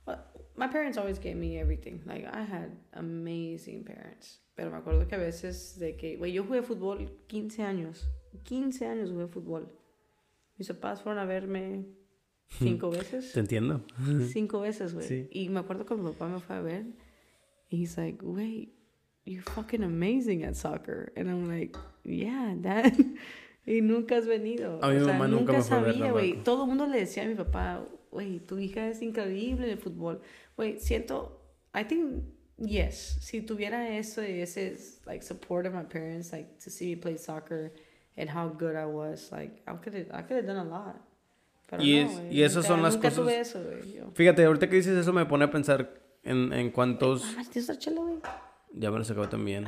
Well, 0.05 0.19
my 0.55 0.67
parents 0.67 0.97
always 0.99 1.19
gave 1.19 1.35
me 1.35 1.59
everything. 1.59 2.01
Like, 2.05 2.27
I 2.27 2.43
had 2.43 2.69
amazing 2.93 3.83
parents. 3.85 4.39
Pero 4.53 4.69
me 4.69 4.77
acuerdo 4.77 5.07
que 5.07 5.15
a 5.15 5.19
veces 5.19 5.79
de 5.79 5.95
que, 5.95 6.17
güey, 6.17 6.33
yo 6.33 6.43
jugué 6.43 6.61
fútbol 6.61 7.09
15 7.27 7.63
años. 7.63 8.07
15 8.43 8.85
años 8.85 9.09
jugué 9.09 9.27
fútbol. 9.27 9.71
Mis 10.57 10.67
papás 10.67 11.01
fueron 11.01 11.19
a 11.19 11.25
verme 11.25 11.85
cinco 12.57 12.89
veces. 12.89 13.31
Te 13.33 13.39
entiendo. 13.39 13.81
Cinco 14.31 14.61
veces, 14.61 14.93
güey. 14.93 15.07
Sí. 15.07 15.29
Y 15.31 15.49
me 15.49 15.59
acuerdo 15.59 15.85
cuando 15.85 16.09
mi 16.09 16.13
papá 16.13 16.27
me 16.27 16.39
fue 16.39 16.55
a 16.55 16.61
ver. 16.61 16.85
Y 17.69 17.81
he's 17.81 17.97
like, 17.97 18.19
wait, 18.23 18.73
you're 19.25 19.43
fucking 19.43 19.83
amazing 19.83 20.43
at 20.43 20.55
soccer. 20.55 21.11
And 21.15 21.29
I'm 21.29 21.47
like, 21.47 21.77
yeah, 22.03 22.55
dad. 22.55 22.93
y 23.65 23.81
nunca 23.81 24.17
has 24.17 24.25
venido. 24.25 24.79
A 24.81 24.89
mi 24.89 24.97
o 24.97 25.05
sea, 25.05 25.13
mamá 25.13 25.27
nunca 25.27 25.53
me 25.53 25.61
sabía, 25.61 26.11
güey. 26.11 26.43
Todo 26.43 26.63
el 26.63 26.69
mundo 26.69 26.87
le 26.87 26.99
decía 26.99 27.23
a 27.23 27.27
mi 27.27 27.35
papá, 27.35 27.85
güey, 28.11 28.39
tu 28.39 28.57
hija 28.57 28.87
es 28.87 29.01
increíble 29.01 29.65
en 29.65 29.71
el 29.73 29.77
fútbol. 29.77 30.21
Güey, 30.57 30.79
siento, 30.79 31.39
I 31.73 31.83
think, 31.83 32.23
yes, 32.57 33.19
si 33.21 33.41
tuviera 33.41 33.87
eso, 33.95 34.21
ese, 34.21 35.01
like, 35.05 35.23
support 35.23 35.67
of 35.67 35.73
my 35.73 35.83
parents, 35.83 36.31
like, 36.31 36.57
to 36.63 36.69
see 36.69 36.87
me 36.87 36.95
play 36.95 37.17
soccer 37.17 37.71
and 38.17 38.29
how 38.29 38.49
good 38.49 38.75
I 38.75 38.85
was, 38.85 39.31
like, 39.31 39.61
I 39.67 39.73
could 39.75 39.93
have, 39.93 40.07
I 40.11 40.23
could 40.23 40.37
have 40.37 40.47
done 40.47 40.57
a 40.57 40.69
lot. 40.69 40.99
Pero 41.69 41.83
Y 41.83 42.03
no, 42.03 42.09
güey, 42.11 42.35
y 42.35 42.43
esas 42.43 42.55
nunca- 42.63 42.67
son 42.67 42.81
las 42.83 42.93
nunca 42.95 43.09
cosas- 43.09 43.23
tuve 43.23 43.39
eso, 43.39 43.63
güey, 43.63 43.93
yo. 43.93 44.11
Fíjate, 44.13 44.43
ahorita 44.45 44.69
que 44.69 44.75
dices 44.77 44.97
eso 44.97 45.13
me 45.13 45.25
pone 45.25 45.45
a 45.45 45.51
pensar 45.51 45.93
en, 46.23 46.51
en 46.53 46.71
cuántos... 46.71 47.23
Mamá, 47.25 47.43
¿tienes 47.51 47.69
otra 47.69 47.79
chela, 47.79 48.01
güey? 48.01 48.17
Ya 48.73 48.91
me 48.91 48.97
los 48.99 49.09
acabo 49.11 49.27
también. 49.29 49.65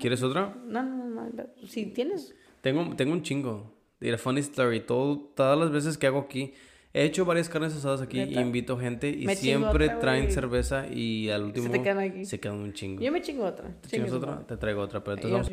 ¿Quieres 0.00 0.22
otra? 0.22 0.54
No, 0.66 0.82
no, 0.82 1.04
no, 1.06 1.28
no. 1.30 1.44
Si 1.66 1.86
tienes. 1.86 2.34
Tengo, 2.60 2.94
tengo 2.96 3.12
un 3.12 3.22
chingo. 3.22 3.72
Diré, 4.00 4.16
funny 4.18 4.40
story. 4.40 4.80
Todo, 4.80 5.18
todas 5.34 5.58
las 5.58 5.70
veces 5.70 5.98
que 5.98 6.06
hago 6.06 6.20
aquí, 6.20 6.54
he 6.92 7.04
hecho 7.04 7.24
varias 7.24 7.48
carnes 7.48 7.74
asadas 7.74 8.00
aquí 8.00 8.20
y 8.20 8.38
invito 8.38 8.78
gente 8.78 9.10
y 9.10 9.26
Me 9.26 9.34
siempre 9.34 9.86
otra, 9.86 9.98
traen 9.98 10.30
cerveza 10.30 10.86
y 10.88 11.30
al 11.30 11.42
último 11.44 11.70
te 11.70 11.82
quedan 11.82 11.98
aquí. 11.98 12.24
se 12.24 12.38
quedan 12.38 12.58
un 12.58 12.72
chingo. 12.72 13.02
Yo 13.02 13.10
me 13.10 13.22
chingo 13.22 13.44
otra. 13.44 13.68
¿Te 13.80 13.88
chingas 13.88 14.12
otra? 14.12 14.46
Te 14.46 14.56
traigo 14.56 14.82
otra, 14.82 15.02
pero 15.02 15.16
entonces 15.16 15.30
don't 15.32 15.48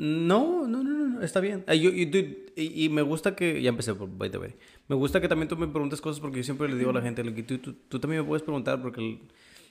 No, 0.00 0.68
no, 0.68 0.84
no, 0.84 0.90
no, 0.94 1.08
no, 1.08 1.22
está 1.22 1.40
bien. 1.40 1.64
Yo- 1.66 1.74
yo- 1.90 2.06
dude, 2.06 2.46
y, 2.54 2.84
y 2.84 2.88
me 2.88 3.02
gusta 3.02 3.34
que, 3.34 3.60
ya 3.60 3.70
empecé, 3.70 3.94
por- 3.94 4.08
by 4.08 4.30
the 4.30 4.38
way. 4.38 4.54
Me 4.86 4.94
gusta 4.94 5.20
que 5.20 5.26
también 5.26 5.48
tú 5.48 5.56
me 5.56 5.66
preguntes 5.66 6.00
cosas 6.00 6.20
porque 6.20 6.36
yo 6.36 6.44
siempre 6.44 6.68
le 6.68 6.76
digo 6.76 6.90
a 6.90 6.92
la 6.94 7.02
gente, 7.02 7.24
like, 7.24 7.42
tú, 7.42 7.58
tú, 7.58 7.74
tú 7.88 7.98
también 7.98 8.22
me 8.22 8.28
puedes 8.28 8.42
preguntar 8.44 8.80
porque 8.80 9.00
el- 9.00 9.18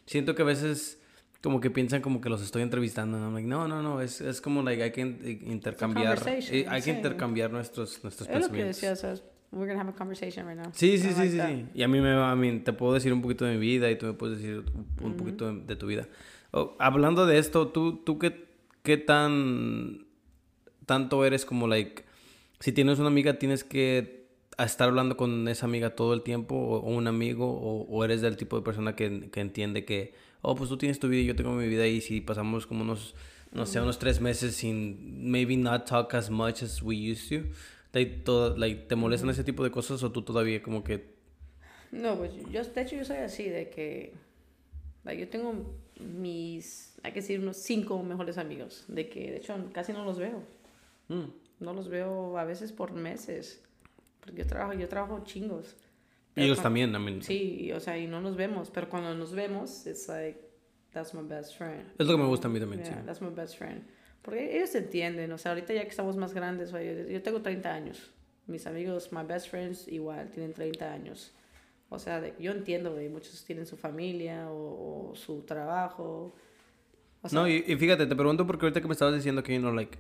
siento 0.05 0.36
que 0.36 0.41
a 0.41 0.45
veces 0.45 1.01
como 1.41 1.61
que 1.61 1.69
piensan 1.69 2.01
como 2.01 2.19
que 2.19 2.28
los 2.30 2.41
estoy 2.41 2.61
entrevistando. 2.63 3.17
¿no? 3.17 3.25
I'm 3.28 3.34
like, 3.36 3.47
no, 3.47 3.67
no, 3.69 3.82
no, 3.82 4.01
es, 4.01 4.19
es 4.19 4.41
como, 4.41 4.61
like, 4.63 4.84
hay 4.84 4.91
que 4.91 4.99
in- 5.01 5.41
intercambiar, 5.45 6.19
eh, 6.28 6.65
hay 6.67 6.82
que 6.82 6.91
intercambiar 6.91 7.49
nuestros, 7.51 8.03
nuestros 8.03 8.28
Es 8.28 8.34
lo 8.36 8.41
que 8.51 8.63
pensamientos. 8.63 8.75
decía, 8.82 8.91
o 8.91 8.95
sea, 8.97 9.13
we're 9.53 9.71
gonna 9.71 9.80
have 9.82 9.91
a 9.91 9.95
conversation 9.95 10.45
right 10.45 10.57
now. 10.57 10.71
Sí, 10.73 10.97
sí, 10.97 11.07
I 11.07 11.11
sí, 11.11 11.17
like 11.19 11.32
sí, 11.32 11.38
that. 11.38 11.49
sí. 11.49 11.65
Y 11.73 11.84
a 11.84 11.88
mí 11.88 12.01
me 12.01 12.13
va, 12.13 12.32
a 12.32 12.36
mí 12.36 12.59
te 12.59 12.73
puedo 12.73 12.93
decir 12.95 13.13
un 13.13 13.21
poquito 13.21 13.45
de 13.45 13.53
mi 13.53 13.61
vida 13.61 13.89
y 13.89 13.97
tú 13.97 14.07
me 14.07 14.13
puedes 14.13 14.39
decir 14.39 14.65
un, 15.01 15.05
un 15.05 15.15
poquito 15.15 15.53
de, 15.53 15.61
de 15.61 15.75
tu 15.78 15.88
vida. 15.88 16.05
Oh, 16.51 16.75
hablando 16.80 17.25
de 17.25 17.38
esto, 17.38 17.69
¿tú, 17.69 17.97
tú 18.03 18.19
qué, 18.19 18.45
qué 18.84 18.97
tan 18.97 20.05
tanto 20.88 21.23
eres 21.23 21.45
como, 21.45 21.67
like, 21.67 22.03
si 22.59 22.71
tienes 22.71 22.97
una 22.97 23.09
amiga, 23.09 23.38
tienes 23.38 23.63
que 23.63 24.25
estar 24.57 24.88
hablando 24.89 25.15
con 25.17 25.47
esa 25.47 25.67
amiga 25.67 25.91
todo 25.91 26.15
el 26.15 26.23
tiempo 26.23 26.55
o, 26.55 26.79
o 26.79 26.89
un 26.89 27.05
amigo 27.05 27.47
o, 27.47 27.83
o 27.83 28.03
eres 28.03 28.21
del 28.21 28.38
tipo 28.38 28.55
de 28.55 28.63
persona 28.63 28.95
que, 28.95 29.29
que 29.29 29.41
entiende 29.41 29.85
que, 29.85 30.15
oh, 30.41 30.55
pues 30.55 30.69
tú 30.69 30.77
tienes 30.77 30.97
tu 30.97 31.07
vida 31.09 31.21
y 31.21 31.25
yo 31.25 31.35
tengo 31.35 31.51
mi 31.51 31.67
vida 31.67 31.85
y 31.85 32.01
si 32.01 32.21
pasamos 32.21 32.65
como 32.65 32.81
unos, 32.81 33.13
no 33.51 33.67
sé, 33.67 33.79
unos 33.79 33.99
tres 33.99 34.19
meses 34.19 34.55
sin 34.55 35.29
maybe 35.29 35.57
not 35.57 35.85
talk 35.85 36.15
as 36.15 36.31
much 36.31 36.63
as 36.63 36.81
we 36.81 36.95
used 36.95 37.29
to, 37.29 37.47
like, 37.93 38.23
todo, 38.23 38.57
like, 38.57 38.88
¿te 38.88 38.95
molestan 38.95 39.29
ese 39.29 39.43
tipo 39.43 39.63
de 39.63 39.69
cosas 39.69 40.01
o 40.01 40.11
tú 40.11 40.23
todavía 40.23 40.63
como 40.63 40.83
que 40.83 41.15
No, 41.91 42.17
pues 42.17 42.31
yo, 42.51 42.63
de 42.63 42.81
hecho 42.81 42.95
yo 42.95 43.05
soy 43.05 43.17
así, 43.17 43.47
de 43.49 43.69
que 43.69 44.13
like, 45.03 45.21
yo 45.21 45.29
tengo 45.29 45.53
mis, 45.99 46.97
hay 47.03 47.11
que 47.11 47.21
decir, 47.21 47.39
unos 47.39 47.57
cinco 47.57 48.01
mejores 48.03 48.38
amigos, 48.38 48.85
de 48.88 49.09
que 49.09 49.31
de 49.31 49.38
hecho 49.38 49.55
casi 49.73 49.93
no 49.93 50.03
los 50.05 50.17
veo. 50.17 50.41
Mm, 51.09 51.23
No 51.59 51.73
los 51.73 51.89
veo 51.89 52.37
a 52.37 52.43
veces 52.45 52.71
por 52.71 52.91
meses, 52.93 53.61
porque 54.19 54.39
yo 54.43 54.47
trabajo, 54.47 54.73
yo 54.73 54.87
trabajo 54.87 55.23
chingos. 55.23 55.75
Pero 56.33 56.45
ellos 56.45 56.57
cuan- 56.59 56.63
también, 56.63 56.89
I 56.95 56.99
mean, 56.99 57.21
Sí, 57.21 57.71
o 57.71 57.79
sea, 57.79 57.97
y 57.97 58.07
no 58.07 58.21
nos 58.21 58.35
vemos, 58.35 58.69
pero 58.69 58.89
cuando 58.89 59.15
nos 59.15 59.33
vemos, 59.33 59.87
it's 59.87 60.07
like, 60.07 60.39
that's 60.91 61.13
my 61.13 61.23
best 61.27 61.57
friend. 61.57 61.89
Es 61.97 62.05
lo 62.05 62.15
que 62.15 62.21
me 62.21 62.27
gusta 62.29 62.47
a 62.47 62.51
mí 62.51 62.59
también, 62.59 62.83
Yeah, 62.83 62.93
sí. 62.99 63.05
that's 63.05 63.21
my 63.21 63.29
best 63.29 63.57
friend. 63.57 63.83
Porque 64.21 64.55
ellos 64.57 64.75
entienden, 64.75 65.31
o 65.31 65.37
sea, 65.37 65.51
ahorita 65.53 65.73
ya 65.73 65.83
que 65.83 65.89
estamos 65.89 66.15
más 66.17 66.33
grandes, 66.33 66.71
yo 66.71 67.21
tengo 67.23 67.41
30 67.41 67.73
años. 67.73 68.11
Mis 68.45 68.67
amigos, 68.67 69.11
my 69.11 69.23
best 69.23 69.49
friends, 69.49 69.87
igual, 69.87 70.29
tienen 70.29 70.53
30 70.53 70.91
años. 70.93 71.33
O 71.89 71.97
sea, 71.99 72.19
de- 72.21 72.33
yo 72.39 72.51
entiendo, 72.51 72.93
güey, 72.93 73.09
muchos 73.09 73.43
tienen 73.45 73.65
su 73.65 73.77
familia 73.77 74.51
o, 74.51 75.11
o 75.11 75.15
su 75.15 75.41
trabajo. 75.43 76.35
O 77.21 77.29
sea, 77.29 77.39
no, 77.39 77.47
y, 77.47 77.63
y 77.65 77.75
fíjate, 77.77 78.05
te 78.05 78.15
pregunto 78.15 78.45
porque 78.45 78.65
ahorita 78.65 78.81
que 78.81 78.87
me 78.87 78.93
estabas 78.93 79.15
diciendo 79.15 79.41
que, 79.41 79.53
you 79.55 79.59
know, 79.59 79.73
like, 79.73 79.97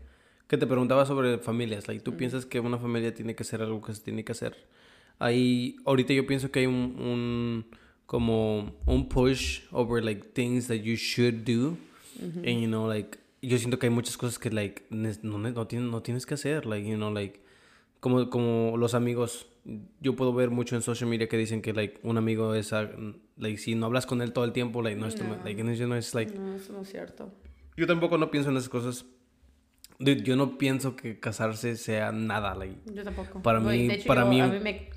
que 0.47 0.57
te 0.57 0.65
preguntaba 0.67 1.05
sobre 1.05 1.37
familias, 1.39 1.87
like, 1.87 2.01
tú 2.03 2.15
piensas 2.15 2.45
que 2.45 2.59
una 2.59 2.77
familia 2.77 3.13
tiene 3.13 3.35
que 3.35 3.43
ser 3.43 3.61
algo 3.61 3.81
que 3.81 3.93
se 3.93 4.01
tiene 4.01 4.23
que 4.23 4.31
hacer. 4.31 4.55
Ahí, 5.19 5.77
ahorita 5.85 6.13
yo 6.13 6.25
pienso 6.27 6.51
que 6.51 6.59
hay 6.59 6.65
un, 6.67 6.75
un 6.99 7.65
como, 8.05 8.73
un 8.85 9.09
push 9.09 9.61
over, 9.71 10.03
like, 10.03 10.23
things 10.33 10.67
that 10.67 10.75
you 10.77 10.95
should 10.95 11.43
do. 11.45 11.77
And, 12.19 12.61
you 12.61 12.67
know, 12.67 12.87
like, 12.87 13.19
yo 13.41 13.57
siento 13.57 13.77
que 13.77 13.87
hay 13.87 13.93
muchas 13.93 14.17
cosas 14.17 14.39
que, 14.39 14.49
like, 14.49 14.83
no, 14.89 15.37
no, 15.37 15.67
tienes, 15.67 15.89
no 15.91 16.01
tienes 16.01 16.25
que 16.25 16.33
hacer, 16.33 16.65
like, 16.65 16.87
you 16.89 16.95
know, 16.95 17.11
like, 17.11 17.39
como, 17.99 18.29
como 18.29 18.77
los 18.77 18.93
amigos, 18.93 19.47
yo 19.99 20.15
puedo 20.15 20.33
ver 20.33 20.49
mucho 20.49 20.75
en 20.75 20.81
social 20.81 21.09
media 21.09 21.27
que 21.27 21.37
dicen 21.37 21.61
que, 21.61 21.73
like, 21.73 21.99
un 22.03 22.17
amigo 22.17 22.55
es, 22.55 22.71
ah, 22.73 22.89
like, 23.37 23.57
si 23.59 23.75
no 23.75 23.85
hablas 23.87 24.05
con 24.05 24.21
él 24.21 24.31
todo 24.33 24.45
el 24.45 24.51
tiempo, 24.53 24.81
like, 24.81 24.99
no 24.99 25.07
es 25.07 25.19
No. 25.21 25.37
like, 25.43 25.61
es- 25.61 25.79
no 25.87 25.95
es, 25.95 26.15
like, 26.15 26.33
no, 26.33 26.55
eso 26.55 26.73
no 26.73 26.81
es 26.81 26.89
cierto. 26.89 27.31
yo 27.75 27.85
tampoco 27.85 28.17
no 28.17 28.31
pienso 28.31 28.49
en 28.49 28.57
esas 28.57 28.69
cosas. 28.69 29.05
Dude, 29.99 30.21
yo 30.23 30.35
no 30.35 30.57
pienso 30.57 30.95
que 30.95 31.19
casarse 31.19 31.75
sea 31.75 32.11
nada, 32.11 32.53
like. 32.55 32.75
Yo 32.93 33.03
tampoco. 33.03 33.41
Para 33.41 33.59
mí- 33.59 33.87
de 33.87 33.95
hecho, 33.95 34.07
para 34.07 34.23
yo- 34.23 34.29
mí- 34.29 34.41
A 34.41 34.47
mí 34.47 34.59
me. 34.59 34.89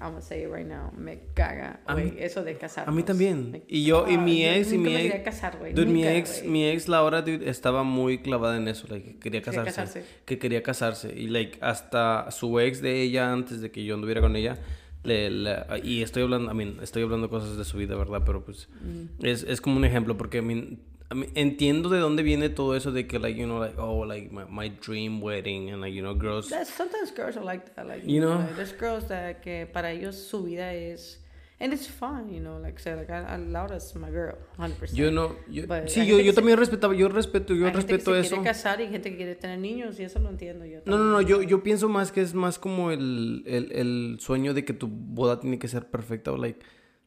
I'm 0.00 0.10
gonna 0.10 0.20
say 0.20 0.42
it 0.44 0.48
right 0.48 0.64
now. 0.64 0.92
Me 0.96 1.22
caga, 1.34 1.80
güey, 1.92 2.14
eso 2.18 2.44
de 2.44 2.56
casarnos. 2.56 2.92
A 2.92 2.96
mí 2.96 3.02
también. 3.02 3.50
Me- 3.50 3.62
Y 3.66 3.82
yo, 3.84 4.06
y 4.08 4.16
mi 4.16 4.44
ex, 4.46 4.72
y 4.72 4.78
mi 4.78 4.90
ex. 4.94 5.02
quería 5.02 5.22
casar, 5.24 5.58
güey. 5.58 5.72
Dude, 5.72 5.86
mi 5.86 6.06
ex, 6.06 6.38
güey. 6.42 6.50
mi 6.52 6.68
ex 6.68 6.86
Laura, 6.86 7.20
dude, 7.22 7.50
estaba 7.50 7.82
muy 7.82 8.18
clavada 8.18 8.56
en 8.58 8.68
eso, 8.68 8.86
like, 8.88 9.14
que 9.14 9.18
quería 9.18 9.42
Quería 9.42 9.64
casarse, 9.64 9.74
casarse. 10.00 10.04
Que 10.24 10.38
quería 10.38 10.62
casarse. 10.62 11.12
Y, 11.18 11.26
like, 11.26 11.58
hasta 11.62 12.30
su 12.30 12.60
ex 12.60 12.80
de 12.80 13.02
ella, 13.02 13.32
antes 13.32 13.60
de 13.60 13.72
que 13.72 13.84
yo 13.84 13.94
anduviera 13.96 14.20
con 14.20 14.36
ella, 14.36 14.56
le, 15.02 15.30
le- 15.30 15.64
y 15.82 16.02
estoy 16.02 16.22
hablando, 16.22 16.52
I 16.52 16.54
mean, 16.54 16.76
estoy 16.80 17.02
hablando 17.02 17.28
cosas 17.28 17.56
de 17.56 17.64
su 17.64 17.76
vida, 17.76 17.96
¿verdad? 17.96 18.22
Pero, 18.24 18.44
pues, 18.44 18.68
Mm. 18.82 19.24
es, 19.26 19.42
es 19.42 19.60
como 19.60 19.76
un 19.78 19.84
ejemplo, 19.84 20.16
porque, 20.16 20.38
I 20.38 20.42
mean, 20.42 20.78
I 21.10 21.14
mean, 21.14 21.30
entiendo 21.34 21.88
de 21.88 22.00
dónde 22.00 22.22
viene 22.22 22.50
todo 22.50 22.76
eso 22.76 22.92
de 22.92 23.06
que, 23.06 23.18
like, 23.18 23.38
you 23.38 23.46
know, 23.46 23.58
like, 23.58 23.78
oh, 23.78 24.04
like, 24.04 24.30
my, 24.30 24.44
my 24.50 24.68
dream 24.68 25.22
wedding, 25.22 25.70
and, 25.70 25.80
like, 25.80 25.94
you 25.94 26.02
know, 26.02 26.14
girls... 26.14 26.50
That's- 26.50 26.68
sometimes 26.68 27.12
girls 27.12 27.36
are 27.36 27.44
like 27.44 27.74
that. 27.74 27.86
Like, 27.86 28.02
You 28.06 28.20
know? 28.20 28.36
like, 28.40 28.56
there's 28.56 28.72
girls 28.78 29.08
that 29.08 29.40
que 29.40 29.66
para 29.72 29.90
ellos 29.92 30.16
su 30.16 30.42
vida 30.44 30.74
es. 30.74 31.18
And 31.60 31.72
it's 31.72 31.88
fine, 31.88 32.28
you 32.32 32.40
know. 32.40 32.58
Like, 32.60 32.78
say, 32.78 32.94
like, 32.94 33.10
I, 33.10 33.34
I, 33.34 33.36
Laura's 33.38 33.92
my 33.96 34.10
girl, 34.10 34.36
100%. 34.58 34.92
Yo 34.94 35.10
no, 35.10 35.34
yo, 35.50 35.66
But 35.66 35.88
sí, 35.88 36.06
yo, 36.06 36.20
yo 36.20 36.32
también 36.32 36.56
respetaba, 36.56 36.94
yo 36.94 37.08
respeto, 37.08 37.52
yo 37.54 37.66
Hay 37.66 37.72
gente 37.72 37.86
que 37.86 37.92
respeto 37.94 38.12
se 38.14 38.20
eso. 38.20 38.28
quiere 38.36 38.44
casar 38.44 38.80
y 38.80 38.86
gente 38.88 39.10
que 39.10 39.16
quiere 39.16 39.34
tener 39.34 39.58
niños 39.58 39.98
y 39.98 40.04
eso 40.04 40.20
lo 40.20 40.28
entiendo 40.28 40.64
yo. 40.66 40.80
No, 40.84 40.96
no, 40.98 41.04
no, 41.04 41.20
yo, 41.20 41.42
yo 41.42 41.62
pienso 41.64 41.88
más 41.88 42.12
que 42.12 42.20
es 42.20 42.32
más 42.34 42.60
como 42.60 42.92
el, 42.92 43.42
el, 43.46 43.72
el 43.72 44.16
sueño 44.20 44.54
de 44.54 44.64
que 44.64 44.72
tu 44.72 44.86
boda 44.86 45.40
tiene 45.40 45.58
que 45.58 45.66
ser 45.66 45.86
perfecta 45.90 46.30
o 46.30 46.36
like, 46.36 46.60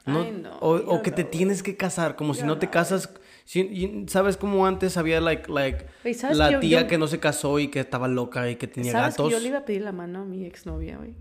no, 0.06 0.22
Ay, 0.22 0.40
no, 0.42 0.58
o, 0.60 0.76
o 0.96 1.02
que 1.04 1.12
te 1.12 1.24
tienes 1.24 1.62
que 1.64 1.78
casar, 1.78 2.16
como 2.16 2.34
si 2.34 2.44
no 2.44 2.58
te 2.58 2.70
casas, 2.70 3.10
si- 3.46 4.06
sabes 4.08 4.38
como 4.38 4.66
antes 4.66 4.98
había 4.98 5.22
like, 5.22 5.52
like 5.52 5.86
Güey, 6.04 6.14
¿sabes 6.14 6.38
la 6.38 6.48
que 6.48 6.54
yo- 6.54 6.60
tía 6.60 6.82
yo- 6.82 6.88
que 6.88 6.98
no 6.98 7.08
se 7.08 7.20
casó 7.20 7.60
y 7.60 7.68
que 7.68 7.80
estaba 7.82 8.08
loca 8.08 8.50
y 8.50 8.56
que 8.56 8.68
tenía 8.68 8.92
¿Sabes 8.94 9.14
gatos. 9.14 9.28
que 9.28 9.34
yo 9.34 9.40
le 9.40 9.48
iba 9.50 9.60
a 9.60 9.66
pedir 9.66 9.82
la 9.84 9.92
mano 9.92 10.22
a 10.22 10.26
mi 10.26 10.46
exnovia, 10.46 10.98
güey? 10.98 11.16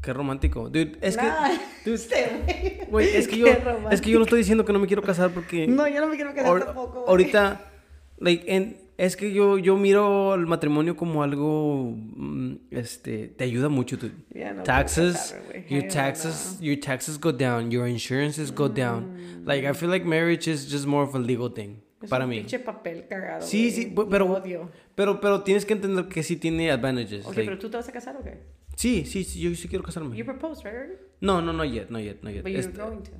Qué 0.00 0.12
romántico. 0.12 0.68
Dude, 0.68 0.98
es 1.00 1.16
Nah, 1.16 1.48
que 1.48 1.58
dude, 1.90 1.94
este 1.94 3.18
es 3.18 3.28
que 3.28 3.38
yo 3.38 3.46
es 3.90 4.00
que 4.00 4.10
yo 4.10 4.18
no 4.18 4.24
estoy 4.24 4.38
diciendo 4.40 4.64
que 4.64 4.72
no 4.72 4.78
me 4.80 4.86
quiero 4.86 5.02
casar 5.02 5.30
porque 5.30 5.66
No, 5.68 5.86
yo 5.88 6.00
no 6.00 6.08
me 6.08 6.16
quiero 6.16 6.34
casar 6.34 6.64
tampoco. 6.66 7.04
Ahorita, 7.06 7.70
like, 8.18 8.44
en- 8.54 8.81
es 9.04 9.16
que 9.16 9.32
yo, 9.32 9.58
yo 9.58 9.76
miro 9.76 10.34
el 10.34 10.46
matrimonio 10.46 10.96
como 10.96 11.22
algo, 11.22 11.92
mm, 11.96 12.54
este, 12.70 13.28
te 13.28 13.44
ayuda 13.44 13.68
mucho. 13.68 13.98
tu- 13.98 14.08
Ya 14.30 14.52
no 14.52 14.62
quiero 14.62 14.64
taxes, 14.64 15.34
your 15.68 15.88
taxes, 15.88 16.58
your 16.60 16.78
taxes 16.78 17.18
go 17.18 17.32
down, 17.32 17.70
your 17.70 17.88
insurances 17.88 18.54
go 18.54 18.68
down. 18.68 19.44
Like, 19.44 19.66
I 19.68 19.74
feel 19.74 19.90
like 19.90 20.04
marriage 20.06 20.48
is 20.50 20.70
just 20.70 20.86
more 20.86 21.04
of 21.04 21.14
a 21.14 21.18
legal 21.18 21.52
thing 21.52 21.78
Es 22.00 22.08
para 22.10 22.24
un 22.24 22.30
mí. 22.30 22.36
pinche 22.38 22.58
papel 22.60 23.06
cagado. 23.08 23.42
Sí, 23.46 23.70
sí, 23.70 23.92
pero- 24.10 24.26
odio. 24.32 24.70
Pero, 24.94 25.20
pero 25.20 25.42
tienes 25.42 25.64
que 25.66 25.72
entender 25.72 26.06
que 26.06 26.22
sí 26.22 26.36
tiene 26.36 26.70
advantages. 26.70 27.24
Ok, 27.26 27.36
like- 27.36 27.44
pero 27.46 27.58
tú 27.58 27.70
te 27.70 27.76
vas 27.78 27.88
a 27.88 27.92
casar 27.92 28.16
o 28.16 28.22
qué? 28.22 28.38
sí, 28.76 29.04
sí, 29.04 29.24
sí, 29.24 29.40
yo 29.40 29.54
sí 29.54 29.68
quiero 29.68 29.82
casarme. 29.84 30.16
You 30.16 30.24
proposed, 30.24 30.64
right? 30.64 30.98
No, 31.20 31.40
no, 31.42 31.52
no 31.52 31.64
yet, 31.64 31.88
no 31.90 31.98
yet, 31.98 32.22
no 32.22 32.30
yet. 32.30 32.42
But 32.42 32.52
you're 32.52 32.60
Este- 32.68 32.78
going 32.80 33.02
to. 33.02 33.10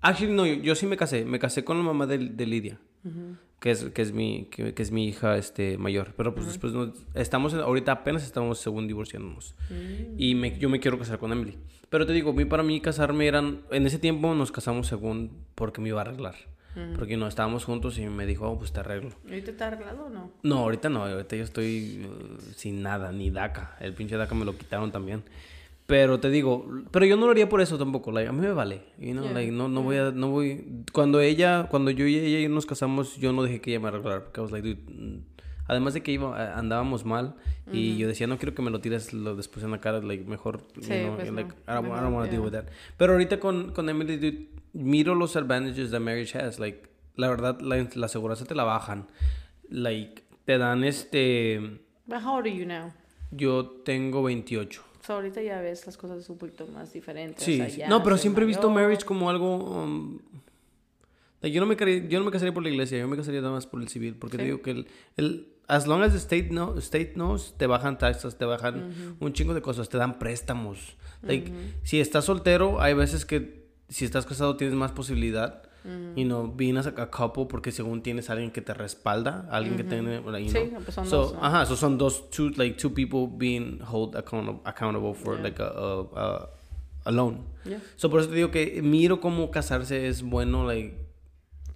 Actually, 0.00 0.32
no, 0.34 0.46
yo, 0.46 0.54
yo 0.54 0.74
sí 0.74 0.86
me 0.86 0.96
casé. 0.96 1.24
Me 1.24 1.38
casé 1.38 1.62
con 1.64 1.78
la 1.78 1.82
mamá 1.84 2.06
de, 2.06 2.18
de 2.18 2.46
Lidia. 2.46 2.78
Que, 3.64 3.70
es, 3.70 3.84
que, 3.86 4.02
es 4.02 4.12
mi, 4.12 4.44
que, 4.50 4.74
que 4.74 4.82
es 4.82 4.90
mi 4.90 5.08
hija 5.08 5.38
este, 5.38 5.78
mayor. 5.78 6.12
Pero 6.18 6.34
pues 6.34 6.46
después 6.46 6.74
no- 6.74 6.92
estamos, 7.14 7.54
ahorita 7.54 7.92
apenas 7.92 8.22
estamos 8.22 8.58
según 8.58 8.86
divorciándonos. 8.86 9.54
Y 10.18 10.34
me, 10.34 10.58
yo 10.58 10.68
me 10.68 10.80
quiero 10.80 10.98
casar 10.98 11.18
con 11.18 11.32
Emily. 11.32 11.56
Pero 11.88 12.04
te 12.04 12.12
digo, 12.12 12.34
para 12.46 12.62
mí 12.62 12.82
casarme 12.82 13.26
eran... 13.26 13.62
En 13.70 13.86
ese 13.86 13.98
tiempo 13.98 14.34
nos 14.34 14.52
casamos 14.52 14.86
según 14.86 15.30
porque 15.54 15.80
me 15.80 15.88
iba 15.88 16.02
a 16.02 16.04
arreglar. 16.04 16.34
Porque 16.94 17.16
no, 17.16 17.26
estábamos 17.26 17.64
juntos 17.64 17.98
y 17.98 18.06
me 18.06 18.26
dijo, 18.26 18.50
oh, 18.50 18.58
pues 18.58 18.70
te 18.70 18.80
arreglo. 18.80 19.12
¿Y 19.24 19.30
ahorita 19.30 19.52
está 19.52 19.68
arreglado 19.68 20.04
o 20.06 20.10
no? 20.10 20.30
No, 20.42 20.58
ahorita 20.58 20.90
no, 20.90 21.06
ahorita 21.06 21.36
yo 21.36 21.44
estoy 21.44 22.04
uh, 22.06 22.38
sin 22.54 22.82
nada, 22.82 23.12
ni 23.12 23.30
DACA. 23.30 23.78
El 23.80 23.94
pinche 23.94 24.18
DACA 24.18 24.34
me 24.34 24.44
lo 24.44 24.58
quitaron 24.58 24.92
también. 24.92 25.22
Pero 25.86 26.18
te 26.18 26.30
digo, 26.30 26.66
pero 26.90 27.04
yo 27.04 27.16
no 27.16 27.26
lo 27.26 27.32
haría 27.32 27.48
por 27.48 27.60
eso 27.60 27.76
tampoco, 27.76 28.10
like, 28.10 28.28
a 28.28 28.32
mí 28.32 28.40
me 28.40 28.52
vale, 28.52 28.82
you 28.98 29.12
know, 29.12 29.24
Yeah, 29.24 29.34
like, 29.34 29.52
no, 29.52 29.68
no 29.68 29.82
voy 29.82 29.96
a, 29.98 30.12
no 30.12 30.30
voy, 30.30 30.64
cuando 30.92 31.20
ella, 31.20 31.66
cuando 31.70 31.90
yo 31.90 32.06
y 32.06 32.16
ella 32.16 32.48
nos 32.48 32.64
casamos, 32.64 33.16
yo 33.18 33.34
no 33.34 33.42
dejé 33.42 33.60
que 33.60 33.70
ella 33.70 33.80
me 33.80 33.88
arreglara, 33.88 34.24
porque 34.24 34.40
I 34.40 34.42
was 34.42 34.50
like, 34.52 34.66
dude, 34.66 34.80
mm, 34.90 35.18
además 35.68 35.92
de 35.92 36.02
que 36.02 36.12
iba, 36.12 36.56
andábamos 36.58 37.04
mal, 37.04 37.34
y 37.70 37.98
yo 37.98 38.08
decía, 38.08 38.26
no 38.26 38.38
quiero 38.38 38.54
que 38.54 38.62
me 38.62 38.70
lo 38.70 38.80
tires 38.80 39.12
lo 39.12 39.36
después 39.36 39.62
en 39.62 39.72
la 39.72 39.80
cara, 39.82 40.00
like, 40.00 40.24
mejor, 40.24 40.62
you 40.74 40.82
Sí, 40.82 40.88
know, 41.02 41.16
pues 41.16 41.30
like, 41.30 41.54
no, 41.66 41.72
I 41.72 41.74
don't, 41.74 41.86
I 41.88 42.00
don't 42.00 42.14
want 42.14 42.26
to 42.26 42.30
deal 42.30 42.40
yeah. 42.40 42.40
with 42.40 42.52
that. 42.52 42.72
Pero 42.96 43.12
ahorita 43.12 43.38
con, 43.38 43.72
con 43.72 43.88
Emily, 43.90 44.16
dude, 44.16 44.48
miro 44.72 45.14
los 45.14 45.36
advantages 45.36 45.90
that 45.90 46.00
marriage 46.00 46.34
has, 46.34 46.58
like, 46.58 46.88
la 47.16 47.28
verdad, 47.28 47.60
la, 47.60 47.86
la 47.94 48.06
aseguranza 48.06 48.46
te 48.46 48.54
la 48.54 48.64
bajan, 48.64 49.06
like, 49.68 50.22
te 50.46 50.56
dan 50.56 50.82
este, 50.82 51.60
But 52.06 52.22
how 52.22 52.36
old 52.38 52.46
are 52.46 52.56
you 52.56 52.64
now? 52.64 52.92
yo 53.30 53.66
tengo 53.84 54.22
28. 54.22 54.82
So, 55.06 55.14
ahorita 55.14 55.42
ya 55.42 55.60
ves 55.60 55.84
las 55.86 55.96
cosas 55.96 56.28
un 56.30 56.38
poquito 56.38 56.66
más 56.66 56.92
diferentes. 56.92 57.42
o 57.42 57.44
Sí, 57.44 57.56
sea, 57.58 57.68
sí. 57.70 57.76
ya 57.80 57.88
no, 57.88 58.02
pero 58.02 58.16
siempre 58.16 58.44
he 58.44 58.46
visto 58.46 58.68
mayor. 58.70 58.82
marriage 58.88 59.04
como 59.04 59.28
algo... 59.28 59.56
um, 59.56 60.18
yo, 61.42 61.60
no 61.60 61.66
me, 61.66 61.76
care- 61.76 62.08
yo 62.08 62.18
no 62.18 62.24
me 62.24 62.30
casaría 62.30 62.54
por 62.54 62.62
la 62.62 62.70
iglesia, 62.70 62.98
yo 62.98 63.06
me 63.08 63.16
casaría 63.16 63.40
nada 63.42 63.52
más 63.52 63.66
por 63.66 63.82
el 63.82 63.88
civil, 63.88 64.16
porque 64.16 64.38
te 64.38 64.44
Sí. 64.44 64.46
digo 64.46 64.62
que 64.62 64.70
el, 64.70 64.86
el, 65.16 65.48
as 65.68 65.86
long 65.86 66.02
as 66.02 66.12
the 66.12 66.18
state, 66.18 66.48
know, 66.48 66.78
state 66.78 67.12
knows, 67.14 67.54
te 67.58 67.66
bajan 67.66 67.98
taxas, 67.98 68.38
te 68.38 68.46
bajan 68.46 69.16
un 69.20 69.32
chingo 69.34 69.52
de 69.52 69.60
cosas, 69.60 69.88
te 69.90 69.98
dan 69.98 70.18
préstamos. 70.18 70.96
Like, 71.22 71.52
si 71.82 72.00
estás 72.00 72.24
soltero, 72.24 72.80
hay 72.80 72.94
veces 72.94 73.26
que 73.26 73.66
si 73.90 74.04
estás 74.06 74.24
casado 74.26 74.56
tienes 74.56 74.74
más 74.76 74.92
posibilidad. 74.92 75.62
You 76.16 76.24
know, 76.24 76.46
being 76.46 76.78
as 76.78 76.86
a, 76.86 76.92
couple 77.10 77.44
porque 77.46 77.70
según 77.70 78.02
tienes 78.02 78.30
alguien 78.30 78.50
que 78.50 78.62
te 78.62 78.72
respalda, 78.72 79.46
alguien 79.50 79.76
que 79.76 79.84
tiene, 79.84 80.22
like, 80.22 80.46
you 80.46 80.50
Sí, 80.50 80.68
know. 80.70 80.80
pues 80.82 80.94
son 80.94 81.06
so, 81.06 81.16
dos, 81.18 81.32
¿no? 81.34 81.44
ajá, 81.44 81.66
so 81.66 81.76
son 81.76 81.98
dos, 81.98 82.30
two, 82.30 82.48
like 82.56 82.76
two 82.78 82.94
people 82.94 83.26
being 83.30 83.80
hold 83.82 84.16
accountable, 84.16 84.60
accountable 84.64 85.12
for 85.12 85.34
Yeah. 85.34 85.42
like 85.42 85.60
a, 85.62 85.66
a, 85.66 86.00
a, 86.16 86.50
a 87.04 87.10
loan. 87.12 87.44
Yeah. 87.66 87.80
So 87.96 88.08
por 88.08 88.20
eso 88.20 88.30
te 88.30 88.36
digo 88.36 88.50
que 88.50 88.80
miro 88.82 89.20
cómo 89.20 89.50
casarse 89.50 90.08
es 90.08 90.22
bueno, 90.22 90.66
like. 90.66 90.94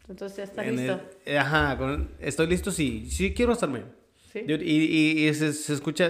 Entonces 0.09 0.39
ya 0.39 0.45
está 0.45 0.63
listo. 0.63 1.01
el- 1.27 1.37
ajá, 1.37 1.77
con- 1.77 2.11
estoy 2.19 2.47
listo, 2.47 2.71
sí. 2.71 3.11
Sí 3.11 3.35
quiero 3.35 3.53
casarme. 3.53 3.83
Sí. 4.33 4.41
Dude, 4.41 4.65
y, 4.65 4.85
y, 4.87 5.29
y 5.29 5.35
se, 5.35 5.53
se 5.53 5.75
escucha, 5.75 6.09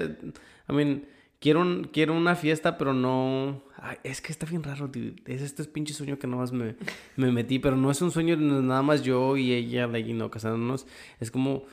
I 0.68 0.72
mean, 0.72 1.04
quiero, 1.40 1.62
un- 1.62 1.84
quiero 1.92 2.14
una 2.14 2.36
fiesta, 2.36 2.78
pero 2.78 2.94
no... 2.94 3.62
Ay, 3.80 3.96
es 4.02 4.20
que 4.20 4.32
está 4.32 4.44
bien 4.44 4.62
raro, 4.64 4.88
dude. 4.88 5.14
Es 5.26 5.40
este 5.40 5.62
pinche 5.64 5.94
sueño 5.94 6.18
que 6.18 6.26
nomás 6.26 6.52
me, 6.52 6.74
me 7.16 7.30
metí, 7.30 7.58
pero 7.60 7.76
no 7.76 7.90
es 7.90 8.02
un 8.02 8.10
sueño 8.10 8.36
no 8.36 8.60
nada 8.60 8.82
más 8.82 9.02
yo 9.02 9.36
y 9.36 9.52
ella, 9.52 9.86
like, 9.86 10.08
you 10.08 10.14
know, 10.16 10.30
casándonos. 10.30 10.86
Es 11.20 11.30
como... 11.30 11.64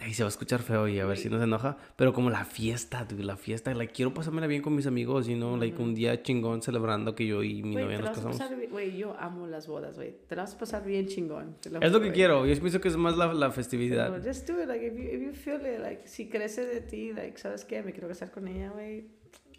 Ay, 0.00 0.14
se 0.14 0.22
va 0.22 0.28
a 0.28 0.30
escuchar 0.30 0.62
feo 0.62 0.88
y 0.88 0.98
a 0.98 1.04
ver 1.04 1.18
si 1.18 1.28
no 1.28 1.36
se 1.36 1.44
enoja, 1.44 1.76
pero 1.96 2.14
como 2.14 2.30
la 2.30 2.46
fiesta, 2.46 3.04
dude, 3.04 3.22
la 3.22 3.36
fiesta, 3.36 3.74
like, 3.74 3.92
quiero 3.92 4.14
pasármela 4.14 4.46
bien 4.46 4.62
con 4.62 4.74
mis 4.74 4.86
amigos, 4.86 5.26
you 5.26 5.34
know, 5.34 5.58
like, 5.58 5.76
un 5.82 5.94
día 5.94 6.22
chingón 6.22 6.62
celebrando 6.62 7.14
que 7.14 7.26
yo 7.26 7.42
y 7.42 7.62
mi 7.62 7.72
Güey, 7.72 7.84
novia 7.84 7.98
la 7.98 8.04
nos 8.12 8.16
casamos. 8.16 8.70
Güey, 8.70 8.96
yo 8.96 9.14
amo 9.18 9.46
las 9.46 9.66
bodas, 9.66 9.96
güey. 9.96 10.14
Te 10.26 10.36
la 10.36 10.42
vas 10.44 10.54
a 10.54 10.58
pasar 10.58 10.86
bien 10.86 11.06
chingón. 11.06 11.56
te 11.60 11.68
Es 11.68 11.92
lo 11.92 11.98
que 12.00 12.06
güey. 12.06 12.12
quiero, 12.12 12.46
yo 12.46 12.58
pienso 12.60 12.80
que 12.80 12.88
es 12.88 12.96
más 12.96 13.16
la, 13.18 13.34
la 13.34 13.50
festividad. 13.50 14.24
just 14.24 14.48
do 14.48 14.62
it, 14.62 14.68
like, 14.68 14.86
if 14.86 14.94
you, 14.94 15.02
if 15.02 15.20
you 15.22 15.32
feel 15.34 15.60
it, 15.66 15.80
like, 15.80 16.08
si 16.08 16.30
crece 16.30 16.64
de 16.64 16.80
ti, 16.80 17.12
like, 17.12 17.36
¿sabes 17.36 17.66
qué? 17.66 17.82
Me 17.82 17.92
quiero 17.92 18.08
casar 18.08 18.30
con 18.30 18.48
ella, 18.48 18.70
güey. 18.70 19.04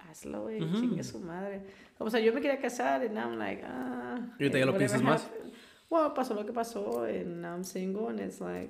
Hazlo, 0.10 0.44
güey. 0.44 0.64
Ujú. 0.64 0.80
Chingue 0.80 1.04
su 1.04 1.20
madre. 1.20 1.62
O 1.98 2.10
sea, 2.10 2.20
yo 2.20 2.34
me 2.34 2.42
quería 2.42 2.60
casar, 2.60 3.02
and 3.02 3.14
now 3.14 3.30
I'm 3.30 3.38
like, 3.40 3.64
ah. 3.66 4.20
Y 4.40 4.44
ahorita 4.44 4.60
ya 4.60 4.66
lo 4.66 4.78
piensas 4.78 5.02
más. 5.02 5.28
Well, 5.90 6.14
pasó 6.14 6.34
lo 6.34 6.46
que 6.46 6.52
pasó, 6.52 7.04
and 7.04 7.46
I'm 7.46 7.64
single, 7.64 8.10
and 8.10 8.20
it's 8.20 8.42
like, 8.42 8.70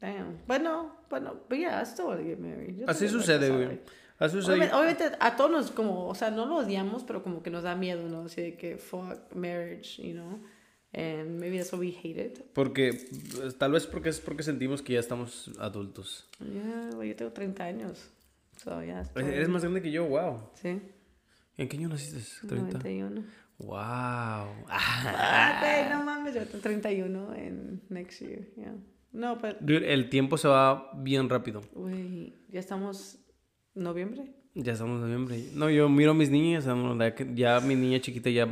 damn. 0.00 0.38
But 0.46 0.60
no, 0.62 0.92
but 1.08 1.22
no, 1.22 1.34
but 1.48 1.58
yeah, 1.58 1.80
I 1.80 1.84
still 1.84 2.06
want 2.06 2.20
to 2.20 2.24
get 2.26 2.38
married. 2.38 2.76
Yo 2.78 2.86
Así 2.86 3.08
sucede, 3.08 3.50
güey. 3.50 3.80
Así 4.18 4.36
sucede. 4.36 4.54
Obviamente, 4.70 4.74
obviamente 4.76 5.16
a 5.18 5.36
todos 5.36 5.50
nos 5.50 5.70
como, 5.70 6.06
o 6.06 6.14
sea, 6.14 6.30
no 6.30 6.44
lo 6.46 6.56
odiamos, 6.56 7.02
pero 7.04 7.22
como 7.22 7.42
que 7.42 7.50
nos 7.50 7.62
da 7.62 7.74
miedo, 7.74 8.06
¿no? 8.08 8.24
Así 8.26 8.42
de 8.42 8.56
que 8.56 8.76
fuck 8.76 9.34
marriage, 9.34 10.02
you 10.02 10.12
know? 10.12 10.38
And 10.92 11.38
maybe 11.40 11.56
that's 11.56 11.72
why 11.72 11.78
we 11.78 11.88
hate 11.92 12.18
it. 12.20 12.40
Porque, 12.52 12.92
tal 13.58 13.72
vez 13.72 13.86
porque 13.86 14.08
es 14.10 14.20
porque 14.20 14.42
sentimos 14.42 14.82
que 14.82 14.94
ya 14.94 15.00
estamos 15.00 15.50
adultos. 15.58 16.28
Yeah, 16.40 16.90
güey, 16.94 17.10
yo 17.10 17.16
tengo 17.16 17.32
30 17.32 17.64
años. 17.64 18.10
So, 18.62 18.80
estoy- 18.82 19.24
Eres 19.24 19.48
más 19.48 19.62
grande 19.62 19.80
que 19.80 19.90
yo, 19.90 20.04
wow. 20.04 20.50
Sí, 20.54 20.82
¿En 21.60 21.68
qué 21.68 21.76
año 21.76 21.88
naciste? 21.88 22.46
30. 22.48 22.78
91. 22.78 23.22
Wow. 23.58 23.76
Ah, 24.68 25.58
güey, 25.60 25.90
no 25.90 26.04
mames, 26.04 26.34
yo 26.34 26.46
tengo 26.46 26.62
31 26.62 27.34
en 27.34 27.82
next 27.90 28.20
year, 28.22 28.46
yeah. 28.56 28.74
No, 29.12 29.38
pero, 29.38 29.58
Dude, 29.60 29.92
el 29.92 30.08
tiempo 30.08 30.38
se 30.38 30.48
va 30.48 30.90
bien 30.96 31.28
rápido. 31.28 31.60
güey, 31.74 32.32
ya 32.48 32.60
estamos 32.60 33.18
noviembre. 33.74 34.34
Ya 34.54 34.72
estamos 34.72 34.96
en 34.96 35.02
noviembre. 35.02 35.44
No, 35.54 35.68
yo 35.68 35.88
miro 35.88 36.12
a 36.12 36.14
mis 36.14 36.30
niñas, 36.30 36.66
ya 37.34 37.60
mi 37.60 37.74
niña 37.74 38.00
chiquita 38.00 38.30
ya 38.30 38.48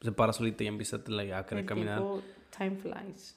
se 0.00 0.12
para 0.12 0.32
solita 0.32 0.62
y 0.64 0.68
empieza 0.68 0.96
a 0.96 1.02
querer 1.04 1.60
El 1.60 1.66
caminar. 1.66 1.98
tiempo, 1.98 2.22
time 2.56 2.76
flies. 2.76 3.36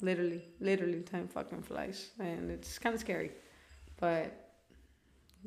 Literally, 0.00 0.42
literally, 0.60 1.02
time 1.02 1.28
fucking 1.28 1.62
flies. 1.62 2.14
And 2.18 2.50
it's 2.50 2.78
kind 2.78 2.94
of 2.94 3.00
scary. 3.02 3.32
But 4.00 4.32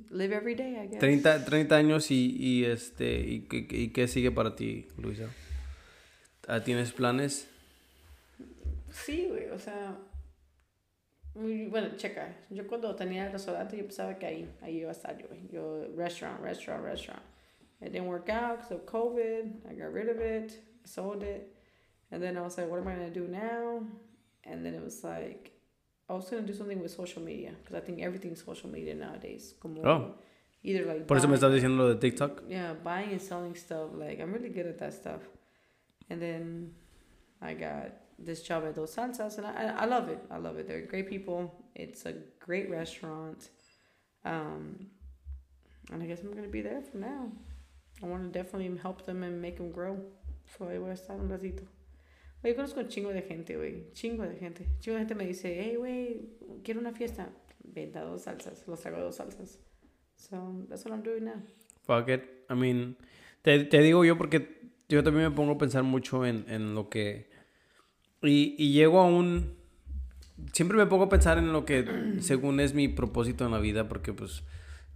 live 0.10 0.32
every 0.34 0.56
day, 0.56 0.78
I 0.80 0.88
guess. 0.88 1.00
30, 1.00 1.46
30 1.46 1.76
años 1.76 2.12
y, 2.12 2.36
y 2.40 2.66
este 2.66 3.20
y, 3.20 3.42
qué- 3.48 3.68
y 3.70 3.90
qué 3.90 4.08
sigue 4.08 4.32
para 4.32 4.56
ti, 4.56 4.88
Luisa? 4.98 5.28
Ah, 6.48 6.62
¿Tienes 6.64 6.92
planes? 6.92 7.48
Sí, 8.92 9.28
güey, 9.30 9.50
o 9.50 9.58
sea. 9.60 9.98
Bueno, 11.36 11.96
checa. 11.98 12.36
Yo 12.52 12.68
cuando 12.68 12.96
tenía 12.96 13.26
el 13.26 13.32
restaurante, 13.32 13.76
yo 13.78 13.84
pensaba 13.86 14.20
que 14.20 14.26
ahí, 14.28 14.50
ahí 14.62 14.78
iba 14.82 14.90
a 14.90 14.92
estar 14.94 15.18
yo. 15.18 15.28
Yo, 15.52 15.88
restaurant, 15.96 16.40
restaurant, 16.42 16.84
restaurant. 16.84 17.22
It 17.82 17.92
didn't 17.92 18.08
work 18.08 18.30
out 18.30 18.60
because 18.60 18.72
of 18.72 18.86
COVID. 18.86 19.66
I 19.70 19.74
got 19.74 19.92
rid 19.92 20.10
of 20.10 20.20
it. 20.20 20.52
I 20.84 20.88
sold 20.88 21.24
it. 21.24 21.56
And 22.12 22.22
then 22.22 22.38
I 22.38 22.42
was 22.42 22.56
like, 22.58 22.70
what 22.70 22.80
am 22.80 22.88
I 22.88 22.94
going 22.96 23.12
to 23.12 23.20
do 23.20 23.28
now? 23.28 23.82
And 24.44 24.64
then 24.64 24.76
it 24.76 24.84
was 24.84 25.04
like, 25.04 25.53
I 26.14 26.16
was 26.18 26.26
to 26.30 26.42
do 26.42 26.54
something 26.54 26.80
with 26.82 26.92
social 26.92 27.22
media 27.22 27.52
because 27.60 27.76
I 27.76 27.80
think 27.86 28.02
everything's 28.02 28.44
social 28.44 28.70
media 28.70 28.94
nowadays. 28.96 29.56
Como 29.60 29.82
Oh. 29.84 30.16
Either 30.64 30.86
like. 30.86 31.08
Por 31.08 31.18
eso 31.18 31.28
me 31.28 31.36
estás 31.36 31.52
diciendo 31.54 31.78
lo 31.78 31.94
de 31.94 32.00
TikTok. 32.00 32.44
yeah, 32.48 32.74
buying 32.74 33.12
and 33.12 33.22
selling 33.22 33.56
stuff. 33.56 33.90
Like 33.94 34.20
I'm 34.22 34.32
really 34.32 34.50
good 34.50 34.66
at 34.68 34.78
that 34.80 34.94
stuff. 34.94 35.22
And 36.10 36.22
then 36.22 36.74
I 37.42 37.54
got 37.54 37.92
this 38.18 38.42
job 38.44 38.64
at 38.64 38.76
Dos 38.76 38.96
Salsas, 38.96 39.38
and 39.38 39.48
I, 39.48 39.52
I 39.52 39.84
I 39.84 39.86
love 39.86 40.08
it. 40.10 40.20
I 40.32 40.38
love 40.38 40.58
it. 40.60 40.68
They're 40.68 40.86
great 40.86 41.10
people. 41.10 41.52
It's 41.76 42.06
a 42.06 42.14
great 42.40 42.70
restaurant. 42.70 43.50
Um, 44.24 44.88
and 45.92 46.02
I 46.02 46.06
guess 46.06 46.22
I'm 46.22 46.34
gonna 46.34 46.48
be 46.48 46.62
there 46.62 46.82
for 46.82 46.98
now. 46.98 47.30
I 48.02 48.06
want 48.06 48.24
to 48.24 48.30
definitely 48.40 48.78
help 48.78 49.06
them 49.06 49.24
and 49.24 49.42
make 49.42 49.58
them 49.58 49.72
grow. 49.72 49.98
So 50.58 50.66
ahí 50.66 50.78
voy 50.80 50.92
a 50.92 50.94
estar 50.94 51.20
un 51.20 51.30
ratito. 51.30 51.64
Oye, 52.44 52.56
conozco 52.56 52.82
un 52.82 52.90
chingo 52.90 53.10
de 53.10 53.22
gente, 53.22 53.56
güey. 53.56 53.92
Chingo 53.94 54.24
de 54.24 54.36
gente. 54.36 54.68
Chingo 54.80 54.96
de 54.96 55.02
gente 55.02 55.16
me 55.16 55.26
dice, 55.26 55.58
hey, 55.62 55.76
güey, 55.78 56.30
quiero 56.64 56.82
una 56.82 56.92
fiesta. 56.92 57.30
Venta 57.64 58.02
dos 58.02 58.24
salsas. 58.24 58.68
Los 58.68 58.82
traigo 58.82 59.00
dos 59.00 59.16
salsas. 59.16 59.60
So 60.18 60.66
that's 60.68 60.84
what 60.86 60.92
I'm 60.92 61.04
doing 61.04 61.24
now. 61.24 61.42
Fuck 61.84 62.10
it. 62.10 62.24
I 62.50 62.56
mean, 62.56 62.98
te, 63.42 63.64
te 63.64 63.80
digo 63.80 64.04
yo 64.04 64.18
porque 64.18 64.62
yo 64.90 65.04
también 65.04 65.30
me 65.30 65.36
pongo 65.36 65.54
a 65.54 65.58
pensar 65.58 65.84
mucho 65.84 66.26
en, 66.26 66.46
en 66.50 66.76
lo 66.76 66.90
que... 66.90 67.30
Y, 68.22 68.56
y 68.58 68.74
llego 68.74 69.00
a 69.00 69.06
un... 69.06 69.56
Siempre 70.52 70.78
me 70.78 70.86
pongo 70.86 71.06
a 71.06 71.10
pensar 71.10 71.38
en 71.38 71.54
lo 71.54 71.64
que 71.64 71.86
según 72.20 72.60
es 72.60 72.74
mi 72.74 72.90
propósito 72.90 73.46
en 73.46 73.52
la 73.52 73.60
vida 73.60 73.88
porque 73.88 74.12
pues, 74.12 74.44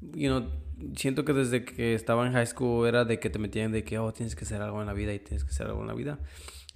you 0.01 0.27
know, 0.27 0.49
siento 0.95 1.23
que 1.23 1.31
desde 1.31 1.63
que 1.63 1.93
estaba 1.93 2.27
en 2.27 2.33
high 2.33 2.47
school 2.47 2.87
era 2.87 3.05
de 3.05 3.19
que 3.19 3.29
te 3.29 3.39
metían 3.39 3.71
de 3.71 3.85
que, 3.85 3.99
oh, 3.99 4.11
tienes 4.11 4.35
que 4.35 4.43
hacer 4.43 4.61
algo 4.61 4.81
en 4.81 4.87
la 4.87 4.93
vida 4.93 5.13
y 5.13 5.19
tienes 5.19 5.45
que 5.45 5.51
hacer 5.51 5.67
algo 5.67 5.81
en 5.81 5.87
la 5.87 5.93
vida. 5.93 6.19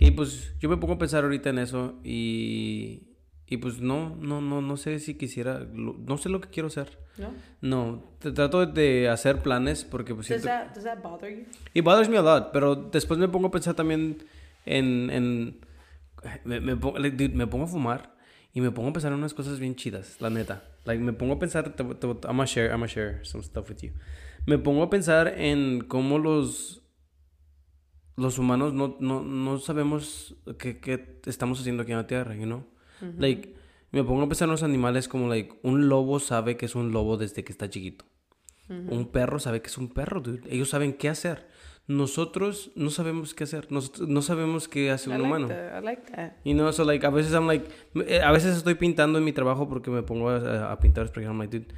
Y 0.02 0.12
pues 0.12 0.56
yo 0.60 0.68
me 0.68 0.78
pongo 0.78 0.93
a 0.95 0.97
pensar 0.97 1.24
ahorita 1.24 1.49
en 1.52 1.60
eso 1.60 1.99
y... 2.04 3.04
Y 3.45 3.58
pues 3.58 3.82
no, 3.82 4.16
no, 4.16 4.39
no, 4.39 4.62
no 4.62 4.78
sé 4.78 4.97
si 4.99 5.16
quisiera, 5.16 5.68
no 5.74 6.18
sé 6.18 6.30
lo 6.30 6.39
que 6.39 6.47
quiero 6.47 6.68
hacer. 6.68 6.97
¿No? 7.18 7.34
No, 7.60 8.04
te- 8.20 8.32
trato 8.32 8.66
de 8.66 9.10
hacer 9.10 9.39
planes 9.39 9.84
porque 9.84 10.16
pues 10.16 10.30
Does 10.30 10.41
siento... 10.41 10.47
that, 10.47 10.74
does 10.74 10.86
that 10.86 11.04
bother 11.04 11.30
you? 11.30 11.43
It 11.74 11.84
bothers 11.84 12.08
me 12.08 12.16
a 12.18 12.22
lot, 12.22 12.52
pero 12.54 12.76
después 12.76 13.20
me 13.20 13.28
pongo 13.28 13.47
a 13.47 13.52
pensar 13.52 13.74
también 13.76 14.24
en... 14.66 15.10
en 15.10 15.60
me, 16.45 16.62
me, 16.62 16.78
pongo, 16.78 16.97
me 16.99 17.47
pongo 17.47 17.66
a 17.66 17.68
fumar 17.68 18.16
y 18.54 18.62
me 18.62 18.72
pongo 18.72 18.89
a 18.89 18.93
pensar 18.93 19.12
en 19.12 19.18
unas 19.20 19.34
cosas 19.34 19.60
bien 19.60 19.76
chidas, 19.76 20.16
la 20.22 20.30
neta. 20.30 20.64
Like, 20.86 21.04
me 21.04 21.12
pongo 21.12 21.34
a 21.34 21.39
pensar, 21.39 21.74
te, 21.76 21.84
te, 21.84 22.08
I'm 22.08 22.18
gonna 22.24 22.45
share, 22.45 22.68
I'm 22.72 22.80
gonna 22.80 22.88
share 22.88 23.20
some 23.26 23.43
stuff 23.43 23.70
with 23.70 23.82
you. 23.82 23.91
Me 24.45 24.58
pongo 24.58 24.82
a 24.84 24.89
pensar 24.89 25.28
en 25.38 25.82
cómo 25.82 26.18
los... 26.20 26.80
Los 28.22 28.38
humanos 28.38 28.74
no, 28.74 28.95
no, 28.99 29.22
no 29.24 29.57
sabemos 29.59 30.36
qué, 30.59 30.80
qué 30.80 31.19
estamos 31.26 31.59
haciendo 31.59 31.84
aquí 31.84 31.91
en 31.91 31.97
la 31.97 32.07
Tierra, 32.07 32.36
you 32.36 32.45
know? 32.45 32.63
Like, 33.17 33.55
me 33.91 34.03
pongo 34.03 34.22
a 34.22 34.28
pensar 34.28 34.45
en 34.47 34.51
los 34.51 34.63
animales 34.63 35.07
como, 35.07 35.28
like, 35.28 35.59
un 35.63 35.89
lobo 35.89 36.19
sabe 36.19 36.55
que 36.55 36.65
es 36.67 36.76
un 36.76 36.91
lobo 36.91 37.17
desde 37.17 37.43
que 37.43 37.51
está 37.51 37.69
chiquito. 37.69 38.05
Un 38.69 39.07
perro 39.07 39.38
sabe 39.39 39.61
que 39.61 39.67
es 39.67 39.78
un 39.78 39.89
perro, 39.89 40.22
dude. 40.22 40.43
Ellos 40.49 40.69
saben 40.69 40.93
qué 40.93 41.09
hacer. 41.09 41.49
Nosotros 41.88 42.72
no 42.76 42.89
sabemos 42.89 43.34
qué 43.34 43.43
hacer. 43.43 43.69
Nosotros 43.69 44.07
no 44.07 44.22
sabemos 44.22 44.69
qué 44.69 44.91
hace 44.91 45.09
I 45.09 45.13
un 45.13 45.22
like 45.24 45.28
humano. 45.28 45.47
that. 45.49 45.82
I 45.82 45.84
like 45.84 46.03
that. 46.15 46.34
You 46.45 46.53
know, 46.53 46.72
so 46.72 46.86
like, 46.86 47.05
a 47.05 47.09
veces 47.09 47.34
I'm 47.34 47.47
like, 47.47 47.69
eh, 48.07 48.22
a 48.22 48.32
veces 48.32 48.55
estoy 48.55 48.76
pintando 48.76 49.17
en 49.17 49.26
mi 49.26 49.34
trabajo 49.34 49.67
porque 49.67 49.91
me 49.91 50.03
pongo 50.03 50.30
a, 50.30 50.72
a 50.72 50.80
pintar, 50.80 51.07
porque 51.11 51.26
I'm 51.26 51.38
like, 51.38 51.51
dude, 51.57 51.74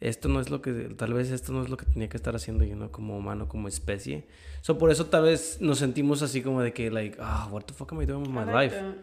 esto 0.00 0.28
no 0.28 0.40
es 0.40 0.50
lo 0.50 0.62
que, 0.62 0.72
tal 0.96 1.12
vez 1.14 1.30
esto 1.30 1.52
no 1.52 1.62
es 1.62 1.68
lo 1.68 1.76
que 1.76 1.86
tenía 1.86 2.08
que 2.08 2.16
estar 2.16 2.34
haciendo 2.36 2.64
yo, 2.64 2.76
¿no? 2.76 2.90
Como 2.92 3.16
humano, 3.18 3.48
como 3.48 3.68
especie. 3.68 4.26
So, 4.60 4.78
por 4.78 4.90
eso 4.90 5.06
tal 5.06 5.24
vez 5.24 5.58
nos 5.60 5.78
sentimos 5.78 6.22
así 6.22 6.42
como 6.42 6.62
de 6.62 6.72
que, 6.72 6.90
like, 6.90 7.16
ah, 7.20 7.48
what 7.50 7.62
the 7.64 7.74
fuck 7.74 7.92
am 7.92 8.00
I 8.02 8.06
doing 8.06 8.20
with 8.22 8.28
my 8.30 8.44
like 8.44 8.52
life? 8.52 8.76
that. 8.76 8.94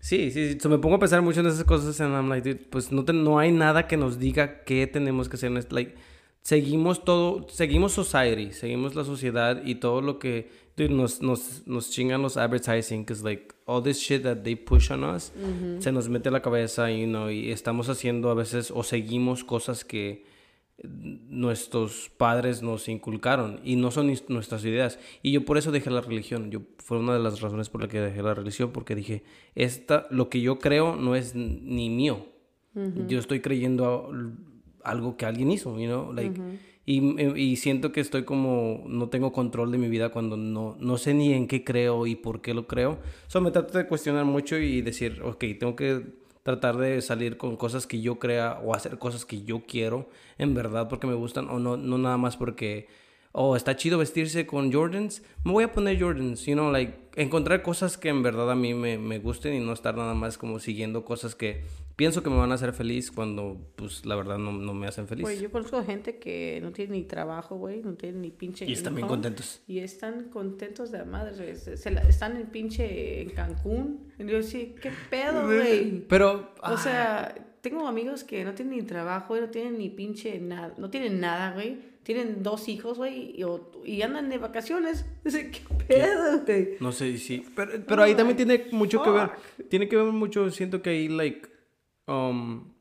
Sí, 0.00 0.30
sí, 0.30 0.52
sí. 0.52 0.60
So, 0.60 0.68
me 0.68 0.78
pongo 0.78 0.96
a 0.96 0.98
pensar 0.98 1.22
mucho 1.22 1.40
en 1.40 1.46
esas 1.46 1.64
cosas 1.64 2.00
and 2.00 2.14
I'm 2.14 2.28
like, 2.28 2.48
dude, 2.48 2.64
pues 2.70 2.92
no, 2.92 3.04
te- 3.04 3.12
no 3.12 3.38
hay 3.38 3.50
nada 3.52 3.86
que 3.86 3.96
nos 3.96 4.18
diga 4.18 4.62
qué 4.64 4.86
tenemos 4.86 5.28
que 5.28 5.36
hacer. 5.36 5.50
en 5.50 5.56
este- 5.58 5.74
Like, 5.74 5.94
seguimos 6.42 7.04
todo, 7.04 7.48
seguimos 7.48 7.92
society, 7.92 8.52
seguimos 8.52 8.94
la 8.94 9.04
sociedad 9.04 9.62
y 9.64 9.76
todo 9.76 10.00
lo 10.00 10.18
que 10.18 10.65
dude, 10.76 10.90
nos, 10.90 11.22
nos, 11.22 11.66
nos 11.66 11.90
chingan 11.90 12.22
los 12.22 12.36
advertising, 12.36 13.06
es 13.08 13.22
like, 13.22 13.54
all 13.64 13.82
this 13.82 13.98
shit 13.98 14.22
that 14.22 14.42
they 14.42 14.54
push 14.54 14.90
on 14.90 15.04
us, 15.04 15.32
se 15.78 15.90
nos 15.90 16.08
mete 16.08 16.28
a 16.28 16.32
la 16.32 16.42
cabeza 16.42 16.90
you 16.90 17.06
know, 17.06 17.30
y 17.30 17.50
estamos 17.50 17.88
haciendo 17.88 18.30
a 18.30 18.34
veces 18.34 18.70
o 18.70 18.82
seguimos 18.82 19.44
cosas 19.44 19.84
que 19.84 20.24
nuestros 20.82 22.10
padres 22.16 22.62
nos 22.62 22.88
inculcaron 22.88 23.60
y 23.64 23.76
no 23.76 23.90
son 23.90 24.12
nuestras 24.28 24.64
ideas. 24.64 24.98
Y 25.22 25.32
yo 25.32 25.44
por 25.44 25.56
eso 25.58 25.72
dejé 25.72 25.90
la 25.90 26.02
religión. 26.02 26.50
Yo 26.50 26.60
fue 26.78 26.98
una 26.98 27.14
de 27.14 27.20
las 27.20 27.40
razones 27.40 27.70
por 27.70 27.82
la 27.82 27.88
que 27.88 28.00
dejé 28.00 28.22
la 28.22 28.34
religión 28.34 28.72
porque 28.72 28.94
dije, 28.94 29.22
esta 29.54 30.06
lo 30.10 30.28
que 30.28 30.40
yo 30.40 30.58
creo 30.58 30.96
no 30.96 31.16
es 31.16 31.34
ni 31.34 31.88
mío. 31.88 32.26
yo 33.08 33.18
estoy 33.18 33.40
creyendo 33.40 34.10
algo 34.84 35.16
que 35.16 35.24
alguien 35.24 35.50
hizo, 35.50 35.78
you 35.78 35.86
know, 35.86 36.12
like, 36.12 36.38
y, 36.86 37.20
y 37.38 37.56
siento 37.56 37.90
que 37.90 38.00
estoy 38.00 38.22
como, 38.22 38.84
no 38.86 39.08
tengo 39.08 39.32
control 39.32 39.72
de 39.72 39.78
mi 39.78 39.88
vida 39.88 40.10
cuando 40.10 40.36
no, 40.36 40.76
no 40.78 40.98
sé 40.98 41.14
ni 41.14 41.32
en 41.32 41.48
qué 41.48 41.64
creo 41.64 42.06
y 42.06 42.14
por 42.14 42.40
qué 42.40 42.54
lo 42.54 42.68
creo. 42.68 42.98
So 43.26 43.40
me 43.40 43.50
trato 43.50 43.76
de 43.76 43.88
cuestionar 43.88 44.24
mucho 44.24 44.56
y 44.56 44.82
decir, 44.82 45.20
ok, 45.24 45.44
tengo 45.58 45.74
que 45.74 46.02
tratar 46.44 46.76
de 46.76 47.02
salir 47.02 47.36
con 47.36 47.56
cosas 47.56 47.88
que 47.88 48.00
yo 48.00 48.20
crea 48.20 48.60
o 48.64 48.72
hacer 48.72 48.98
cosas 48.98 49.24
que 49.24 49.42
yo 49.42 49.64
quiero 49.66 50.08
en 50.38 50.54
verdad 50.54 50.88
porque 50.88 51.08
me 51.08 51.14
gustan 51.14 51.48
o 51.50 51.58
no, 51.58 51.76
no 51.76 51.98
nada 51.98 52.18
más 52.18 52.36
porque 52.36 52.86
oh, 53.32 53.56
está 53.56 53.74
chido 53.74 53.98
vestirse 53.98 54.46
con 54.46 54.72
Jordans, 54.72 55.22
me 55.42 55.50
voy 55.50 55.64
a 55.64 55.72
poner 55.72 56.00
Jordans, 56.00 56.46
you 56.46 56.54
know, 56.54 56.70
like, 56.70 56.94
encontrar 57.16 57.62
cosas 57.62 57.98
que 57.98 58.10
en 58.10 58.22
verdad 58.22 58.48
a 58.50 58.54
mí 58.54 58.74
me, 58.74 58.96
me 58.96 59.18
gusten 59.18 59.54
y 59.54 59.58
no 59.58 59.72
estar 59.72 59.96
nada 59.96 60.14
más 60.14 60.38
como 60.38 60.60
siguiendo 60.60 61.04
cosas 61.04 61.34
que 61.34 61.64
pienso 61.96 62.22
que 62.22 62.30
me 62.30 62.36
van 62.36 62.52
a 62.52 62.54
hacer 62.54 62.72
feliz 62.74 63.10
cuando, 63.10 63.56
pues, 63.74 64.04
la 64.04 64.14
verdad 64.14 64.38
no, 64.38 64.52
no 64.52 64.74
me 64.74 64.86
hacen 64.86 65.08
feliz. 65.08 65.22
Güey, 65.22 65.40
yo 65.40 65.50
conozco 65.50 65.82
gente 65.82 66.18
que 66.18 66.60
no 66.62 66.70
tiene 66.70 66.92
ni 66.92 67.04
trabajo, 67.04 67.56
güey, 67.56 67.82
no 67.82 67.94
tiene 67.94 68.18
ni 68.18 68.30
pinche 68.30 68.66
y 68.66 68.72
están 68.72 68.94
bien 68.94 69.08
contentos. 69.08 69.62
Y 69.66 69.78
están 69.78 70.28
contentos 70.28 70.92
de 70.92 70.98
la 70.98 71.04
madre, 71.06 71.34
güey. 71.36 71.56
Se, 71.56 71.76
se 71.76 71.90
la- 71.90 72.02
están 72.02 72.36
en 72.36 72.46
pinche 72.48 73.22
en 73.22 73.30
Cancún. 73.30 74.12
Y 74.18 74.26
yo 74.26 74.42
sí, 74.42 74.74
¿qué 74.80 74.92
pedo, 75.10 75.46
güey? 75.46 76.04
Pero, 76.06 76.52
O 76.60 76.62
ah, 76.62 76.76
sea, 76.76 77.34
tengo 77.62 77.88
amigos 77.88 78.24
que 78.24 78.44
no 78.44 78.54
tienen 78.54 78.76
ni 78.76 78.82
trabajo, 78.82 79.28
güey, 79.28 79.40
no 79.40 79.48
tienen 79.48 79.78
ni 79.78 79.88
pinche 79.88 80.38
nada, 80.38 80.74
no 80.76 80.90
tienen 80.90 81.18
nada, 81.18 81.52
güey. 81.52 81.96
Tienen 82.02 82.44
dos 82.44 82.68
hijos, 82.68 82.98
güey, 82.98 83.34
y, 83.84 84.02
andan 84.02 84.28
de 84.28 84.38
vacaciones. 84.38 85.04
Dice, 85.24 85.50
¿qué 85.50 85.60
pedo, 85.88 86.42
güey? 86.46 86.76
no 86.78 86.92
sé, 86.92 87.18
sí, 87.18 87.44
pero, 87.56 87.72
pero 87.84 88.02
ahí 88.04 88.14
también 88.14 88.36
tiene 88.36 88.66
mucho 88.70 89.02
que 89.02 89.10
ver, 89.10 89.30
tiene 89.68 89.88
que 89.88 89.96
ver 89.96 90.04
mucho, 90.04 90.48
siento 90.52 90.82
que 90.82 90.90
ahí, 90.90 91.08
like, 91.08 91.55
um, 92.06 92.72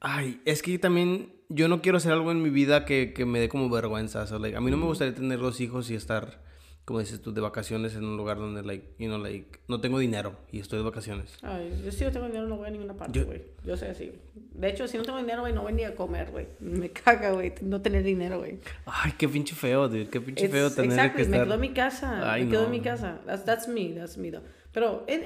ay, 0.00 0.40
es 0.44 0.62
que 0.62 0.78
también 0.78 1.32
yo 1.48 1.68
no 1.68 1.82
quiero 1.82 1.98
hacer 1.98 2.12
algo 2.12 2.30
en 2.32 2.42
mi 2.42 2.50
vida 2.50 2.84
que, 2.84 3.12
que 3.12 3.24
me 3.26 3.38
dé 3.40 3.48
como 3.48 3.68
vergüenza, 3.68 4.26
so, 4.26 4.38
like, 4.38 4.56
a 4.56 4.60
mí 4.60 4.70
no 4.70 4.76
me 4.76 4.86
gustaría 4.86 5.14
tener 5.14 5.38
dos 5.38 5.60
hijos 5.60 5.90
y 5.90 5.94
estar, 5.94 6.42
como 6.84 7.00
dices 7.00 7.20
tú, 7.22 7.32
de 7.32 7.40
vacaciones 7.40 7.94
en 7.94 8.04
un 8.04 8.16
lugar 8.16 8.38
donde, 8.38 8.62
like, 8.62 8.94
you 8.98 9.06
know, 9.08 9.18
like, 9.18 9.60
no 9.68 9.80
tengo 9.80 9.98
dinero 9.98 10.36
y 10.50 10.60
estoy 10.60 10.78
de 10.78 10.84
vacaciones. 10.84 11.36
Ay, 11.42 11.82
yo 11.84 11.92
si 11.92 12.04
no 12.04 12.10
tengo 12.12 12.26
dinero 12.26 12.46
no 12.48 12.56
voy 12.56 12.68
a 12.68 12.70
ninguna 12.70 12.94
parte, 12.94 13.18
Yo- 13.18 13.26
güey. 13.26 13.42
Yo, 13.64 13.76
soy 13.76 13.88
así, 13.88 14.06
güey. 14.06 14.18
De 14.54 14.68
hecho, 14.70 14.86
si 14.88 14.96
no 14.96 15.04
tengo 15.04 15.18
dinero, 15.18 15.42
güey, 15.42 15.52
no 15.52 15.62
voy 15.62 15.72
ni 15.72 15.84
a 15.84 15.94
comer, 15.94 16.30
güey. 16.30 16.46
Me 16.60 16.90
caga, 16.90 17.32
güey, 17.32 17.52
no 17.62 17.80
tener 17.80 18.02
dinero, 18.02 18.38
güey. 18.38 18.58
Ay, 18.86 19.12
qué 19.18 19.28
pinche 19.28 19.54
feo, 19.54 19.88
dude, 19.88 20.08
qué 20.08 20.20
pinche 20.20 20.48
feo 20.48 20.66
It's- 20.66 20.76
tener 20.76 20.92
exactly, 20.92 21.24
que 21.24 21.28
me 21.30 21.36
estar... 21.36 21.46
quedo 21.46 21.54
en 21.54 21.60
mi 21.60 21.72
casa. 21.72 22.32
Ay, 22.32 22.44
me 22.44 22.50
quedo 22.50 22.60
en 22.64 22.66
no. 22.70 22.76
mi 22.76 22.80
casa. 22.80 23.20
That's, 23.26 23.44
that's 23.44 23.68
me, 23.68 23.92
that's 23.94 24.16
me, 24.16 24.30
though. 24.30 24.42
Pero, 24.72 25.04
it, 25.08 25.22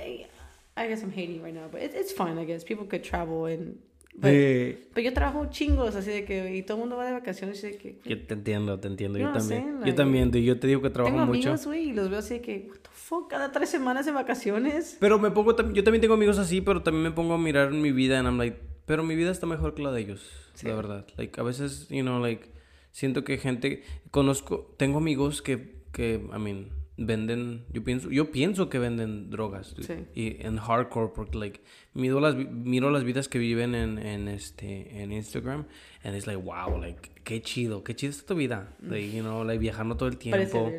I 0.79 0.89
guess 0.89 1.03
I'm 1.03 1.12
hating 1.12 1.43
right 1.43 1.55
now, 1.55 1.68
but 1.70 1.81
it, 1.83 1.93
it's 1.95 2.12
fine, 2.12 2.39
I 2.39 2.45
guess. 2.45 2.64
People 2.64 2.87
could 2.87 3.03
travel 3.03 3.47
and... 3.47 3.76
But, 4.14 4.31
Eh, 4.33 4.89
pero 4.95 5.05
yo 5.05 5.12
trabajo 5.12 5.47
chingos, 5.51 5.95
así 5.95 6.11
de 6.11 6.24
que... 6.24 6.57
Y 6.57 6.62
todo 6.62 6.76
el 6.79 6.81
mundo 6.81 6.97
va 6.97 7.07
de 7.07 7.12
vacaciones, 7.12 7.59
así 7.59 7.68
de 7.72 7.79
que... 7.79 7.99
yo 8.05 8.26
te 8.26 8.35
entiendo, 8.35 8.81
te 8.81 8.89
entiendo, 8.89 9.18
You 9.18 9.26
yo 9.26 9.33
también. 9.33 9.64
yo 9.74 9.81
Like, 9.81 9.93
también, 9.93 10.31
dude, 10.31 10.43
yo 10.45 10.59
te 10.59 10.66
digo 10.66 10.83
que 10.83 10.91
trabajo 10.91 11.14
Tengo 11.14 11.26
mucho. 11.26 11.51
amigos, 11.51 11.66
güey, 11.66 11.91
y 11.91 11.93
los 11.93 12.11
veo 12.11 12.18
así 12.18 12.35
de 12.35 12.41
que... 12.41 12.66
What 12.68 12.79
the 12.79 12.89
fuck, 12.93 13.31
cada 13.31 13.53
tres 13.53 13.68
semanas 13.68 14.07
de 14.07 14.12
vacaciones. 14.12 14.97
Pero 14.99 15.18
me 15.20 15.31
pongo, 15.31 15.55
yo 15.72 15.85
también 15.85 16.01
tengo 16.01 16.14
amigos 16.14 16.39
así, 16.39 16.61
pero 16.61 16.83
también 16.83 17.05
me 17.05 17.11
pongo 17.12 17.35
a 17.35 17.39
mirar 17.39 17.70
mi 17.70 17.93
vida 17.93 18.18
and 18.18 18.26
I'm 18.26 18.39
like, 18.39 18.57
pero 18.87 19.05
mi 19.05 19.14
vida 19.14 19.31
está 19.31 19.47
mejor 19.47 19.74
que 19.74 19.83
la 19.83 19.93
de 19.93 20.01
ellos, 20.01 20.33
la 20.64 20.74
verdad. 20.74 21.07
Like, 21.16 21.39
a 21.41 21.45
veces, 21.45 21.87
you 21.89 22.03
know, 22.03 22.18
like, 22.20 22.49
siento 22.91 23.22
que 23.22 23.39
gente, 23.39 23.83
conozco, 24.11 24.74
tengo 24.79 24.99
amigos 24.99 25.43
que, 25.43 25.76
que, 25.93 26.14
I 26.35 26.39
mean, 26.41 26.70
venden, 26.99 27.64
yo 27.72 27.82
pienso, 27.84 28.11
yo 28.11 28.30
pienso 28.30 28.68
que 28.68 28.78
venden 28.78 29.30
drogas, 29.30 29.74
Sí. 29.80 30.05
y 30.14 30.44
en 30.44 30.57
hardcore, 30.59 31.12
porque, 31.14 31.38
like, 31.38 31.61
miro 31.94 32.20
las, 32.20 32.34
miro 32.34 32.90
las 32.90 33.05
vidas 33.05 33.28
que 33.28 33.38
viven 33.38 33.74
en, 33.74 33.99
en 33.99 34.28
este, 34.28 35.01
en 35.03 35.12
Instagram, 35.12 35.64
and 36.05 36.14
it's 36.16 36.26
like, 36.26 36.42
wow, 36.42 36.76
like, 36.78 37.11
qué 37.24 37.40
chido, 37.40 37.82
qué 37.84 37.94
chido 37.94 38.11
está 38.11 38.26
tu 38.26 38.34
vida, 38.34 38.76
like, 38.82 39.11
you 39.16 39.22
know, 39.22 39.44
like, 39.44 39.59
viajando 39.61 39.96
todo 39.96 40.09
el 40.09 40.18
tiempo. 40.18 40.70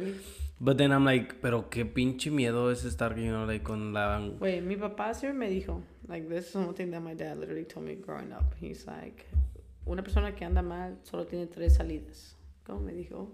But 0.62 0.76
then 0.78 0.92
I'm 0.92 1.06
like, 1.06 1.36
pero 1.42 1.70
qué 1.70 1.86
pinche 1.86 2.30
miedo 2.32 2.70
es 2.70 2.84
estar, 2.84 3.16
you 3.18 3.32
know, 3.32 3.46
like, 3.46 3.64
con 3.64 3.94
la 3.94 4.20
Güey, 4.40 4.60
mi 4.62 4.76
papá 4.76 5.14
siempre 5.14 5.40
me 5.40 5.50
dijo, 5.50 5.82
like, 6.10 6.28
this 6.28 6.48
is 6.48 6.52
something 6.52 6.92
that 6.92 7.00
my 7.02 7.16
dad 7.16 7.38
literally 7.38 7.64
told 7.64 7.86
me 7.88 7.96
growing 7.96 8.34
up. 8.34 8.54
He's 8.60 8.86
like, 8.86 9.26
una 9.86 10.04
persona 10.04 10.36
que 10.36 10.44
anda 10.44 10.62
mal 10.62 11.00
solo 11.04 11.26
tiene 11.26 11.48
tres 11.48 11.76
salidas. 11.78 12.36
¿Cómo 12.66 12.82
me 12.82 12.92
dijo? 12.92 13.32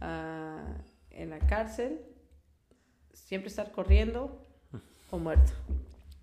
Ah, 0.00 0.84
en 1.16 1.30
la 1.30 1.38
cárcel, 1.38 2.00
siempre 3.12 3.48
estar 3.48 3.72
corriendo 3.72 4.46
o 5.10 5.18
muerto. 5.18 5.52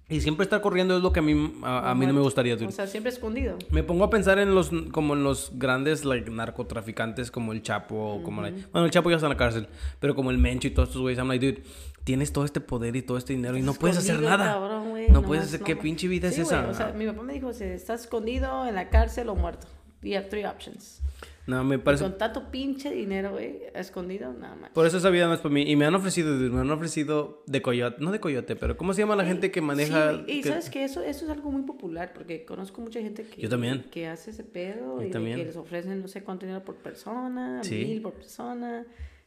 Y 0.09 0.21
siempre 0.21 0.43
estar 0.43 0.61
corriendo 0.61 0.97
es 0.97 1.01
lo 1.01 1.13
que 1.13 1.19
a 1.19 1.23
mí, 1.23 1.31
a, 1.63 1.95
mí 1.95 2.05
no 2.05 2.13
me 2.13 2.21
gustaría. 2.21 2.55
dude. 2.55 2.67
O 2.67 2.71
sea, 2.71 2.87
siempre 2.87 3.11
escondido. 3.11 3.57
me 3.71 3.83
pongo 3.83 4.03
a 4.03 4.09
pensar 4.09 4.37
en 4.37 4.53
los, 4.53 4.69
como 4.91 5.13
en 5.13 5.23
los 5.23 5.51
grandes, 5.55 6.05
like, 6.05 6.29
narcotraficantes 6.29 7.31
como 7.31 7.53
el 7.53 7.63
Chapo, 7.63 8.21
como, 8.23 8.41
bueno, 8.41 8.85
el 8.85 8.91
Chapo 8.91 9.09
ya 9.09 9.15
está 9.15 9.27
en 9.27 9.31
la 9.31 9.37
cárcel, 9.37 9.67
pero 9.99 10.13
como 10.13 10.29
el 10.29 10.37
Mencho 10.37 10.67
y 10.67 10.71
todos 10.71 10.89
estos 10.89 11.01
güeyes, 11.01 11.17
I'm 11.17 11.29
like, 11.29 11.45
dude, 11.45 11.63
tienes 12.03 12.33
todo 12.33 12.45
este 12.45 12.59
poder 12.59 12.95
y 12.95 13.01
todo 13.01 13.17
este 13.17 13.33
dinero 13.33 13.57
y 13.57 13.61
no 13.61 13.73
puedes 13.73 13.97
hacer 13.97 14.19
nada. 14.19 14.53
cabrón, 14.53 14.93
no 14.93 15.07
nomás 15.07 15.27
puedes 15.27 15.45
hacer, 15.45 15.61
¿qué 15.61 15.75
pinche 15.75 16.07
vida 16.07 16.29
Sí, 16.29 16.41
es 16.41 16.47
esa? 16.47 16.67
O 16.67 16.73
sea, 16.73 16.91
mi 16.91 17.07
papá 17.07 17.23
me 17.23 17.33
dijo, 17.33 17.53
si 17.53 17.63
estás 17.63 18.01
escondido 18.01 18.67
en 18.67 18.75
la 18.75 18.89
cárcel 18.89 19.29
o 19.29 19.35
muerto. 19.35 19.67
You 20.03 20.17
have 20.17 20.27
three 20.27 20.45
options. 20.45 21.01
No, 21.45 21.63
me 21.63 21.75
Y 21.75 21.77
parece, 21.79 22.03
Con 22.05 22.17
tanto 22.17 22.49
pinche 22.51 22.89
dinero, 22.91 23.31
güey, 23.31 23.63
escondido, 23.75 24.31
nada 24.33 24.55
más. 24.55 24.71
por 24.71 24.85
eso 24.87 24.97
esa 24.97 25.09
vida 25.09 25.27
no 25.27 25.33
es 25.33 25.39
para 25.41 25.53
mí. 25.53 25.63
Y 25.69 25.75
me 25.75 25.85
han 25.85 25.93
ofrecido, 25.95 26.33
me 26.35 26.61
han 26.61 26.71
ofrecido 26.71 27.43
de 27.47 27.61
coyote, 27.61 27.97
no 27.99 28.11
de 28.11 28.19
coyote, 28.19 28.55
pero 28.55 28.77
¿cómo 28.77 28.93
se 28.93 29.01
llama 29.01 29.15
la 29.15 29.25
gente 29.25 29.51
que 29.51 29.59
maneja? 29.61 30.11
Sí, 30.13 30.23
y 30.27 30.41
que- 30.41 30.49
sabes 30.49 30.69
que 30.69 30.83
eso, 30.85 31.01
eso 31.03 31.25
es 31.25 31.31
algo 31.31 31.51
muy 31.51 31.63
popular 31.63 32.13
porque 32.13 32.45
conozco 32.45 32.79
mucha 32.81 33.01
gente 33.01 33.23
que, 33.23 33.41
Yo 33.41 33.49
también. 33.49 33.85
que 33.91 34.07
hace 34.07 34.31
ese 34.31 34.43
pedo 34.43 35.01
Yo 35.01 35.07
y 35.07 35.11
también. 35.11 35.37
que 35.37 35.45
les 35.45 35.55
ofrecen 35.57 36.01
no 36.01 36.07
sé 36.07 36.23
cuánto 36.23 36.45
dinero 36.45 36.63
por 36.63 36.75
persona, 36.75 37.61
Sí. 37.63 37.85
mil 37.85 38.01
por 38.01 38.13
persona 38.13 38.85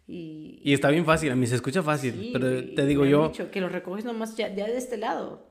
y... 0.09 0.61
Y 0.65 0.73
está 0.73 0.89
bien 0.91 1.05
fácil, 1.05 1.31
a 1.33 1.37
mí 1.37 1.47
se 1.47 1.57
escucha 1.57 1.83
fácil, 1.83 2.15
sí, 2.15 2.31
pero 2.33 2.49
te 2.49 2.83
me 2.83 2.87
digo 2.87 3.03
han 3.03 3.09
yo, 3.11 3.29
dicho 3.29 3.51
que 3.51 3.61
los 3.61 3.73
recoges 3.73 4.05
nomás 4.05 4.37
ya, 4.37 4.55
ya 4.55 4.67
de 4.67 4.77
este 4.79 4.97
lado. 4.97 5.47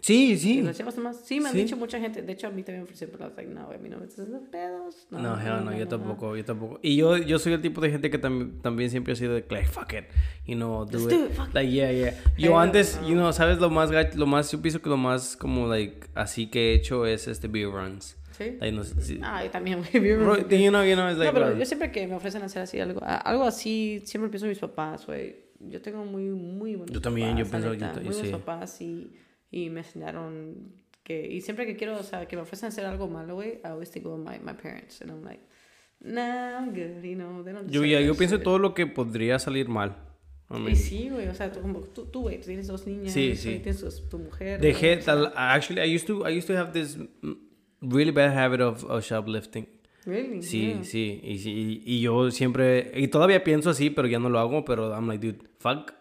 Sí, 0.00 0.36
sí. 0.38 0.62
los 0.62 0.76
llevas 0.78 0.96
nomás. 0.96 1.20
Sí, 1.24 1.40
me 1.40 1.48
han 1.48 1.52
Sí. 1.54 1.62
dicho 1.62 1.76
mucha 1.76 2.00
gente. 2.00 2.22
De 2.22 2.32
hecho, 2.32 2.46
a 2.46 2.50
mí 2.50 2.62
también 2.62 2.80
me 2.80 2.84
ofrecieron, 2.84 3.12
pero 3.16 3.24
I 3.24 3.28
was 3.28 3.36
like, 3.36 3.52
no, 3.54 3.70
a 3.70 3.78
mí 3.78 3.88
no 3.88 3.98
me 3.98 4.04
estás 4.06 4.20
haciendo 4.20 4.50
pedos. 4.50 5.06
No, 5.10 5.18
No, 5.20 5.40
hell 5.40 5.64
no, 5.64 5.76
yo 5.76 5.86
tampoco, 5.88 6.36
yo 6.36 6.44
tampoco. 6.44 6.78
Y 6.82 6.96
yo, 6.96 7.16
yo 7.18 7.38
soy 7.38 7.52
el 7.52 7.60
tipo 7.62 7.80
de 7.80 7.90
gente 7.90 8.10
que 8.10 8.20
tam- 8.20 8.60
también 8.62 8.90
siempre 8.90 9.12
ha 9.12 9.16
sido 9.16 9.34
de 9.34 9.44
like, 9.50 9.68
fuck 9.68 9.92
it, 9.92 10.04
you 10.46 10.54
know, 10.54 10.84
do 10.86 10.98
Just 10.98 11.12
it. 11.12 11.18
do 11.18 11.26
it, 11.44 11.54
Like, 11.54 11.70
yeah, 11.70 11.92
yeah. 11.92 12.14
Yo 12.38 12.50
Hell 12.52 12.56
antes, 12.58 12.98
no. 13.00 13.08
you 13.08 13.14
know, 13.14 13.32
¿sabes 13.32 13.58
lo 13.58 13.68
más, 13.70 13.90
lo 14.16 14.26
más, 14.26 14.50
yo 14.50 14.60
pienso 14.62 14.80
que 14.80 14.88
lo 14.88 14.96
más 14.96 15.36
como, 15.36 15.66
like, 15.68 16.06
así 16.14 16.46
que 16.48 16.72
he 16.72 16.74
hecho 16.76 17.04
es 17.06 17.28
este 17.28 17.48
beer 17.48 17.70
runs. 17.70 18.16
Sí. 18.38 18.56
Like, 18.58 18.72
no 18.72 18.84
si- 18.84 19.20
Ah, 19.22 19.44
yo 19.44 19.50
también, 19.50 19.82
Bro, 19.82 20.48
you 20.48 20.70
know, 20.70 20.82
you 20.82 20.94
know, 20.94 21.10
it's 21.10 21.18
like, 21.18 21.26
no, 21.26 21.32
pero 21.34 21.46
bro, 21.48 21.58
yo 21.58 21.66
siempre 21.66 21.92
que 21.92 22.06
me 22.06 22.14
ofrecen 22.14 22.42
hacer 22.42 22.62
así 22.62 22.80
algo, 22.80 23.00
algo 23.04 23.44
así, 23.44 24.00
siempre 24.06 24.30
pienso 24.30 24.46
en 24.46 24.50
mis 24.50 24.58
papás, 24.58 25.06
güey. 25.06 25.36
Yo 25.68 25.82
tengo 25.82 26.06
muy, 26.06 26.24
muy 26.30 26.74
buenos 26.74 26.94
Yo 26.94 27.02
también, 27.02 27.36
yo 27.36 27.44
papás, 27.44 27.64
la 27.64 27.70
pienso- 27.72 27.74
yo 27.74 27.92
ta- 27.92 28.00
muy 28.00 28.04
buenos 28.04 28.26
sí. 28.26 28.32
papás 28.32 28.80
y, 28.80 29.10
y 29.50 29.70
me 29.70 29.80
enseñaron 29.80 30.72
que, 31.02 31.26
y 31.26 31.40
siempre 31.40 31.66
que 31.66 31.76
quiero, 31.76 31.96
o 31.98 32.02
sea, 32.02 32.26
que 32.26 32.36
me 32.36 32.42
ofrecen 32.42 32.68
hacer 32.68 32.84
algo 32.86 33.08
malo, 33.08 33.34
güey, 33.34 33.60
I 33.64 33.68
always 33.68 33.90
think 33.90 34.06
of 34.06 34.18
my, 34.18 34.38
my 34.38 34.52
parents, 34.54 35.00
and 35.02 35.10
I'm 35.10 35.22
like, 35.24 35.40
nah, 36.00 36.58
I'm 36.58 36.70
good, 36.72 37.02
you 37.02 37.16
know, 37.16 37.42
they 37.42 37.52
don't 37.52 37.68
yo, 37.70 37.84
ya, 37.84 38.00
yo 38.00 38.14
pienso 38.14 38.36
shit. 38.36 38.44
todo 38.44 38.58
lo 38.58 38.74
que 38.74 38.86
podría 38.86 39.38
salir 39.38 39.68
mal. 39.68 39.96
I 40.52 40.54
mean, 40.54 40.68
Y 40.72 40.76
sí, 40.76 41.08
güey, 41.08 41.28
o 41.28 41.34
sea, 41.34 41.52
tú, 41.52 41.60
como, 41.60 41.80
tú, 41.80 42.06
tú, 42.06 42.22
güey, 42.22 42.38
tú 42.40 42.46
tienes 42.46 42.66
dos 42.66 42.84
niñas, 42.86 43.12
Sí, 43.12 43.36
sí. 43.36 43.60
tienes 43.62 43.80
tu, 43.80 44.08
tu 44.08 44.18
mujer. 44.18 44.60
Dejé, 44.60 44.96
tal- 44.96 45.32
actually, 45.36 45.80
I 45.80 45.94
used 45.94 46.06
to, 46.08 46.26
I 46.28 46.36
used 46.36 46.48
to 46.48 46.56
have 46.56 46.72
this 46.72 46.96
mm, 46.96 47.34
really 47.80 48.10
bad 48.10 48.32
habit 48.36 48.60
of, 48.60 48.84
of 48.84 49.04
shoplifting. 49.04 49.66
really, 50.06 50.42
Sí, 50.42 50.72
yeah. 50.74 50.84
sí, 50.84 51.20
y, 51.22 51.38
sí, 51.38 51.82
y 51.84 52.00
yo 52.00 52.30
siempre, 52.32 52.90
y 52.96 53.06
todavía 53.08 53.44
pienso 53.44 53.70
así, 53.70 53.90
pero 53.90 54.08
ya 54.08 54.18
no 54.18 54.28
lo 54.28 54.38
hago, 54.40 54.64
pero 54.64 54.92
I'm 54.92 55.06
like, 55.08 55.24
dude, 55.24 55.38
fuck, 55.58 55.92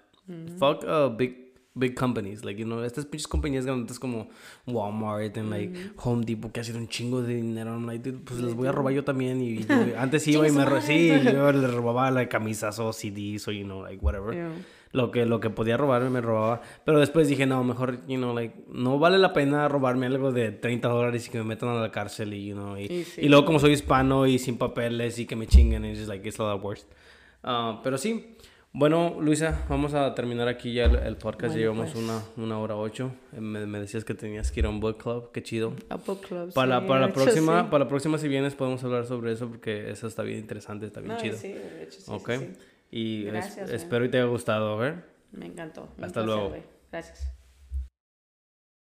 fuck 0.57 0.83
uh, 0.83 1.15
big, 1.15 1.48
big 1.79 1.95
companies, 1.95 2.43
like, 2.43 2.59
you 2.59 2.65
know, 2.65 2.83
estas 2.83 3.05
pinches 3.05 3.27
compañías 3.27 3.65
grandes 3.65 3.97
como 3.99 4.29
Walmart 4.67 5.37
and 5.37 5.49
like 5.49 5.73
Home 6.03 6.23
Depot 6.25 6.51
que 6.51 6.59
hacen 6.59 6.75
un 6.75 6.87
chingo 6.87 7.21
de 7.21 7.35
dinero, 7.35 7.71
I'm 7.71 7.85
like, 7.87 8.03
dude, 8.03 8.19
pues 8.23 8.39
les 8.41 8.53
voy 8.53 8.67
a 8.67 8.71
robar 8.71 8.93
yo 8.93 9.03
también, 9.03 9.41
y 9.41 9.63
yo- 9.63 9.65
antes 9.97 10.27
iba 10.27 10.47
y 10.47 10.51
me, 10.51 10.65
sí, 10.81 11.07
yo 11.23 11.51
le 11.51 11.67
robaba 11.67 12.11
like, 12.11 12.29
camisas 12.29 12.77
o 12.79 12.91
CDs 12.93 13.47
o, 13.47 13.51
you 13.51 13.63
know, 13.63 13.81
like, 13.83 14.03
whatever. 14.03 14.33
Yeah. 14.33 14.51
Lo 14.91 15.11
que, 15.11 15.23
lo 15.27 15.39
que 15.39 15.51
podía 15.51 15.77
robarme 15.77 16.09
me 16.09 16.19
robaba. 16.19 16.61
Pero 16.83 16.99
después 16.99 17.27
dije, 17.27 17.45
no, 17.45 17.63
mejor, 17.63 17.99
you 18.07 18.17
know, 18.17 18.33
like, 18.33 18.55
no 18.73 18.97
vale 18.97 19.19
la 19.19 19.33
pena 19.33 19.67
robarme 19.67 20.07
algo 20.07 20.31
de 20.31 20.51
30 20.51 20.87
dólares 20.87 21.27
y 21.27 21.29
que 21.29 21.37
me 21.37 21.43
metan 21.43 21.69
a 21.69 21.75
la 21.75 21.91
cárcel 21.91 22.33
y, 22.33 22.47
you 22.47 22.55
know, 22.55 22.75
y, 22.75 22.85
Y 22.85 23.03
sí. 23.03 23.21
y 23.21 23.29
luego 23.29 23.45
como 23.45 23.59
soy 23.59 23.73
hispano 23.73 24.25
y 24.25 24.39
sin 24.39 24.57
papeles 24.57 25.19
y 25.19 25.27
que 25.27 25.35
me 25.35 25.45
chinguen, 25.45 25.85
it's 25.85 25.99
just 25.99 26.09
like, 26.09 26.27
it's 26.27 26.39
a 26.39 26.43
lot 26.43 26.63
worse. 26.63 26.87
Ah, 27.43 27.79
pero 27.83 27.99
sí, 27.99 28.35
bueno, 28.71 29.17
Luisa, 29.19 29.65
vamos 29.67 29.93
a 29.95 30.13
terminar 30.13 30.47
aquí 30.47 30.73
ya 30.73 30.85
el, 30.85 30.95
el 30.95 31.15
podcast. 31.17 31.53
Bueno, 31.53 31.59
Llevamos 31.59 31.91
pues. 31.91 32.03
una, 32.03 32.21
una 32.37 32.59
hora 32.59 32.75
ocho. 32.75 33.11
Eh, 33.33 33.41
Me, 33.41 33.65
me 33.65 33.79
decías 33.79 34.05
que 34.05 34.13
tenías 34.13 34.51
que 34.51 34.59
ir 34.59 34.65
a 34.65 34.69
un 34.69 34.79
book 34.79 34.97
club, 34.97 35.31
qué 35.31 35.41
chido. 35.41 35.73
A 35.89 35.95
book 35.97 36.21
club, 36.21 36.53
Para, 36.53 36.67
la- 36.75 36.81
sí, 36.81 36.87
para 36.87 36.99
la 37.01 37.05
hecho, 37.07 37.15
próxima, 37.15 37.61
sí. 37.63 37.67
para 37.71 37.83
la 37.85 37.89
próxima 37.89 38.17
si 38.17 38.27
vienes 38.27 38.55
podemos 38.55 38.83
hablar 38.83 39.05
sobre 39.05 39.31
eso 39.33 39.47
porque 39.49 39.89
eso 39.89 40.07
está 40.07 40.21
bien 40.23 40.39
interesante, 40.39 40.85
está 40.85 40.99
bien 41.01 41.13
No, 41.13 41.19
chido. 41.19 41.35
sí, 41.37 41.47
de 41.53 41.83
hecho, 41.83 41.99
sí, 41.99 42.11
ok. 42.11 42.31
sí. 42.39 42.49
Y 42.91 43.23
Gracias, 43.23 43.69
espero 43.71 44.05
y 44.05 44.09
te 44.09 44.17
haya 44.17 44.27
gustado, 44.27 44.77
ver. 44.77 45.03
Me 45.31 45.45
encantó. 45.47 45.89
Hasta 46.01 46.21
luego. 46.23 46.55
Gracias. 46.91 47.31